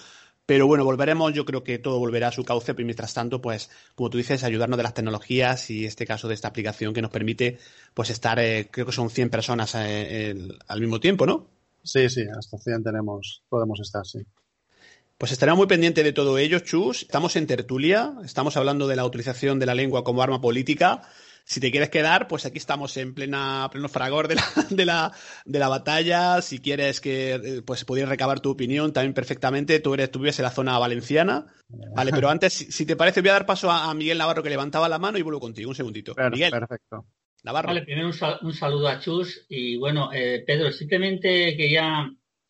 Pero 0.46 0.66
bueno, 0.66 0.84
volveremos, 0.84 1.32
yo 1.32 1.44
creo 1.44 1.62
que 1.64 1.78
todo 1.78 1.98
volverá 1.98 2.28
a 2.28 2.32
su 2.32 2.44
cauce, 2.44 2.74
pero 2.74 2.84
mientras 2.86 3.14
tanto, 3.14 3.40
pues, 3.40 3.70
como 3.94 4.10
tú 4.10 4.18
dices, 4.18 4.42
ayudarnos 4.44 4.76
de 4.76 4.82
las 4.82 4.94
tecnologías 4.94 5.70
y 5.70 5.84
este 5.86 6.06
caso 6.06 6.28
de 6.28 6.34
esta 6.34 6.48
aplicación 6.48 6.92
que 6.94 7.02
nos 7.02 7.10
permite, 7.10 7.58
pues, 7.94 8.10
estar, 8.10 8.38
eh, 8.38 8.68
creo 8.70 8.86
que 8.86 8.92
son 8.92 9.08
100 9.10 9.30
personas 9.30 9.74
eh, 9.76 10.30
el- 10.30 10.58
al 10.68 10.80
mismo 10.80 11.00
tiempo, 11.00 11.26
¿no? 11.26 11.48
Sí, 11.84 12.08
sí, 12.08 12.22
hasta 12.36 12.58
100 12.58 12.82
tenemos, 12.82 13.44
podemos 13.48 13.78
estar, 13.80 14.04
sí. 14.04 14.18
Pues 15.18 15.30
estaremos 15.32 15.58
muy 15.58 15.66
pendientes 15.68 16.02
de 16.04 16.12
todo 16.12 16.36
ello, 16.38 16.58
Chus. 16.58 17.02
Estamos 17.02 17.36
en 17.36 17.46
tertulia, 17.46 18.14
estamos 18.24 18.56
hablando 18.56 18.88
de 18.88 18.96
la 18.96 19.04
utilización 19.04 19.58
de 19.60 19.66
la 19.66 19.74
lengua 19.74 20.02
como 20.02 20.22
arma 20.22 20.40
política. 20.40 21.02
Si 21.44 21.60
te 21.60 21.70
quieres 21.70 21.90
quedar, 21.90 22.28
pues 22.28 22.46
aquí 22.46 22.58
estamos 22.58 22.96
en 22.96 23.14
plena, 23.14 23.68
pleno 23.70 23.88
fragor 23.88 24.28
de 24.28 24.36
la, 24.36 24.44
de 24.70 24.84
la, 24.84 25.12
de 25.44 25.58
la 25.58 25.68
batalla. 25.68 26.40
Si 26.42 26.60
quieres 26.60 27.00
que, 27.00 27.34
eh, 27.34 27.62
pues 27.62 27.84
pudieras 27.84 28.10
recabar 28.10 28.40
tu 28.40 28.50
opinión 28.50 28.92
también 28.92 29.14
perfectamente. 29.14 29.80
Tú 29.80 29.94
eres, 29.94 30.10
tú 30.10 30.20
vives 30.20 30.38
en 30.38 30.44
la 30.44 30.50
zona 30.50 30.78
valenciana. 30.78 31.46
Vale, 31.68 32.10
pero 32.14 32.28
antes, 32.30 32.52
si, 32.52 32.70
si 32.72 32.86
te 32.86 32.96
parece, 32.96 33.20
voy 33.20 33.30
a 33.30 33.34
dar 33.34 33.46
paso 33.46 33.70
a, 33.70 33.90
a 33.90 33.94
Miguel 33.94 34.18
Navarro 34.18 34.42
que 34.42 34.50
levantaba 34.50 34.88
la 34.88 34.98
mano 34.98 35.18
y 35.18 35.22
vuelvo 35.22 35.40
contigo. 35.40 35.70
Un 35.70 35.76
segundito. 35.76 36.14
Miguel, 36.30 36.50
Perfecto. 36.50 37.06
Navarro. 37.44 37.68
Vale, 37.68 37.82
primero 37.82 38.06
un, 38.06 38.12
sal- 38.14 38.38
un 38.42 38.54
saludo 38.54 38.86
a 38.88 39.00
Chus 39.00 39.46
y 39.48 39.76
bueno, 39.76 40.10
eh, 40.12 40.44
Pedro, 40.46 40.70
simplemente 40.70 41.56
quería 41.56 42.08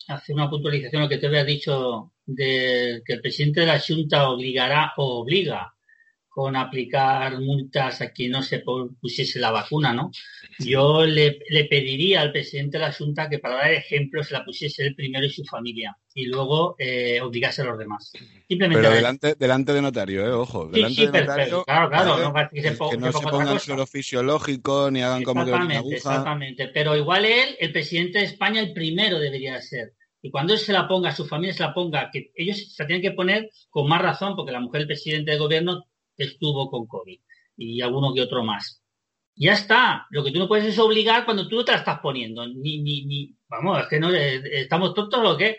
hacer 0.08 0.34
una 0.34 0.50
puntualización 0.50 1.00
a 1.00 1.04
lo 1.04 1.08
que 1.08 1.16
te 1.18 1.28
había 1.28 1.44
dicho 1.44 2.12
de 2.26 3.02
que 3.04 3.14
el 3.14 3.20
presidente 3.22 3.60
de 3.60 3.66
la 3.66 3.80
Junta 3.80 4.28
obligará 4.28 4.92
o 4.98 5.20
obliga 5.22 5.74
con 6.34 6.56
aplicar 6.56 7.38
multas 7.40 8.00
a 8.00 8.10
quien 8.10 8.30
no 8.30 8.42
se 8.42 8.64
pu- 8.64 8.96
pusiese 9.00 9.38
la 9.38 9.50
vacuna, 9.50 9.92
¿no? 9.92 10.10
Yo 10.58 11.04
le, 11.04 11.40
le 11.50 11.64
pediría 11.66 12.22
al 12.22 12.32
presidente 12.32 12.78
de 12.78 12.84
la 12.84 12.92
Junta 12.92 13.28
que 13.28 13.38
para 13.38 13.56
dar 13.56 13.72
ejemplo 13.72 14.22
se 14.24 14.32
la 14.32 14.42
pusiese 14.44 14.82
él 14.86 14.94
primero 14.94 15.26
y 15.26 15.30
su 15.30 15.44
familia 15.44 15.94
y 16.14 16.26
luego 16.26 16.74
eh, 16.78 17.20
obligase 17.20 17.60
a 17.62 17.66
los 17.66 17.78
demás. 17.78 18.12
Simplemente 18.48 18.80
Pero 18.82 18.92
a- 18.92 18.96
delante, 18.96 19.34
delante 19.38 19.72
de 19.74 19.82
notario, 19.82 20.24
¿eh? 20.26 20.30
Ojo. 20.32 20.66
Sí, 20.66 20.72
Delante 20.72 20.94
sí, 21.00 21.06
de 21.06 21.12
perfecto. 21.12 21.34
notario. 21.58 21.64
Claro, 21.64 21.88
claro, 21.90 22.10
¿vale? 22.12 22.22
no 22.24 22.32
parece 22.32 22.54
que 22.56 22.62
se 22.62 22.72
po- 22.72 22.90
que 22.90 22.96
no 22.96 23.12
se 23.12 23.26
pongan 23.26 23.60
suelo 23.60 23.86
fisiológico 23.86 24.90
ni 24.90 25.02
hagan 25.02 25.22
como 25.24 25.44
que 25.44 25.50
una 25.50 25.64
Exactamente, 25.64 25.76
aguja. 25.96 25.96
exactamente. 25.96 26.68
Pero 26.68 26.96
igual 26.96 27.24
él, 27.26 27.56
el 27.60 27.72
presidente 27.72 28.20
de 28.20 28.24
España, 28.24 28.60
el 28.62 28.72
primero 28.72 29.18
debería 29.18 29.60
ser. 29.60 29.92
Y 30.22 30.30
cuando 30.30 30.52
él 30.52 30.58
se 30.60 30.72
la 30.72 30.86
ponga, 30.86 31.10
su 31.14 31.26
familia 31.26 31.52
se 31.52 31.62
la 31.64 31.74
ponga, 31.74 32.08
que 32.12 32.30
ellos 32.36 32.72
se 32.74 32.84
tienen 32.84 33.02
que 33.02 33.10
poner 33.10 33.50
con 33.70 33.88
más 33.88 34.00
razón, 34.00 34.36
porque 34.36 34.52
la 34.52 34.60
mujer 34.60 34.80
del 34.82 34.86
presidente 34.88 35.32
de 35.32 35.38
gobierno 35.38 35.84
estuvo 36.24 36.70
con 36.70 36.86
COVID 36.86 37.18
y 37.56 37.80
alguno 37.80 38.12
que 38.14 38.22
otro 38.22 38.42
más. 38.44 38.82
Ya 39.34 39.54
está. 39.54 40.06
Lo 40.10 40.22
que 40.22 40.30
tú 40.30 40.38
no 40.38 40.48
puedes 40.48 40.66
es 40.66 40.78
obligar 40.78 41.24
cuando 41.24 41.48
tú 41.48 41.56
no 41.56 41.64
te 41.64 41.72
la 41.72 41.78
estás 41.78 42.00
poniendo. 42.00 42.46
Ni, 42.46 42.82
ni, 42.82 43.04
ni, 43.06 43.34
vamos, 43.48 43.80
es 43.80 43.86
que 43.88 43.98
no, 43.98 44.10
eh, 44.12 44.42
estamos 44.60 44.94
tontos 44.94 45.20
o 45.24 45.36
qué. 45.36 45.58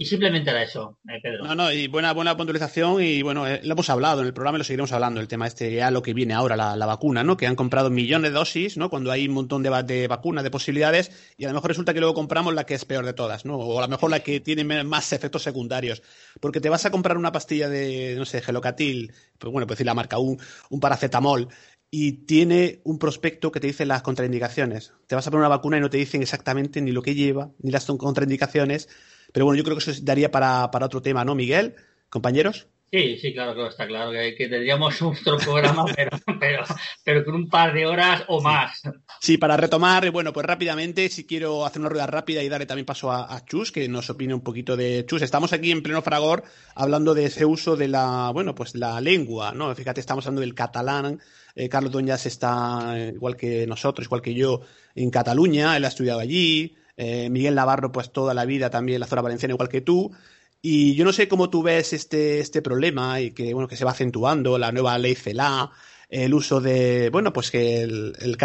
Y 0.00 0.06
simplemente 0.06 0.48
era 0.48 0.62
eso, 0.62 0.98
eh, 1.06 1.20
Pedro. 1.22 1.44
No, 1.44 1.54
no, 1.54 1.70
y 1.70 1.86
buena, 1.86 2.14
buena 2.14 2.34
puntualización 2.34 3.02
y 3.02 3.20
bueno, 3.20 3.46
eh, 3.46 3.60
lo 3.62 3.72
hemos 3.74 3.90
hablado 3.90 4.22
en 4.22 4.28
el 4.28 4.32
programa 4.32 4.56
y 4.56 4.60
lo 4.60 4.64
seguiremos 4.64 4.92
hablando, 4.92 5.20
el 5.20 5.28
tema 5.28 5.46
este, 5.46 5.74
ya 5.74 5.90
lo 5.90 6.00
que 6.00 6.14
viene 6.14 6.32
ahora, 6.32 6.56
la, 6.56 6.74
la 6.74 6.86
vacuna, 6.86 7.22
¿no? 7.22 7.36
Que 7.36 7.46
han 7.46 7.54
comprado 7.54 7.90
millones 7.90 8.30
de 8.30 8.38
dosis, 8.38 8.78
¿no? 8.78 8.88
Cuando 8.88 9.10
hay 9.10 9.28
un 9.28 9.34
montón 9.34 9.62
de, 9.62 9.68
de 9.82 10.08
vacunas, 10.08 10.42
de 10.42 10.50
posibilidades, 10.50 11.34
y 11.36 11.44
a 11.44 11.48
lo 11.48 11.54
mejor 11.54 11.68
resulta 11.68 11.92
que 11.92 12.00
luego 12.00 12.14
compramos 12.14 12.54
la 12.54 12.64
que 12.64 12.72
es 12.72 12.86
peor 12.86 13.04
de 13.04 13.12
todas, 13.12 13.44
¿no? 13.44 13.56
O 13.56 13.78
a 13.78 13.82
lo 13.82 13.88
mejor 13.88 14.10
la 14.10 14.20
que 14.20 14.40
tiene 14.40 14.64
más 14.84 15.12
efectos 15.12 15.42
secundarios. 15.42 16.02
Porque 16.40 16.62
te 16.62 16.70
vas 16.70 16.86
a 16.86 16.90
comprar 16.90 17.18
una 17.18 17.30
pastilla 17.30 17.68
de, 17.68 18.14
no 18.16 18.24
sé, 18.24 18.40
gelocatil, 18.40 19.12
pues 19.38 19.52
bueno, 19.52 19.66
pues 19.66 19.76
decir 19.76 19.86
la 19.86 19.92
marca, 19.92 20.16
un, 20.16 20.40
un 20.70 20.80
paracetamol, 20.80 21.48
y 21.90 22.24
tiene 22.24 22.80
un 22.84 22.98
prospecto 22.98 23.52
que 23.52 23.60
te 23.60 23.66
dice 23.66 23.84
las 23.84 24.00
contraindicaciones. 24.00 24.94
Te 25.06 25.14
vas 25.14 25.26
a 25.26 25.30
poner 25.30 25.40
una 25.40 25.56
vacuna 25.56 25.76
y 25.76 25.80
no 25.80 25.90
te 25.90 25.98
dicen 25.98 26.22
exactamente 26.22 26.80
ni 26.80 26.90
lo 26.90 27.02
que 27.02 27.14
lleva, 27.14 27.50
ni 27.58 27.70
las 27.70 27.84
contraindicaciones. 27.84 28.88
Pero 29.32 29.46
bueno, 29.46 29.58
yo 29.58 29.64
creo 29.64 29.76
que 29.76 29.90
eso 29.90 30.00
daría 30.02 30.30
para, 30.30 30.70
para 30.70 30.86
otro 30.86 31.02
tema, 31.02 31.24
¿no, 31.24 31.34
Miguel? 31.34 31.74
Compañeros. 32.08 32.66
Sí, 32.92 33.18
sí, 33.18 33.32
claro, 33.32 33.54
claro, 33.54 33.70
está 33.70 33.86
claro 33.86 34.10
que, 34.10 34.34
que 34.34 34.48
tendríamos 34.48 35.00
otro 35.02 35.38
programa, 35.38 35.84
pero, 35.94 36.10
pero, 36.40 36.64
pero 37.04 37.24
con 37.24 37.34
un 37.36 37.48
par 37.48 37.72
de 37.72 37.86
horas 37.86 38.24
o 38.26 38.40
más. 38.40 38.82
Sí, 39.20 39.38
para 39.38 39.56
retomar, 39.56 40.10
bueno, 40.10 40.32
pues 40.32 40.44
rápidamente, 40.44 41.08
si 41.08 41.24
quiero 41.24 41.64
hacer 41.64 41.80
una 41.80 41.88
rueda 41.88 42.08
rápida 42.08 42.42
y 42.42 42.48
darle 42.48 42.66
también 42.66 42.86
paso 42.86 43.12
a, 43.12 43.32
a 43.32 43.44
Chus, 43.44 43.70
que 43.70 43.88
nos 43.88 44.10
opine 44.10 44.34
un 44.34 44.40
poquito 44.40 44.76
de 44.76 45.06
Chus. 45.06 45.22
Estamos 45.22 45.52
aquí 45.52 45.70
en 45.70 45.84
pleno 45.84 46.02
fragor 46.02 46.42
hablando 46.74 47.14
de 47.14 47.26
ese 47.26 47.44
uso 47.44 47.76
de 47.76 47.86
la, 47.86 48.30
bueno, 48.34 48.56
pues 48.56 48.74
la 48.74 49.00
lengua, 49.00 49.52
¿no? 49.52 49.72
Fíjate, 49.72 50.00
estamos 50.00 50.26
hablando 50.26 50.40
del 50.40 50.54
catalán. 50.54 51.20
Eh, 51.54 51.68
Carlos 51.68 51.92
Doñas 51.92 52.26
está, 52.26 52.94
eh, 52.96 53.12
igual 53.14 53.36
que 53.36 53.68
nosotros, 53.68 54.06
igual 54.06 54.22
que 54.22 54.34
yo, 54.34 54.62
en 54.96 55.10
Cataluña, 55.10 55.76
él 55.76 55.84
ha 55.84 55.88
estudiado 55.88 56.18
allí. 56.18 56.76
Eh, 57.02 57.30
Miguel 57.30 57.54
Navarro, 57.54 57.90
pues 57.92 58.12
toda 58.12 58.34
la 58.34 58.44
vida 58.44 58.68
también 58.68 58.96
en 58.96 59.00
la 59.00 59.06
zona 59.06 59.22
valenciana, 59.22 59.54
igual 59.54 59.70
que 59.70 59.80
tú. 59.80 60.12
Y 60.60 60.94
yo 60.96 61.06
no 61.06 61.14
sé 61.14 61.28
cómo 61.28 61.48
tú 61.48 61.62
ves 61.62 61.94
este, 61.94 62.40
este 62.40 62.60
problema 62.60 63.22
y 63.22 63.30
que, 63.30 63.54
bueno, 63.54 63.68
que 63.68 63.76
se 63.76 63.86
va 63.86 63.92
acentuando, 63.92 64.58
la 64.58 64.70
nueva 64.70 64.98
ley 64.98 65.14
CELA, 65.14 65.70
el 66.10 66.34
uso 66.34 66.60
de, 66.60 67.08
bueno, 67.08 67.32
pues 67.32 67.50
que 67.50 67.82
el, 67.82 68.12
el, 68.20 68.36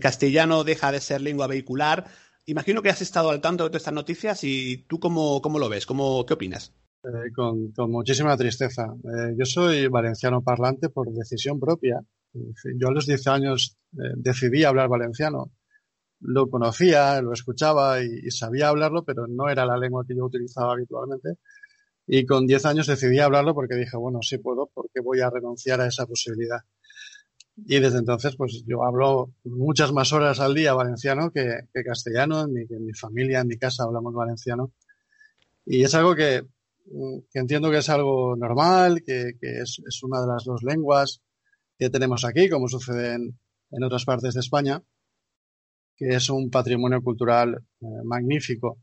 castellano 0.00 0.62
deja 0.62 0.92
de 0.92 1.00
ser 1.00 1.22
lengua 1.22 1.46
vehicular. 1.46 2.04
Imagino 2.44 2.82
que 2.82 2.90
has 2.90 3.00
estado 3.00 3.30
al 3.30 3.40
tanto 3.40 3.64
de 3.64 3.70
todas 3.70 3.80
estas 3.80 3.94
noticias 3.94 4.44
y 4.44 4.84
tú 4.86 5.00
cómo, 5.00 5.40
cómo 5.40 5.58
lo 5.58 5.70
ves, 5.70 5.86
cómo, 5.86 6.26
¿qué 6.26 6.34
opinas? 6.34 6.74
Eh, 7.04 7.32
con, 7.34 7.72
muchísima 7.90 8.36
tristeza. 8.36 8.92
Eh, 9.04 9.34
yo 9.38 9.46
soy 9.46 9.86
valenciano 9.86 10.42
parlante 10.42 10.90
por 10.90 11.10
decisión 11.10 11.58
propia. 11.58 11.98
Yo 12.34 12.88
a 12.88 12.92
los 12.92 13.06
10 13.06 13.26
años 13.28 13.78
decidí 13.90 14.64
hablar 14.64 14.90
valenciano. 14.90 15.50
Lo 16.22 16.48
conocía, 16.48 17.20
lo 17.20 17.32
escuchaba 17.32 18.02
y, 18.02 18.30
sabía 18.30 18.68
hablarlo, 18.68 19.04
pero 19.04 19.26
no 19.26 19.48
era 19.48 19.66
la 19.66 19.76
lengua 19.76 20.04
que 20.06 20.14
yo 20.16 20.24
utilizaba 20.24 20.72
habitualmente. 20.72 21.38
Y 22.06 22.26
con 22.26 22.46
10 22.46 22.64
años 22.66 22.86
decidí 22.86 23.18
hablarlo 23.18 23.54
porque 23.54 23.74
dije, 23.74 23.96
bueno, 23.96 24.20
sí 24.22 24.38
puedo, 24.38 24.70
porque 24.72 25.00
voy 25.00 25.20
a 25.20 25.30
renunciar 25.30 25.80
a 25.80 25.86
esa 25.86 26.06
posibilidad. 26.06 26.60
Y 27.56 27.80
desde 27.80 27.98
entonces, 27.98 28.36
pues 28.36 28.64
yo 28.66 28.84
hablo 28.84 29.34
muchas 29.44 29.92
más 29.92 30.12
horas 30.12 30.40
al 30.40 30.54
día 30.54 30.74
valenciano 30.74 31.30
que, 31.30 31.68
castellano, 31.84 32.42
en 32.44 32.52
mi, 32.52 32.62
en 32.62 32.86
mi 32.86 32.94
familia, 32.94 33.40
en 33.40 33.48
mi 33.48 33.58
casa 33.58 33.84
hablamos 33.84 34.14
valenciano. 34.14 34.72
Y 35.66 35.82
es 35.84 35.94
algo 35.94 36.14
que 36.14 36.42
mm, 36.86 37.18
que 37.32 37.38
entiendo 37.38 37.70
que 37.70 37.78
es 37.78 37.88
algo 37.88 38.36
normal, 38.36 39.02
que, 39.04 39.34
es, 39.40 40.02
una 40.02 40.20
de 40.20 40.26
las 40.28 40.44
dos 40.44 40.62
lenguas 40.62 41.20
que 41.78 41.90
tenemos 41.90 42.24
aquí, 42.24 42.48
como 42.48 42.68
sucede 42.68 43.14
en 43.14 43.84
otras 43.84 44.04
partes 44.04 44.34
de 44.34 44.40
España, 44.40 44.82
que 45.96 46.08
es 46.08 46.30
un 46.30 46.50
patrimonio 46.50 47.02
cultural 47.02 47.54
eh, 47.80 47.86
magnífico. 48.04 48.78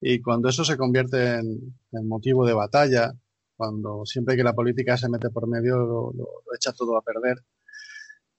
Y 0.00 0.20
cuando 0.20 0.48
eso 0.48 0.64
se 0.64 0.76
convierte 0.76 1.36
en, 1.36 1.74
motivo 2.08 2.46
de 2.46 2.54
batalla, 2.54 3.12
cuando 3.56 4.04
siempre 4.04 4.36
que 4.36 4.42
la 4.42 4.54
política 4.54 4.96
se 4.96 5.08
mete 5.08 5.30
por 5.30 5.46
medio 5.48 5.76
lo, 5.76 6.14
echa 6.56 6.72
todo 6.72 6.96
a 6.96 7.02
perder. 7.02 7.38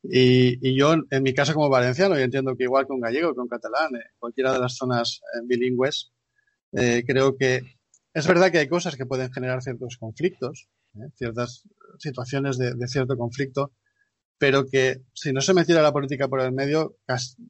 Y, 0.04 0.60
y 0.68 0.76
yo, 0.78 0.96
en 1.10 1.24
mi 1.24 1.34
caso 1.34 1.54
como 1.54 1.70
valenciano, 1.70 2.16
yo 2.16 2.24
entiendo 2.24 2.58
que 2.58 2.66
igual 2.66 2.86
un 2.90 3.00
gallego, 3.00 3.34
un 3.38 3.48
catalán, 3.48 3.96
eh, 3.96 4.12
cualquiera 4.20 4.52
de 4.52 4.60
las 4.60 4.76
zonas 4.76 5.22
eh, 5.36 5.42
bilingües, 5.46 6.12
creo 6.72 7.38
que 7.38 7.62
es 8.16 8.28
verdad 8.28 8.52
que 8.52 8.58
hay 8.58 8.68
cosas 8.68 8.96
que 8.96 9.06
pueden 9.06 9.32
generar 9.32 9.62
ciertos 9.62 9.98
conflictos, 9.98 10.70
ciertas 11.14 11.68
situaciones 12.00 12.58
de 12.58 12.88
cierto 12.88 13.16
conflicto, 13.16 13.74
pero 14.38 14.66
que 14.66 15.02
si 15.14 15.32
no 15.32 15.42
se 15.42 15.54
metiera 15.54 15.82
la 15.82 15.94
política 15.94 16.28
por 16.28 16.42
el 16.42 16.52
medio, 16.52 16.98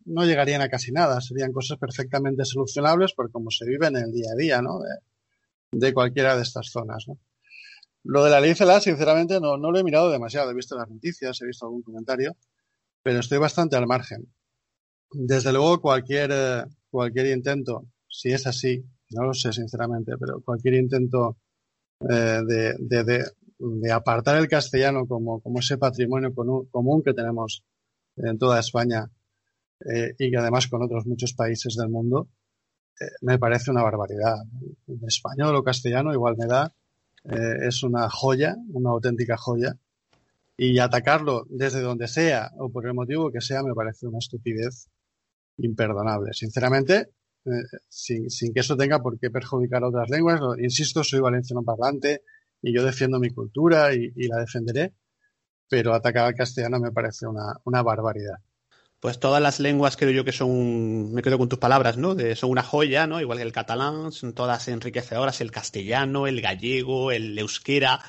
no 0.06 0.26
llegarían 0.26 0.62
a 0.62 0.70
casi 0.70 0.92
nada. 0.92 1.22
Serían 1.22 1.52
cosas 1.52 1.78
perfectamente 1.80 2.46
solucionables 2.46 3.14
por 3.14 3.32
cómo 3.32 3.50
se 3.50 3.66
vive 3.66 3.88
en 3.88 3.98
el 3.98 4.12
día 4.12 4.32
a 4.32 4.36
día, 4.36 4.62
¿no? 4.62 4.80
De, 4.80 5.80
de 5.80 5.94
cualquiera 5.94 6.36
de 6.36 6.44
estas 6.44 6.70
zonas, 6.70 7.06
¿no? 7.08 7.18
Lo 8.04 8.24
de 8.24 8.32
la 8.32 8.42
ley 8.42 8.54
CELA, 8.54 8.82
sinceramente, 8.82 9.40
no, 9.40 9.58
no 9.58 9.72
lo 9.72 9.80
he 9.80 9.84
mirado 9.84 10.12
demasiado. 10.12 10.52
He 10.52 10.54
visto 10.54 10.78
las 10.78 10.90
noticias, 10.90 11.42
he 11.42 11.46
visto 11.46 11.66
algún 11.66 11.84
comentario, 11.84 12.36
pero 13.02 13.20
estoy 13.20 13.38
bastante 13.38 13.78
al 13.78 13.88
margen. 13.88 14.28
Desde 15.12 15.54
luego, 15.54 15.80
cualquier, 15.80 16.32
eh, 16.34 16.64
cualquier 16.90 17.28
intento, 17.28 17.88
si 18.10 18.32
es 18.32 18.46
así, 18.46 18.84
no 19.12 19.24
lo 19.24 19.34
sé 19.34 19.54
sinceramente, 19.54 20.14
pero 20.20 20.42
cualquier 20.42 20.74
intento 20.76 21.38
eh, 22.10 22.42
de, 22.46 22.76
de, 22.80 23.04
de, 23.04 23.26
de 23.64 23.92
apartar 23.92 24.38
el 24.38 24.48
castellano 24.48 25.08
como, 25.08 25.40
como 25.40 25.60
ese 25.60 25.78
patrimonio 25.78 26.34
común, 26.34 27.02
que 27.02 27.14
tenemos 27.14 27.64
en 28.18 28.38
toda 28.38 28.60
España 28.60 29.10
eh, 29.86 30.14
y 30.20 30.30
que 30.30 30.38
además 30.38 30.68
con 30.68 30.84
otros 30.84 31.06
muchos 31.06 31.34
países 31.34 31.76
del 31.76 31.90
mundo, 31.90 32.28
eh, 33.00 33.06
me 33.22 33.40
parece 33.40 33.72
una 33.72 33.82
barbaridad. 33.82 34.36
Español 35.08 35.56
o 35.56 35.64
castellano 35.64 36.12
igual 36.12 36.36
me 36.38 36.46
da, 36.46 36.74
eh, 37.24 37.68
es 37.68 37.84
una 37.84 38.10
joya, 38.10 38.58
una 38.74 38.90
auténtica 38.90 39.38
joya, 39.38 39.78
y 40.58 40.78
atacarlo 40.80 41.46
desde 41.50 41.82
donde 41.82 42.08
sea 42.08 42.52
o 42.58 42.70
por 42.70 42.86
el 42.86 42.94
motivo 42.94 43.32
que 43.32 43.42
sea 43.42 43.64
me 43.64 43.74
parece 43.74 44.08
una 44.08 44.20
estupidez 44.20 44.90
imperdonable. 45.58 46.34
Sinceramente, 46.34 47.10
sin, 47.88 48.30
sin 48.30 48.54
que 48.54 48.60
eso 48.60 48.76
tenga 48.76 49.02
por 49.02 49.18
qué 49.18 49.30
perjudicar 49.32 49.84
a 49.84 49.88
otras 49.88 50.10
lenguas, 50.10 50.42
insisto, 50.60 51.04
soy 51.04 51.22
valenciano 51.22 51.64
parlante 51.64 52.24
y 52.64 52.74
yo 52.74 52.84
defiendo 52.84 53.20
mi 53.20 53.30
cultura 53.30 53.94
y, 53.94 54.12
la 54.16 54.38
defenderé, 54.38 54.94
pero 55.70 55.94
atacar 55.94 56.26
al 56.26 56.34
castellano 56.34 56.80
me 56.80 56.92
parece 56.92 57.28
una, 57.28 57.54
una 57.66 57.84
barbaridad. 57.84 58.38
Pues 59.02 59.20
todas 59.20 59.42
las 59.42 59.60
lenguas 59.60 59.98
creo 59.98 60.12
yo 60.12 60.24
que 60.24 60.32
son, 60.32 61.14
me 61.14 61.22
quedo 61.22 61.38
con 61.38 61.50
tus 61.50 61.60
palabras, 61.60 61.98
¿no? 61.98 62.16
De, 62.16 62.38
son 62.38 62.52
una 62.52 62.64
joya, 62.64 63.06
¿no? 63.06 63.20
Igual 63.20 63.40
que 63.40 63.44
el 63.44 63.52
catalán, 63.52 64.14
son 64.14 64.34
todas 64.34 64.70
enriquecedoras, 64.70 65.42
el 65.42 65.52
castellano, 65.52 66.26
el 66.26 66.40
gallego, 66.40 67.12
el 67.12 67.38
euskera. 67.38 68.00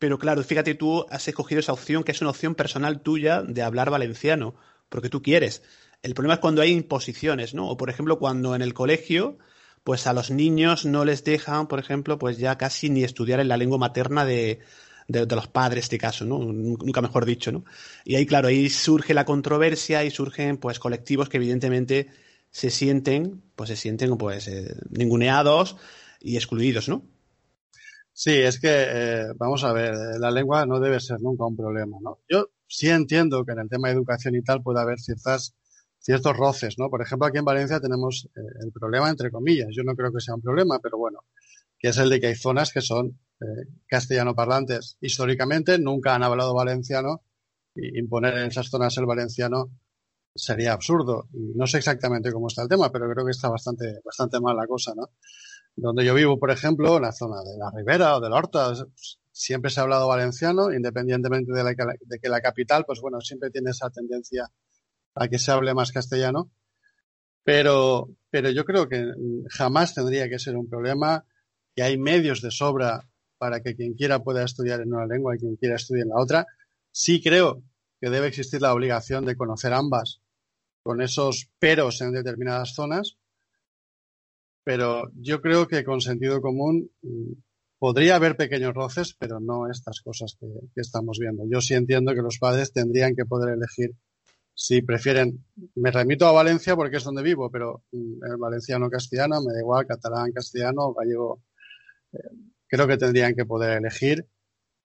Pero 0.00 0.18
claro, 0.18 0.42
fíjate, 0.42 0.74
tú 0.74 1.06
has 1.08 1.28
escogido 1.28 1.60
esa 1.60 1.72
opción, 1.72 2.02
que 2.02 2.10
es 2.10 2.20
una 2.20 2.30
opción 2.30 2.56
personal 2.56 3.00
tuya 3.00 3.42
de 3.42 3.62
hablar 3.62 3.90
valenciano, 3.90 4.56
porque 4.88 5.08
tú 5.08 5.22
quieres. 5.22 5.62
El 6.02 6.14
problema 6.14 6.34
es 6.34 6.40
cuando 6.40 6.62
hay 6.62 6.72
imposiciones, 6.72 7.54
¿no? 7.54 7.68
O 7.68 7.76
por 7.76 7.88
ejemplo, 7.88 8.18
cuando 8.18 8.56
en 8.56 8.62
el 8.62 8.74
colegio, 8.74 9.38
pues 9.84 10.06
a 10.06 10.12
los 10.12 10.30
niños 10.30 10.84
no 10.84 11.04
les 11.04 11.24
dejan, 11.24 11.66
por 11.68 11.78
ejemplo, 11.78 12.18
pues 12.18 12.38
ya 12.38 12.58
casi 12.58 12.90
ni 12.90 13.04
estudiar 13.04 13.40
en 13.40 13.48
la 13.48 13.56
lengua 13.56 13.78
materna 13.78 14.24
de, 14.24 14.60
de, 15.08 15.26
los 15.26 15.48
padres, 15.48 15.84
este 15.84 15.98
caso, 15.98 16.24
¿no? 16.24 16.38
Nunca 16.38 17.00
mejor 17.02 17.24
dicho, 17.24 17.50
¿no? 17.52 17.64
Y 18.04 18.14
ahí, 18.14 18.26
claro, 18.26 18.48
ahí 18.48 18.68
surge 18.70 19.14
la 19.14 19.24
controversia 19.24 20.04
y 20.04 20.10
surgen, 20.10 20.56
pues, 20.58 20.78
colectivos 20.78 21.28
que 21.28 21.38
evidentemente 21.38 22.08
se 22.50 22.70
sienten, 22.70 23.42
pues 23.56 23.70
se 23.70 23.76
sienten, 23.76 24.16
pues, 24.16 24.48
eh, 24.48 24.74
ninguneados 24.90 25.76
y 26.20 26.36
excluidos, 26.36 26.88
¿no? 26.88 27.02
Sí, 28.12 28.32
es 28.32 28.60
que, 28.60 28.68
eh, 28.70 29.26
vamos 29.36 29.64
a 29.64 29.72
ver, 29.72 29.94
eh, 29.94 30.18
la 30.18 30.30
lengua 30.30 30.66
no 30.66 30.78
debe 30.78 31.00
ser 31.00 31.20
nunca 31.20 31.46
un 31.46 31.56
problema, 31.56 31.96
¿no? 32.02 32.18
Yo 32.28 32.50
sí 32.66 32.88
entiendo 32.88 33.44
que 33.44 33.52
en 33.52 33.60
el 33.60 33.68
tema 33.68 33.88
de 33.88 33.94
educación 33.94 34.34
y 34.36 34.42
tal 34.42 34.62
puede 34.62 34.80
haber 34.80 35.00
ciertas, 35.00 35.54
ciertos 36.00 36.36
roces, 36.36 36.78
¿no? 36.78 36.88
Por 36.88 37.02
ejemplo, 37.02 37.28
aquí 37.28 37.38
en 37.38 37.44
Valencia 37.44 37.80
tenemos 37.80 38.28
eh, 38.34 38.40
el 38.64 38.72
problema, 38.72 39.08
entre 39.10 39.30
comillas, 39.30 39.68
yo 39.70 39.82
no 39.84 39.94
creo 39.94 40.12
que 40.12 40.20
sea 40.20 40.34
un 40.34 40.40
problema, 40.40 40.78
pero 40.82 40.98
bueno, 40.98 41.20
que 41.78 41.88
es 41.88 41.98
el 41.98 42.10
de 42.10 42.20
que 42.20 42.28
hay 42.28 42.34
zonas 42.34 42.72
que 42.72 42.80
son 42.80 43.18
eh, 43.40 43.68
castellano 43.86 44.34
parlantes. 44.34 44.96
Históricamente 45.00 45.78
nunca 45.78 46.14
han 46.14 46.22
hablado 46.22 46.54
valenciano 46.54 47.22
y 47.74 47.98
imponer 47.98 48.36
en 48.38 48.48
esas 48.48 48.68
zonas 48.68 48.96
el 48.98 49.06
valenciano 49.06 49.70
sería 50.34 50.72
absurdo. 50.72 51.28
No 51.32 51.66
sé 51.66 51.78
exactamente 51.78 52.32
cómo 52.32 52.48
está 52.48 52.62
el 52.62 52.68
tema, 52.68 52.90
pero 52.90 53.10
creo 53.10 53.24
que 53.24 53.32
está 53.32 53.48
bastante, 53.48 54.00
bastante 54.04 54.40
mal 54.40 54.56
la 54.56 54.66
cosa, 54.66 54.94
¿no? 54.94 55.10
Donde 55.76 56.04
yo 56.04 56.14
vivo, 56.14 56.38
por 56.38 56.50
ejemplo, 56.50 56.96
en 56.96 57.02
la 57.02 57.12
zona 57.12 57.42
de 57.42 57.56
la 57.56 57.70
Ribera 57.74 58.16
o 58.16 58.20
de 58.20 58.28
la 58.28 58.36
Horta, 58.36 58.68
pues, 58.68 59.18
siempre 59.32 59.70
se 59.70 59.80
ha 59.80 59.84
hablado 59.84 60.08
valenciano, 60.08 60.72
independientemente 60.72 61.52
de, 61.52 61.64
la, 61.64 61.70
de 61.72 62.18
que 62.18 62.28
la 62.28 62.40
capital, 62.40 62.84
pues 62.86 63.00
bueno, 63.00 63.20
siempre 63.20 63.50
tiene 63.50 63.70
esa 63.70 63.88
tendencia 63.90 64.50
a 65.20 65.28
que 65.28 65.38
se 65.38 65.52
hable 65.52 65.74
más 65.74 65.92
castellano. 65.92 66.50
Pero, 67.44 68.08
pero 68.30 68.50
yo 68.50 68.64
creo 68.64 68.88
que 68.88 69.04
jamás 69.50 69.94
tendría 69.94 70.28
que 70.28 70.38
ser 70.38 70.56
un 70.56 70.68
problema, 70.68 71.24
que 71.76 71.82
hay 71.82 71.98
medios 71.98 72.40
de 72.40 72.50
sobra 72.50 73.06
para 73.38 73.60
que 73.60 73.74
quien 73.76 73.94
quiera 73.94 74.22
pueda 74.22 74.44
estudiar 74.44 74.80
en 74.80 74.94
una 74.94 75.06
lengua 75.06 75.36
y 75.36 75.38
quien 75.38 75.56
quiera 75.56 75.76
estudiar 75.76 76.06
en 76.06 76.10
la 76.10 76.22
otra. 76.22 76.46
Sí 76.90 77.22
creo 77.22 77.62
que 78.00 78.08
debe 78.08 78.28
existir 78.28 78.62
la 78.62 78.72
obligación 78.72 79.26
de 79.26 79.36
conocer 79.36 79.74
ambas, 79.74 80.22
con 80.82 81.02
esos 81.02 81.50
peros 81.58 82.00
en 82.00 82.12
determinadas 82.12 82.74
zonas, 82.74 83.18
pero 84.64 85.10
yo 85.14 85.42
creo 85.42 85.68
que 85.68 85.84
con 85.84 86.00
sentido 86.00 86.40
común 86.40 86.90
mm, 87.02 87.32
podría 87.78 88.16
haber 88.16 88.36
pequeños 88.36 88.72
roces, 88.72 89.14
pero 89.18 89.38
no 89.38 89.70
estas 89.70 90.00
cosas 90.00 90.38
que 90.40 90.80
estamos 90.80 91.18
viendo. 91.18 91.44
Yo 91.50 91.60
sí 91.60 91.74
entiendo 91.74 92.14
que 92.14 92.22
los 92.22 92.38
padres 92.38 92.72
tendrían 92.72 93.14
que 93.14 93.26
poder 93.26 93.54
elegir 93.54 93.94
si 94.62 94.82
prefieren. 94.82 95.42
Me 95.76 95.90
remito 95.90 96.26
a 96.26 96.32
Valencia 96.32 96.76
porque 96.76 96.98
es 96.98 97.04
donde 97.04 97.22
vivo, 97.22 97.50
pero 97.50 97.82
mm, 97.92 98.24
el 98.30 98.36
valenciano 98.36 98.90
castellano 98.90 99.40
me 99.40 99.54
da 99.54 99.60
igual, 99.60 99.86
catalán 99.86 100.32
castellano, 100.32 100.92
gallego. 100.92 101.40
eh, 102.12 102.18
creo 102.68 102.86
que 102.86 102.98
tendrían 102.98 103.34
que 103.34 103.46
poder 103.46 103.78
elegir 103.78 104.26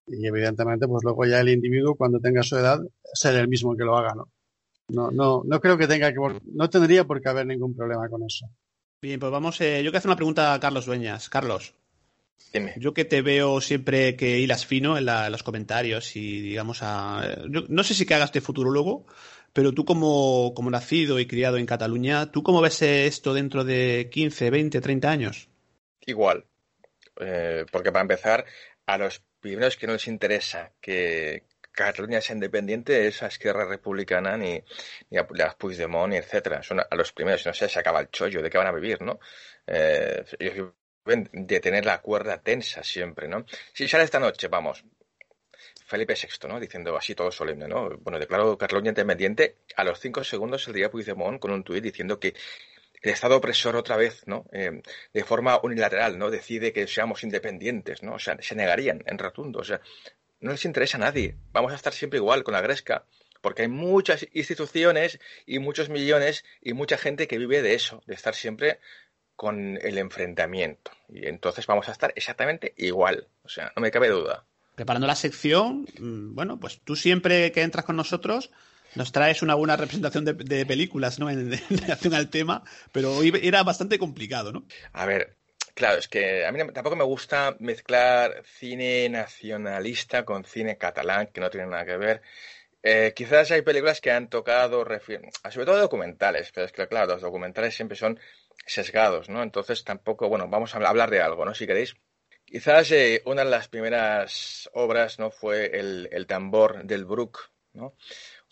y 0.08 0.26
evidentemente 0.28 0.88
pues 0.88 1.04
luego 1.04 1.26
ya 1.26 1.42
el 1.42 1.50
individuo 1.50 1.96
cuando 1.96 2.20
tenga 2.20 2.42
su 2.42 2.56
edad 2.58 2.80
ser 3.14 3.36
el 3.36 3.48
mismo 3.50 3.76
que 3.76 3.84
lo 3.84 3.98
haga, 3.98 4.14
¿no? 4.16 4.30
No, 4.88 5.12
no, 5.12 5.42
no 5.46 5.60
creo 5.60 5.78
que 5.78 5.88
tenga 5.88 6.14
que, 6.14 6.20
no 6.54 6.70
tendría 6.70 7.04
por 7.04 7.22
qué 7.22 7.28
haber 7.30 7.46
ningún 7.48 7.76
problema 7.76 8.08
con 8.08 8.24
eso. 8.24 8.48
Bien, 9.02 9.20
pues 9.20 9.32
vamos, 9.32 9.60
eh, 9.62 9.80
yo 9.84 9.90
quiero 9.92 9.98
hacer 9.98 10.10
una 10.10 10.16
pregunta 10.16 10.54
a 10.54 10.60
Carlos 10.60 10.86
Dueñas. 10.86 11.28
Carlos, 11.30 11.74
Dime. 12.54 12.74
yo 12.78 12.94
que 12.94 13.04
te 13.06 13.22
veo 13.22 13.60
siempre 13.62 14.16
que 14.16 14.40
hilas 14.40 14.66
fino 14.66 14.98
en, 14.98 15.06
la- 15.06 15.26
en 15.26 15.32
los 15.32 15.44
comentarios 15.44 16.16
y 16.16 16.40
digamos 16.42 16.80
a... 16.82 17.36
yo 17.50 17.64
no 17.68 17.84
sé 17.84 17.94
si 17.94 18.06
que 18.06 18.14
hagas 18.16 18.32
de 18.32 18.42
futurólogo, 18.42 19.06
pero 19.56 19.72
tú 19.72 19.86
como, 19.86 20.54
como 20.54 20.70
nacido 20.70 21.18
y 21.18 21.28
criado 21.28 21.56
en 21.56 21.66
Cataluña, 21.66 22.30
¿tú 22.30 22.44
cómo 22.44 22.60
ves 22.60 22.82
esto 22.82 23.34
dentro 23.34 23.64
de 23.64 24.10
15, 24.12 24.50
20, 24.50 24.82
30 24.82 25.10
años? 25.10 25.50
Igual. 26.06 26.44
Eh, 27.22 27.66
porque 27.72 27.94
para 27.94 28.02
empezar, 28.02 28.44
a 28.86 28.98
los 28.98 29.24
primeros 29.40 29.78
que 29.78 29.88
no 29.88 29.94
les 29.94 30.10
interesa 30.10 30.74
que 30.82 31.44
Cataluña 31.72 32.20
sea 32.20 32.34
independiente 32.34 33.08
es 33.08 33.24
a 33.24 33.28
Esquerra 33.28 33.64
Republicana 33.66 34.36
ni, 34.36 34.62
ni 35.10 35.18
a 35.18 35.26
las 35.30 35.56
Puigdemont, 35.56 36.12
ni 36.12 36.18
etcétera. 36.18 36.62
Son 36.62 36.82
a 36.82 36.96
los 36.98 37.14
primeros, 37.14 37.46
no 37.46 37.54
sé, 37.54 37.70
se 37.70 37.80
acaba 37.80 38.02
el 38.02 38.10
chollo, 38.10 38.42
¿de 38.42 38.50
qué 38.50 38.58
van 38.58 38.68
a 38.68 38.74
vivir, 38.74 39.02
no? 39.02 39.22
Eh, 39.66 40.22
ellos 40.38 40.74
de 41.06 41.60
tener 41.62 41.86
la 41.86 42.02
cuerda 42.02 42.42
tensa 42.42 42.84
siempre, 42.84 43.30
¿no? 43.30 43.46
Si 43.72 43.88
sale 43.88 44.04
esta 44.04 44.20
noche, 44.20 44.50
vamos, 44.50 44.84
Felipe 45.86 46.16
VI, 46.16 46.48
¿no? 46.48 46.60
Diciendo 46.60 46.98
así 46.98 47.14
todo 47.14 47.32
solemne, 47.32 47.68
¿no? 47.68 47.90
Bueno, 48.00 48.18
declaro 48.20 48.58
Cataluña 48.58 48.90
independiente. 48.90 49.58
A 49.76 49.84
los 49.84 50.00
cinco 50.00 50.24
segundos 50.24 50.64
saldría 50.64 50.90
Puigdemont 50.90 51.40
con 51.40 51.52
un 51.52 51.64
tuit 51.64 51.84
diciendo 51.84 52.20
que 52.20 52.34
el 53.02 53.12
Estado 53.12 53.38
opresor 53.38 53.76
otra 53.76 53.96
vez, 53.96 54.24
¿no? 54.26 54.46
Eh, 54.52 54.82
de 55.14 55.24
forma 55.24 55.60
unilateral, 55.62 56.18
¿no? 56.18 56.32
Decide 56.32 56.74
que 56.74 56.88
seamos 56.88 57.24
independientes, 57.24 58.02
¿no? 58.02 58.16
O 58.16 58.20
sea, 58.20 58.36
se 58.42 58.56
negarían 58.56 59.04
en 59.06 59.20
rotundo. 59.20 59.60
O 59.60 59.64
sea, 59.64 59.80
no 60.40 60.52
les 60.52 60.66
interesa 60.66 60.98
a 60.98 61.02
nadie. 61.02 61.36
Vamos 61.52 61.72
a 61.72 61.76
estar 61.76 61.94
siempre 61.94 62.18
igual 62.18 62.44
con 62.44 62.56
la 62.56 62.62
Gresca. 62.62 63.06
Porque 63.42 63.62
hay 63.62 63.68
muchas 63.68 64.26
instituciones 64.34 65.20
y 65.46 65.60
muchos 65.60 65.90
millones 65.90 66.44
y 66.62 66.74
mucha 66.74 66.98
gente 66.98 67.28
que 67.28 67.38
vive 67.38 67.62
de 67.62 67.76
eso, 67.76 68.02
de 68.08 68.16
estar 68.16 68.34
siempre 68.34 68.80
con 69.36 69.78
el 69.84 70.00
enfrentamiento. 70.00 70.90
Y 71.10 71.28
entonces 71.28 71.68
vamos 71.68 71.90
a 71.90 71.92
estar 71.92 72.12
exactamente 72.16 72.74
igual. 72.78 73.28
O 73.44 73.50
sea, 73.50 73.72
no 73.76 73.84
me 73.84 73.92
cabe 73.92 74.10
duda. 74.10 74.48
Preparando 74.76 75.08
la 75.08 75.16
sección, 75.16 75.86
mm, 76.00 76.36
bueno, 76.36 76.60
pues 76.60 76.82
tú 76.84 76.96
siempre 76.96 77.52
que 77.52 77.62
entras 77.62 77.86
con 77.86 77.96
nosotros 77.96 78.52
nos 78.96 79.12
traes 79.12 79.42
una 79.42 79.56
buena 79.56 79.76
representación 79.76 80.26
de, 80.26 80.66
películas, 80.66 81.20
¿no? 81.20 81.30
En, 81.30 81.52
relación 81.70 82.14
al 82.14 82.30
tema, 82.30 82.64
pero 82.92 83.14
hoy 83.14 83.34
era 83.44 83.64
bastante 83.64 84.00
complicado, 84.00 84.52
¿no? 84.52 84.66
A 84.94 85.06
ver, 85.06 85.36
Claro, 85.76 86.00
es 86.00 86.08
que 86.08 86.46
a 86.46 86.54
mí 86.54 86.60
tampoco 86.72 86.96
me 86.96 87.04
gusta 87.04 87.58
mezclar 87.60 88.44
cine 88.46 89.10
nacionalista 89.10 90.24
con 90.24 90.46
cine 90.46 90.78
catalán, 90.78 91.28
que 91.28 91.42
no 91.42 91.50
tiene 91.50 91.68
nada 91.68 91.86
que 91.86 91.98
ver. 91.98 92.22
Eh, 92.82 93.14
quizás 93.14 93.52
hay 93.52 93.62
películas 93.62 94.00
que 94.00 94.12
han 94.12 94.30
tocado, 94.30 94.86
refi- 94.86 95.20
sobre 95.52 95.66
todo 95.66 95.78
documentales, 95.78 96.52
pero 96.54 96.66
es 96.66 96.72
que 96.72 96.88
claro, 96.88 97.14
los 97.14 97.22
documentales 97.22 97.76
siempre 97.76 97.98
son 97.98 98.18
sesgados, 98.66 99.28
¿no? 99.28 99.44
Entonces 99.44 99.84
tampoco, 99.84 100.30
bueno, 100.30 100.48
vamos 100.48 100.74
a 100.74 100.78
hablar 100.78 101.10
de 101.10 101.22
algo, 101.22 101.44
¿no? 101.44 101.54
Si 101.54 101.68
queréis. 101.68 101.96
Quizás 102.46 102.92
eh, 102.92 103.22
una 103.26 103.44
de 103.44 103.50
las 103.50 103.68
primeras 103.68 104.70
obras, 104.74 105.20
¿no? 105.20 105.32
Fue 105.32 105.66
El, 105.78 106.08
el 106.12 106.28
tambor 106.28 106.84
del 106.86 107.06
Brook, 107.06 107.40
¿no? 107.74 107.96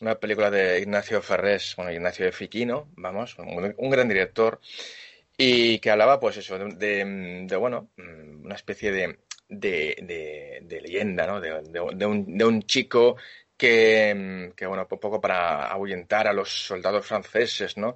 Una 0.01 0.15
película 0.19 0.51
de 0.51 0.79
Ignacio 0.81 1.21
Ferrés, 1.21 1.73
bueno, 1.77 1.91
Ignacio 1.91 2.25
de 2.25 2.31
Fiquino, 2.31 2.89
vamos, 2.97 3.37
un, 3.39 3.73
un 3.77 3.89
gran 3.89 4.07
director, 4.09 4.59
y 5.37 5.79
que 5.79 5.91
hablaba, 5.91 6.19
pues 6.19 6.37
eso, 6.37 6.57
de, 6.59 7.05
de- 7.47 7.55
bueno, 7.57 7.91
mm, 7.97 8.45
una 8.45 8.55
especie 8.55 8.91
de, 8.91 9.19
de, 9.49 10.81
leyenda, 10.81 11.27
¿no? 11.27 11.41
Un, 12.07 12.37
de 12.37 12.45
un 12.45 12.63
chico 12.63 13.17
que, 13.57 14.13
mm, 14.15 14.55
que, 14.55 14.65
bueno, 14.67 14.87
poco 14.87 15.21
para 15.21 15.67
ahuyentar 15.67 16.27
a 16.27 16.33
los 16.33 16.49
soldados 16.67 17.05
franceses, 17.05 17.77
¿no? 17.77 17.95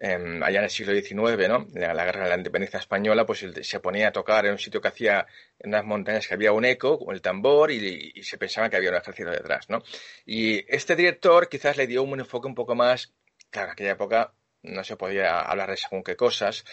Em, 0.00 0.42
allá 0.42 0.58
en 0.58 0.64
el 0.64 0.70
siglo 0.70 0.92
XIX, 0.92 1.48
¿no? 1.48 1.66
La, 1.72 1.94
la 1.94 2.04
guerra 2.04 2.24
de 2.24 2.30
la 2.30 2.36
independencia 2.36 2.80
española, 2.80 3.24
pues 3.24 3.46
se 3.62 3.80
ponía 3.80 4.08
a 4.08 4.12
tocar 4.12 4.44
en 4.44 4.52
un 4.52 4.58
sitio 4.58 4.80
que 4.80 4.88
hacía, 4.88 5.26
en 5.58 5.70
unas 5.70 5.84
montañas 5.84 6.26
que 6.26 6.34
había 6.34 6.52
un 6.52 6.64
eco, 6.64 6.98
con 6.98 7.14
el 7.14 7.22
tambor, 7.22 7.70
y, 7.70 8.12
y 8.14 8.22
se 8.24 8.36
pensaba 8.36 8.68
que 8.68 8.76
había 8.76 8.90
un 8.90 8.96
ejército 8.96 9.30
detrás, 9.30 9.70
¿no? 9.70 9.82
Y 10.26 10.64
este 10.74 10.96
director 10.96 11.48
quizás 11.48 11.76
le 11.76 11.86
dio 11.86 12.02
un 12.02 12.18
enfoque 12.18 12.48
un 12.48 12.54
poco 12.54 12.74
más, 12.74 13.14
claro, 13.50 13.68
en 13.68 13.72
aquella 13.72 13.92
época 13.92 14.34
no 14.62 14.82
se 14.82 14.96
podía 14.96 15.40
hablar 15.40 15.70
de 15.70 15.76
según 15.76 16.02
qué 16.02 16.16
cosas, 16.16 16.64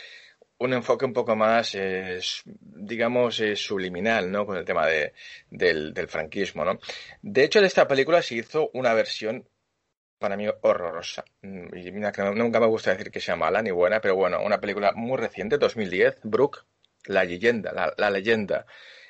un 0.58 0.74
enfoque 0.74 1.06
un 1.06 1.14
poco 1.14 1.36
más, 1.36 1.76
eh, 1.76 2.20
digamos, 2.46 3.40
eh, 3.40 3.56
subliminal, 3.56 4.32
¿no? 4.32 4.46
Con 4.46 4.58
el 4.58 4.66
tema 4.66 4.88
de, 4.88 5.14
del, 5.50 5.94
del 5.94 6.08
franquismo, 6.08 6.64
¿no? 6.66 6.80
De 7.22 7.44
hecho, 7.44 7.62
de 7.62 7.68
esta 7.68 7.88
película 7.88 8.22
se 8.22 8.36
hizo 8.36 8.70
una 8.74 8.94
versión 8.94 9.48
para 10.22 10.38
mí 10.38 10.48
horrorosa. 10.62 11.26
Mm, 11.42 11.76
Y 11.76 11.92
mira 11.92 12.12
que 12.12 12.22
nunca 12.22 12.60
me 12.60 12.68
gusta 12.68 12.92
decir 12.92 13.10
que 13.12 13.20
sea 13.20 13.36
mala 13.36 13.62
ni 13.64 13.72
buena, 13.72 14.00
pero 14.00 14.16
bueno, 14.16 14.42
una 14.44 14.60
película 14.62 14.92
muy 14.94 15.18
reciente, 15.18 15.58
2010, 15.58 16.20
Brooke, 16.24 16.60
La 17.06 17.24
leyenda, 17.24 17.94
la, 17.98 18.10
leyenda, 18.12 18.66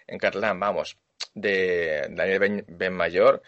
en 0.08 0.18
catalán, 0.18 0.58
vamos, 0.60 0.98
de 1.34 2.08
Daniel 2.12 2.40
Ben, 2.40 2.66
Benmayor. 2.70 3.42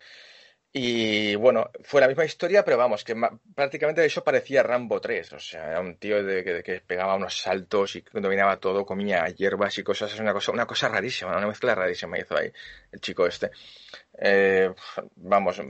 Y 0.76 1.36
bueno, 1.36 1.70
fue 1.84 2.02
la 2.02 2.08
misma 2.08 2.26
historia, 2.26 2.66
pero 2.66 2.78
vamos, 2.78 3.04
que 3.04 3.16
prácticamente 3.56 4.04
eso 4.04 4.24
parecía 4.24 4.64
Rambo 4.64 5.00
3. 5.00 5.34
O 5.34 5.40
sea, 5.40 5.70
era 5.70 5.80
un 5.80 5.96
tío 5.98 6.22
de, 6.24 6.44
que, 6.44 6.64
que 6.64 6.82
pegaba 6.82 7.16
unos 7.16 7.40
saltos 7.40 7.96
y 7.96 8.04
dominaba 8.12 8.58
todo, 8.60 8.86
comía 8.86 9.26
hierbas 9.30 9.78
y 9.78 9.84
cosas. 9.84 10.14
Es 10.14 10.20
una 10.20 10.34
cosa, 10.34 10.52
una 10.52 10.66
cosa 10.66 10.90
rarísima, 10.90 11.38
una 11.38 11.48
mezcla 11.48 11.76
rarísima 11.76 12.20
hizo 12.20 12.36
ahí 12.38 12.52
el 12.92 13.00
chico 13.00 13.26
este. 13.28 13.52
Eh, 14.20 14.74
vamos, 15.16 15.62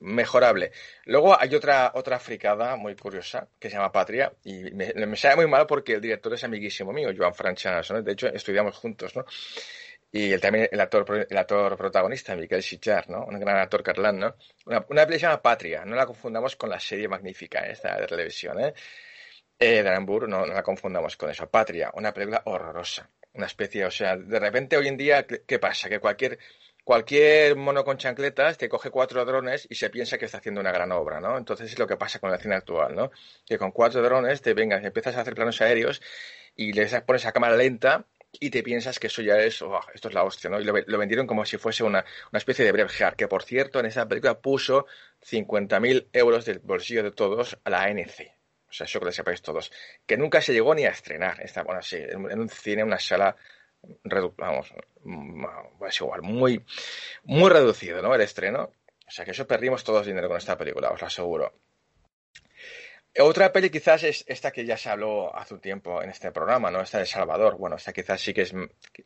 mejorable. 0.00 0.72
Luego 1.04 1.38
hay 1.38 1.54
otra, 1.54 1.92
otra 1.94 2.18
fricada 2.18 2.76
muy 2.76 2.94
curiosa 2.94 3.48
que 3.58 3.68
se 3.68 3.76
llama 3.76 3.92
Patria 3.92 4.32
y 4.44 4.70
me, 4.72 4.92
me 4.94 5.16
sabe 5.16 5.36
muy 5.36 5.46
mal 5.46 5.66
porque 5.66 5.94
el 5.94 6.00
director 6.00 6.34
es 6.34 6.44
amiguísimo 6.44 6.92
mío, 6.92 7.10
Joan 7.16 7.34
Franchas. 7.34 7.92
De 8.04 8.12
hecho, 8.12 8.28
estudiamos 8.28 8.76
juntos, 8.76 9.16
¿no? 9.16 9.24
Y 10.10 10.32
el, 10.32 10.40
también 10.40 10.68
el 10.72 10.80
actor, 10.80 11.26
el 11.28 11.36
actor 11.36 11.76
protagonista, 11.76 12.34
Miquel 12.34 12.62
Sitjar, 12.62 13.10
¿no? 13.10 13.26
Un 13.26 13.38
gran 13.38 13.58
actor 13.58 13.82
catalán, 13.82 14.18
¿no? 14.18 14.36
Una, 14.66 14.80
película 14.86 15.12
se 15.12 15.18
llama 15.18 15.42
Patria, 15.42 15.84
no 15.84 15.96
la 15.96 16.06
confundamos 16.06 16.56
con 16.56 16.70
la 16.70 16.80
serie 16.80 17.08
magnífica 17.08 17.60
esta 17.66 18.00
de 18.00 18.06
televisión, 18.06 18.58
¿eh? 18.60 18.72
Eh, 19.58 19.82
de 19.82 19.88
Arambur, 19.88 20.28
no, 20.28 20.46
no 20.46 20.54
la 20.54 20.62
confundamos 20.62 21.16
con 21.16 21.30
eso. 21.30 21.50
Patria, 21.50 21.90
una 21.94 22.14
película 22.14 22.42
horrorosa. 22.46 23.10
Una 23.34 23.46
especie, 23.46 23.84
o 23.84 23.90
sea, 23.90 24.16
de 24.16 24.38
repente 24.38 24.76
hoy 24.76 24.88
en 24.88 24.96
día, 24.96 25.26
¿qué, 25.26 25.42
qué 25.46 25.58
pasa? 25.58 25.88
Que 25.88 26.00
cualquier, 26.00 26.38
cualquier 26.88 27.54
mono 27.54 27.84
con 27.84 27.98
chancletas 27.98 28.56
te 28.56 28.66
coge 28.66 28.88
cuatro 28.88 29.22
drones 29.26 29.66
y 29.68 29.74
se 29.74 29.90
piensa 29.90 30.16
que 30.16 30.24
está 30.24 30.38
haciendo 30.38 30.62
una 30.62 30.72
gran 30.72 30.90
obra, 30.90 31.20
¿no? 31.20 31.36
Entonces 31.36 31.70
es 31.70 31.78
lo 31.78 31.86
que 31.86 31.98
pasa 31.98 32.18
con 32.18 32.32
el 32.32 32.40
cine 32.40 32.54
actual, 32.54 32.94
¿no? 32.94 33.10
Que 33.44 33.58
con 33.58 33.72
cuatro 33.72 34.00
drones 34.00 34.40
te 34.40 34.54
vengas, 34.54 34.82
empiezas 34.82 35.14
a 35.14 35.20
hacer 35.20 35.34
planos 35.34 35.60
aéreos 35.60 36.00
y 36.56 36.72
les 36.72 36.98
pones 37.02 37.26
a 37.26 37.32
cámara 37.32 37.56
lenta 37.56 38.06
y 38.32 38.48
te 38.48 38.62
piensas 38.62 38.98
que 38.98 39.08
eso 39.08 39.20
ya 39.20 39.36
es, 39.36 39.62
esto 39.92 40.08
es 40.08 40.14
la 40.14 40.24
hostia, 40.24 40.48
¿no? 40.48 40.62
Y 40.62 40.64
lo, 40.64 40.72
lo 40.86 40.96
vendieron 40.96 41.26
como 41.26 41.44
si 41.44 41.58
fuese 41.58 41.84
una, 41.84 42.06
una 42.32 42.38
especie 42.38 42.64
de 42.64 42.72
Braveheart, 42.72 43.16
que 43.16 43.28
por 43.28 43.42
cierto 43.42 43.80
en 43.80 43.84
esa 43.84 44.08
película 44.08 44.40
puso 44.40 44.86
50.000 45.20 46.08
euros 46.14 46.46
del 46.46 46.60
bolsillo 46.60 47.02
de 47.02 47.10
todos 47.10 47.58
a 47.64 47.68
la 47.68 47.82
ANC. 47.82 48.32
O 48.66 48.72
sea, 48.72 48.86
eso 48.86 48.98
que 48.98 49.04
lo 49.04 49.12
sepáis 49.12 49.42
todos. 49.42 49.70
Que 50.06 50.16
nunca 50.16 50.40
se 50.40 50.54
llegó 50.54 50.74
ni 50.74 50.86
a 50.86 50.90
estrenar. 50.90 51.38
Esta, 51.42 51.64
bueno, 51.64 51.82
sí, 51.82 51.96
en, 51.96 52.30
en 52.30 52.40
un 52.40 52.48
cine, 52.48 52.82
una 52.82 52.98
sala, 52.98 53.36
vamos, 54.36 54.72
mm, 55.04 55.44
es 55.88 56.00
igual, 56.00 56.22
muy, 56.22 56.64
muy 57.24 57.50
reducido, 57.50 58.02
¿no? 58.02 58.14
El 58.14 58.22
estreno. 58.22 58.72
O 59.06 59.10
sea, 59.10 59.24
que 59.24 59.30
eso 59.32 59.46
perdimos 59.46 59.84
todos 59.84 60.06
dinero 60.06 60.28
con 60.28 60.36
esta 60.38 60.58
película, 60.58 60.90
os 60.90 61.00
lo 61.00 61.06
aseguro. 61.06 61.54
Otra 63.20 63.52
peli 63.52 63.70
quizás 63.70 64.02
es 64.04 64.24
esta 64.28 64.50
que 64.52 64.64
ya 64.64 64.76
se 64.76 64.90
habló 64.90 65.34
hace 65.36 65.54
un 65.54 65.60
tiempo 65.60 66.02
en 66.02 66.10
este 66.10 66.30
programa, 66.30 66.70
¿no? 66.70 66.80
Esta 66.80 66.98
de 66.98 67.06
Salvador. 67.06 67.56
Bueno, 67.58 67.76
esta 67.76 67.92
quizás 67.92 68.20
sí 68.20 68.32
que 68.32 68.42
es 68.42 68.54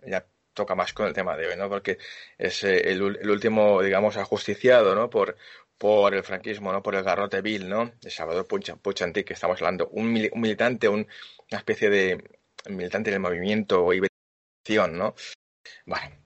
ya 0.06 0.26
toca 0.52 0.74
más 0.74 0.92
con 0.92 1.06
el 1.06 1.14
tema 1.14 1.36
de 1.36 1.46
hoy, 1.46 1.56
¿no? 1.56 1.68
Porque 1.68 1.96
es 2.36 2.62
eh, 2.64 2.90
el, 2.92 3.00
último, 3.30 3.80
digamos, 3.82 4.16
ajusticiado, 4.18 4.94
¿no? 4.94 5.08
Por, 5.08 5.36
por 5.78 6.14
el 6.14 6.22
franquismo, 6.24 6.72
¿no? 6.72 6.82
Por 6.82 6.94
el 6.94 7.02
garrote 7.04 7.40
vil, 7.40 7.68
¿no? 7.68 7.92
De 8.02 8.10
Salvador 8.10 8.46
Puigdemont, 8.46 8.82
que 9.24 9.32
estamos 9.32 9.58
hablando. 9.62 9.88
Un, 9.92 10.12
mili- 10.12 10.30
un 10.32 10.40
militante, 10.42 10.88
un- 10.88 11.06
una 11.50 11.58
especie 11.58 11.88
de 11.88 12.22
militante 12.68 13.10
del 13.10 13.20
movimiento 13.20 13.82
¿no? 14.68 15.14
Bueno, 15.86 16.16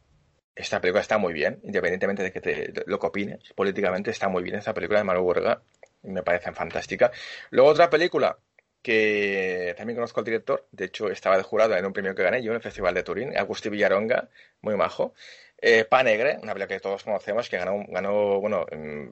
esta 0.55 0.81
película 0.81 1.01
está 1.01 1.19
muy 1.19 1.33
bien, 1.33 1.61
independientemente 1.65 2.23
de 2.23 2.33
que 2.33 2.41
te, 2.41 2.73
lo 2.87 2.99
que 2.99 3.07
opines. 3.07 3.53
Políticamente 3.55 4.11
está 4.11 4.29
muy 4.29 4.43
bien 4.43 4.57
esta 4.57 4.75
película 4.75 4.99
de 5.01 5.05
Manu 5.05 5.23
Burga. 5.23 5.63
Me 6.03 6.23
parece 6.23 6.53
fantástica. 6.53 7.11
Luego 7.51 7.71
otra 7.71 7.91
película 7.91 8.39
que 8.83 9.75
también 9.77 9.97
conozco 9.97 10.21
al 10.21 10.27
director. 10.27 10.69
De 10.71 10.85
hecho, 10.87 11.11
estaba 11.11 11.37
de 11.37 11.43
jurado 11.43 11.77
en 11.77 11.85
un 11.85 11.93
premio 11.93 12.15
que 12.15 12.23
gané 12.23 12.43
yo 12.43 12.53
en 12.53 12.57
el 12.57 12.63
Festival 12.63 12.95
de 12.95 13.03
Turín. 13.03 13.37
Agustí 13.37 13.69
Villaronga, 13.69 14.29
muy 14.61 14.77
majo. 14.77 15.15
Eh, 15.59 15.85
Pa 15.85 16.03
Negre, 16.03 16.39
una 16.43 16.53
película 16.53 16.67
que 16.77 16.81
todos 16.81 17.03
conocemos, 17.03 17.49
que 17.49 17.57
ganó, 17.57 17.85
ganó 17.89 18.41
bueno, 18.41 18.67
mm, 18.71 19.07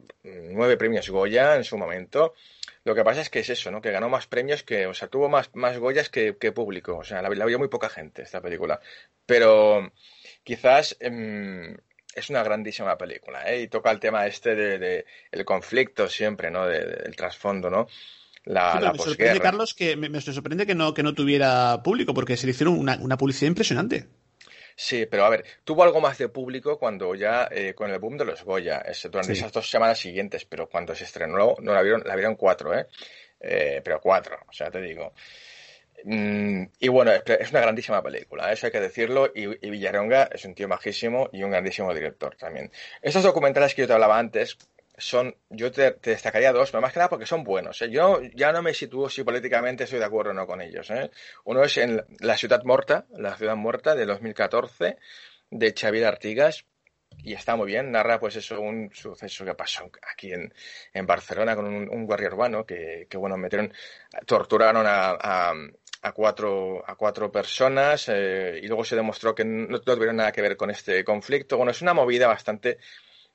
nueve 0.53 0.77
premios 0.77 1.09
Goya 1.09 1.57
en 1.57 1.65
su 1.65 1.79
momento. 1.79 2.35
Lo 2.85 2.95
que 2.95 3.03
pasa 3.03 3.23
es 3.23 3.31
que 3.31 3.39
es 3.41 3.49
eso, 3.49 3.71
¿no? 3.71 3.81
Que 3.81 3.91
ganó 3.91 4.11
más 4.11 4.27
premios 4.27 4.63
que, 4.63 4.87
o 4.87 4.93
sea, 4.93 5.09
tuvo 5.09 5.29
más, 5.31 5.49
más 5.55 5.79
Goyas 5.79 6.11
que, 6.11 6.37
que 6.37 6.53
público. 6.53 6.99
O 6.99 7.05
sea, 7.05 7.23
la, 7.23 7.31
la 7.31 7.45
vio 7.47 7.59
muy 7.59 7.69
poca 7.69 7.89
gente 7.89 8.23
esta 8.23 8.43
película. 8.43 8.79
Pero 9.25 9.91
quizás 10.43 10.97
em, 11.01 11.77
es 12.15 12.29
una 12.29 12.43
grandísima 12.43 12.99
película, 12.99 13.51
¿eh? 13.51 13.63
Y 13.63 13.69
toca 13.69 13.91
el 13.91 14.01
tema 14.01 14.27
este 14.27 14.55
de, 14.55 14.79
de 14.79 15.07
el 15.33 15.45
conflicto 15.47 16.09
siempre, 16.11 16.51
¿no? 16.51 16.67
De- 16.67 16.85
de- 16.85 16.97
del 17.05 17.17
trasfondo, 17.17 17.71
¿no? 17.71 17.87
La, 18.45 18.73
Sí, 18.73 18.79
la 18.81 18.93
me 18.93 18.99
sorprende. 18.99 19.41
Carlos, 19.41 19.73
que 19.73 19.97
me, 19.97 20.11
me 20.11 20.21
sorprende 20.21 20.67
que 20.67 20.75
no, 20.75 20.93
que 20.93 21.03
no 21.03 21.15
tuviera 21.15 21.83
público, 21.83 22.13
porque 22.13 22.37
se 22.37 22.47
le 22.47 22.51
hicieron 22.51 22.79
una, 22.79 22.99
una 23.01 23.17
publicidad 23.17 23.49
impresionante. 23.49 24.07
Sí, 24.77 25.07
pero 25.07 25.25
a 25.25 25.29
ver, 25.31 25.45
tuvo 25.63 25.85
algo 25.85 26.01
más 26.01 26.19
de 26.19 26.29
público 26.29 26.79
cuando 26.79 27.15
ya 27.15 27.49
eh, 27.51 27.75
con 27.75 27.91
el 27.91 27.99
boom 28.01 28.17
de 28.19 28.25
los 28.25 28.43
Goya, 28.43 28.79
es- 28.79 29.09
durante 29.11 29.33
Sí. 29.35 29.39
esas 29.39 29.53
dos 29.53 29.71
semanas 29.71 29.99
siguientes, 29.99 30.45
pero 30.45 30.69
cuando 30.69 30.95
se 30.95 31.05
estrenó 31.05 31.55
no 31.61 31.73
la 31.75 31.83
vieron, 31.83 32.03
la 32.05 32.17
vieron 32.17 32.35
cuatro, 32.35 32.77
¿eh? 32.77 32.87
Eh, 33.41 33.81
pero 33.85 34.01
cuatro, 34.01 34.39
o 34.49 34.53
sea, 34.53 34.71
te 34.71 34.81
digo. 34.81 35.13
Mm, 36.05 36.65
y 36.81 36.89
bueno, 36.89 37.13
es, 37.13 37.51
una 37.51 37.61
grandísima 37.61 38.03
película, 38.03 38.53
eso 38.53 38.67
hay 38.67 38.73
que 38.73 38.81
decirlo, 38.81 39.31
y, 39.35 39.45
y 39.67 39.71
Villaronga 39.71 40.25
es 40.33 40.45
un 40.45 40.55
tío 40.55 40.69
majísimo 40.69 41.31
y 41.33 41.43
un 41.43 41.51
grandísimo 41.51 41.95
director 41.95 42.37
también. 42.37 42.71
Estos 43.01 43.23
documentales 43.23 43.75
que 43.75 43.83
yo 43.83 43.87
te 43.89 43.95
hablaba 43.95 44.19
antes 44.19 44.59
son, 44.97 45.37
yo 45.51 45.73
te, 45.73 45.99
destacaría 46.03 46.53
dos, 46.53 46.71
pero 46.71 46.81
más 46.81 46.93
que 46.93 47.01
nada 47.01 47.09
porque 47.09 47.27
son 47.27 47.45
buenos. 47.45 47.81
¿eh? 47.83 47.91
Yo 47.91 48.21
ya 48.35 48.53
no 48.53 48.63
me 48.63 48.75
sitúo 48.75 49.09
si 49.09 49.25
políticamente 49.25 49.85
estoy 49.85 49.99
de 49.99 50.05
acuerdo 50.05 50.31
o 50.31 50.35
no 50.35 50.47
con 50.47 50.61
ellos. 50.61 50.91
¿eh? 50.91 51.11
Uno 51.45 51.65
es 51.65 51.77
en 51.79 52.05
La 52.21 52.37
Ciudad 52.37 52.63
Morta, 52.65 53.07
La 53.17 53.37
Ciudad 53.37 53.57
Muerta 53.57 53.95
de 53.95 54.07
2014, 54.07 54.99
de 55.51 55.75
Xavier 55.77 56.07
Artigas, 56.07 56.65
y 57.23 57.33
está 57.33 57.57
muy 57.57 57.67
bien, 57.67 57.93
narra 57.93 58.19
pues 58.19 58.37
eso, 58.37 58.61
un 58.61 58.91
suceso 58.93 59.45
que 59.45 59.55
pasó 59.55 59.91
aquí 60.13 60.33
en, 60.33 60.53
en 60.93 61.07
Barcelona 61.07 61.55
con 61.55 61.67
un, 61.67 61.89
un 61.89 62.07
guardia 62.07 62.29
urbano 62.29 62.67
que, 62.67 63.07
que, 63.09 63.17
bueno, 63.17 63.37
metieron, 63.37 63.73
torturaron 64.27 64.85
a, 64.87 65.53
a, 66.03 66.13
cuatro, 66.13 66.83
a 66.87 66.97
cuatro 66.97 67.31
personas 67.31 68.09
eh, 68.09 68.61
y 68.63 68.67
luego 68.67 68.85
se 68.85 68.97
demostró 68.97 69.35
que 69.35 69.45
no 69.45 69.81
tuvieron 69.81 70.17
nada 70.17 70.33
que 70.33 70.43
ver 70.43 70.57
con 70.57 70.71
este 70.71 71.05
conflicto. 71.05 71.57
Bueno, 71.57 71.71
es 71.71 71.83
una 71.83 71.95
movida 71.95 72.27
bastante 72.27 72.79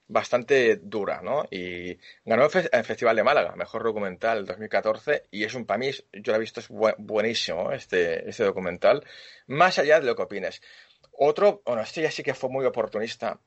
bastante 0.09 0.77
dura, 0.77 1.21
¿no? 1.21 1.45
Y 1.51 1.97
ganó 2.25 2.43
el, 2.45 2.49
fe- 2.51 2.69
el 2.71 2.83
Festival 2.83 3.15
de 3.15 3.23
Málaga, 3.23 3.55
mejor 3.55 3.83
documental 3.83 4.45
2014, 4.45 5.23
y 5.31 5.43
es 5.45 5.53
un, 5.55 5.65
para 5.65 5.77
mí, 5.79 5.91
yo 6.13 6.33
lo 6.33 6.35
he 6.35 6.39
visto, 6.39 6.59
es 6.59 6.69
bu- 6.69 6.95
buenísimo 6.97 7.71
este, 7.71 8.29
este 8.29 8.43
documental, 8.43 9.05
más 9.47 9.79
allá 9.79 9.99
de 10.01 10.07
lo 10.07 10.15
que 10.15 10.23
opines. 10.23 10.61
Otro, 11.13 11.61
bueno, 11.65 11.81
este 11.83 12.01
ya 12.01 12.11
sí 12.11 12.23
que 12.23 12.33
fue 12.33 12.49
muy 12.49 12.65
oportunista, 12.65 13.39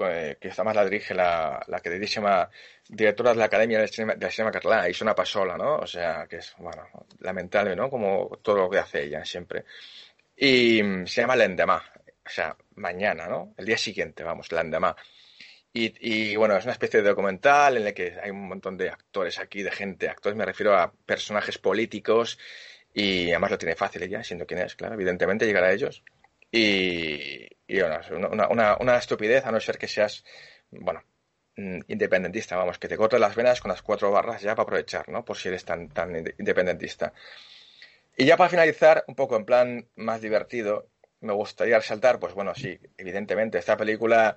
eh, 0.00 0.36
que 0.40 0.48
esta 0.48 0.62
más 0.64 0.76
la 0.76 0.84
dirige 0.84 1.14
la, 1.14 1.60
la 1.66 1.80
queridísima 1.80 2.48
directora 2.88 3.30
de 3.32 3.36
la 3.38 3.46
Academia 3.46 3.78
del 3.80 3.88
Cinema, 3.88 4.14
del 4.14 4.30
Cinema 4.30 4.52
Català, 4.52 4.88
Isona 4.88 5.14
Pasola, 5.14 5.56
¿no? 5.56 5.76
O 5.78 5.86
sea, 5.86 6.26
que 6.28 6.36
es, 6.36 6.54
bueno, 6.58 6.88
lamentable, 7.20 7.74
¿no? 7.76 7.90
Como 7.90 8.38
todo 8.42 8.56
lo 8.56 8.70
que 8.70 8.78
hace 8.78 9.04
ella 9.04 9.24
siempre. 9.24 9.64
Y 10.36 10.82
mm, 10.82 11.06
se 11.06 11.20
llama 11.22 11.36
Lendemá, 11.36 11.82
o 12.26 12.30
sea, 12.30 12.56
mañana, 12.76 13.26
¿no? 13.28 13.54
El 13.56 13.66
día 13.66 13.78
siguiente, 13.78 14.22
vamos, 14.24 14.52
Lendemá. 14.52 14.94
Y, 15.72 15.92
y, 16.32 16.36
bueno, 16.36 16.56
es 16.56 16.64
una 16.64 16.72
especie 16.72 17.02
de 17.02 17.08
documental 17.08 17.76
en 17.76 17.86
el 17.86 17.94
que 17.94 18.16
hay 18.22 18.30
un 18.30 18.48
montón 18.48 18.76
de 18.76 18.88
actores 18.90 19.38
aquí, 19.38 19.62
de 19.62 19.70
gente, 19.70 20.08
actores, 20.08 20.36
me 20.36 20.44
refiero 20.44 20.74
a 20.76 20.92
personajes 20.92 21.58
políticos 21.58 22.38
y 22.94 23.28
además 23.30 23.50
lo 23.52 23.58
tiene 23.58 23.76
fácil 23.76 24.02
ella, 24.02 24.24
siendo 24.24 24.46
quien 24.46 24.60
es, 24.60 24.74
claro, 24.74 24.94
evidentemente 24.94 25.46
llegar 25.46 25.64
a 25.64 25.72
ellos. 25.72 26.02
Y, 26.50 27.46
bueno, 27.68 28.00
es 28.00 28.10
una, 28.10 28.48
una, 28.48 28.76
una 28.80 28.96
estupidez 28.96 29.44
a 29.46 29.52
no 29.52 29.60
ser 29.60 29.78
que 29.78 29.86
seas, 29.88 30.24
bueno, 30.70 31.04
mm, 31.56 31.80
independentista, 31.88 32.56
vamos, 32.56 32.78
que 32.78 32.88
te 32.88 32.96
cortes 32.96 33.20
las 33.20 33.36
venas 33.36 33.60
con 33.60 33.70
las 33.70 33.82
cuatro 33.82 34.10
barras 34.10 34.40
ya 34.42 34.54
para 34.54 34.62
aprovechar, 34.64 35.08
¿no? 35.10 35.24
Por 35.24 35.36
si 35.36 35.48
eres 35.48 35.64
tan, 35.64 35.88
tan 35.90 36.10
inde- 36.14 36.34
independentista. 36.38 37.12
Y 38.16 38.24
ya 38.26 38.36
para 38.36 38.50
finalizar, 38.50 39.04
un 39.06 39.14
poco 39.14 39.36
en 39.36 39.44
plan 39.44 39.88
más 39.96 40.20
divertido, 40.20 40.88
me 41.20 41.32
gustaría 41.32 41.78
resaltar, 41.78 42.18
pues 42.18 42.34
bueno, 42.34 42.54
sí, 42.54 42.78
evidentemente, 42.96 43.58
esta 43.58 43.76
película 43.76 44.36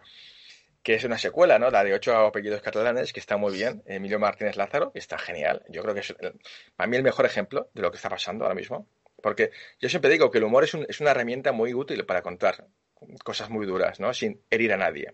que 0.83 0.95
es 0.95 1.03
una 1.03 1.17
secuela, 1.17 1.59
¿no? 1.59 1.69
La 1.69 1.83
de 1.83 1.93
ocho 1.93 2.15
apellidos 2.15 2.61
catalanes, 2.61 3.13
que 3.13 3.19
está 3.19 3.37
muy 3.37 3.53
bien, 3.53 3.83
Emilio 3.85 4.19
Martínez 4.19 4.55
Lázaro, 4.55 4.91
y 4.95 4.99
está 4.99 5.17
genial. 5.17 5.63
Yo 5.69 5.81
creo 5.83 5.93
que 5.93 5.99
es 6.01 6.15
para 6.75 6.87
mí 6.87 6.97
el 6.97 7.03
mejor 7.03 7.25
ejemplo 7.25 7.69
de 7.73 7.81
lo 7.81 7.91
que 7.91 7.97
está 7.97 8.09
pasando 8.09 8.45
ahora 8.45 8.55
mismo. 8.55 8.87
Porque 9.21 9.51
yo 9.79 9.87
siempre 9.89 10.09
digo 10.09 10.31
que 10.31 10.39
el 10.39 10.43
humor 10.45 10.63
es, 10.63 10.73
un- 10.73 10.85
es 10.89 10.99
una 10.99 11.11
herramienta 11.11 11.51
muy 11.51 11.73
útil 11.75 12.05
para 12.05 12.23
contar 12.23 12.65
cosas 13.23 13.49
muy 13.51 13.67
duras, 13.67 13.99
¿no? 13.99 14.11
Sin 14.13 14.41
herir 14.49 14.73
a 14.73 14.77
nadie. 14.77 15.11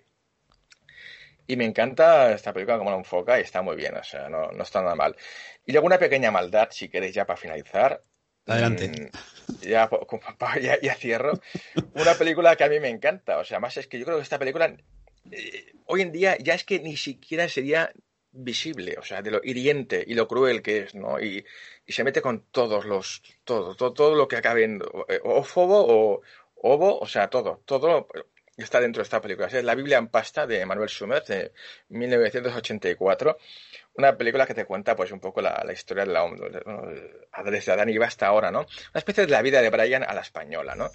Y 1.45 1.56
me 1.56 1.65
encanta 1.65 2.31
esta 2.34 2.52
película 2.53 2.77
como 2.77 2.91
la 2.91 2.98
enfoca 2.98 3.39
y 3.39 3.44
está 3.44 3.61
muy 3.61 3.76
bien, 3.76 3.95
o 3.95 4.03
sea, 4.03 4.27
no, 4.30 4.52
no 4.52 4.64
está 4.64 4.81
nada 4.81 4.95
mal. 4.95 5.15
Y 5.65 5.72
luego 5.72 5.88
una 5.88 5.98
pequeña 5.98 6.30
maldad, 6.31 6.68
si 6.72 6.89
queréis, 6.89 7.14
ya 7.15 7.26
para 7.26 7.38
finalizar. 7.38 8.02
Adelante. 8.45 8.89
Mm, 8.89 9.07
ya, 9.61 9.89
ya 10.81 10.95
cierro. 10.95 11.34
Una 11.94 12.14
película 12.15 12.56
que 12.56 12.64
a 12.65 12.69
mí 12.69 12.80
me 12.80 12.89
encanta, 12.89 13.38
o 13.38 13.44
sea, 13.45 13.60
más 13.60 13.77
es 13.77 13.88
que 13.88 13.98
yo 13.99 14.06
creo 14.06 14.18
que 14.18 14.23
esta 14.23 14.39
película 14.39 14.76
eh, 15.31 15.73
hoy 15.85 16.01
en 16.01 16.11
día 16.11 16.37
ya 16.39 16.53
es 16.53 16.63
que 16.63 16.79
ni 16.79 16.97
siquiera 16.97 17.47
sería 17.49 17.91
visible, 18.31 18.95
o 18.99 19.03
sea, 19.03 19.21
de 19.21 19.31
lo 19.31 19.41
hiriente 19.43 20.03
y 20.05 20.13
lo 20.13 20.27
cruel 20.27 20.61
que 20.61 20.79
es, 20.79 20.95
¿no? 20.95 21.19
Y, 21.19 21.43
y 21.85 21.91
se 21.91 22.03
mete 22.03 22.21
con 22.21 22.43
todos 22.51 22.85
los, 22.85 23.23
todo, 23.43 23.75
todo, 23.75 23.93
todo 23.93 24.15
lo 24.15 24.27
que 24.27 24.37
acabe 24.37 24.63
en 24.63 24.81
eh, 25.07 25.19
ófobo 25.23 25.85
o 25.87 26.21
ovo, 26.55 26.99
o 26.99 27.07
sea, 27.07 27.29
todo, 27.29 27.61
todo 27.65 28.07
está 28.57 28.79
dentro 28.79 29.01
de 29.01 29.03
esta 29.03 29.21
película. 29.21 29.47
Es 29.47 29.63
La 29.63 29.75
Biblia 29.75 29.97
en 29.97 30.07
pasta 30.07 30.47
de 30.47 30.65
Manuel 30.65 30.89
Sumet 30.89 31.25
de 31.27 31.51
1984. 31.89 33.37
Una 33.95 34.17
película 34.17 34.45
que 34.45 34.53
te 34.53 34.65
cuenta 34.65 34.95
pues 34.95 35.11
un 35.11 35.19
poco 35.19 35.41
la, 35.41 35.63
historia 35.71 36.05
de 36.05 36.11
la 36.11 36.23
bueno, 36.23 36.45
desde 37.45 37.71
Adán 37.71 37.89
y 37.89 37.95
Eva 37.95 38.07
hasta 38.07 38.27
ahora, 38.27 38.51
¿no? 38.51 38.59
Una 38.59 38.99
especie 38.99 39.25
de 39.25 39.31
la 39.31 39.41
vida 39.41 39.61
de 39.61 39.69
Brian 39.69 40.03
a 40.03 40.13
la 40.13 40.21
española, 40.21 40.75
¿no? 40.75 40.89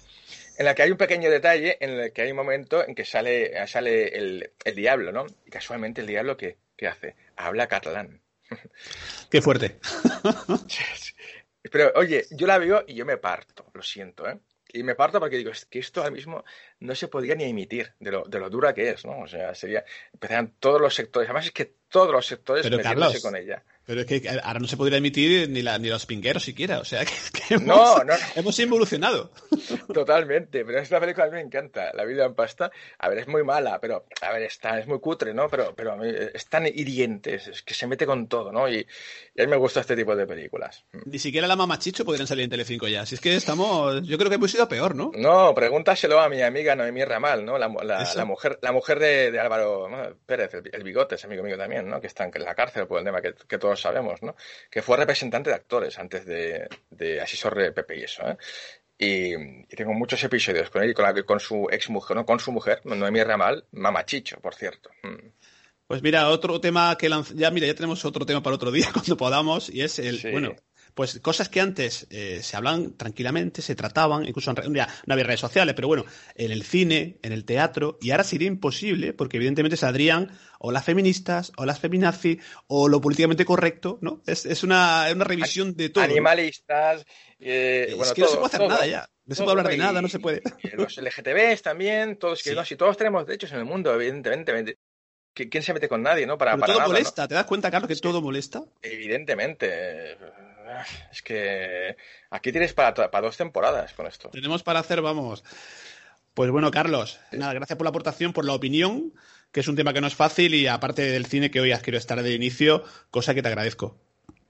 En 0.57 0.65
la 0.65 0.75
que 0.75 0.83
hay 0.83 0.91
un 0.91 0.97
pequeño 0.97 1.29
detalle 1.29 1.77
en 1.79 1.89
el 1.91 2.13
que 2.13 2.21
hay 2.21 2.31
un 2.31 2.37
momento 2.37 2.87
en 2.87 2.93
que 2.93 3.05
sale, 3.05 3.65
sale 3.67 4.15
el, 4.15 4.51
el 4.63 4.75
diablo, 4.75 5.11
¿no? 5.11 5.25
Y 5.45 5.49
casualmente 5.49 6.01
el 6.01 6.07
diablo, 6.07 6.37
¿qué, 6.37 6.57
qué 6.77 6.87
hace? 6.87 7.15
Habla 7.35 7.67
catalán. 7.67 8.21
Qué 9.31 9.41
fuerte. 9.41 9.79
Pero 11.71 11.91
oye, 11.95 12.25
yo 12.31 12.45
la 12.45 12.57
veo 12.57 12.83
y 12.87 12.93
yo 12.93 13.05
me 13.05 13.17
parto, 13.17 13.65
lo 13.73 13.81
siento, 13.81 14.27
¿eh? 14.29 14.37
Y 14.73 14.83
me 14.83 14.95
parto 14.95 15.19
porque 15.19 15.37
digo, 15.37 15.51
es 15.51 15.65
que 15.65 15.79
esto 15.79 16.01
ahora 16.01 16.11
mismo 16.11 16.43
no 16.83 16.95
se 16.95 17.07
podría 17.07 17.33
ni 17.35 17.45
emitir 17.45 17.93
de 17.99 18.11
lo, 18.11 18.23
de 18.23 18.39
lo 18.39 18.49
dura 18.49 18.73
que 18.73 18.89
es, 18.89 19.05
¿no? 19.05 19.21
O 19.21 19.27
sea, 19.27 19.55
sería, 19.55 19.85
empezarían 20.13 20.53
todos 20.59 20.81
los 20.81 20.93
sectores, 20.93 21.29
además 21.29 21.45
es 21.45 21.51
que 21.53 21.73
todos 21.93 22.11
los 22.11 22.25
sectores 22.25 22.63
Pero, 22.63 22.81
Carlos, 22.81 23.21
con 23.21 23.35
ella. 23.35 23.63
Pero 23.85 24.01
es 24.01 24.07
que 24.07 24.29
ahora 24.41 24.59
no 24.59 24.67
se 24.67 24.77
podría 24.77 24.97
emitir 24.97 25.49
ni, 25.49 25.61
la, 25.61 25.77
ni 25.77 25.89
los 25.89 26.05
pingueros 26.05 26.43
siquiera. 26.43 26.79
O 26.79 26.85
sea, 26.85 27.05
que, 27.05 27.13
que 27.31 27.53
hemos, 27.55 27.67
No, 27.67 28.03
no, 28.03 28.13
hemos 28.35 28.57
evolucionado. 28.57 29.31
Totalmente, 29.93 30.65
pero 30.65 30.79
esta 30.79 30.99
película 30.99 31.25
a 31.25 31.29
mí 31.29 31.35
me 31.35 31.41
encanta, 31.41 31.91
La 31.93 32.03
vida 32.05 32.25
en 32.25 32.33
pasta. 32.33 32.71
A 32.97 33.09
ver, 33.09 33.19
es 33.19 33.27
muy 33.27 33.43
mala, 33.43 33.79
pero, 33.79 34.05
a 34.21 34.31
ver, 34.31 34.43
está, 34.43 34.79
es 34.79 34.87
muy 34.87 34.99
cutre, 34.99 35.33
¿no? 35.33 35.49
Pero, 35.49 35.75
pero 35.75 35.91
a 35.91 35.95
mí 35.97 36.09
es 36.33 36.47
tan 36.47 36.65
hiriente, 36.65 37.35
es, 37.35 37.47
es 37.47 37.61
que 37.61 37.73
se 37.73 37.85
mete 37.85 38.07
con 38.07 38.27
todo, 38.27 38.51
¿no? 38.51 38.67
Y, 38.67 38.87
y 39.35 39.41
a 39.41 39.45
mí 39.45 39.51
me 39.51 39.57
gusta 39.57 39.81
este 39.81 39.95
tipo 39.95 40.15
de 40.15 40.25
películas. 40.25 40.85
Ni 41.05 41.19
siquiera 41.19 41.45
la 41.45 41.55
mamá 41.55 41.77
Chicho 41.77 42.05
podrían 42.05 42.27
salir 42.27 42.45
en 42.45 42.49
Telecinco 42.49 42.87
ya. 42.87 43.05
Si 43.05 43.15
es 43.15 43.21
que 43.21 43.35
estamos. 43.35 44.01
Yo 44.07 44.17
creo 44.17 44.29
que 44.29 44.35
hemos 44.35 44.53
ido 44.55 44.67
peor, 44.67 44.95
¿no? 44.95 45.11
No, 45.13 45.53
pregúntaselo 45.53 46.19
a 46.19 46.29
mi 46.29 46.41
amiga 46.41 46.72
Noemí 46.75 47.03
Ramal, 47.03 47.45
¿no? 47.45 47.57
La, 47.57 47.67
la, 47.83 48.03
Eso. 48.03 48.17
la 48.17 48.25
mujer, 48.25 48.59
la 48.61 48.71
mujer 48.71 48.99
de, 48.99 49.31
de 49.31 49.39
Álvaro 49.39 49.87
¿no? 49.89 50.15
Pérez, 50.25 50.53
el, 50.55 50.69
el 50.73 50.83
bigote, 50.83 51.15
es 51.15 51.25
amigo 51.25 51.43
mío 51.43 51.57
también, 51.57 51.89
¿no? 51.89 51.99
Que 52.01 52.07
está 52.07 52.23
en 52.25 52.31
la 52.43 52.55
cárcel 52.55 52.87
por 52.87 52.99
el 52.99 53.05
tema 53.05 53.21
que, 53.21 53.33
que 53.47 53.57
todos 53.57 53.79
sabemos, 53.81 54.21
¿no? 54.21 54.35
Que 54.69 54.81
fue 54.81 54.97
representante 54.97 55.49
de 55.49 55.55
actores 55.55 55.97
antes 55.99 56.25
de, 56.25 56.67
de 56.89 57.21
asesor 57.21 57.55
de 57.55 57.71
Pepe 57.71 57.99
y 57.99 58.03
eso, 58.03 58.23
¿eh? 58.27 58.37
Y, 58.97 59.33
y 59.33 59.75
tengo 59.75 59.91
muchos 59.93 60.23
episodios 60.23 60.69
con 60.69 60.83
él 60.83 60.91
y 60.91 60.93
con, 60.93 61.03
la- 61.03 61.23
con 61.23 61.39
su 61.39 61.67
ex 61.71 61.89
mujer, 61.89 62.15
¿no? 62.15 62.25
Con 62.25 62.39
su 62.39 62.51
mujer, 62.51 62.81
Noemí 62.85 63.23
Ramal, 63.23 63.65
mamachicho, 63.71 64.39
por 64.39 64.55
cierto. 64.55 64.91
Mm. 65.03 65.27
Pues 65.87 66.01
mira, 66.01 66.29
otro 66.29 66.61
tema 66.61 66.95
que 66.97 67.09
lanz- 67.09 67.33
ya 67.35 67.51
mira, 67.51 67.67
ya 67.67 67.75
tenemos 67.75 68.05
otro 68.05 68.25
tema 68.25 68.41
para 68.41 68.55
otro 68.55 68.71
día 68.71 68.87
cuando 68.93 69.17
podamos 69.17 69.69
y 69.69 69.81
es 69.81 69.99
el 69.99 70.19
Sí. 70.19 70.31
bueno, 70.31 70.55
pues 70.93 71.19
cosas 71.19 71.49
que 71.49 71.59
antes 71.61 72.07
eh, 72.09 72.39
se 72.43 72.55
hablan 72.57 72.93
tranquilamente, 72.97 73.61
se 73.61 73.75
trataban, 73.75 74.25
incluso 74.27 74.51
en 74.51 74.73
ya 74.73 74.87
no 75.05 75.13
había 75.13 75.25
redes 75.25 75.39
sociales, 75.39 75.73
pero 75.75 75.87
bueno, 75.87 76.05
en 76.35 76.51
el 76.51 76.63
cine, 76.63 77.17
en 77.21 77.31
el 77.31 77.45
teatro 77.45 77.97
y 78.01 78.11
ahora 78.11 78.23
sería 78.23 78.47
imposible 78.47 79.13
porque 79.13 79.37
evidentemente 79.37 79.77
saldrían 79.77 80.31
o 80.59 80.71
las 80.71 80.85
feministas 80.85 81.51
o 81.57 81.65
las 81.65 81.79
feminazis 81.79 82.37
o 82.67 82.87
lo 82.87 83.01
políticamente 83.01 83.45
correcto, 83.45 83.97
¿no? 84.01 84.21
Es, 84.25 84.45
es 84.45 84.63
una, 84.63 85.07
una 85.13 85.23
revisión 85.25 85.75
de 85.75 85.89
todo. 85.89 86.03
Animalistas, 86.03 87.05
eh, 87.39 87.87
Es 87.89 87.97
bueno, 87.97 88.13
que 88.13 88.21
no 88.21 88.27
se 88.27 88.33
puede 88.35 88.45
hacer 88.47 88.59
todo. 88.61 88.69
nada 88.69 88.87
ya. 88.87 89.09
No 89.25 89.35
se 89.35 89.43
puede 89.43 89.51
hablar 89.57 89.69
de 89.69 89.77
nada, 89.77 90.01
no 90.01 90.09
se 90.09 90.19
puede. 90.19 90.41
los 90.73 90.97
LGTBs 90.97 91.61
también, 91.61 92.17
todos, 92.17 92.43
que 92.43 92.53
no, 92.53 92.65
si 92.65 92.75
todos 92.75 92.97
tenemos 92.97 93.25
derechos 93.25 93.51
en 93.53 93.59
el 93.59 93.65
mundo, 93.65 93.93
evidentemente. 93.93 94.77
¿Qui- 95.35 95.49
¿Quién 95.49 95.63
se 95.63 95.73
mete 95.73 95.89
con 95.89 96.03
nadie, 96.03 96.27
no? 96.27 96.37
Para, 96.37 96.51
Pero 96.51 96.61
para 96.61 96.73
todo 96.73 96.79
nada, 96.81 96.87
¿no? 96.89 96.93
molesta, 96.93 97.27
¿te 97.27 97.35
das 97.35 97.45
cuenta, 97.45 97.71
Carlos, 97.71 97.87
que 97.87 97.95
todo 97.95 98.21
molesta? 98.21 98.63
Evidentemente. 98.81 100.17
Es 101.11 101.21
que 101.21 101.95
aquí 102.29 102.51
tienes 102.51 102.73
para, 102.73 102.93
para 102.93 103.25
dos 103.25 103.37
temporadas 103.37 103.93
con 103.93 104.07
esto. 104.07 104.29
Tenemos 104.29 104.63
para 104.63 104.79
hacer, 104.79 105.01
vamos. 105.01 105.43
Pues 106.33 106.49
bueno, 106.49 106.71
Carlos, 106.71 107.19
nada, 107.31 107.53
gracias 107.53 107.77
por 107.77 107.85
la 107.85 107.89
aportación, 107.89 108.33
por 108.33 108.45
la 108.45 108.53
opinión, 108.53 109.13
que 109.51 109.59
es 109.59 109.67
un 109.67 109.75
tema 109.75 109.93
que 109.93 110.01
no 110.01 110.07
es 110.07 110.15
fácil 110.15 110.55
y 110.55 110.65
aparte 110.67 111.03
del 111.03 111.27
cine 111.27 111.51
que 111.51 111.61
hoy 111.61 111.71
has 111.71 111.83
querido 111.83 111.99
estar 111.99 112.21
de 112.21 112.33
inicio, 112.33 112.83
cosa 113.11 113.35
que 113.35 113.43
te 113.43 113.49
agradezco. 113.49 113.97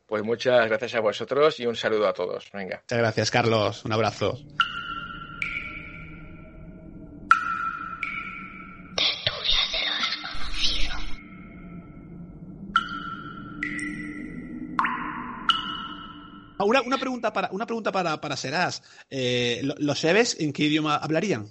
Pues 0.07 0.23
muchas 0.23 0.68
gracias 0.68 0.95
a 0.95 0.99
vosotros 1.02 1.60
y 1.60 1.65
un 1.65 1.76
saludo 1.76 2.07
a 2.07 2.14
todos. 2.14 2.49
Venga. 2.53 2.81
Muchas 2.84 2.99
gracias, 2.99 3.31
Carlos. 3.31 3.84
Un 3.84 3.94
abrazo. 3.94 4.38
Una, 16.64 16.81
una 16.81 16.98
pregunta 16.98 17.31
para, 17.34 17.49
una 17.52 17.65
pregunta 17.65 17.91
para, 17.91 18.19
para 18.22 18.35
Serás. 18.38 18.84
Eh, 19.10 19.61
¿lo- 19.64 19.76
¿Los 19.77 19.99
Seves 19.99 20.38
en 20.40 20.53
qué 20.53 20.64
idioma 20.65 20.95
hablarían? 20.95 21.48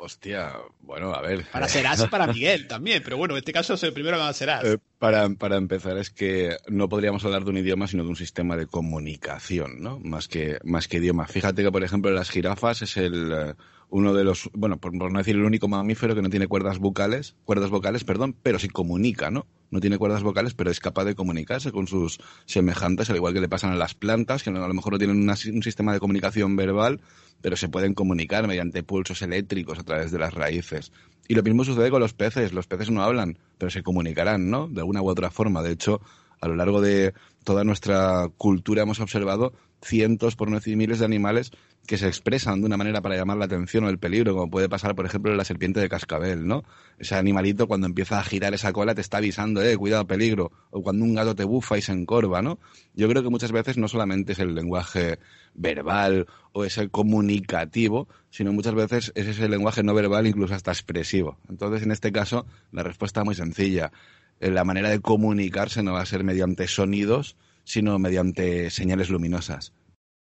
Hostia, 0.00 0.52
bueno, 0.80 1.12
a 1.12 1.20
ver. 1.22 1.44
Para 1.50 1.66
Serás 1.68 2.00
y 2.04 2.06
para 2.06 2.28
Miguel 2.28 2.68
también, 2.68 3.02
pero 3.02 3.16
bueno, 3.16 3.34
en 3.34 3.38
este 3.38 3.52
caso 3.52 3.76
se- 3.76 3.90
primero 3.90 4.16
va 4.18 4.28
a 4.28 4.32
Serás. 4.32 4.64
Eh, 4.64 4.78
para, 4.98 5.28
para 5.30 5.56
empezar, 5.56 5.98
es 5.98 6.10
que 6.10 6.56
no 6.68 6.88
podríamos 6.88 7.24
hablar 7.24 7.42
de 7.44 7.50
un 7.50 7.58
idioma, 7.58 7.88
sino 7.88 8.04
de 8.04 8.08
un 8.10 8.16
sistema 8.16 8.56
de 8.56 8.66
comunicación, 8.66 9.80
¿no? 9.82 9.98
Más 9.98 10.28
que, 10.28 10.58
más 10.62 10.86
que 10.86 10.98
idioma. 10.98 11.26
Fíjate 11.26 11.62
que, 11.64 11.72
por 11.72 11.82
ejemplo, 11.82 12.10
las 12.12 12.30
jirafas 12.30 12.82
es 12.82 12.96
el, 12.96 13.32
eh, 13.32 13.54
uno 13.90 14.12
de 14.12 14.24
los, 14.24 14.50
bueno, 14.52 14.78
por, 14.78 14.92
no 14.94 15.18
decir 15.18 15.36
el 15.36 15.44
único 15.44 15.68
mamífero 15.68 16.14
que 16.14 16.22
no 16.22 16.28
tiene 16.30 16.46
cuerdas 16.46 16.78
vocales, 16.78 17.36
cuerdas 17.44 17.70
vocales, 17.70 18.04
perdón, 18.04 18.36
pero 18.42 18.58
sí 18.58 18.68
comunica, 18.68 19.30
¿no? 19.30 19.46
No 19.70 19.80
tiene 19.80 19.98
cuerdas 19.98 20.22
vocales, 20.22 20.54
pero 20.54 20.70
es 20.70 20.80
capaz 20.80 21.04
de 21.04 21.14
comunicarse 21.14 21.72
con 21.72 21.86
sus 21.86 22.18
semejantes, 22.44 23.08
al 23.10 23.16
igual 23.16 23.34
que 23.34 23.40
le 23.40 23.48
pasan 23.48 23.72
a 23.72 23.76
las 23.76 23.94
plantas, 23.94 24.42
que 24.42 24.50
a 24.50 24.52
lo 24.52 24.74
mejor 24.74 24.92
no 24.92 24.98
tienen 24.98 25.18
una- 25.22 25.36
un 25.52 25.62
sistema 25.62 25.92
de 25.92 26.00
comunicación 26.00 26.56
verbal, 26.56 27.00
pero 27.40 27.56
se 27.56 27.68
pueden 27.68 27.94
comunicar 27.94 28.46
mediante 28.46 28.82
pulsos 28.82 29.22
eléctricos 29.22 29.78
a 29.78 29.84
través 29.84 30.10
de 30.10 30.18
las 30.18 30.34
raíces. 30.34 30.92
Y 31.28 31.34
lo 31.34 31.42
mismo 31.42 31.64
sucede 31.64 31.90
con 31.90 32.00
los 32.00 32.14
peces. 32.14 32.52
Los 32.52 32.66
peces 32.66 32.90
no 32.90 33.02
hablan, 33.02 33.38
pero 33.58 33.70
se 33.70 33.82
comunicarán, 33.82 34.50
¿no? 34.50 34.66
De 34.68 34.80
alguna 34.80 35.02
u 35.02 35.08
otra 35.08 35.30
forma. 35.30 35.62
De 35.62 35.72
hecho, 35.72 36.00
a 36.40 36.48
lo 36.48 36.56
largo 36.56 36.80
de 36.80 37.12
toda 37.44 37.64
nuestra 37.64 38.28
cultura 38.36 38.82
hemos 38.82 39.00
observado 39.00 39.52
cientos, 39.82 40.36
por 40.36 40.50
no 40.50 40.56
decir 40.56 40.76
miles 40.76 40.98
de 40.98 41.04
animales 41.04 41.52
que 41.86 41.96
se 41.96 42.06
expresan 42.06 42.60
de 42.60 42.66
una 42.66 42.76
manera 42.76 43.00
para 43.00 43.16
llamar 43.16 43.38
la 43.38 43.46
atención 43.46 43.84
o 43.84 43.88
el 43.88 43.98
peligro, 43.98 44.34
como 44.34 44.50
puede 44.50 44.68
pasar, 44.68 44.94
por 44.94 45.06
ejemplo, 45.06 45.32
en 45.32 45.38
la 45.38 45.44
serpiente 45.44 45.80
de 45.80 45.88
cascabel, 45.88 46.46
¿no? 46.46 46.62
Ese 46.98 47.14
animalito 47.14 47.66
cuando 47.66 47.86
empieza 47.86 48.18
a 48.18 48.24
girar 48.24 48.52
esa 48.52 48.72
cola 48.74 48.94
te 48.94 49.00
está 49.00 49.16
avisando, 49.18 49.62
eh, 49.62 49.74
cuidado, 49.76 50.06
peligro. 50.06 50.52
O 50.70 50.82
cuando 50.82 51.04
un 51.04 51.14
gato 51.14 51.34
te 51.34 51.44
bufa 51.44 51.78
y 51.78 51.82
se 51.82 51.92
encorva, 51.92 52.42
¿no? 52.42 52.58
Yo 52.94 53.08
creo 53.08 53.22
que 53.22 53.30
muchas 53.30 53.52
veces 53.52 53.78
no 53.78 53.88
solamente 53.88 54.32
es 54.32 54.38
el 54.38 54.54
lenguaje 54.54 55.18
verbal 55.54 56.26
o 56.52 56.64
ese 56.64 56.90
comunicativo, 56.90 58.06
sino 58.30 58.52
muchas 58.52 58.74
veces 58.74 59.12
es 59.14 59.26
ese 59.26 59.48
lenguaje 59.48 59.82
no 59.82 59.94
verbal, 59.94 60.26
incluso 60.26 60.54
hasta 60.54 60.72
expresivo. 60.72 61.38
Entonces, 61.48 61.82
en 61.82 61.92
este 61.92 62.12
caso, 62.12 62.44
la 62.70 62.82
respuesta 62.82 63.20
es 63.20 63.24
muy 63.24 63.34
sencilla. 63.34 63.92
Eh, 64.40 64.50
La 64.50 64.64
manera 64.64 64.90
de 64.90 65.00
comunicarse 65.00 65.82
no 65.82 65.94
va 65.94 66.02
a 66.02 66.06
ser 66.06 66.22
mediante 66.22 66.68
sonidos, 66.68 67.36
sino 67.68 67.98
mediante 67.98 68.70
señales 68.70 69.10
luminosas. 69.10 69.74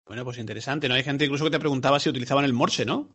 Bueno, 0.07 0.23
pues 0.23 0.38
interesante, 0.39 0.88
¿no? 0.89 0.95
Hay 0.95 1.03
gente 1.03 1.26
incluso 1.26 1.45
que 1.45 1.51
te 1.51 1.59
preguntaba 1.59 1.99
si 1.99 2.09
utilizaban 2.09 2.43
el 2.45 2.53
Morse, 2.53 2.85
¿no? 2.85 3.07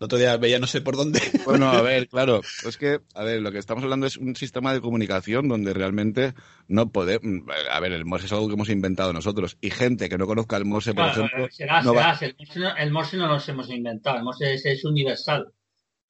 El 0.00 0.06
otro 0.06 0.18
día 0.18 0.36
veía 0.36 0.58
no 0.58 0.66
sé 0.66 0.80
por 0.80 0.96
dónde. 0.96 1.20
Bueno, 1.44 1.70
a 1.70 1.80
ver, 1.80 2.08
claro, 2.08 2.40
es 2.66 2.76
que, 2.76 3.00
a 3.14 3.22
ver, 3.22 3.40
lo 3.40 3.52
que 3.52 3.58
estamos 3.58 3.84
hablando 3.84 4.06
es 4.06 4.16
un 4.16 4.34
sistema 4.34 4.72
de 4.72 4.80
comunicación 4.80 5.46
donde 5.48 5.72
realmente 5.72 6.34
no 6.66 6.90
podemos... 6.90 7.24
A 7.70 7.78
ver, 7.78 7.92
el 7.92 8.04
Morse 8.04 8.26
es 8.26 8.32
algo 8.32 8.48
que 8.48 8.54
hemos 8.54 8.68
inventado 8.68 9.12
nosotros 9.12 9.56
y 9.60 9.70
gente 9.70 10.08
que 10.08 10.18
no 10.18 10.26
conozca 10.26 10.56
el 10.56 10.64
Morse, 10.64 10.92
por 10.92 11.04
Claro, 11.04 11.24
ejemplo... 11.26 11.48
será, 11.52 11.82
no 11.82 11.94
va- 11.94 12.16
será, 12.16 12.30
el, 12.30 12.36
morse 12.38 12.58
no, 12.60 12.76
el 12.76 12.90
morse 12.90 13.16
no 13.16 13.26
los 13.28 13.48
hemos 13.48 13.70
inventado, 13.70 14.16
el 14.18 14.24
morse 14.24 14.54
es, 14.54 14.66
es 14.66 14.84
universal. 14.84 15.52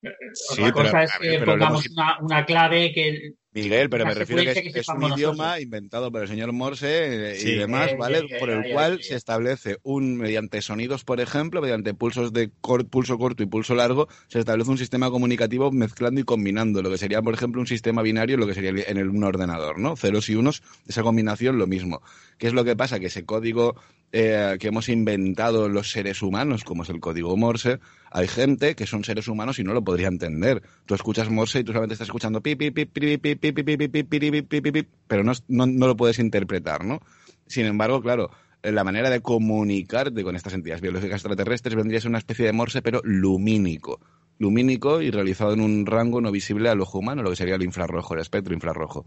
Sí, 0.00 0.62
Otra 0.62 0.64
pero, 0.64 0.74
cosa 0.74 1.02
es 1.04 1.12
que 1.20 1.38
pongamos 1.40 1.86
hemos- 1.86 1.96
una, 1.96 2.18
una 2.20 2.44
clave 2.46 2.92
que... 2.94 3.34
Miguel, 3.54 3.90
pero 3.90 4.06
me 4.06 4.14
refiero 4.14 4.42
que 4.42 4.72
que 4.72 4.78
es 4.80 4.88
un 4.88 5.02
idioma 5.12 5.60
inventado 5.60 6.10
por 6.10 6.22
el 6.22 6.28
señor 6.28 6.52
Morse 6.52 7.32
eh, 7.32 7.34
Sí. 7.36 7.50
y 7.50 7.54
demás, 7.56 7.92
Eh, 7.92 7.96
¿vale? 7.98 8.18
eh, 8.20 8.36
por 8.38 8.48
el 8.48 8.64
eh, 8.64 8.70
cual 8.72 8.98
eh, 9.00 9.02
se 9.02 9.14
establece 9.14 9.76
un, 9.82 10.16
mediante 10.16 10.62
sonidos, 10.62 11.04
por 11.04 11.20
ejemplo, 11.20 11.60
mediante 11.60 11.92
pulsos 11.92 12.32
de 12.32 12.50
cor- 12.62 12.86
pulso 12.88 13.18
corto 13.18 13.42
y 13.42 13.46
pulso 13.46 13.74
largo, 13.74 14.08
se 14.28 14.38
establece 14.38 14.70
un 14.70 14.78
sistema 14.78 15.10
comunicativo 15.10 15.70
mezclando 15.70 16.20
y 16.20 16.24
combinando 16.24 16.80
lo 16.82 16.90
que 16.90 16.96
sería, 16.96 17.20
por 17.20 17.34
ejemplo, 17.34 17.60
un 17.60 17.66
sistema 17.66 18.00
binario, 18.00 18.38
lo 18.38 18.46
que 18.46 18.54
sería 18.54 18.70
en 18.70 18.96
el, 18.96 19.10
un 19.10 19.22
ordenador, 19.22 19.78
¿no? 19.78 19.96
Ceros 19.96 20.30
y 20.30 20.34
unos, 20.34 20.62
esa 20.88 21.02
combinación, 21.02 21.58
lo 21.58 21.66
mismo. 21.66 22.00
¿Qué 22.38 22.46
es 22.46 22.54
lo 22.54 22.64
que 22.64 22.74
pasa? 22.74 23.00
Que 23.00 23.06
ese 23.06 23.26
código 23.26 23.76
eh, 24.12 24.58
que 24.60 24.68
hemos 24.68 24.90
inventado 24.90 25.70
los 25.70 25.90
seres 25.90 26.20
humanos, 26.20 26.64
como 26.64 26.82
es 26.82 26.90
el 26.90 27.00
código 27.00 27.34
Morse, 27.36 27.80
hay 28.10 28.28
gente 28.28 28.74
que 28.74 28.86
son 28.86 29.04
seres 29.04 29.26
humanos 29.26 29.58
y 29.58 29.64
no 29.64 29.72
lo 29.72 29.82
podría 29.82 30.08
entender. 30.08 30.62
Tú 30.84 30.94
escuchas 30.94 31.30
Morse 31.30 31.60
y 31.60 31.64
tú 31.64 31.72
solamente 31.72 31.94
estás 31.94 32.08
escuchando 32.08 32.42
pi, 32.42 32.54
pi, 32.54 32.70
pi, 32.70 32.84
pi, 32.84 33.16
pi, 33.16 33.36
pi, 33.36 33.52
pi, 33.52 33.62
pi, 33.62 33.88
pi, 33.88 33.88
pi, 33.88 34.60
pi, 34.60 34.72
pi, 34.72 34.88
pero 35.06 35.24
no, 35.24 35.32
no, 35.48 35.66
no 35.66 35.86
lo 35.86 35.96
puedes 35.96 36.18
interpretar, 36.18 36.84
¿no? 36.84 37.00
Sin 37.46 37.64
embargo, 37.64 38.02
claro, 38.02 38.30
la 38.62 38.84
manera 38.84 39.10
de 39.10 39.20
comunicarte 39.20 40.22
con 40.22 40.36
estas 40.36 40.52
entidades 40.52 40.82
biológicas 40.82 41.16
extraterrestres 41.16 41.74
vendría 41.74 41.98
a 41.98 42.02
ser 42.02 42.10
una 42.10 42.18
especie 42.18 42.44
de 42.44 42.52
Morse, 42.52 42.82
pero 42.82 43.00
lumínico. 43.04 43.98
Lumínico 44.38 45.00
y 45.00 45.10
realizado 45.10 45.54
en 45.54 45.60
un 45.60 45.86
rango 45.86 46.20
no 46.20 46.30
visible 46.30 46.68
al 46.68 46.80
ojo 46.80 46.98
humano, 46.98 47.22
lo 47.22 47.30
que 47.30 47.36
sería 47.36 47.54
el 47.54 47.62
infrarrojo, 47.62 48.14
el 48.14 48.20
espectro 48.20 48.54
infrarrojo. 48.54 49.06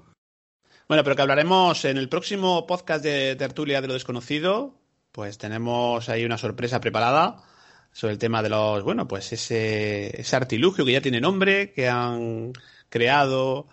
Bueno, 0.87 1.03
pero 1.03 1.15
que 1.15 1.21
hablaremos 1.21 1.85
en 1.85 1.97
el 1.97 2.09
próximo 2.09 2.67
podcast 2.67 3.03
de 3.03 3.35
Tertulia 3.35 3.81
de 3.81 3.87
lo 3.87 3.93
Desconocido. 3.93 4.75
Pues 5.15 5.37
tenemos 5.37 6.09
ahí 6.09 6.25
una 6.25 6.37
sorpresa 6.37 6.81
preparada 6.81 7.37
sobre 7.93 8.11
el 8.11 8.19
tema 8.19 8.43
de 8.43 8.49
los, 8.49 8.83
bueno, 8.83 9.07
pues 9.07 9.31
ese, 9.31 10.19
ese 10.19 10.35
artilugio 10.35 10.83
que 10.83 10.91
ya 10.91 10.99
tiene 10.99 11.21
nombre, 11.21 11.71
que 11.71 11.87
han 11.87 12.51
creado 12.89 13.69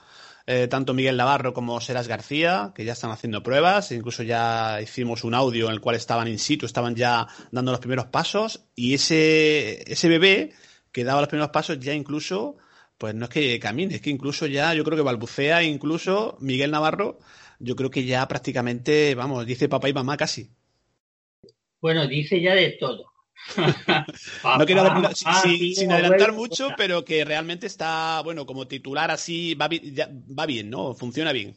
eh, 0.47 0.69
tanto 0.69 0.95
Miguel 0.95 1.17
Navarro 1.17 1.53
como 1.53 1.81
Seras 1.81 2.07
García, 2.07 2.71
que 2.77 2.85
ya 2.85 2.93
están 2.93 3.11
haciendo 3.11 3.43
pruebas, 3.43 3.91
incluso 3.91 4.23
ya 4.23 4.81
hicimos 4.81 5.25
un 5.25 5.35
audio 5.35 5.67
en 5.67 5.73
el 5.73 5.81
cual 5.81 5.97
estaban 5.97 6.29
in 6.29 6.39
situ, 6.39 6.65
estaban 6.65 6.95
ya 6.95 7.27
dando 7.51 7.73
los 7.73 7.81
primeros 7.81 8.07
pasos, 8.07 8.67
y 8.77 8.95
ese, 8.95 9.83
ese 9.93 10.09
bebé 10.09 10.53
que 10.93 11.03
daba 11.03 11.23
los 11.23 11.29
primeros 11.29 11.51
pasos 11.51 11.81
ya 11.81 11.93
incluso, 11.93 12.57
pues 12.99 13.17
no 13.17 13.25
es 13.25 13.31
que 13.31 13.59
camine, 13.59 13.97
es 13.97 14.01
que 14.01 14.11
incluso 14.11 14.47
ya, 14.47 14.75
yo 14.75 14.85
creo 14.85 14.97
que 14.97 15.03
balbucea, 15.03 15.65
incluso 15.65 16.37
Miguel 16.39 16.71
Navarro, 16.71 17.19
yo 17.59 17.75
creo 17.75 17.91
que 17.91 18.05
ya 18.05 18.29
prácticamente, 18.29 19.17
vamos, 19.17 19.45
dice 19.45 19.69
papá 19.69 19.89
y 19.89 19.93
mamá 19.93 20.17
casi. 20.17 20.53
Bueno, 21.83 22.07
dice 22.07 22.41
ya 22.41 22.55
de 22.55 22.71
todo. 22.81 23.11
No 24.59 24.65
quiero 24.67 24.83
adelantar- 24.83 25.15
sin- 25.75 25.91
adelantar 25.93 26.33
mucho, 26.33 26.69
pero 26.77 27.05
que 27.05 27.25
realmente 27.25 27.67
está, 27.67 28.21
bueno, 28.23 28.47
como 28.47 28.69
titular 28.69 29.11
así, 29.11 29.55
va, 29.55 29.67
bi- 29.69 29.93
ya- 29.93 30.09
va 30.39 30.47
bien, 30.47 30.71
¿no? 30.71 30.95
Funciona 30.95 31.33
bien. 31.33 31.55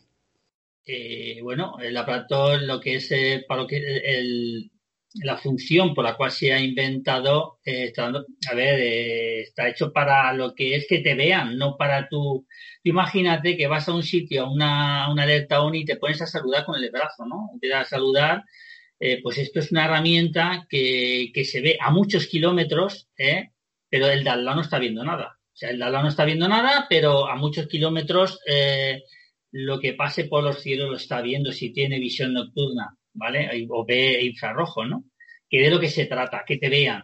eh, 0.87 1.39
bueno, 1.41 1.77
el 1.79 1.95
aparato, 1.97 2.57
lo 2.57 2.79
que 2.79 2.95
es 2.95 3.11
eh, 3.11 3.43
para 3.47 3.61
lo 3.61 3.67
que 3.67 3.77
el- 3.77 4.71
la 5.23 5.37
función 5.37 5.93
por 5.95 6.03
la 6.03 6.15
cual 6.17 6.29
se 6.31 6.53
ha 6.53 6.59
inventado, 6.59 7.59
eh, 7.65 7.85
está 7.85 8.07
a 8.07 8.53
ver, 8.55 8.79
eh, 8.81 9.41
está 9.41 9.67
hecho 9.69 9.91
para 9.93 10.31
lo 10.33 10.53
que 10.53 10.75
es 10.75 10.85
que 10.87 10.99
te 10.99 11.15
vean, 11.15 11.57
no 11.57 11.75
para 11.77 12.07
tu. 12.09 12.45
tú 12.83 12.89
Imagínate 12.89 13.55
que 13.57 13.67
vas 13.67 13.87
a 13.89 13.93
un 13.93 14.03
sitio, 14.03 14.43
a 14.45 14.51
una, 14.51 15.09
una 15.11 15.23
alerta 15.23 15.61
ONI 15.61 15.79
y 15.81 15.85
te 15.85 15.95
pones 15.97 16.21
a 16.21 16.27
saludar 16.27 16.65
con 16.65 16.75
el 16.81 16.91
brazo, 16.91 17.25
¿no? 17.25 17.49
Empiezas 17.53 17.81
a 17.87 17.89
saludar. 17.95 18.43
Eh, 18.99 19.19
pues 19.21 19.37
esto 19.37 19.59
es 19.59 19.71
una 19.71 19.85
herramienta 19.85 20.65
que, 20.69 21.31
que 21.33 21.43
se 21.43 21.61
ve 21.61 21.77
a 21.79 21.91
muchos 21.91 22.27
kilómetros, 22.27 23.09
¿eh? 23.17 23.51
pero 23.89 24.07
el 24.07 24.23
de 24.23 24.35
no 24.35 24.61
está 24.61 24.79
viendo 24.79 25.03
nada. 25.03 25.37
O 25.53 25.57
sea, 25.57 25.69
el 25.69 25.79
de 25.79 25.89
no 25.89 26.07
está 26.07 26.25
viendo 26.25 26.47
nada, 26.47 26.85
pero 26.89 27.27
a 27.27 27.35
muchos 27.35 27.67
kilómetros 27.67 28.39
eh, 28.47 29.03
lo 29.51 29.79
que 29.79 29.93
pase 29.93 30.25
por 30.25 30.43
los 30.43 30.61
cielos 30.61 30.89
lo 30.89 30.97
está 30.97 31.21
viendo 31.21 31.51
si 31.51 31.71
tiene 31.71 31.99
visión 31.99 32.33
nocturna, 32.33 32.97
¿vale? 33.13 33.67
O 33.69 33.85
ve 33.85 34.21
infrarrojo, 34.23 34.85
¿no? 34.85 35.05
Que 35.49 35.61
de 35.61 35.69
lo 35.69 35.79
que 35.79 35.89
se 35.89 36.05
trata, 36.05 36.43
que 36.45 36.57
te 36.57 36.69
vean. 36.69 37.03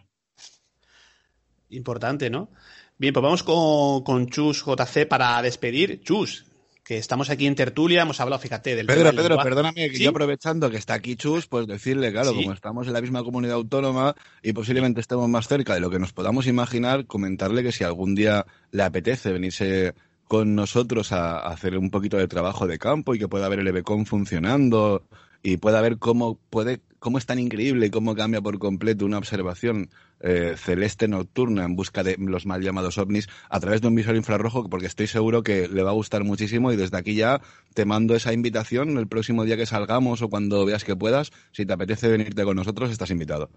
Importante, 1.70 2.28
¿no? 2.28 2.50
Bien, 2.98 3.14
pues 3.14 3.22
vamos 3.22 3.42
con, 3.42 4.02
con 4.02 4.28
Chus 4.28 4.64
JC 4.64 5.06
para 5.08 5.40
despedir. 5.40 6.02
Chus, 6.02 6.44
que 6.84 6.98
estamos 6.98 7.30
aquí 7.30 7.46
en 7.46 7.54
tertulia, 7.54 8.02
hemos 8.02 8.20
hablado, 8.20 8.40
fíjate, 8.42 8.74
del 8.74 8.86
Pedro, 8.86 9.10
Pedro, 9.10 9.22
lenguaje. 9.28 9.48
perdóname, 9.48 9.90
que 9.90 9.96
¿Sí? 9.96 10.02
yo 10.02 10.10
aprovechando 10.10 10.68
que 10.70 10.76
está 10.76 10.94
aquí 10.94 11.14
Chus, 11.16 11.46
pues 11.46 11.66
decirle, 11.68 12.10
claro, 12.10 12.30
Sí. 12.32 12.42
como 12.42 12.52
estamos 12.52 12.86
en 12.88 12.92
la 12.92 13.00
misma 13.00 13.22
comunidad 13.22 13.54
autónoma 13.54 14.16
y 14.42 14.52
posiblemente 14.52 15.00
estemos 15.00 15.28
más 15.28 15.46
cerca 15.46 15.74
de 15.74 15.80
lo 15.80 15.90
que 15.90 16.00
nos 16.00 16.12
podamos 16.12 16.46
imaginar, 16.48 17.06
comentarle 17.06 17.62
que 17.62 17.70
si 17.72 17.84
algún 17.84 18.14
día 18.16 18.46
le 18.72 18.82
apetece 18.82 19.32
venirse 19.32 19.94
con 20.26 20.54
nosotros 20.56 21.12
a, 21.12 21.38
a 21.38 21.50
hacer 21.52 21.76
un 21.78 21.90
poquito 21.90 22.16
de 22.16 22.26
trabajo 22.26 22.66
de 22.66 22.78
campo 22.78 23.14
y 23.14 23.18
que 23.18 23.28
pueda 23.28 23.48
ver 23.48 23.60
el 23.60 23.68
EBCOM 23.68 24.04
funcionando 24.06 25.04
y 25.42 25.58
pueda 25.58 25.80
ver 25.82 25.98
cómo 25.98 26.38
puede 26.50 26.80
cómo 27.02 27.18
es 27.18 27.26
tan 27.26 27.40
increíble 27.40 27.86
y 27.86 27.90
cómo 27.90 28.14
cambia 28.14 28.40
por 28.40 28.58
completo 28.60 29.04
una 29.04 29.18
observación 29.18 29.90
eh, 30.20 30.54
celeste 30.56 31.08
nocturna 31.08 31.64
en 31.64 31.74
busca 31.74 32.04
de 32.04 32.16
los 32.16 32.46
mal 32.46 32.62
llamados 32.62 32.96
ovnis 32.96 33.28
a 33.50 33.58
través 33.58 33.80
de 33.80 33.88
un 33.88 33.96
visor 33.96 34.14
infrarrojo, 34.14 34.70
porque 34.70 34.86
estoy 34.86 35.08
seguro 35.08 35.42
que 35.42 35.68
le 35.68 35.82
va 35.82 35.90
a 35.90 35.94
gustar 35.94 36.22
muchísimo 36.22 36.70
y 36.72 36.76
desde 36.76 36.96
aquí 36.96 37.16
ya 37.16 37.40
te 37.74 37.84
mando 37.84 38.14
esa 38.14 38.32
invitación 38.32 38.96
el 38.98 39.08
próximo 39.08 39.44
día 39.44 39.56
que 39.56 39.66
salgamos 39.66 40.22
o 40.22 40.30
cuando 40.30 40.64
veas 40.64 40.84
que 40.84 40.94
puedas. 40.94 41.32
Si 41.50 41.66
te 41.66 41.72
apetece 41.72 42.08
venirte 42.08 42.44
con 42.44 42.54
nosotros, 42.54 42.90
estás 42.90 43.10
invitado. 43.10 43.50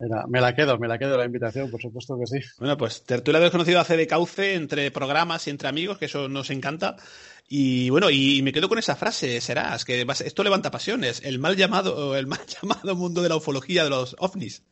Mira, 0.00 0.24
me 0.26 0.40
la 0.40 0.54
quedo, 0.54 0.76
me 0.78 0.88
la 0.88 0.98
quedo 0.98 1.16
la 1.16 1.24
invitación, 1.24 1.70
por 1.70 1.80
supuesto 1.80 2.18
que 2.18 2.26
sí. 2.26 2.46
Bueno, 2.58 2.76
pues 2.76 3.04
Tertulia 3.04 3.40
Desconocido 3.40 3.78
hace 3.78 3.96
de 3.96 4.06
cauce 4.06 4.54
entre 4.54 4.90
programas 4.90 5.46
y 5.46 5.50
entre 5.50 5.68
amigos, 5.68 5.98
que 5.98 6.06
eso 6.06 6.28
nos 6.28 6.50
encanta. 6.50 6.96
Y 7.48 7.90
bueno, 7.90 8.10
y 8.10 8.42
me 8.42 8.52
quedo 8.52 8.68
con 8.68 8.78
esa 8.78 8.96
frase, 8.96 9.40
serás, 9.40 9.84
que 9.84 10.06
esto 10.24 10.42
levanta 10.42 10.70
pasiones, 10.70 11.20
el 11.24 11.38
mal 11.38 11.56
llamado, 11.56 12.16
el 12.16 12.26
mal 12.26 12.40
llamado 12.46 12.96
mundo 12.96 13.22
de 13.22 13.28
la 13.28 13.36
ufología 13.36 13.84
de 13.84 13.90
los 13.90 14.16
ovnis. 14.18 14.62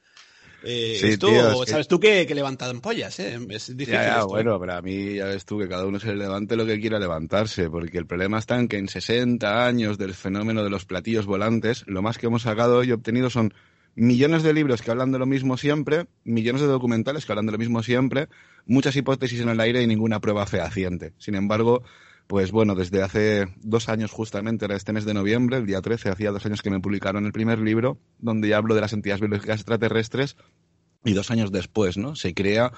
Eh, 0.64 0.96
Sí, 1.00 1.08
esto, 1.08 1.26
tío, 1.26 1.52
es 1.52 1.60
que- 1.64 1.70
sabes 1.72 1.88
tú 1.88 1.98
que, 1.98 2.24
que 2.24 2.34
levantan 2.36 2.80
pollas, 2.80 3.18
¿eh? 3.18 3.34
Es 3.50 3.76
difícil 3.76 3.94
Ya, 3.94 4.04
ya, 4.04 4.14
esto, 4.18 4.28
bueno, 4.28 4.60
pero 4.60 4.74
a 4.74 4.82
mí 4.82 5.14
ya 5.16 5.24
ves 5.26 5.44
tú 5.44 5.58
que 5.58 5.68
cada 5.68 5.84
uno 5.84 5.98
se 5.98 6.14
levante 6.14 6.54
lo 6.56 6.64
que 6.64 6.80
quiera 6.80 7.00
levantarse, 7.00 7.68
porque 7.68 7.98
el 7.98 8.06
problema 8.06 8.38
está 8.38 8.58
en 8.58 8.68
que 8.68 8.78
en 8.78 8.88
60 8.88 9.66
años 9.66 9.98
del 9.98 10.14
fenómeno 10.14 10.62
de 10.62 10.70
los 10.70 10.84
platillos 10.84 11.26
volantes, 11.26 11.82
lo 11.88 12.00
más 12.00 12.16
que 12.16 12.26
hemos 12.26 12.42
sacado 12.42 12.84
y 12.84 12.92
obtenido 12.92 13.28
son 13.28 13.52
millones 13.96 14.44
de 14.44 14.54
libros 14.54 14.82
que 14.82 14.90
hablan 14.92 15.10
de 15.10 15.18
lo 15.18 15.26
mismo 15.26 15.56
siempre, 15.56 16.06
millones 16.22 16.62
de 16.62 16.68
documentales 16.68 17.26
que 17.26 17.32
hablan 17.32 17.46
de 17.46 17.52
lo 17.52 17.58
mismo 17.58 17.82
siempre, 17.82 18.28
muchas 18.64 18.94
hipótesis 18.94 19.40
en 19.40 19.48
el 19.48 19.58
aire 19.60 19.82
y 19.82 19.86
ninguna 19.88 20.20
prueba 20.20 20.46
fehaciente. 20.46 21.12
Sin 21.18 21.34
embargo, 21.34 21.82
pues 22.32 22.50
bueno, 22.50 22.74
desde 22.74 23.02
hace 23.02 23.48
dos 23.60 23.90
años 23.90 24.10
justamente, 24.10 24.64
era 24.64 24.74
este 24.74 24.94
mes 24.94 25.04
de 25.04 25.12
noviembre, 25.12 25.58
el 25.58 25.66
día 25.66 25.82
13, 25.82 26.08
hacía 26.08 26.30
dos 26.30 26.46
años 26.46 26.62
que 26.62 26.70
me 26.70 26.80
publicaron 26.80 27.26
el 27.26 27.32
primer 27.32 27.58
libro, 27.58 27.98
donde 28.20 28.48
ya 28.48 28.56
hablo 28.56 28.74
de 28.74 28.80
las 28.80 28.94
entidades 28.94 29.20
biológicas 29.20 29.56
extraterrestres, 29.56 30.38
y 31.04 31.12
dos 31.12 31.30
años 31.30 31.52
después, 31.52 31.98
¿no? 31.98 32.16
Se 32.16 32.32
crea 32.32 32.72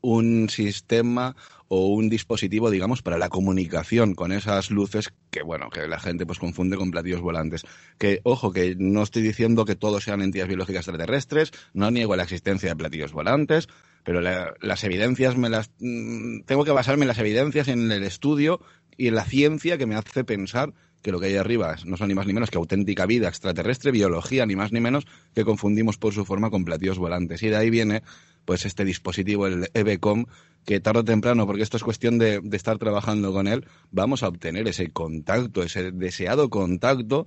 un 0.00 0.48
sistema 0.48 1.36
o 1.68 1.86
un 1.86 2.08
dispositivo, 2.08 2.68
digamos, 2.68 3.00
para 3.00 3.16
la 3.16 3.28
comunicación 3.28 4.16
con 4.16 4.32
esas 4.32 4.72
luces 4.72 5.12
que, 5.30 5.42
bueno, 5.42 5.70
que 5.70 5.86
la 5.86 6.00
gente 6.00 6.26
pues 6.26 6.40
confunde 6.40 6.76
con 6.76 6.90
platillos 6.90 7.20
volantes. 7.20 7.64
Que, 7.96 8.20
ojo, 8.24 8.52
que 8.52 8.74
no 8.76 9.04
estoy 9.04 9.22
diciendo 9.22 9.66
que 9.66 9.76
todos 9.76 10.02
sean 10.02 10.20
entidades 10.20 10.48
biológicas 10.48 10.88
extraterrestres, 10.88 11.52
no 11.74 11.92
niego 11.92 12.16
la 12.16 12.24
existencia 12.24 12.70
de 12.70 12.74
platillos 12.74 13.12
volantes, 13.12 13.68
pero 14.04 14.20
la- 14.20 14.54
las 14.60 14.84
evidencias 14.84 15.36
me 15.36 15.48
las... 15.48 15.70
mm, 15.78 16.40
tengo 16.46 16.64
que 16.64 16.70
basarme 16.72 17.04
en 17.04 17.08
las 17.08 17.18
evidencias, 17.18 17.68
en 17.68 17.90
el 17.92 18.02
estudio 18.04 18.60
y 18.96 19.08
en 19.08 19.14
la 19.14 19.24
ciencia 19.24 19.78
que 19.78 19.86
me 19.86 19.94
hace 19.94 20.24
pensar 20.24 20.72
que 21.02 21.12
lo 21.12 21.18
que 21.20 21.26
hay 21.26 21.36
arriba 21.36 21.76
no 21.86 21.96
son 21.96 22.08
ni 22.08 22.14
más 22.14 22.26
ni 22.26 22.34
menos 22.34 22.50
que 22.50 22.58
auténtica 22.58 23.06
vida 23.06 23.28
extraterrestre, 23.28 23.90
biología, 23.90 24.44
ni 24.44 24.54
más 24.54 24.70
ni 24.72 24.80
menos, 24.80 25.06
que 25.34 25.44
confundimos 25.44 25.96
por 25.96 26.12
su 26.12 26.26
forma 26.26 26.50
con 26.50 26.64
platillos 26.66 26.98
volantes. 26.98 27.42
Y 27.42 27.48
de 27.48 27.56
ahí 27.56 27.70
viene 27.70 28.02
pues 28.44 28.66
este 28.66 28.84
dispositivo, 28.84 29.46
el 29.46 29.68
EBCOM, 29.72 30.26
que 30.66 30.78
tarde 30.80 31.00
o 31.00 31.04
temprano, 31.04 31.46
porque 31.46 31.62
esto 31.62 31.78
es 31.78 31.82
cuestión 31.84 32.18
de, 32.18 32.40
de 32.42 32.56
estar 32.56 32.76
trabajando 32.76 33.32
con 33.32 33.46
él, 33.48 33.66
vamos 33.90 34.22
a 34.22 34.28
obtener 34.28 34.68
ese 34.68 34.90
contacto, 34.90 35.62
ese 35.62 35.90
deseado 35.90 36.50
contacto, 36.50 37.26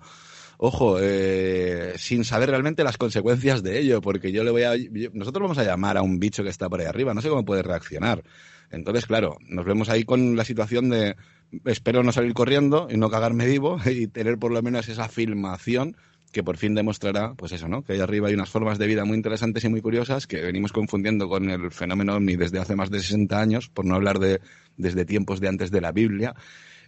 ojo, 0.65 0.98
eh, 1.02 1.94
sin 1.98 2.23
saber 2.23 2.49
realmente 2.49 2.84
las 2.85 2.98
consecuencias 2.98 3.64
de 3.64 3.80
ello, 3.80 3.99
porque 4.02 4.31
yo 4.31 4.44
le 4.44 4.52
voy 4.52 4.64
a... 4.64 4.76
yo- 4.77 5.10
nosotros 5.14 5.41
vamos 5.44 5.57
a 5.57 5.64
llamar 5.65 5.98
a 5.98 6.02
un 6.02 6.19
bicho 6.19 6.44
que 6.44 6.49
está 6.49 6.69
por 6.69 6.80
ahí 6.80 6.85
arriba, 6.85 7.14
no 7.14 7.22
sé 7.22 7.30
cómo 7.30 7.44
puede 7.44 7.64
reaccionar. 7.64 8.23
Entonces, 8.72 9.06
claro, 9.06 9.38
nos 9.48 9.65
vemos 9.65 9.90
ahí 9.90 10.03
con 10.03 10.35
la 10.35 10.45
situación 10.45 10.90
de 10.90 11.15
espero 11.65 12.02
no 12.02 12.11
salir 12.11 12.34
corriendo 12.34 12.88
y 12.90 12.98
no 12.98 13.10
cagarme 13.10 13.45
vivo 13.45 13.77
y 13.85 14.07
tener 14.07 14.38
por 14.38 14.52
lo 14.52 14.61
menos 14.61 14.88
esa 14.90 15.10
filmación 15.10 15.98
que 16.31 16.44
por 16.44 16.57
fin 16.57 16.73
demostrará, 16.73 17.35
pues 17.35 17.52
eso, 17.52 17.68
¿no? 17.68 17.84
Que 17.84 17.94
ahí 17.94 17.99
arriba 17.99 18.27
hay 18.30 18.34
unas 18.34 18.49
formas 18.49 18.80
de 18.80 18.88
vida 18.88 19.06
muy 19.06 19.18
interesantes 19.18 19.64
y 19.65 19.69
muy 19.69 19.81
curiosas 19.81 20.26
que 20.26 20.41
venimos 20.41 20.72
confundiendo 20.72 21.30
con 21.30 21.49
el 21.52 21.72
fenómeno 21.72 22.15
ovni 22.15 22.38
desde 22.38 22.57
hace 22.60 22.76
más 22.76 22.90
de 22.90 23.02
60 23.02 23.40
años, 23.40 23.69
por 23.69 23.85
no 23.85 23.94
hablar 23.95 24.18
de 24.18 24.40
desde 24.76 25.06
tiempos 25.06 25.40
de 25.41 25.49
antes 25.49 25.69
de 25.69 25.81
la 25.81 25.91
Biblia. 25.91 26.34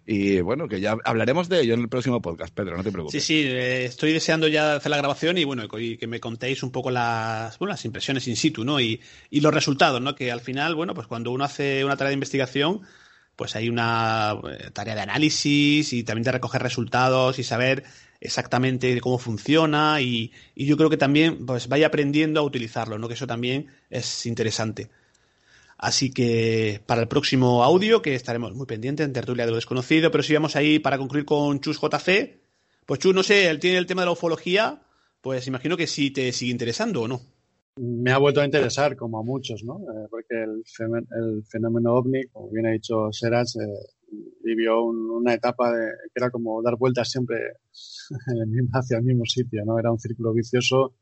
Y 0.07 0.40
bueno, 0.41 0.68
que 0.68 0.80
ya 0.82 0.95
hablaremos 1.03 1.49
de 1.49 1.61
ello 1.61 1.73
en 1.73 1.82
el 1.82 1.90
próximo 1.90 2.22
podcast, 2.22 2.53
Pedro, 2.53 2.77
no 2.77 2.84
te 2.84 2.90
Sí, 2.90 2.94
preocupes. 2.94 3.23
sí, 3.23 3.41
eh, 3.44 3.86
estoy 3.86 4.14
deseando 4.14 4.48
ya 4.48 4.76
hacer 4.76 4.91
la 4.91 4.98
grabación 4.98 5.38
y 5.40 5.44
bueno, 5.45 5.64
y 5.80 5.98
que 5.98 6.06
me 6.07 6.19
contéis 6.19 6.61
un 6.61 6.72
poco 6.72 6.91
las, 6.91 7.57
bueno, 7.57 7.72
las 7.72 7.86
impresiones 7.86 8.27
in 8.27 8.36
situ, 8.36 8.64
¿no? 8.64 8.80
Y, 8.80 9.02
y 9.32 9.41
los 9.41 9.52
resultados, 9.53 9.99
¿no? 10.02 10.14
Que 10.14 10.32
al 10.32 10.41
final, 10.41 10.76
bueno, 10.76 10.94
pues 10.94 11.07
cuando 11.07 11.32
uno 11.32 11.44
hace 11.44 11.84
una 11.84 11.98
tarea 11.98 12.10
de 12.10 12.15
investigación, 12.15 12.82
pues 13.36 13.56
hay 13.56 13.68
una 13.68 14.36
eh, 14.48 14.69
tarea 14.72 14.94
de 14.94 15.02
análisis 15.02 15.91
y 15.91 16.03
también 16.03 16.23
de 16.23 16.34
recoger 16.34 16.61
resultados 16.61 17.40
y 17.40 17.44
saber 17.44 17.84
exactamente 18.22 18.99
cómo 19.02 19.18
funciona 19.18 20.02
y, 20.02 20.32
y 20.56 20.65
yo 20.68 20.77
creo 20.77 20.90
que 20.90 20.98
también 20.98 21.45
pues 21.45 21.68
vaya 21.68 21.88
aprendiendo 21.88 22.40
a 22.40 22.44
utilizarlo, 22.44 22.98
¿no? 22.99 23.07
Que 23.07 23.15
eso 23.15 23.27
también 23.27 23.68
es 23.90 24.26
interesante. 24.27 24.90
Así 25.77 26.11
que 26.11 26.81
para 26.85 27.02
el 27.02 27.07
próximo 27.07 27.64
audio, 27.64 28.02
que 28.02 28.15
estaremos 28.15 28.53
muy 28.56 28.65
pendientes 28.65 29.06
en 29.06 29.14
Tertulia 29.14 29.45
de 29.45 29.52
lo 29.52 29.56
Desconocido, 29.57 30.10
pero 30.11 30.23
si 30.23 30.34
vamos 30.34 30.56
ahí 30.56 30.80
para 30.80 30.97
concluir 30.97 31.26
con 31.26 31.60
Chus 31.60 31.80
JC, 31.80 32.39
pues 32.85 32.99
Chus, 32.99 33.14
no 33.14 33.23
sé, 33.23 33.49
él 33.49 33.60
tiene 33.60 33.77
el 33.77 33.85
tema 33.85 34.02
de 34.03 34.06
la 34.07 34.11
ufología, 34.14 34.81
pues 35.22 35.47
imagino 35.47 35.76
que 35.76 35.88
sí 35.88 36.11
te 36.11 36.31
sigue 36.31 36.52
interesando 36.52 37.02
o 37.02 37.07
no. 37.07 37.22
Me 37.77 38.11
ha 38.11 38.18
vuelto 38.19 38.39
a 38.39 38.45
interesar, 38.45 38.95
como 38.95 39.19
a 39.19 39.23
muchos, 39.23 39.64
¿no? 39.65 39.80
Eh, 39.80 40.07
porque 40.10 40.43
el, 40.43 40.64
fenómeno 41.45 41.93
ovni, 41.95 42.23
como 42.27 42.49
bien 42.49 42.68
ha 42.68 42.72
dicho 42.72 43.11
Seras, 43.11 43.57
eh, 43.57 43.68
vivió 44.43 44.81
un- 44.81 45.11
una 45.11 45.34
etapa 45.34 45.73
de, 45.76 45.88
que 46.06 46.11
era 46.15 46.30
como 46.30 46.61
dar 46.61 46.77
vueltas 46.77 47.10
siempre 47.10 47.38
hacia 48.73 48.97
el 48.97 49.03
mismo 49.03 49.26
sitio, 49.26 49.65
¿no? 49.65 49.77
Era 49.77 49.91
un 49.91 49.99
círculo 49.99 50.31
vicioso 50.31 50.95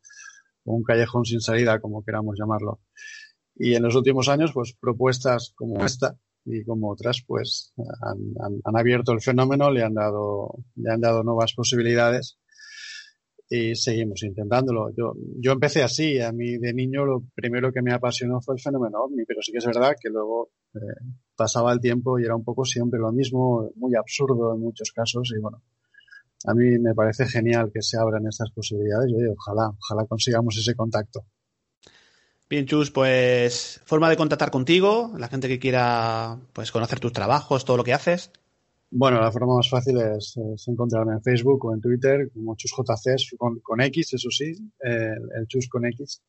o 0.65 0.73
un 0.73 0.83
callejón 0.83 1.25
sin 1.25 1.41
salida, 1.41 1.79
como 1.79 2.03
queramos 2.03 2.35
llamarlo. 2.39 2.79
Y 3.55 3.75
en 3.75 3.83
los 3.83 3.95
últimos 3.95 4.29
años, 4.29 4.51
pues 4.53 4.75
propuestas 4.79 5.53
como 5.55 5.83
esta 5.85 6.17
y 6.45 6.63
como 6.65 6.91
otras, 6.91 7.23
pues 7.25 7.73
han, 8.01 8.17
han- 8.43 8.61
han 8.63 8.77
abierto 8.77 9.11
el 9.13 9.21
fenómeno, 9.21 9.69
le 9.71 9.83
han 9.83 9.93
dado, 9.93 10.55
le 10.75 10.91
han 10.91 10.99
dado 11.01 11.23
nuevas 11.23 11.53
posibilidades 11.53 12.37
y 13.49 13.75
seguimos 13.75 14.23
intentándolo. 14.23 14.89
Yo, 14.97 15.13
yo 15.39 15.51
empecé 15.51 15.83
así, 15.83 16.19
a 16.19 16.31
mí 16.31 16.57
de 16.57 16.73
niño 16.73 17.05
lo 17.05 17.23
primero 17.35 17.71
que 17.71 17.81
me 17.81 17.93
apasionó 17.93 18.41
fue 18.41 18.55
el 18.55 18.61
fenómeno 18.61 19.03
ovni, 19.03 19.23
pero 19.25 19.41
sí 19.41 19.51
que 19.51 19.59
es 19.59 19.65
verdad 19.65 19.93
que 20.01 20.09
luego 20.09 20.49
eh, 20.75 20.79
pasaba 21.35 21.71
el 21.73 21.79
tiempo 21.79 22.17
y 22.19 22.23
era 22.25 22.35
un 22.35 22.43
poco 22.43 22.65
siempre 22.65 22.99
lo 22.99 23.11
mismo, 23.11 23.69
muy 23.75 23.95
absurdo 23.95 24.53
en 24.55 24.61
muchos 24.61 24.91
casos 24.91 25.31
y 25.37 25.39
bueno, 25.39 25.61
a 26.45 26.53
mí 26.55 26.79
me 26.79 26.95
parece 26.95 27.25
genial 27.25 27.71
que 27.73 27.81
se 27.81 27.97
abran 27.97 28.25
estas 28.27 28.49
posibilidades 28.51 29.11
y 29.11 29.15
oye, 29.15 29.29
ojalá, 29.37 29.69
ojalá 29.69 30.05
consigamos 30.07 30.57
ese 30.57 30.75
contacto. 30.75 31.25
Bien, 32.49 32.65
Chus, 32.65 32.91
pues 32.91 33.81
forma 33.85 34.09
de 34.09 34.17
contactar 34.17 34.51
contigo, 34.51 35.11
la 35.17 35.27
gente 35.27 35.47
que 35.47 35.59
quiera 35.59 36.37
pues 36.53 36.71
conocer 36.71 36.99
tus 36.99 37.13
trabajos, 37.13 37.65
todo 37.65 37.77
lo 37.77 37.83
que 37.83 37.93
haces. 37.93 38.31
Bueno, 38.95 39.19
la 39.19 39.31
forma 39.31 39.55
más 39.55 39.69
fácil 39.69 39.99
es, 39.99 40.37
encontrarme 40.67 41.13
en 41.13 41.23
Facebook 41.23 41.65
o 41.65 41.73
en 41.73 41.81
Twitter 41.81 42.29
como 42.31 42.55
ChusJCs 42.55 43.35
con, 43.37 43.81
X, 43.81 44.13
eso 44.13 44.29
sí, 44.29 44.53
el 44.81 45.47
Chus 45.47 45.67
con 45.67 45.85
X. 45.87 46.21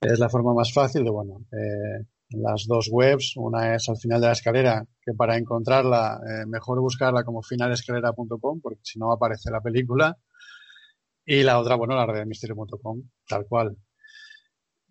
Es 0.00 0.18
la 0.18 0.28
forma 0.28 0.52
más 0.52 0.72
fácil 0.72 1.04
de, 1.04 1.10
bueno, 1.10 1.46
eh, 1.52 2.04
las 2.30 2.66
dos 2.66 2.88
webs. 2.90 3.36
Una 3.36 3.76
es 3.76 3.88
al 3.88 3.98
final 3.98 4.20
de 4.20 4.26
la 4.26 4.32
escalera, 4.32 4.84
que 5.00 5.12
para 5.14 5.36
encontrarla 5.36 6.20
eh, 6.26 6.46
mejor 6.46 6.80
buscarla 6.80 7.22
como 7.22 7.40
finalescalera.com, 7.40 8.60
porque 8.60 8.80
si 8.82 8.98
no 8.98 9.12
aparece 9.12 9.52
la 9.52 9.60
película. 9.60 10.18
Y 11.24 11.44
la 11.44 11.60
otra, 11.60 11.76
bueno, 11.76 11.94
la 11.94 12.04
red 12.04 12.18
de 12.18 12.26
misterio.com, 12.26 13.00
tal 13.28 13.46
cual. 13.46 13.76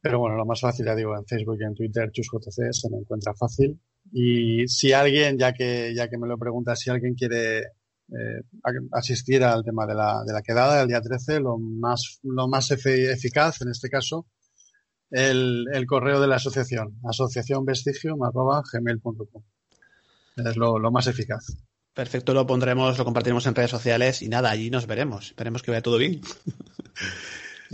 Pero 0.01 0.19
bueno, 0.19 0.35
lo 0.35 0.45
más 0.45 0.59
fácil, 0.59 0.85
ya 0.85 0.95
digo, 0.95 1.15
en 1.15 1.25
Facebook 1.25 1.57
y 1.59 1.63
en 1.63 1.73
Twitter, 1.75 2.11
ChusJC, 2.11 2.73
se 2.73 2.89
me 2.89 2.97
encuentra 2.97 3.35
fácil. 3.35 3.79
Y 4.11 4.67
si 4.67 4.91
alguien, 4.93 5.37
ya 5.37 5.53
que, 5.53 5.93
ya 5.95 6.09
que 6.09 6.17
me 6.17 6.27
lo 6.27 6.39
pregunta, 6.39 6.75
si 6.75 6.89
alguien 6.89 7.13
quiere 7.13 7.59
eh, 7.59 8.41
asistir 8.91 9.43
al 9.43 9.63
tema 9.63 9.85
de 9.85 9.93
la, 9.93 10.23
de 10.25 10.33
la 10.33 10.41
quedada 10.41 10.79
del 10.79 10.87
día 10.87 11.01
13, 11.01 11.39
lo 11.39 11.59
más, 11.59 12.19
lo 12.23 12.47
más 12.47 12.71
eficaz, 12.71 13.61
en 13.61 13.69
este 13.69 13.89
caso, 13.89 14.25
el, 15.11 15.67
el 15.71 15.85
correo 15.85 16.19
de 16.19 16.27
la 16.27 16.37
asociación, 16.37 16.97
asociacionvestigio.gmail.com. 17.07 19.43
Es 20.37 20.57
lo, 20.57 20.79
lo 20.79 20.91
más 20.91 21.05
eficaz. 21.07 21.57
Perfecto, 21.93 22.33
lo 22.33 22.47
pondremos, 22.47 22.97
lo 22.97 23.05
compartiremos 23.05 23.45
en 23.45 23.53
redes 23.53 23.69
sociales 23.69 24.21
y 24.21 24.29
nada, 24.29 24.49
allí 24.49 24.71
nos 24.71 24.87
veremos. 24.87 25.27
Esperemos 25.27 25.61
que 25.61 25.71
vaya 25.71 25.83
todo 25.83 25.97
bien. 25.97 26.21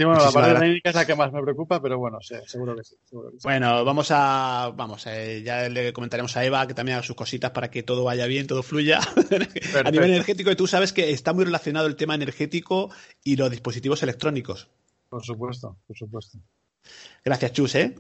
Bueno, 0.06 0.24
la 0.24 0.32
parte 0.32 0.60
técnica 0.60 0.90
es 0.90 0.96
la 0.96 1.06
que 1.06 1.16
más 1.16 1.32
me 1.32 1.42
preocupa, 1.42 1.82
pero 1.82 1.98
bueno, 1.98 2.20
sí, 2.22 2.36
seguro 2.46 2.76
que 2.76 2.84
sí. 2.84 2.96
seguro 3.04 3.32
que 3.32 3.38
sí. 3.40 3.44
Bueno, 3.44 3.84
vamos 3.84 4.10
a. 4.12 4.72
Vamos, 4.76 5.06
eh, 5.08 5.42
ya 5.44 5.68
le 5.70 5.92
comentaremos 5.94 6.36
a 6.38 6.46
Eva 6.46 6.68
que 6.68 6.74
también 6.74 6.98
haga 6.98 7.06
sus 7.06 7.16
cositas 7.16 7.52
para 7.52 7.72
que 7.72 7.84
todo 7.84 8.04
vaya 8.04 8.28
bien, 8.28 8.48
todo 8.48 8.64
fluya. 8.64 9.00
a 9.86 9.92
nivel 9.92 10.12
energético, 10.12 10.52
y 10.52 10.56
tú 10.56 10.68
sabes 10.68 10.94
que 10.94 11.12
está 11.12 11.34
muy 11.34 11.46
relacionado 11.46 11.88
el 11.88 11.96
tema 11.96 12.16
energético 12.16 12.92
y 13.24 13.36
los 13.36 13.50
dispositivos 13.50 14.04
electrónicos. 14.04 14.70
Por 15.10 15.24
supuesto, 15.24 15.78
por 15.88 15.98
supuesto. 15.98 16.38
Gracias, 17.24 17.54
Chus, 17.54 17.76
¿eh? 17.76 17.96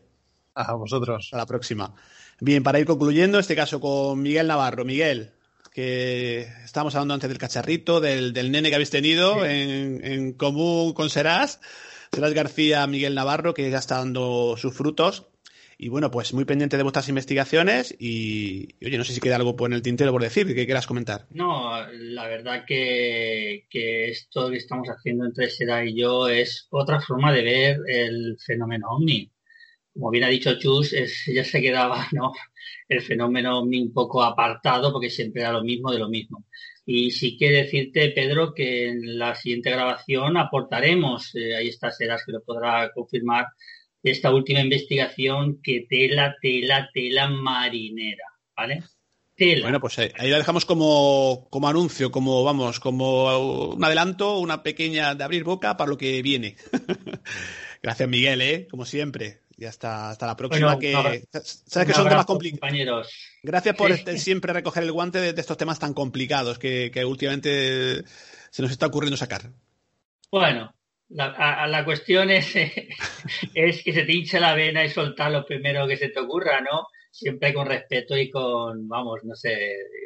A 0.55 0.73
vosotros. 0.73 1.25
Hasta 1.25 1.37
la 1.37 1.45
próxima. 1.45 1.93
Bien, 2.39 2.63
para 2.63 2.79
ir 2.79 2.85
concluyendo, 2.85 3.39
este 3.39 3.55
caso 3.55 3.79
con 3.79 4.21
Miguel 4.21 4.47
Navarro. 4.47 4.85
Miguel, 4.85 5.33
que 5.71 6.41
estábamos 6.63 6.95
hablando 6.95 7.13
antes 7.13 7.29
del 7.29 7.37
cacharrito, 7.37 7.99
del, 7.99 8.33
del 8.33 8.51
nene 8.51 8.69
que 8.69 8.75
habéis 8.75 8.89
tenido 8.89 9.45
en, 9.45 10.03
en 10.03 10.33
común 10.33 10.93
con 10.93 11.09
Serás. 11.09 11.59
Serás 12.11 12.33
García, 12.33 12.85
Miguel 12.87 13.15
Navarro, 13.15 13.53
que 13.53 13.69
ya 13.69 13.77
está 13.77 13.97
dando 13.97 14.55
sus 14.57 14.73
frutos. 14.73 15.27
Y 15.79 15.89
bueno, 15.89 16.09
pues 16.09 16.33
muy 16.33 16.43
pendiente 16.43 16.75
de 16.75 16.81
vuestras 16.81 17.07
investigaciones 17.07 17.95
y, 17.99 18.73
y, 18.79 18.87
oye, 18.87 18.97
no 18.97 19.03
sé 19.03 19.13
si 19.13 19.21
queda 19.21 19.35
algo 19.35 19.55
por 19.55 19.69
en 19.69 19.73
el 19.73 19.83
tintero 19.83 20.11
por 20.11 20.23
decir, 20.23 20.47
que 20.47 20.65
quieras 20.65 20.87
comentar. 20.87 21.27
No, 21.29 21.85
la 21.91 22.27
verdad 22.27 22.65
que, 22.65 23.67
que 23.69 24.09
esto 24.09 24.49
que 24.49 24.57
estamos 24.57 24.87
haciendo 24.87 25.25
entre 25.25 25.51
Seda 25.51 25.85
y 25.85 25.95
yo 25.95 26.29
es 26.29 26.67
otra 26.71 26.99
forma 26.99 27.31
de 27.31 27.43
ver 27.43 27.77
el 27.87 28.37
fenómeno 28.43 28.87
ovni. 28.89 29.31
Como 29.93 30.09
bien 30.09 30.23
ha 30.23 30.29
dicho 30.29 30.57
Chus, 30.57 30.93
es, 30.93 31.23
ya 31.27 31.43
se 31.43 31.61
quedaba 31.61 32.07
¿no? 32.11 32.31
el 32.89 33.01
fenómeno 33.01 33.59
ovni 33.59 33.81
un 33.81 33.93
poco 33.93 34.23
apartado 34.23 34.91
porque 34.91 35.11
siempre 35.11 35.41
era 35.41 35.51
lo 35.51 35.63
mismo 35.63 35.91
de 35.91 35.99
lo 35.99 36.09
mismo. 36.09 36.45
Y 36.89 37.11
sí 37.11 37.35
que 37.35 37.51
decirte, 37.51 38.11
Pedro, 38.11 38.53
que 38.53 38.87
en 38.87 39.19
la 39.19 39.35
siguiente 39.35 39.69
grabación 39.69 40.37
aportaremos, 40.37 41.35
eh, 41.35 41.53
ahí 41.53 41.67
está 41.67 41.91
Seras 41.91 42.23
que 42.25 42.31
lo 42.31 42.41
podrá 42.41 42.91
confirmar, 42.93 43.47
esta 44.01 44.33
última 44.33 44.61
investigación 44.61 45.59
que 45.61 45.85
tela, 45.89 46.37
tela, 46.41 46.89
tela 46.93 47.27
marinera, 47.27 48.23
¿vale? 48.55 48.83
Bueno, 49.61 49.81
pues 49.81 49.99
ahí, 49.99 50.11
ahí 50.17 50.29
la 50.29 50.37
dejamos 50.37 50.63
como, 50.63 51.49
como 51.49 51.67
anuncio, 51.67 52.09
como 52.09 52.45
vamos, 52.45 52.79
como 52.79 53.73
un 53.73 53.83
adelanto, 53.83 54.39
una 54.39 54.63
pequeña 54.63 55.13
de 55.13 55.25
abrir 55.25 55.43
boca 55.43 55.75
para 55.75 55.89
lo 55.89 55.97
que 55.97 56.21
viene. 56.21 56.55
Gracias, 57.83 58.07
Miguel, 58.07 58.41
¿eh? 58.41 58.67
Como 58.71 58.85
siempre. 58.85 59.41
Y 59.59 59.65
hasta, 59.65 60.11
hasta 60.11 60.27
la 60.27 60.35
próxima. 60.37 60.75
Bueno, 60.75 60.79
que, 60.79 61.23
sabes 61.41 61.87
que 61.87 61.93
son 61.93 62.07
temas 62.07 62.25
complicados. 62.27 63.11
Gracias 63.41 63.75
por 63.75 63.91
este- 63.91 64.17
siempre 64.19 64.53
recoger 64.53 64.83
el 64.83 64.91
guante 64.91 65.19
de, 65.19 65.33
de 65.33 65.41
estos 65.41 65.57
temas 65.57 65.79
tan 65.79 65.93
complicados 65.95 66.59
que, 66.59 66.91
que 66.93 67.03
últimamente 67.03 68.03
se 68.51 68.61
nos 68.61 68.69
está 68.69 68.85
ocurriendo 68.85 69.17
sacar. 69.17 69.49
Bueno, 70.31 70.75
la, 71.09 71.25
a- 71.25 71.63
a 71.63 71.67
la 71.67 71.83
cuestión 71.85 72.29
es, 72.29 72.55
es 73.55 73.83
que 73.83 73.93
se 73.93 74.03
te 74.03 74.13
hinche 74.13 74.39
la 74.39 74.53
vena 74.53 74.85
y 74.85 74.89
soltar 74.89 75.31
lo 75.31 75.43
primero 75.45 75.87
que 75.87 75.97
se 75.97 76.09
te 76.09 76.19
ocurra, 76.19 76.61
¿no? 76.61 76.87
Siempre 77.09 77.51
con 77.51 77.65
respeto 77.65 78.15
y 78.15 78.29
con, 78.29 78.87
vamos, 78.87 79.21
no 79.23 79.33
sé, 79.35 79.55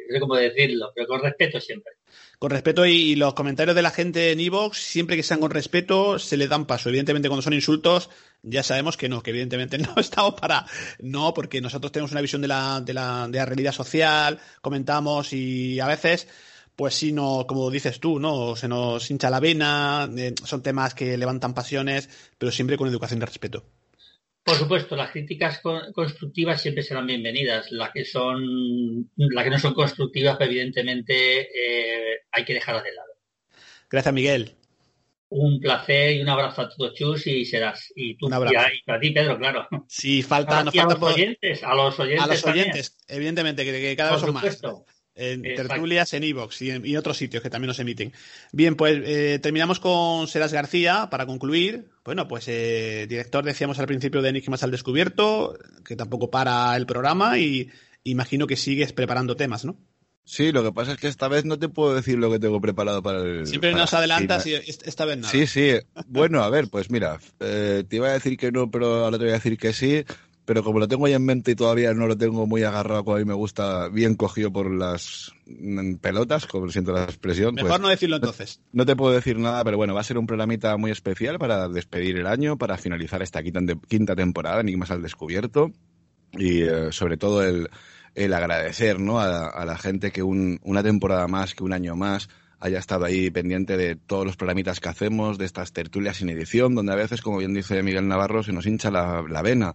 no 0.08 0.14
sé 0.14 0.20
cómo 0.20 0.36
decirlo, 0.36 0.92
pero 0.94 1.06
con 1.06 1.20
respeto 1.20 1.60
siempre. 1.60 1.92
Con 2.38 2.50
respeto 2.50 2.84
y, 2.86 3.14
los 3.14 3.34
comentarios 3.34 3.76
de 3.76 3.82
la 3.82 3.90
gente 3.90 4.32
en 4.32 4.40
Evox, 4.40 4.78
siempre 4.78 5.16
que 5.16 5.22
sean 5.22 5.40
con 5.40 5.50
respeto, 5.50 6.18
se 6.18 6.36
le 6.36 6.48
dan 6.48 6.66
paso. 6.66 6.88
Evidentemente, 6.88 7.28
cuando 7.28 7.42
son 7.42 7.52
insultos, 7.52 8.10
ya 8.42 8.62
sabemos 8.62 8.96
que 8.96 9.08
no, 9.08 9.22
que 9.22 9.30
evidentemente 9.30 9.78
no 9.78 9.94
estamos 9.96 10.34
para. 10.34 10.66
No, 11.00 11.34
porque 11.34 11.60
nosotros 11.60 11.92
tenemos 11.92 12.12
una 12.12 12.20
visión 12.20 12.42
de 12.42 12.48
la, 12.48 12.80
de 12.80 12.94
la, 12.94 13.28
de 13.28 13.38
la 13.38 13.46
realidad 13.46 13.72
social, 13.72 14.40
comentamos 14.60 15.32
y 15.32 15.80
a 15.80 15.86
veces, 15.86 16.28
pues 16.76 16.94
sí, 16.94 17.12
no, 17.12 17.46
como 17.46 17.70
dices 17.70 18.00
tú, 18.00 18.18
¿no? 18.18 18.56
Se 18.56 18.68
nos 18.68 19.10
hincha 19.10 19.30
la 19.30 19.40
vena, 19.40 20.08
eh, 20.16 20.34
son 20.44 20.62
temas 20.62 20.94
que 20.94 21.16
levantan 21.16 21.54
pasiones, 21.54 22.08
pero 22.38 22.50
siempre 22.52 22.76
con 22.76 22.88
educación 22.88 23.22
y 23.22 23.24
respeto. 23.24 23.64
Por 24.44 24.56
supuesto, 24.56 24.96
las 24.96 25.10
críticas 25.12 25.60
con- 25.60 25.92
constructivas 25.92 26.60
siempre 26.60 26.82
serán 26.82 27.06
bienvenidas. 27.06 27.70
Las 27.70 27.90
que 27.92 28.04
son, 28.04 29.08
las 29.16 29.44
que 29.44 29.50
no 29.50 29.58
son 29.58 29.72
constructivas, 29.74 30.36
pues, 30.36 30.48
evidentemente, 30.48 31.40
eh, 31.42 32.20
hay 32.32 32.44
que 32.44 32.54
dejarlas 32.54 32.82
de 32.84 32.92
lado. 32.92 33.08
Gracias, 33.88 34.12
Miguel. 34.14 34.50
Un 35.28 35.60
placer 35.60 36.12
y 36.16 36.20
un 36.20 36.28
abrazo 36.28 36.62
a 36.62 36.68
todos, 36.68 36.92
Chus, 36.94 37.26
y 37.26 37.44
serás. 37.46 37.90
Y 37.96 38.16
tú, 38.18 38.28
y 38.28 38.56
a, 38.90 39.00
ti, 39.00 39.10
Pedro, 39.12 39.38
claro. 39.38 39.66
Si 39.88 40.22
falta, 40.22 40.64
nos 40.64 40.74
y 40.74 40.78
a 40.78 40.84
los 40.84 40.96
por- 40.96 41.12
oyentes, 41.12 41.62
a 41.62 41.74
los 41.74 41.98
oyentes 42.00 42.24
a 42.24 42.26
los 42.26 42.42
también. 42.42 42.64
oyentes, 42.64 42.98
evidentemente, 43.08 43.64
que, 43.64 43.72
que 43.72 43.96
cada 43.96 44.10
Por 44.10 44.18
vez 44.18 44.24
son 44.26 44.34
más. 44.34 44.84
En 45.14 45.44
Exacto. 45.44 45.68
tertulias 45.74 46.12
en 46.14 46.24
Evox 46.24 46.62
y 46.62 46.70
en 46.70 46.86
y 46.86 46.96
otros 46.96 47.18
sitios 47.18 47.42
que 47.42 47.50
también 47.50 47.68
nos 47.68 47.78
emiten. 47.78 48.12
Bien, 48.52 48.76
pues 48.76 48.98
eh, 49.04 49.38
terminamos 49.42 49.78
con 49.78 50.26
Seras 50.26 50.52
García 50.54 51.08
para 51.10 51.26
concluir. 51.26 51.90
Bueno, 52.04 52.26
pues 52.28 52.46
eh, 52.48 53.06
director, 53.08 53.44
decíamos 53.44 53.78
al 53.78 53.86
principio 53.86 54.22
de 54.22 54.30
Enigmas 54.30 54.62
al 54.62 54.70
Descubierto, 54.70 55.58
que 55.84 55.96
tampoco 55.96 56.30
para 56.30 56.74
el 56.76 56.86
programa 56.86 57.38
y 57.38 57.68
imagino 58.04 58.46
que 58.46 58.56
sigues 58.56 58.92
preparando 58.94 59.36
temas, 59.36 59.64
¿no? 59.66 59.76
Sí, 60.24 60.52
lo 60.52 60.62
que 60.62 60.72
pasa 60.72 60.92
es 60.92 60.98
que 60.98 61.08
esta 61.08 61.26
vez 61.28 61.44
no 61.44 61.58
te 61.58 61.68
puedo 61.68 61.94
decir 61.94 62.16
lo 62.16 62.30
que 62.30 62.38
tengo 62.38 62.60
preparado 62.60 63.02
para 63.02 63.18
el. 63.22 63.46
Siempre 63.46 63.72
para 63.72 63.82
nos 63.82 63.92
la 63.92 63.98
adelantas 63.98 64.46
y 64.46 64.54
est- 64.54 64.86
esta 64.86 65.04
vez 65.04 65.18
nada. 65.18 65.30
Sí, 65.32 65.46
sí. 65.48 65.72
Bueno, 66.06 66.42
a 66.44 66.48
ver, 66.48 66.68
pues 66.70 66.90
mira, 66.90 67.18
eh, 67.40 67.82
te 67.88 67.96
iba 67.96 68.08
a 68.08 68.12
decir 68.12 68.36
que 68.38 68.52
no, 68.52 68.70
pero 68.70 69.04
ahora 69.04 69.18
te 69.18 69.24
voy 69.24 69.32
a 69.32 69.36
decir 69.36 69.58
que 69.58 69.72
sí. 69.72 70.04
Pero 70.44 70.64
como 70.64 70.80
lo 70.80 70.88
tengo 70.88 71.06
ahí 71.06 71.12
en 71.14 71.24
mente 71.24 71.52
y 71.52 71.54
todavía 71.54 71.94
no 71.94 72.08
lo 72.08 72.16
tengo 72.18 72.46
muy 72.48 72.64
agarrado, 72.64 73.04
como 73.04 73.16
a 73.16 73.20
mí 73.20 73.24
me 73.24 73.34
gusta, 73.34 73.88
bien 73.88 74.16
cogido 74.16 74.52
por 74.52 74.72
las 74.74 75.32
mm, 75.46 75.94
pelotas, 75.96 76.46
como 76.46 76.68
siento 76.68 76.92
la 76.92 77.04
expresión. 77.04 77.54
Mejor 77.54 77.70
pues, 77.70 77.80
no 77.80 77.88
decirlo 77.88 78.16
entonces. 78.16 78.60
no 78.72 78.84
te 78.84 78.96
puedo 78.96 79.12
decir 79.14 79.38
nada, 79.38 79.62
pero 79.62 79.76
bueno, 79.76 79.94
va 79.94 80.00
a 80.00 80.04
ser 80.04 80.18
un 80.18 80.26
programita 80.26 80.76
muy 80.76 80.90
especial 80.90 81.38
para 81.38 81.68
despedir 81.68 82.16
el 82.16 82.26
año, 82.26 82.58
para 82.58 82.76
finalizar 82.76 83.22
esta 83.22 83.40
quinta, 83.42 83.60
quinta 83.88 84.16
temporada, 84.16 84.60
Enigmas 84.60 84.90
al 84.90 85.00
Descubierto. 85.02 85.70
Y 86.32 86.62
eh, 86.62 86.88
sobre 86.90 87.16
todo 87.18 87.42
el, 87.44 87.68
el 88.16 88.32
agradecer 88.32 88.98
¿no? 88.98 89.20
a, 89.20 89.48
a 89.48 89.64
la 89.64 89.78
gente 89.78 90.10
que 90.10 90.22
un- 90.24 90.58
una 90.64 90.82
temporada 90.82 91.28
más, 91.28 91.54
que 91.54 91.62
un 91.62 91.72
año 91.72 91.94
más, 91.94 92.28
haya 92.58 92.78
estado 92.78 93.04
ahí 93.04 93.30
pendiente 93.30 93.76
de 93.76 93.94
todos 93.96 94.24
los 94.26 94.36
programitas 94.36 94.80
que 94.80 94.88
hacemos, 94.88 95.36
de 95.38 95.44
estas 95.44 95.72
tertulias 95.72 96.16
sin 96.16 96.30
edición, 96.30 96.74
donde 96.74 96.92
a 96.92 96.96
veces, 96.96 97.20
como 97.20 97.38
bien 97.38 97.54
dice 97.54 97.82
Miguel 97.82 98.08
Navarro, 98.08 98.42
se 98.42 98.52
nos 98.52 98.66
hincha 98.66 98.90
la, 98.90 99.22
la 99.28 99.42
vena. 99.42 99.74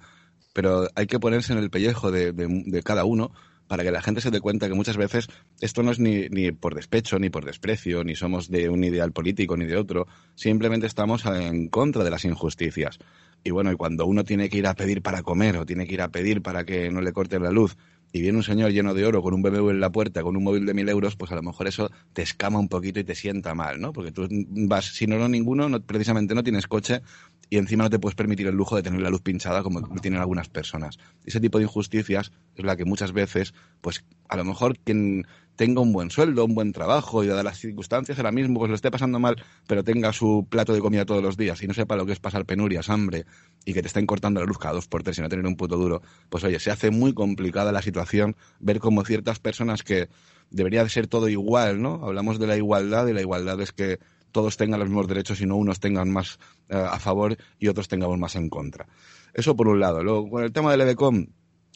Pero 0.57 0.87
hay 0.95 1.05
que 1.05 1.19
ponerse 1.19 1.53
en 1.53 1.59
el 1.59 1.69
pellejo 1.69 2.11
de, 2.11 2.31
de- 2.33 2.63
de 2.65 2.81
cada 2.83 3.05
uno 3.05 3.31
para 3.67 3.83
que 3.83 3.91
la 3.91 4.01
gente 4.01 4.21
se 4.21 4.31
dé 4.31 4.39
cuenta 4.39 4.67
que 4.67 4.73
muchas 4.73 4.97
veces 4.97 5.27
esto 5.61 5.83
no 5.83 5.91
es 5.91 5.99
ni, 5.99 6.29
ni 6.29 6.51
por 6.51 6.73
despecho, 6.73 7.19
ni 7.19 7.29
por 7.29 7.45
desprecio, 7.45 8.03
ni 8.03 8.15
somos 8.15 8.49
de 8.49 8.69
un 8.69 8.83
ideal 8.83 9.11
político, 9.11 9.55
ni 9.57 9.65
de 9.65 9.77
otro. 9.77 10.07
Simplemente 10.35 10.87
estamos 10.87 11.25
en 11.25 11.67
contra 11.69 12.03
de 12.03 12.09
las 12.09 12.25
injusticias. 12.25 12.97
Y 13.43 13.51
bueno, 13.51 13.71
y 13.71 13.75
cuando 13.75 14.05
uno 14.05 14.23
tiene 14.23 14.49
que 14.49 14.57
ir 14.57 14.67
a 14.67 14.73
pedir 14.73 15.01
para 15.01 15.21
comer 15.21 15.57
o 15.57 15.65
tiene 15.65 15.85
que 15.85 15.93
ir 15.93 16.01
a 16.01 16.09
pedir 16.09 16.41
para 16.41 16.65
que 16.65 16.89
no 16.89 17.01
le 17.01 17.13
corten 17.13 17.43
la 17.43 17.51
luz 17.51 17.77
y 18.11 18.21
viene 18.21 18.37
un 18.37 18.43
señor 18.43 18.71
lleno 18.71 18.93
de 18.93 19.05
oro 19.05 19.21
con 19.21 19.33
un 19.33 19.41
BMW 19.41 19.73
en 19.73 19.79
la 19.81 19.91
puerta, 19.91 20.23
con 20.23 20.35
un 20.37 20.43
móvil 20.43 20.65
de 20.65 20.73
mil 20.73 20.87
euros, 20.89 21.15
pues 21.17 21.31
a 21.31 21.35
lo 21.35 21.43
mejor 21.43 21.67
eso 21.67 21.91
te 22.13 22.21
escama 22.23 22.57
un 22.57 22.69
poquito 22.69 22.99
y 22.99 23.03
te 23.03 23.15
sienta 23.15 23.53
mal, 23.53 23.79
¿no? 23.81 23.91
Porque 23.93 24.11
tú 24.11 24.27
vas, 24.31 24.85
si 24.85 25.07
no, 25.07 25.17
no 25.19 25.27
ninguno, 25.29 25.69
no- 25.69 25.81
precisamente 25.81 26.33
no 26.33 26.41
tienes 26.43 26.67
coche 26.67 27.01
y 27.49 27.57
encima 27.57 27.85
no 27.85 27.89
te 27.89 27.99
puedes 27.99 28.15
permitir 28.15 28.47
el 28.47 28.55
lujo 28.55 28.75
de 28.75 28.83
tener 28.83 29.01
la 29.01 29.09
luz 29.09 29.21
pinchada 29.21 29.63
como 29.63 29.81
tienen 29.99 30.19
algunas 30.19 30.49
personas. 30.49 30.97
Ese 31.25 31.39
tipo 31.39 31.57
de 31.57 31.65
injusticias 31.65 32.31
es 32.55 32.65
la 32.65 32.75
que 32.75 32.85
muchas 32.85 33.13
veces, 33.13 33.53
pues 33.81 34.03
a 34.27 34.35
lo 34.35 34.43
mejor 34.43 34.77
quien 34.79 35.25
tenga 35.55 35.81
un 35.81 35.91
buen 35.91 36.11
sueldo, 36.11 36.45
un 36.45 36.53
buen 36.53 36.71
trabajo 36.71 37.23
y 37.23 37.27
dadas 37.27 37.43
las 37.43 37.57
circunstancias 37.57 38.17
ahora 38.19 38.31
mismo 38.31 38.59
pues 38.59 38.69
lo 38.69 38.75
esté 38.75 38.91
pasando 38.91 39.19
mal, 39.19 39.43
pero 39.67 39.83
tenga 39.83 40.13
su 40.13 40.45
plato 40.49 40.73
de 40.73 40.79
comida 40.79 41.05
todos 41.05 41.23
los 41.23 41.35
días 41.35 41.61
y 41.63 41.67
no 41.67 41.73
sepa 41.73 41.95
lo 41.95 42.05
que 42.05 42.11
es 42.13 42.19
pasar 42.19 42.45
penurias, 42.45 42.89
hambre 42.89 43.25
y 43.65 43.73
que 43.73 43.81
te 43.81 43.87
estén 43.87 44.05
cortando 44.05 44.39
la 44.39 44.45
luz 44.45 44.59
cada 44.59 44.75
dos 44.75 44.87
por 44.87 45.03
tres 45.03 45.17
y 45.17 45.21
no 45.21 45.29
tener 45.29 45.45
un 45.45 45.55
puto 45.55 45.77
duro, 45.77 46.01
pues 46.29 46.43
oye, 46.43 46.59
se 46.59 46.69
hace 46.69 46.91
muy 46.91 47.13
complicada 47.13 47.71
la 47.71 47.81
situación 47.81 48.35
ver 48.59 48.79
cómo 48.79 49.03
ciertas 49.03 49.39
personas 49.39 49.83
que 49.83 50.09
debería 50.51 50.83
de 50.83 50.89
ser 50.89 51.07
todo 51.07 51.27
igual, 51.27 51.81
¿no? 51.81 52.05
Hablamos 52.05 52.39
de 52.39 52.47
la 52.47 52.55
igualdad 52.55 53.07
y 53.07 53.13
la 53.13 53.21
igualdad 53.21 53.59
es 53.59 53.73
que 53.73 53.99
todos 54.37 54.55
tengan 54.55 54.79
los 54.79 54.87
mismos 54.87 55.07
derechos 55.07 55.41
y 55.41 55.47
no 55.47 55.55
unos 55.55 55.79
tengan 55.79 56.11
más 56.11 56.37
eh, 56.69 56.75
a 56.77 56.99
favor 56.99 57.35
y 57.57 57.69
otros 57.69 57.87
tengamos 57.87 58.19
más 58.19 58.35
en 58.35 58.49
contra. 58.49 58.85
Eso 59.33 59.55
por 59.55 59.67
un 59.67 59.79
lado. 59.79 60.03
Luego, 60.03 60.29
con 60.29 60.43
el 60.43 60.53
tema 60.53 60.69
del 60.69 60.81
EDECOM, 60.81 61.25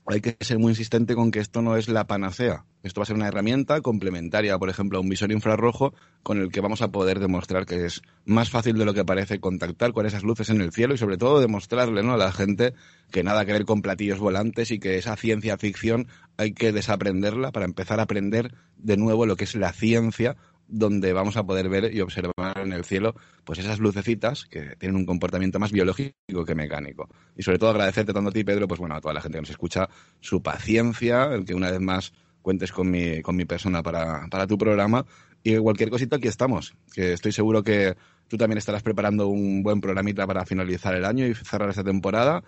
hay 0.06 0.22
que 0.22 0.38
ser 0.42 0.60
muy 0.60 0.74
insistente 0.74 1.16
con 1.16 1.32
que 1.32 1.40
esto 1.40 1.64
no 1.64 1.76
es 1.76 1.88
la 1.88 2.06
panacea. 2.06 2.66
Esto 2.84 3.02
va 3.02 3.04
a 3.04 3.06
ser 3.08 3.16
una 3.16 3.28
herramienta 3.28 3.82
complementaria, 3.82 4.60
por 4.60 4.70
ejemplo, 4.70 5.00
a 5.00 5.02
un 5.02 5.10
visor 5.10 5.32
infrarrojo 5.32 5.96
con 6.22 6.40
el 6.40 6.52
que 6.52 6.62
vamos 6.62 6.84
a 6.84 6.92
poder 6.92 7.20
demostrar 7.20 7.66
que 7.66 7.86
es 7.86 8.04
más 8.26 8.52
fácil 8.52 8.78
de 8.78 8.86
lo 8.86 8.94
que 8.94 9.04
parece 9.04 9.40
contactar 9.40 9.94
con 9.94 10.06
esas 10.06 10.22
luces 10.22 10.50
en 10.50 10.62
el 10.62 10.72
cielo 10.72 10.94
y 10.94 11.00
sobre 11.00 11.18
todo 11.18 11.40
demostrarle 11.40 12.04
¿no? 12.04 12.14
a 12.14 12.18
la 12.18 12.32
gente 12.32 12.76
que 13.12 13.24
nada 13.24 13.44
que 13.44 13.54
ver 13.54 13.66
con 13.66 13.82
platillos 13.82 14.20
volantes 14.20 14.70
y 14.70 14.78
que 14.78 15.00
esa 15.00 15.16
ciencia 15.16 15.58
ficción 15.58 16.08
hay 16.38 16.54
que 16.54 16.72
desaprenderla 16.72 17.52
para 17.52 17.66
empezar 17.66 18.00
a 18.00 18.04
aprender 18.04 18.54
de 18.78 18.98
nuevo 18.98 19.26
lo 19.26 19.36
que 19.36 19.46
es 19.46 19.56
la 19.56 19.74
ciencia 19.74 20.38
donde 20.72 21.14
vamos 21.14 21.38
a 21.38 21.44
poder 21.44 21.70
ver 21.70 21.94
y 21.94 22.02
observar 22.02 22.58
en 22.58 22.74
el 22.74 22.86
cielo 22.86 23.14
pues 23.44 23.60
esas 23.60 23.80
lucecitas 23.80 24.46
que 24.46 24.76
tienen 24.78 24.96
un 24.96 25.06
comportamiento 25.06 25.60
más 25.60 25.72
biológico 25.72 26.46
que 26.46 26.56
mecánico. 26.56 27.10
Y 27.36 27.44
sobre 27.44 27.60
todo 27.60 27.72
agradecerte 27.72 28.14
tanto 28.14 28.30
a 28.30 28.34
ti, 28.34 28.44
Pedro, 28.44 28.68
pues 28.68 28.80
bueno, 28.80 28.96
a 28.96 29.02
toda 29.02 29.14
la 29.14 29.22
gente 29.22 29.38
que 29.38 29.42
nos 29.42 29.50
escucha, 29.50 29.90
su 30.22 30.42
paciencia, 30.42 31.26
el 31.26 31.46
que 31.46 31.54
una 31.54 31.70
vez 31.70 31.82
más 31.82 32.14
cuentes 32.42 32.72
con 32.72 32.90
mi, 32.90 33.22
con 33.22 33.36
mi 33.36 33.46
persona 33.46 33.84
para, 33.84 34.28
para 34.30 34.48
tu 34.48 34.58
programa. 34.58 35.06
Y 35.44 35.58
cualquier 35.58 35.90
cosita, 35.90 36.16
aquí 36.16 36.28
estamos. 36.28 36.74
Que 36.94 37.14
estoy 37.14 37.32
seguro 37.32 37.64
que 37.64 37.96
tú 38.28 38.38
también 38.38 38.58
estarás 38.58 38.84
preparando 38.84 39.28
un 39.28 39.64
buen 39.64 39.82
programita 39.82 40.26
para 40.26 40.46
finalizar 40.46 40.96
el 40.96 41.06
año 41.06 41.28
y 41.28 41.34
cerrar 41.34 41.70
esta 41.70 41.84
temporada. 41.84 42.44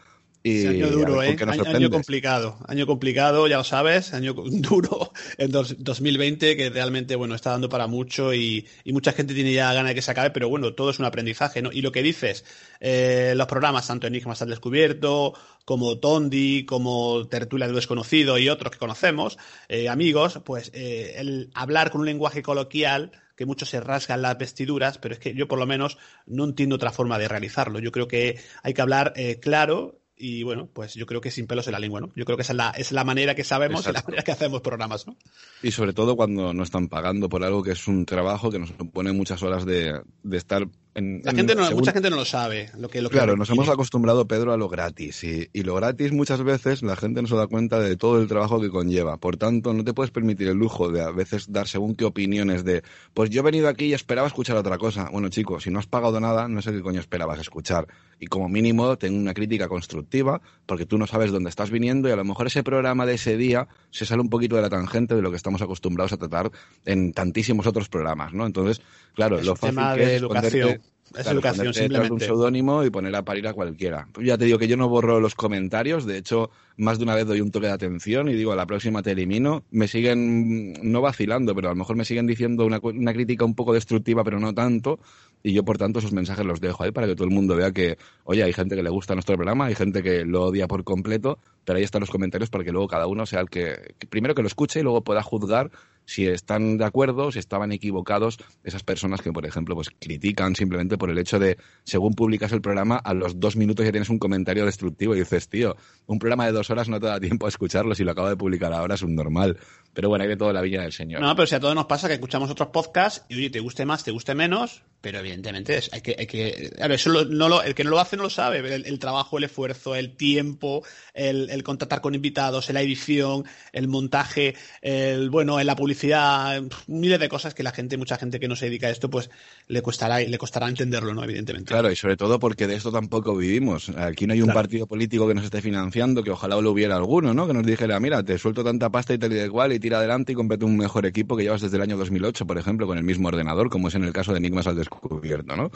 Y 0.45 0.67
año 0.67 0.89
duro, 0.91 1.17
ver 1.19 1.29
¿eh? 1.29 1.41
Año, 1.47 1.89
complicado. 1.89 2.57
Año 2.67 2.85
complicado, 2.85 3.47
ya 3.47 3.57
lo 3.57 3.63
sabes. 3.63 4.13
Año 4.13 4.33
duro 4.45 5.13
en 5.37 5.51
dos- 5.51 5.75
2020 5.79 6.57
que 6.57 6.69
realmente, 6.69 7.15
bueno, 7.15 7.33
está 7.35 7.51
dando 7.51 7.69
para 7.69 7.87
mucho 7.87 8.33
y, 8.33 8.67
y 8.83 8.91
mucha 8.91 9.13
gente 9.13 9.33
tiene 9.33 9.53
ya 9.53 9.73
ganas 9.73 9.91
de 9.91 9.95
que 9.95 10.01
se 10.01 10.11
acabe, 10.11 10.31
pero 10.31 10.49
bueno, 10.49 10.73
todo 10.73 10.89
es 10.89 10.99
un 10.99 11.05
aprendizaje, 11.05 11.61
¿no? 11.61 11.71
Y 11.71 11.81
lo 11.81 11.93
que 11.93 12.03
dices, 12.03 12.43
eh, 12.81 13.33
los 13.37 13.47
programas, 13.47 13.87
tanto 13.87 14.07
Enigmas 14.07 14.41
al 14.41 14.49
Descubierto, 14.49 15.33
como 15.65 15.99
Tondi, 15.99 16.65
como 16.65 17.27
Tertulia 17.29 17.67
de 17.67 17.73
Desconocido 17.73 18.37
y 18.37 18.49
otros 18.49 18.71
que 18.73 18.79
conocemos, 18.79 19.37
eh, 19.69 19.87
amigos, 19.89 20.41
pues 20.43 20.71
eh, 20.73 21.15
el 21.17 21.51
hablar 21.53 21.89
con 21.89 22.01
un 22.01 22.07
lenguaje 22.07 22.41
coloquial 22.43 23.11
que 23.35 23.45
muchos 23.45 23.69
se 23.69 23.79
rasgan 23.79 24.21
las 24.21 24.37
vestiduras, 24.37 24.97
pero 24.97 25.13
es 25.13 25.19
que 25.19 25.33
yo 25.33 25.47
por 25.47 25.57
lo 25.57 25.65
menos 25.65 25.97
no 26.25 26.43
entiendo 26.43 26.75
otra 26.75 26.91
forma 26.91 27.17
de 27.17 27.27
realizarlo. 27.27 27.79
Yo 27.79 27.91
creo 27.91 28.07
que 28.07 28.39
hay 28.61 28.73
que 28.73 28.81
hablar 28.81 29.13
eh, 29.15 29.39
claro 29.39 29.99
y 30.23 30.41
bueno, 30.43 30.69
pues 30.71 30.93
yo 30.93 31.05
creo 31.05 31.19
que 31.19 31.31
sin 31.31 31.47
pelos 31.47 31.67
en 31.67 31.73
la 31.73 31.79
lengua, 31.79 31.99
¿no? 31.99 32.09
Yo 32.15 32.23
creo 32.23 32.37
que 32.37 32.43
esa 32.43 32.53
es 32.53 32.57
la, 32.57 32.69
es 32.69 32.93
la 32.93 33.03
manera 33.03 33.35
que 33.35 33.43
sabemos 33.43 33.85
y 33.85 33.91
la 33.91 34.01
manera 34.01 34.23
que 34.23 34.31
hacemos 34.31 34.61
programas, 34.61 35.05
¿no? 35.05 35.17
Y 35.61 35.71
sobre 35.71 35.91
todo 35.91 36.15
cuando 36.15 36.53
no 36.53 36.63
están 36.63 36.87
pagando 36.87 37.27
por 37.27 37.43
algo 37.43 37.61
que 37.61 37.71
es 37.71 37.89
un 37.89 38.05
trabajo 38.05 38.49
que 38.49 38.57
nos 38.57 38.69
supone 38.69 39.11
muchas 39.11 39.43
horas 39.43 39.65
de, 39.65 40.01
de 40.23 40.37
estar 40.37 40.65
en... 40.95 41.21
La 41.23 41.31
en- 41.31 41.37
gente 41.37 41.55
no, 41.55 41.65
según- 41.65 41.79
mucha 41.81 41.91
gente 41.91 42.09
no 42.09 42.15
lo 42.15 42.25
sabe. 42.25 42.69
Lo 42.77 42.89
que, 42.89 43.01
lo 43.01 43.09
que 43.09 43.15
Claro, 43.17 43.35
nos 43.35 43.49
hemos 43.49 43.67
acostumbrado, 43.69 44.27
Pedro, 44.27 44.53
a 44.53 44.57
lo 44.57 44.69
gratis. 44.69 45.23
Y, 45.23 45.49
y 45.53 45.63
lo 45.63 45.75
gratis 45.75 46.11
muchas 46.11 46.43
veces 46.43 46.81
la 46.83 46.95
gente 46.95 47.21
no 47.21 47.27
se 47.27 47.35
da 47.35 47.47
cuenta 47.47 47.79
de 47.79 47.95
todo 47.97 48.21
el 48.21 48.27
trabajo 48.27 48.61
que 48.61 48.69
conlleva. 48.69 49.17
Por 49.17 49.37
tanto, 49.37 49.73
no 49.73 49.83
te 49.83 49.93
puedes 49.93 50.11
permitir 50.11 50.47
el 50.47 50.57
lujo 50.57 50.89
de 50.89 51.01
a 51.01 51.11
veces 51.11 51.51
dar 51.51 51.67
según 51.67 51.95
qué 51.95 52.05
opiniones 52.05 52.63
de, 52.63 52.83
pues 53.13 53.29
yo 53.29 53.41
he 53.41 53.43
venido 53.43 53.67
aquí 53.67 53.85
y 53.85 53.93
esperaba 53.93 54.27
escuchar 54.27 54.55
otra 54.57 54.77
cosa. 54.77 55.09
Bueno, 55.11 55.29
chico, 55.29 55.59
si 55.59 55.69
no 55.71 55.79
has 55.79 55.87
pagado 55.87 56.19
nada, 56.19 56.47
no 56.47 56.61
sé 56.61 56.71
qué 56.71 56.81
coño 56.81 56.99
esperabas 56.99 57.39
escuchar. 57.39 57.87
Y 58.19 58.27
como 58.27 58.47
mínimo, 58.47 58.97
ten 58.97 59.15
una 59.19 59.33
crítica 59.33 59.67
constructiva, 59.67 60.39
porque 60.65 60.85
tú 60.85 60.97
no 60.97 61.07
sabes 61.07 61.31
dónde 61.31 61.49
estás 61.49 61.71
viniendo 61.71 62.07
y 62.07 62.11
a 62.11 62.15
lo 62.15 62.23
mejor 62.23 62.47
ese 62.47 62.63
programa 62.63 63.05
de 63.05 63.15
ese 63.15 63.35
día 63.35 63.67
se 63.91 64.05
sale 64.05 64.21
un 64.21 64.29
poquito 64.29 64.55
de 64.55 64.61
la 64.61 64.69
tangente 64.69 65.13
de 65.15 65.21
lo 65.21 65.29
que 65.29 65.35
estamos 65.35 65.61
acostumbrados 65.61 66.13
a 66.13 66.17
tratar 66.17 66.49
en 66.85 67.11
tantísimos 67.11 67.67
otros 67.67 67.89
programas, 67.89 68.31
¿no? 68.33 68.45
Entonces, 68.45 68.81
claro, 69.13 69.39
Es 69.39 69.45
lo 69.45 69.55
fácil 69.57 69.75
tema 69.75 69.95
que 69.95 70.05
de 70.05 70.15
es 70.15 70.21
educación. 70.21 70.81
Es 71.15 71.23
Claro, 71.23 71.37
educación, 71.39 71.63
de 71.63 71.67
un 71.69 71.73
simplemente. 71.73 72.25
seudónimo 72.25 72.83
y 72.83 72.89
poner 72.89 73.15
a 73.15 73.23
parir 73.23 73.47
a 73.47 73.53
cualquiera. 73.53 74.07
Pues 74.11 74.25
ya 74.25 74.37
te 74.37 74.45
digo 74.45 74.57
que 74.57 74.67
yo 74.67 74.77
no 74.77 74.89
borro 74.89 75.19
los 75.19 75.35
comentarios, 75.35 76.05
de 76.05 76.17
hecho, 76.17 76.49
más 76.77 76.97
de 76.97 77.03
una 77.03 77.15
vez 77.15 77.27
doy 77.27 77.39
un 77.41 77.51
toque 77.51 77.67
de 77.67 77.73
atención 77.73 78.29
y 78.29 78.33
digo, 78.33 78.51
a 78.51 78.55
la 78.55 78.65
próxima 78.65 79.03
te 79.03 79.11
elimino. 79.11 79.63
Me 79.69 79.87
siguen, 79.87 80.71
mm, 80.73 80.91
no 80.91 81.01
vacilando, 81.01 81.53
pero 81.53 81.67
a 81.69 81.71
lo 81.71 81.75
mejor 81.77 81.95
me 81.95 82.05
siguen 82.05 82.25
diciendo 82.25 82.65
una, 82.65 82.79
una 82.81 83.13
crítica 83.13 83.45
un 83.45 83.53
poco 83.55 83.73
destructiva, 83.73 84.23
pero 84.23 84.39
no 84.39 84.53
tanto. 84.53 84.99
Y 85.43 85.53
yo, 85.53 85.63
por 85.63 85.77
tanto, 85.77 85.99
esos 85.99 86.13
mensajes 86.13 86.45
los 86.45 86.61
dejo 86.61 86.83
ahí 86.83 86.91
para 86.91 87.05
que 87.05 87.15
todo 87.15 87.25
el 87.27 87.33
mundo 87.33 87.55
vea 87.55 87.71
que, 87.71 87.97
oye, 88.25 88.43
hay 88.43 88.53
gente 88.53 88.75
que 88.75 88.83
le 88.83 88.89
gusta 88.89 89.13
nuestro 89.15 89.35
programa, 89.35 89.65
hay 89.65 89.75
gente 89.75 90.01
que 90.03 90.25
lo 90.25 90.45
odia 90.45 90.67
por 90.67 90.83
completo, 90.83 91.39
pero 91.65 91.77
ahí 91.77 91.83
están 91.83 92.01
los 92.01 92.09
comentarios 92.09 92.49
para 92.49 92.63
que 92.63 92.71
luego 92.71 92.87
cada 92.87 93.07
uno 93.07 93.25
sea 93.25 93.39
el 93.41 93.49
que, 93.49 93.95
primero 94.09 94.35
que 94.35 94.41
lo 94.41 94.47
escuche 94.47 94.79
y 94.79 94.83
luego 94.83 95.03
pueda 95.03 95.23
juzgar 95.23 95.71
si 96.05 96.27
están 96.27 96.77
de 96.77 96.83
acuerdo, 96.83 97.31
si 97.31 97.39
estaban 97.39 97.71
equivocados 97.71 98.37
esas 98.65 98.83
personas 98.83 99.21
que, 99.21 99.31
por 99.31 99.45
ejemplo, 99.45 99.73
pues 99.73 99.89
critican 99.99 100.53
simplemente 100.53 100.97
por 100.97 101.09
el 101.09 101.17
hecho 101.17 101.39
de, 101.39 101.57
según 101.85 102.13
publicas 102.13 102.51
el 102.51 102.61
programa, 102.61 102.97
a 102.97 103.13
los 103.13 103.39
dos 103.39 103.55
minutos 103.55 103.85
ya 103.85 103.91
tienes 103.93 104.09
un 104.09 104.19
comentario 104.19 104.65
destructivo 104.65 105.15
y 105.15 105.19
dices, 105.19 105.47
tío, 105.47 105.77
un 106.05 106.19
programa 106.19 106.45
de 106.45 106.51
dos 106.51 106.69
horas 106.69 106.89
no 106.89 106.99
te 106.99 107.07
da 107.07 107.21
tiempo 107.21 107.45
a 107.45 107.49
escucharlo, 107.49 107.95
si 107.95 108.03
lo 108.03 108.11
acabo 108.11 108.27
de 108.27 108.35
publicar 108.35 108.73
ahora 108.73 108.95
es 108.95 109.01
un 109.01 109.15
normal. 109.15 109.57
Pero 109.93 110.09
bueno, 110.09 110.23
hay 110.23 110.29
de 110.29 110.35
todo 110.37 110.51
la 110.51 110.61
viña 110.61 110.81
del 110.81 110.91
señor. 110.91 111.21
No, 111.21 111.33
pero 111.37 111.45
si 111.47 111.55
a 111.55 111.59
todos 111.61 111.75
nos 111.75 111.85
pasa 111.85 112.07
que 112.09 112.15
escuchamos 112.15 112.49
otros 112.49 112.69
podcasts 112.69 113.23
y 113.29 113.35
oye, 113.37 113.49
te 113.49 113.61
guste 113.61 113.85
más, 113.85 114.03
te 114.03 114.11
guste 114.11 114.35
menos, 114.35 114.83
Pero 114.99 115.19
evidentemente 115.19 115.77
es- 115.77 115.91
hay 115.93 115.99
que, 116.01 116.15
hay 116.17 116.27
que, 116.27 116.71
eso 116.79 117.09
lo- 117.09 117.25
no 117.25 117.49
lo- 117.49 117.61
el 117.61 117.75
que 117.75 117.83
no 117.83 117.89
lo 117.89 117.99
hace 117.99 118.12
no 118.17 118.23
lo 118.23 118.29
sabe. 118.29 118.59
El, 118.59 118.85
el 118.85 118.99
trabajo, 118.99 119.37
el 119.37 119.43
esfuerzo, 119.45 119.95
el 119.95 120.15
tiempo, 120.15 120.83
el, 121.13 121.49
el 121.49 121.63
contactar 121.63 122.01
con 122.01 122.15
invitados, 122.15 122.69
la 122.69 122.81
edición, 122.81 123.45
el 123.71 123.87
montaje, 123.87 124.55
el 124.81 125.29
bueno, 125.29 125.59
en 125.59 125.67
la 125.67 125.75
publicidad, 125.75 126.61
miles 126.87 127.19
de 127.19 127.29
cosas 127.29 127.53
que 127.53 127.63
la 127.63 127.71
gente, 127.71 127.97
mucha 127.97 128.17
gente 128.17 128.39
que 128.39 128.47
no 128.47 128.55
se 128.55 128.65
dedica 128.65 128.87
a 128.87 128.89
esto, 128.91 129.09
pues 129.09 129.29
le 129.67 129.81
costará, 129.81 130.19
le 130.19 130.37
costará 130.37 130.67
entenderlo, 130.67 131.13
¿no? 131.13 131.23
Evidentemente. 131.23 131.69
Claro, 131.71 131.91
y 131.91 131.95
sobre 131.95 132.17
todo 132.17 132.39
porque 132.39 132.67
de 132.67 132.75
esto 132.75 132.91
tampoco 132.91 133.35
vivimos. 133.35 133.89
Aquí 133.89 134.27
no 134.27 134.33
hay 134.33 134.41
un 134.41 134.47
Claro. 134.47 134.59
partido 134.61 134.87
político 134.87 135.27
que 135.27 135.33
nos 135.33 135.45
esté 135.45 135.61
financiando, 135.61 136.23
que 136.23 136.31
ojalá 136.31 136.59
lo 136.59 136.71
hubiera 136.71 136.95
alguno, 136.95 137.33
¿no? 137.33 137.47
Que 137.47 137.53
nos 137.53 137.65
dijera, 137.65 137.99
mira, 137.99 138.23
te 138.23 138.37
suelto 138.37 138.63
tanta 138.63 138.89
pasta 138.89 139.13
y 139.13 139.17
tal 139.17 139.31
y 139.31 139.35
de 139.35 139.49
cual 139.49 139.73
y 139.73 139.79
tira 139.79 139.97
adelante 139.99 140.31
y 140.33 140.35
cómprate 140.35 140.65
un 140.65 140.77
mejor 140.77 141.05
equipo 141.05 141.35
que 141.37 141.43
llevas 141.43 141.61
desde 141.61 141.77
el 141.77 141.83
año 141.83 141.97
2008, 141.97 142.45
por 142.45 142.57
ejemplo, 142.57 142.87
con 142.87 142.97
el 142.97 143.03
mismo 143.03 143.27
ordenador, 143.29 143.69
como 143.69 143.87
es 143.87 143.95
en 143.95 144.03
el 144.03 144.13
caso 144.13 144.31
de 144.31 144.39
Enigmas 144.39 144.67
al 144.67 144.75
descubierto, 144.75 145.55
¿no? 145.55 145.71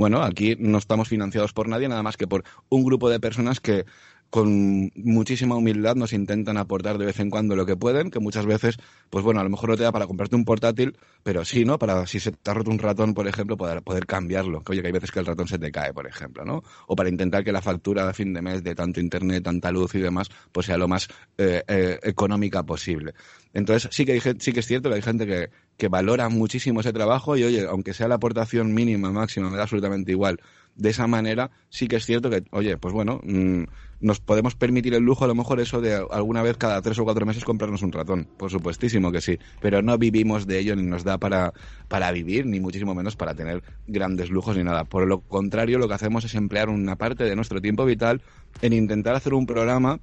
Bueno, 0.00 0.22
aquí 0.22 0.56
no 0.58 0.78
estamos 0.78 1.10
financiados 1.10 1.52
por 1.52 1.68
nadie, 1.68 1.86
nada 1.86 2.02
más 2.02 2.16
que 2.16 2.26
por 2.26 2.42
un 2.70 2.84
grupo 2.84 3.10
de 3.10 3.20
personas 3.20 3.60
que 3.60 3.84
con 4.30 4.92
muchísima 4.94 5.56
humildad 5.56 5.96
nos 5.96 6.12
intentan 6.12 6.56
aportar 6.56 6.98
de 6.98 7.06
vez 7.06 7.18
en 7.18 7.30
cuando 7.30 7.56
lo 7.56 7.66
que 7.66 7.76
pueden, 7.76 8.10
que 8.10 8.20
muchas 8.20 8.46
veces, 8.46 8.76
pues 9.10 9.24
bueno, 9.24 9.40
a 9.40 9.44
lo 9.44 9.50
mejor 9.50 9.70
no 9.70 9.76
te 9.76 9.82
da 9.82 9.90
para 9.90 10.06
comprarte 10.06 10.36
un 10.36 10.44
portátil, 10.44 10.96
pero 11.24 11.44
sí, 11.44 11.64
¿no? 11.64 11.78
Para 11.78 12.06
si 12.06 12.20
se 12.20 12.30
te 12.30 12.50
ha 12.50 12.54
roto 12.54 12.70
un 12.70 12.78
ratón, 12.78 13.12
por 13.12 13.26
ejemplo, 13.26 13.56
poder, 13.56 13.82
poder 13.82 14.06
cambiarlo. 14.06 14.62
Que 14.62 14.72
oye, 14.72 14.82
que 14.82 14.86
hay 14.86 14.92
veces 14.92 15.10
que 15.10 15.18
el 15.18 15.26
ratón 15.26 15.48
se 15.48 15.58
te 15.58 15.72
cae, 15.72 15.92
por 15.92 16.06
ejemplo, 16.06 16.44
¿no? 16.44 16.62
O 16.86 16.94
para 16.94 17.08
intentar 17.08 17.42
que 17.42 17.50
la 17.50 17.60
factura 17.60 18.06
de 18.06 18.14
fin 18.14 18.32
de 18.32 18.40
mes 18.40 18.62
de 18.62 18.74
tanto 18.76 19.00
internet, 19.00 19.42
tanta 19.42 19.72
luz 19.72 19.96
y 19.96 19.98
demás, 19.98 20.28
pues 20.52 20.66
sea 20.66 20.78
lo 20.78 20.86
más 20.86 21.08
eh, 21.36 21.62
eh, 21.66 21.98
económica 22.04 22.62
posible. 22.62 23.14
Entonces, 23.52 23.90
sí 23.92 24.04
que, 24.04 24.12
hay, 24.12 24.20
sí 24.20 24.52
que 24.52 24.60
es 24.60 24.66
cierto 24.66 24.90
que 24.90 24.94
hay 24.94 25.02
gente 25.02 25.26
que, 25.26 25.50
que 25.76 25.88
valora 25.88 26.28
muchísimo 26.28 26.80
ese 26.80 26.92
trabajo 26.92 27.36
y, 27.36 27.42
oye, 27.42 27.66
aunque 27.68 27.94
sea 27.94 28.06
la 28.06 28.14
aportación 28.14 28.72
mínima, 28.74 29.10
máxima, 29.10 29.50
me 29.50 29.56
da 29.56 29.64
absolutamente 29.64 30.12
igual. 30.12 30.40
De 30.76 30.90
esa 30.90 31.08
manera, 31.08 31.50
sí 31.68 31.88
que 31.88 31.96
es 31.96 32.06
cierto 32.06 32.30
que, 32.30 32.44
oye, 32.52 32.76
pues 32.76 32.94
bueno, 32.94 33.20
mm, 33.24 33.64
nos 34.00 34.20
podemos 34.20 34.54
permitir 34.54 34.94
el 34.94 35.02
lujo, 35.02 35.24
a 35.24 35.28
lo 35.28 35.34
mejor, 35.34 35.60
eso 35.60 35.80
de 35.80 35.94
alguna 36.10 36.42
vez 36.42 36.56
cada 36.56 36.80
tres 36.80 36.98
o 36.98 37.04
cuatro 37.04 37.26
meses 37.26 37.44
comprarnos 37.44 37.82
un 37.82 37.92
ratón. 37.92 38.28
Por 38.36 38.50
supuestísimo 38.50 39.12
que 39.12 39.20
sí. 39.20 39.38
Pero 39.60 39.82
no 39.82 39.98
vivimos 39.98 40.46
de 40.46 40.58
ello 40.58 40.74
ni 40.74 40.82
nos 40.82 41.04
da 41.04 41.18
para, 41.18 41.52
para 41.88 42.10
vivir, 42.12 42.46
ni 42.46 42.60
muchísimo 42.60 42.94
menos 42.94 43.16
para 43.16 43.34
tener 43.34 43.62
grandes 43.86 44.30
lujos 44.30 44.56
ni 44.56 44.64
nada. 44.64 44.84
Por 44.84 45.06
lo 45.06 45.20
contrario, 45.20 45.78
lo 45.78 45.88
que 45.88 45.94
hacemos 45.94 46.24
es 46.24 46.34
emplear 46.34 46.68
una 46.70 46.96
parte 46.96 47.24
de 47.24 47.36
nuestro 47.36 47.60
tiempo 47.60 47.84
vital 47.84 48.22
en 48.62 48.72
intentar 48.72 49.14
hacer 49.14 49.34
un 49.34 49.46
programa 49.46 50.00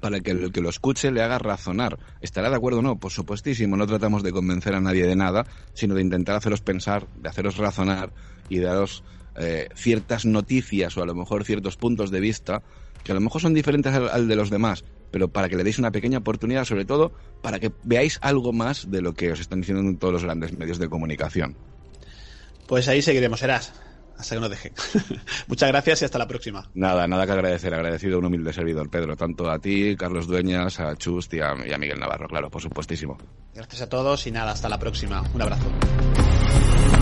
para 0.00 0.20
que 0.20 0.30
el 0.30 0.52
que 0.52 0.60
lo 0.60 0.70
escuche 0.70 1.10
le 1.10 1.22
haga 1.22 1.38
razonar. 1.38 1.98
¿Estará 2.20 2.50
de 2.50 2.56
acuerdo 2.56 2.80
o 2.80 2.82
no? 2.82 2.98
Por 2.98 3.10
supuestísimo, 3.10 3.76
no 3.76 3.86
tratamos 3.86 4.22
de 4.22 4.32
convencer 4.32 4.74
a 4.74 4.80
nadie 4.80 5.06
de 5.06 5.16
nada, 5.16 5.46
sino 5.74 5.94
de 5.94 6.02
intentar 6.02 6.36
haceros 6.36 6.60
pensar, 6.62 7.06
de 7.16 7.28
haceros 7.28 7.56
razonar 7.56 8.12
y 8.48 8.58
daros 8.58 9.04
eh, 9.36 9.68
ciertas 9.74 10.24
noticias 10.24 10.96
o 10.96 11.02
a 11.02 11.06
lo 11.06 11.14
mejor 11.14 11.44
ciertos 11.44 11.76
puntos 11.76 12.10
de 12.10 12.20
vista 12.20 12.62
que 13.04 13.12
a 13.12 13.14
lo 13.14 13.20
mejor 13.20 13.40
son 13.40 13.54
diferentes 13.54 13.92
al, 13.92 14.08
al 14.08 14.28
de 14.28 14.36
los 14.36 14.50
demás, 14.50 14.84
pero 15.10 15.28
para 15.28 15.48
que 15.48 15.56
le 15.56 15.64
deis 15.64 15.78
una 15.78 15.90
pequeña 15.90 16.18
oportunidad, 16.18 16.64
sobre 16.64 16.84
todo 16.84 17.12
para 17.42 17.58
que 17.58 17.72
veáis 17.84 18.18
algo 18.22 18.52
más 18.52 18.90
de 18.90 19.02
lo 19.02 19.14
que 19.14 19.32
os 19.32 19.40
están 19.40 19.60
diciendo 19.60 19.82
en 19.82 19.96
todos 19.98 20.12
los 20.12 20.24
grandes 20.24 20.56
medios 20.56 20.78
de 20.78 20.88
comunicación. 20.88 21.56
Pues 22.66 22.86
ahí 22.88 23.02
seguiremos, 23.02 23.40
serás. 23.40 23.72
Hasta 24.16 24.34
que 24.34 24.40
nos 24.42 24.50
deje. 24.50 24.72
Muchas 25.48 25.70
gracias 25.70 26.02
y 26.02 26.04
hasta 26.04 26.18
la 26.18 26.28
próxima. 26.28 26.68
Nada, 26.74 27.06
nada 27.08 27.24
que 27.24 27.32
agradecer. 27.32 27.72
Agradecido 27.72 28.16
a 28.16 28.18
un 28.18 28.26
humilde 28.26 28.52
servidor, 28.52 28.90
Pedro. 28.90 29.16
Tanto 29.16 29.50
a 29.50 29.58
ti, 29.58 29.96
Carlos 29.96 30.26
Dueñas, 30.26 30.78
a 30.78 30.94
Chust 30.94 31.32
y 31.34 31.40
a, 31.40 31.54
y 31.66 31.72
a 31.72 31.78
Miguel 31.78 31.98
Navarro, 31.98 32.28
claro, 32.28 32.50
por 32.50 32.60
supuestísimo. 32.60 33.16
Gracias 33.54 33.80
a 33.80 33.88
todos 33.88 34.26
y 34.26 34.30
nada, 34.30 34.52
hasta 34.52 34.68
la 34.68 34.78
próxima. 34.78 35.22
Un 35.34 35.40
abrazo. 35.40 36.99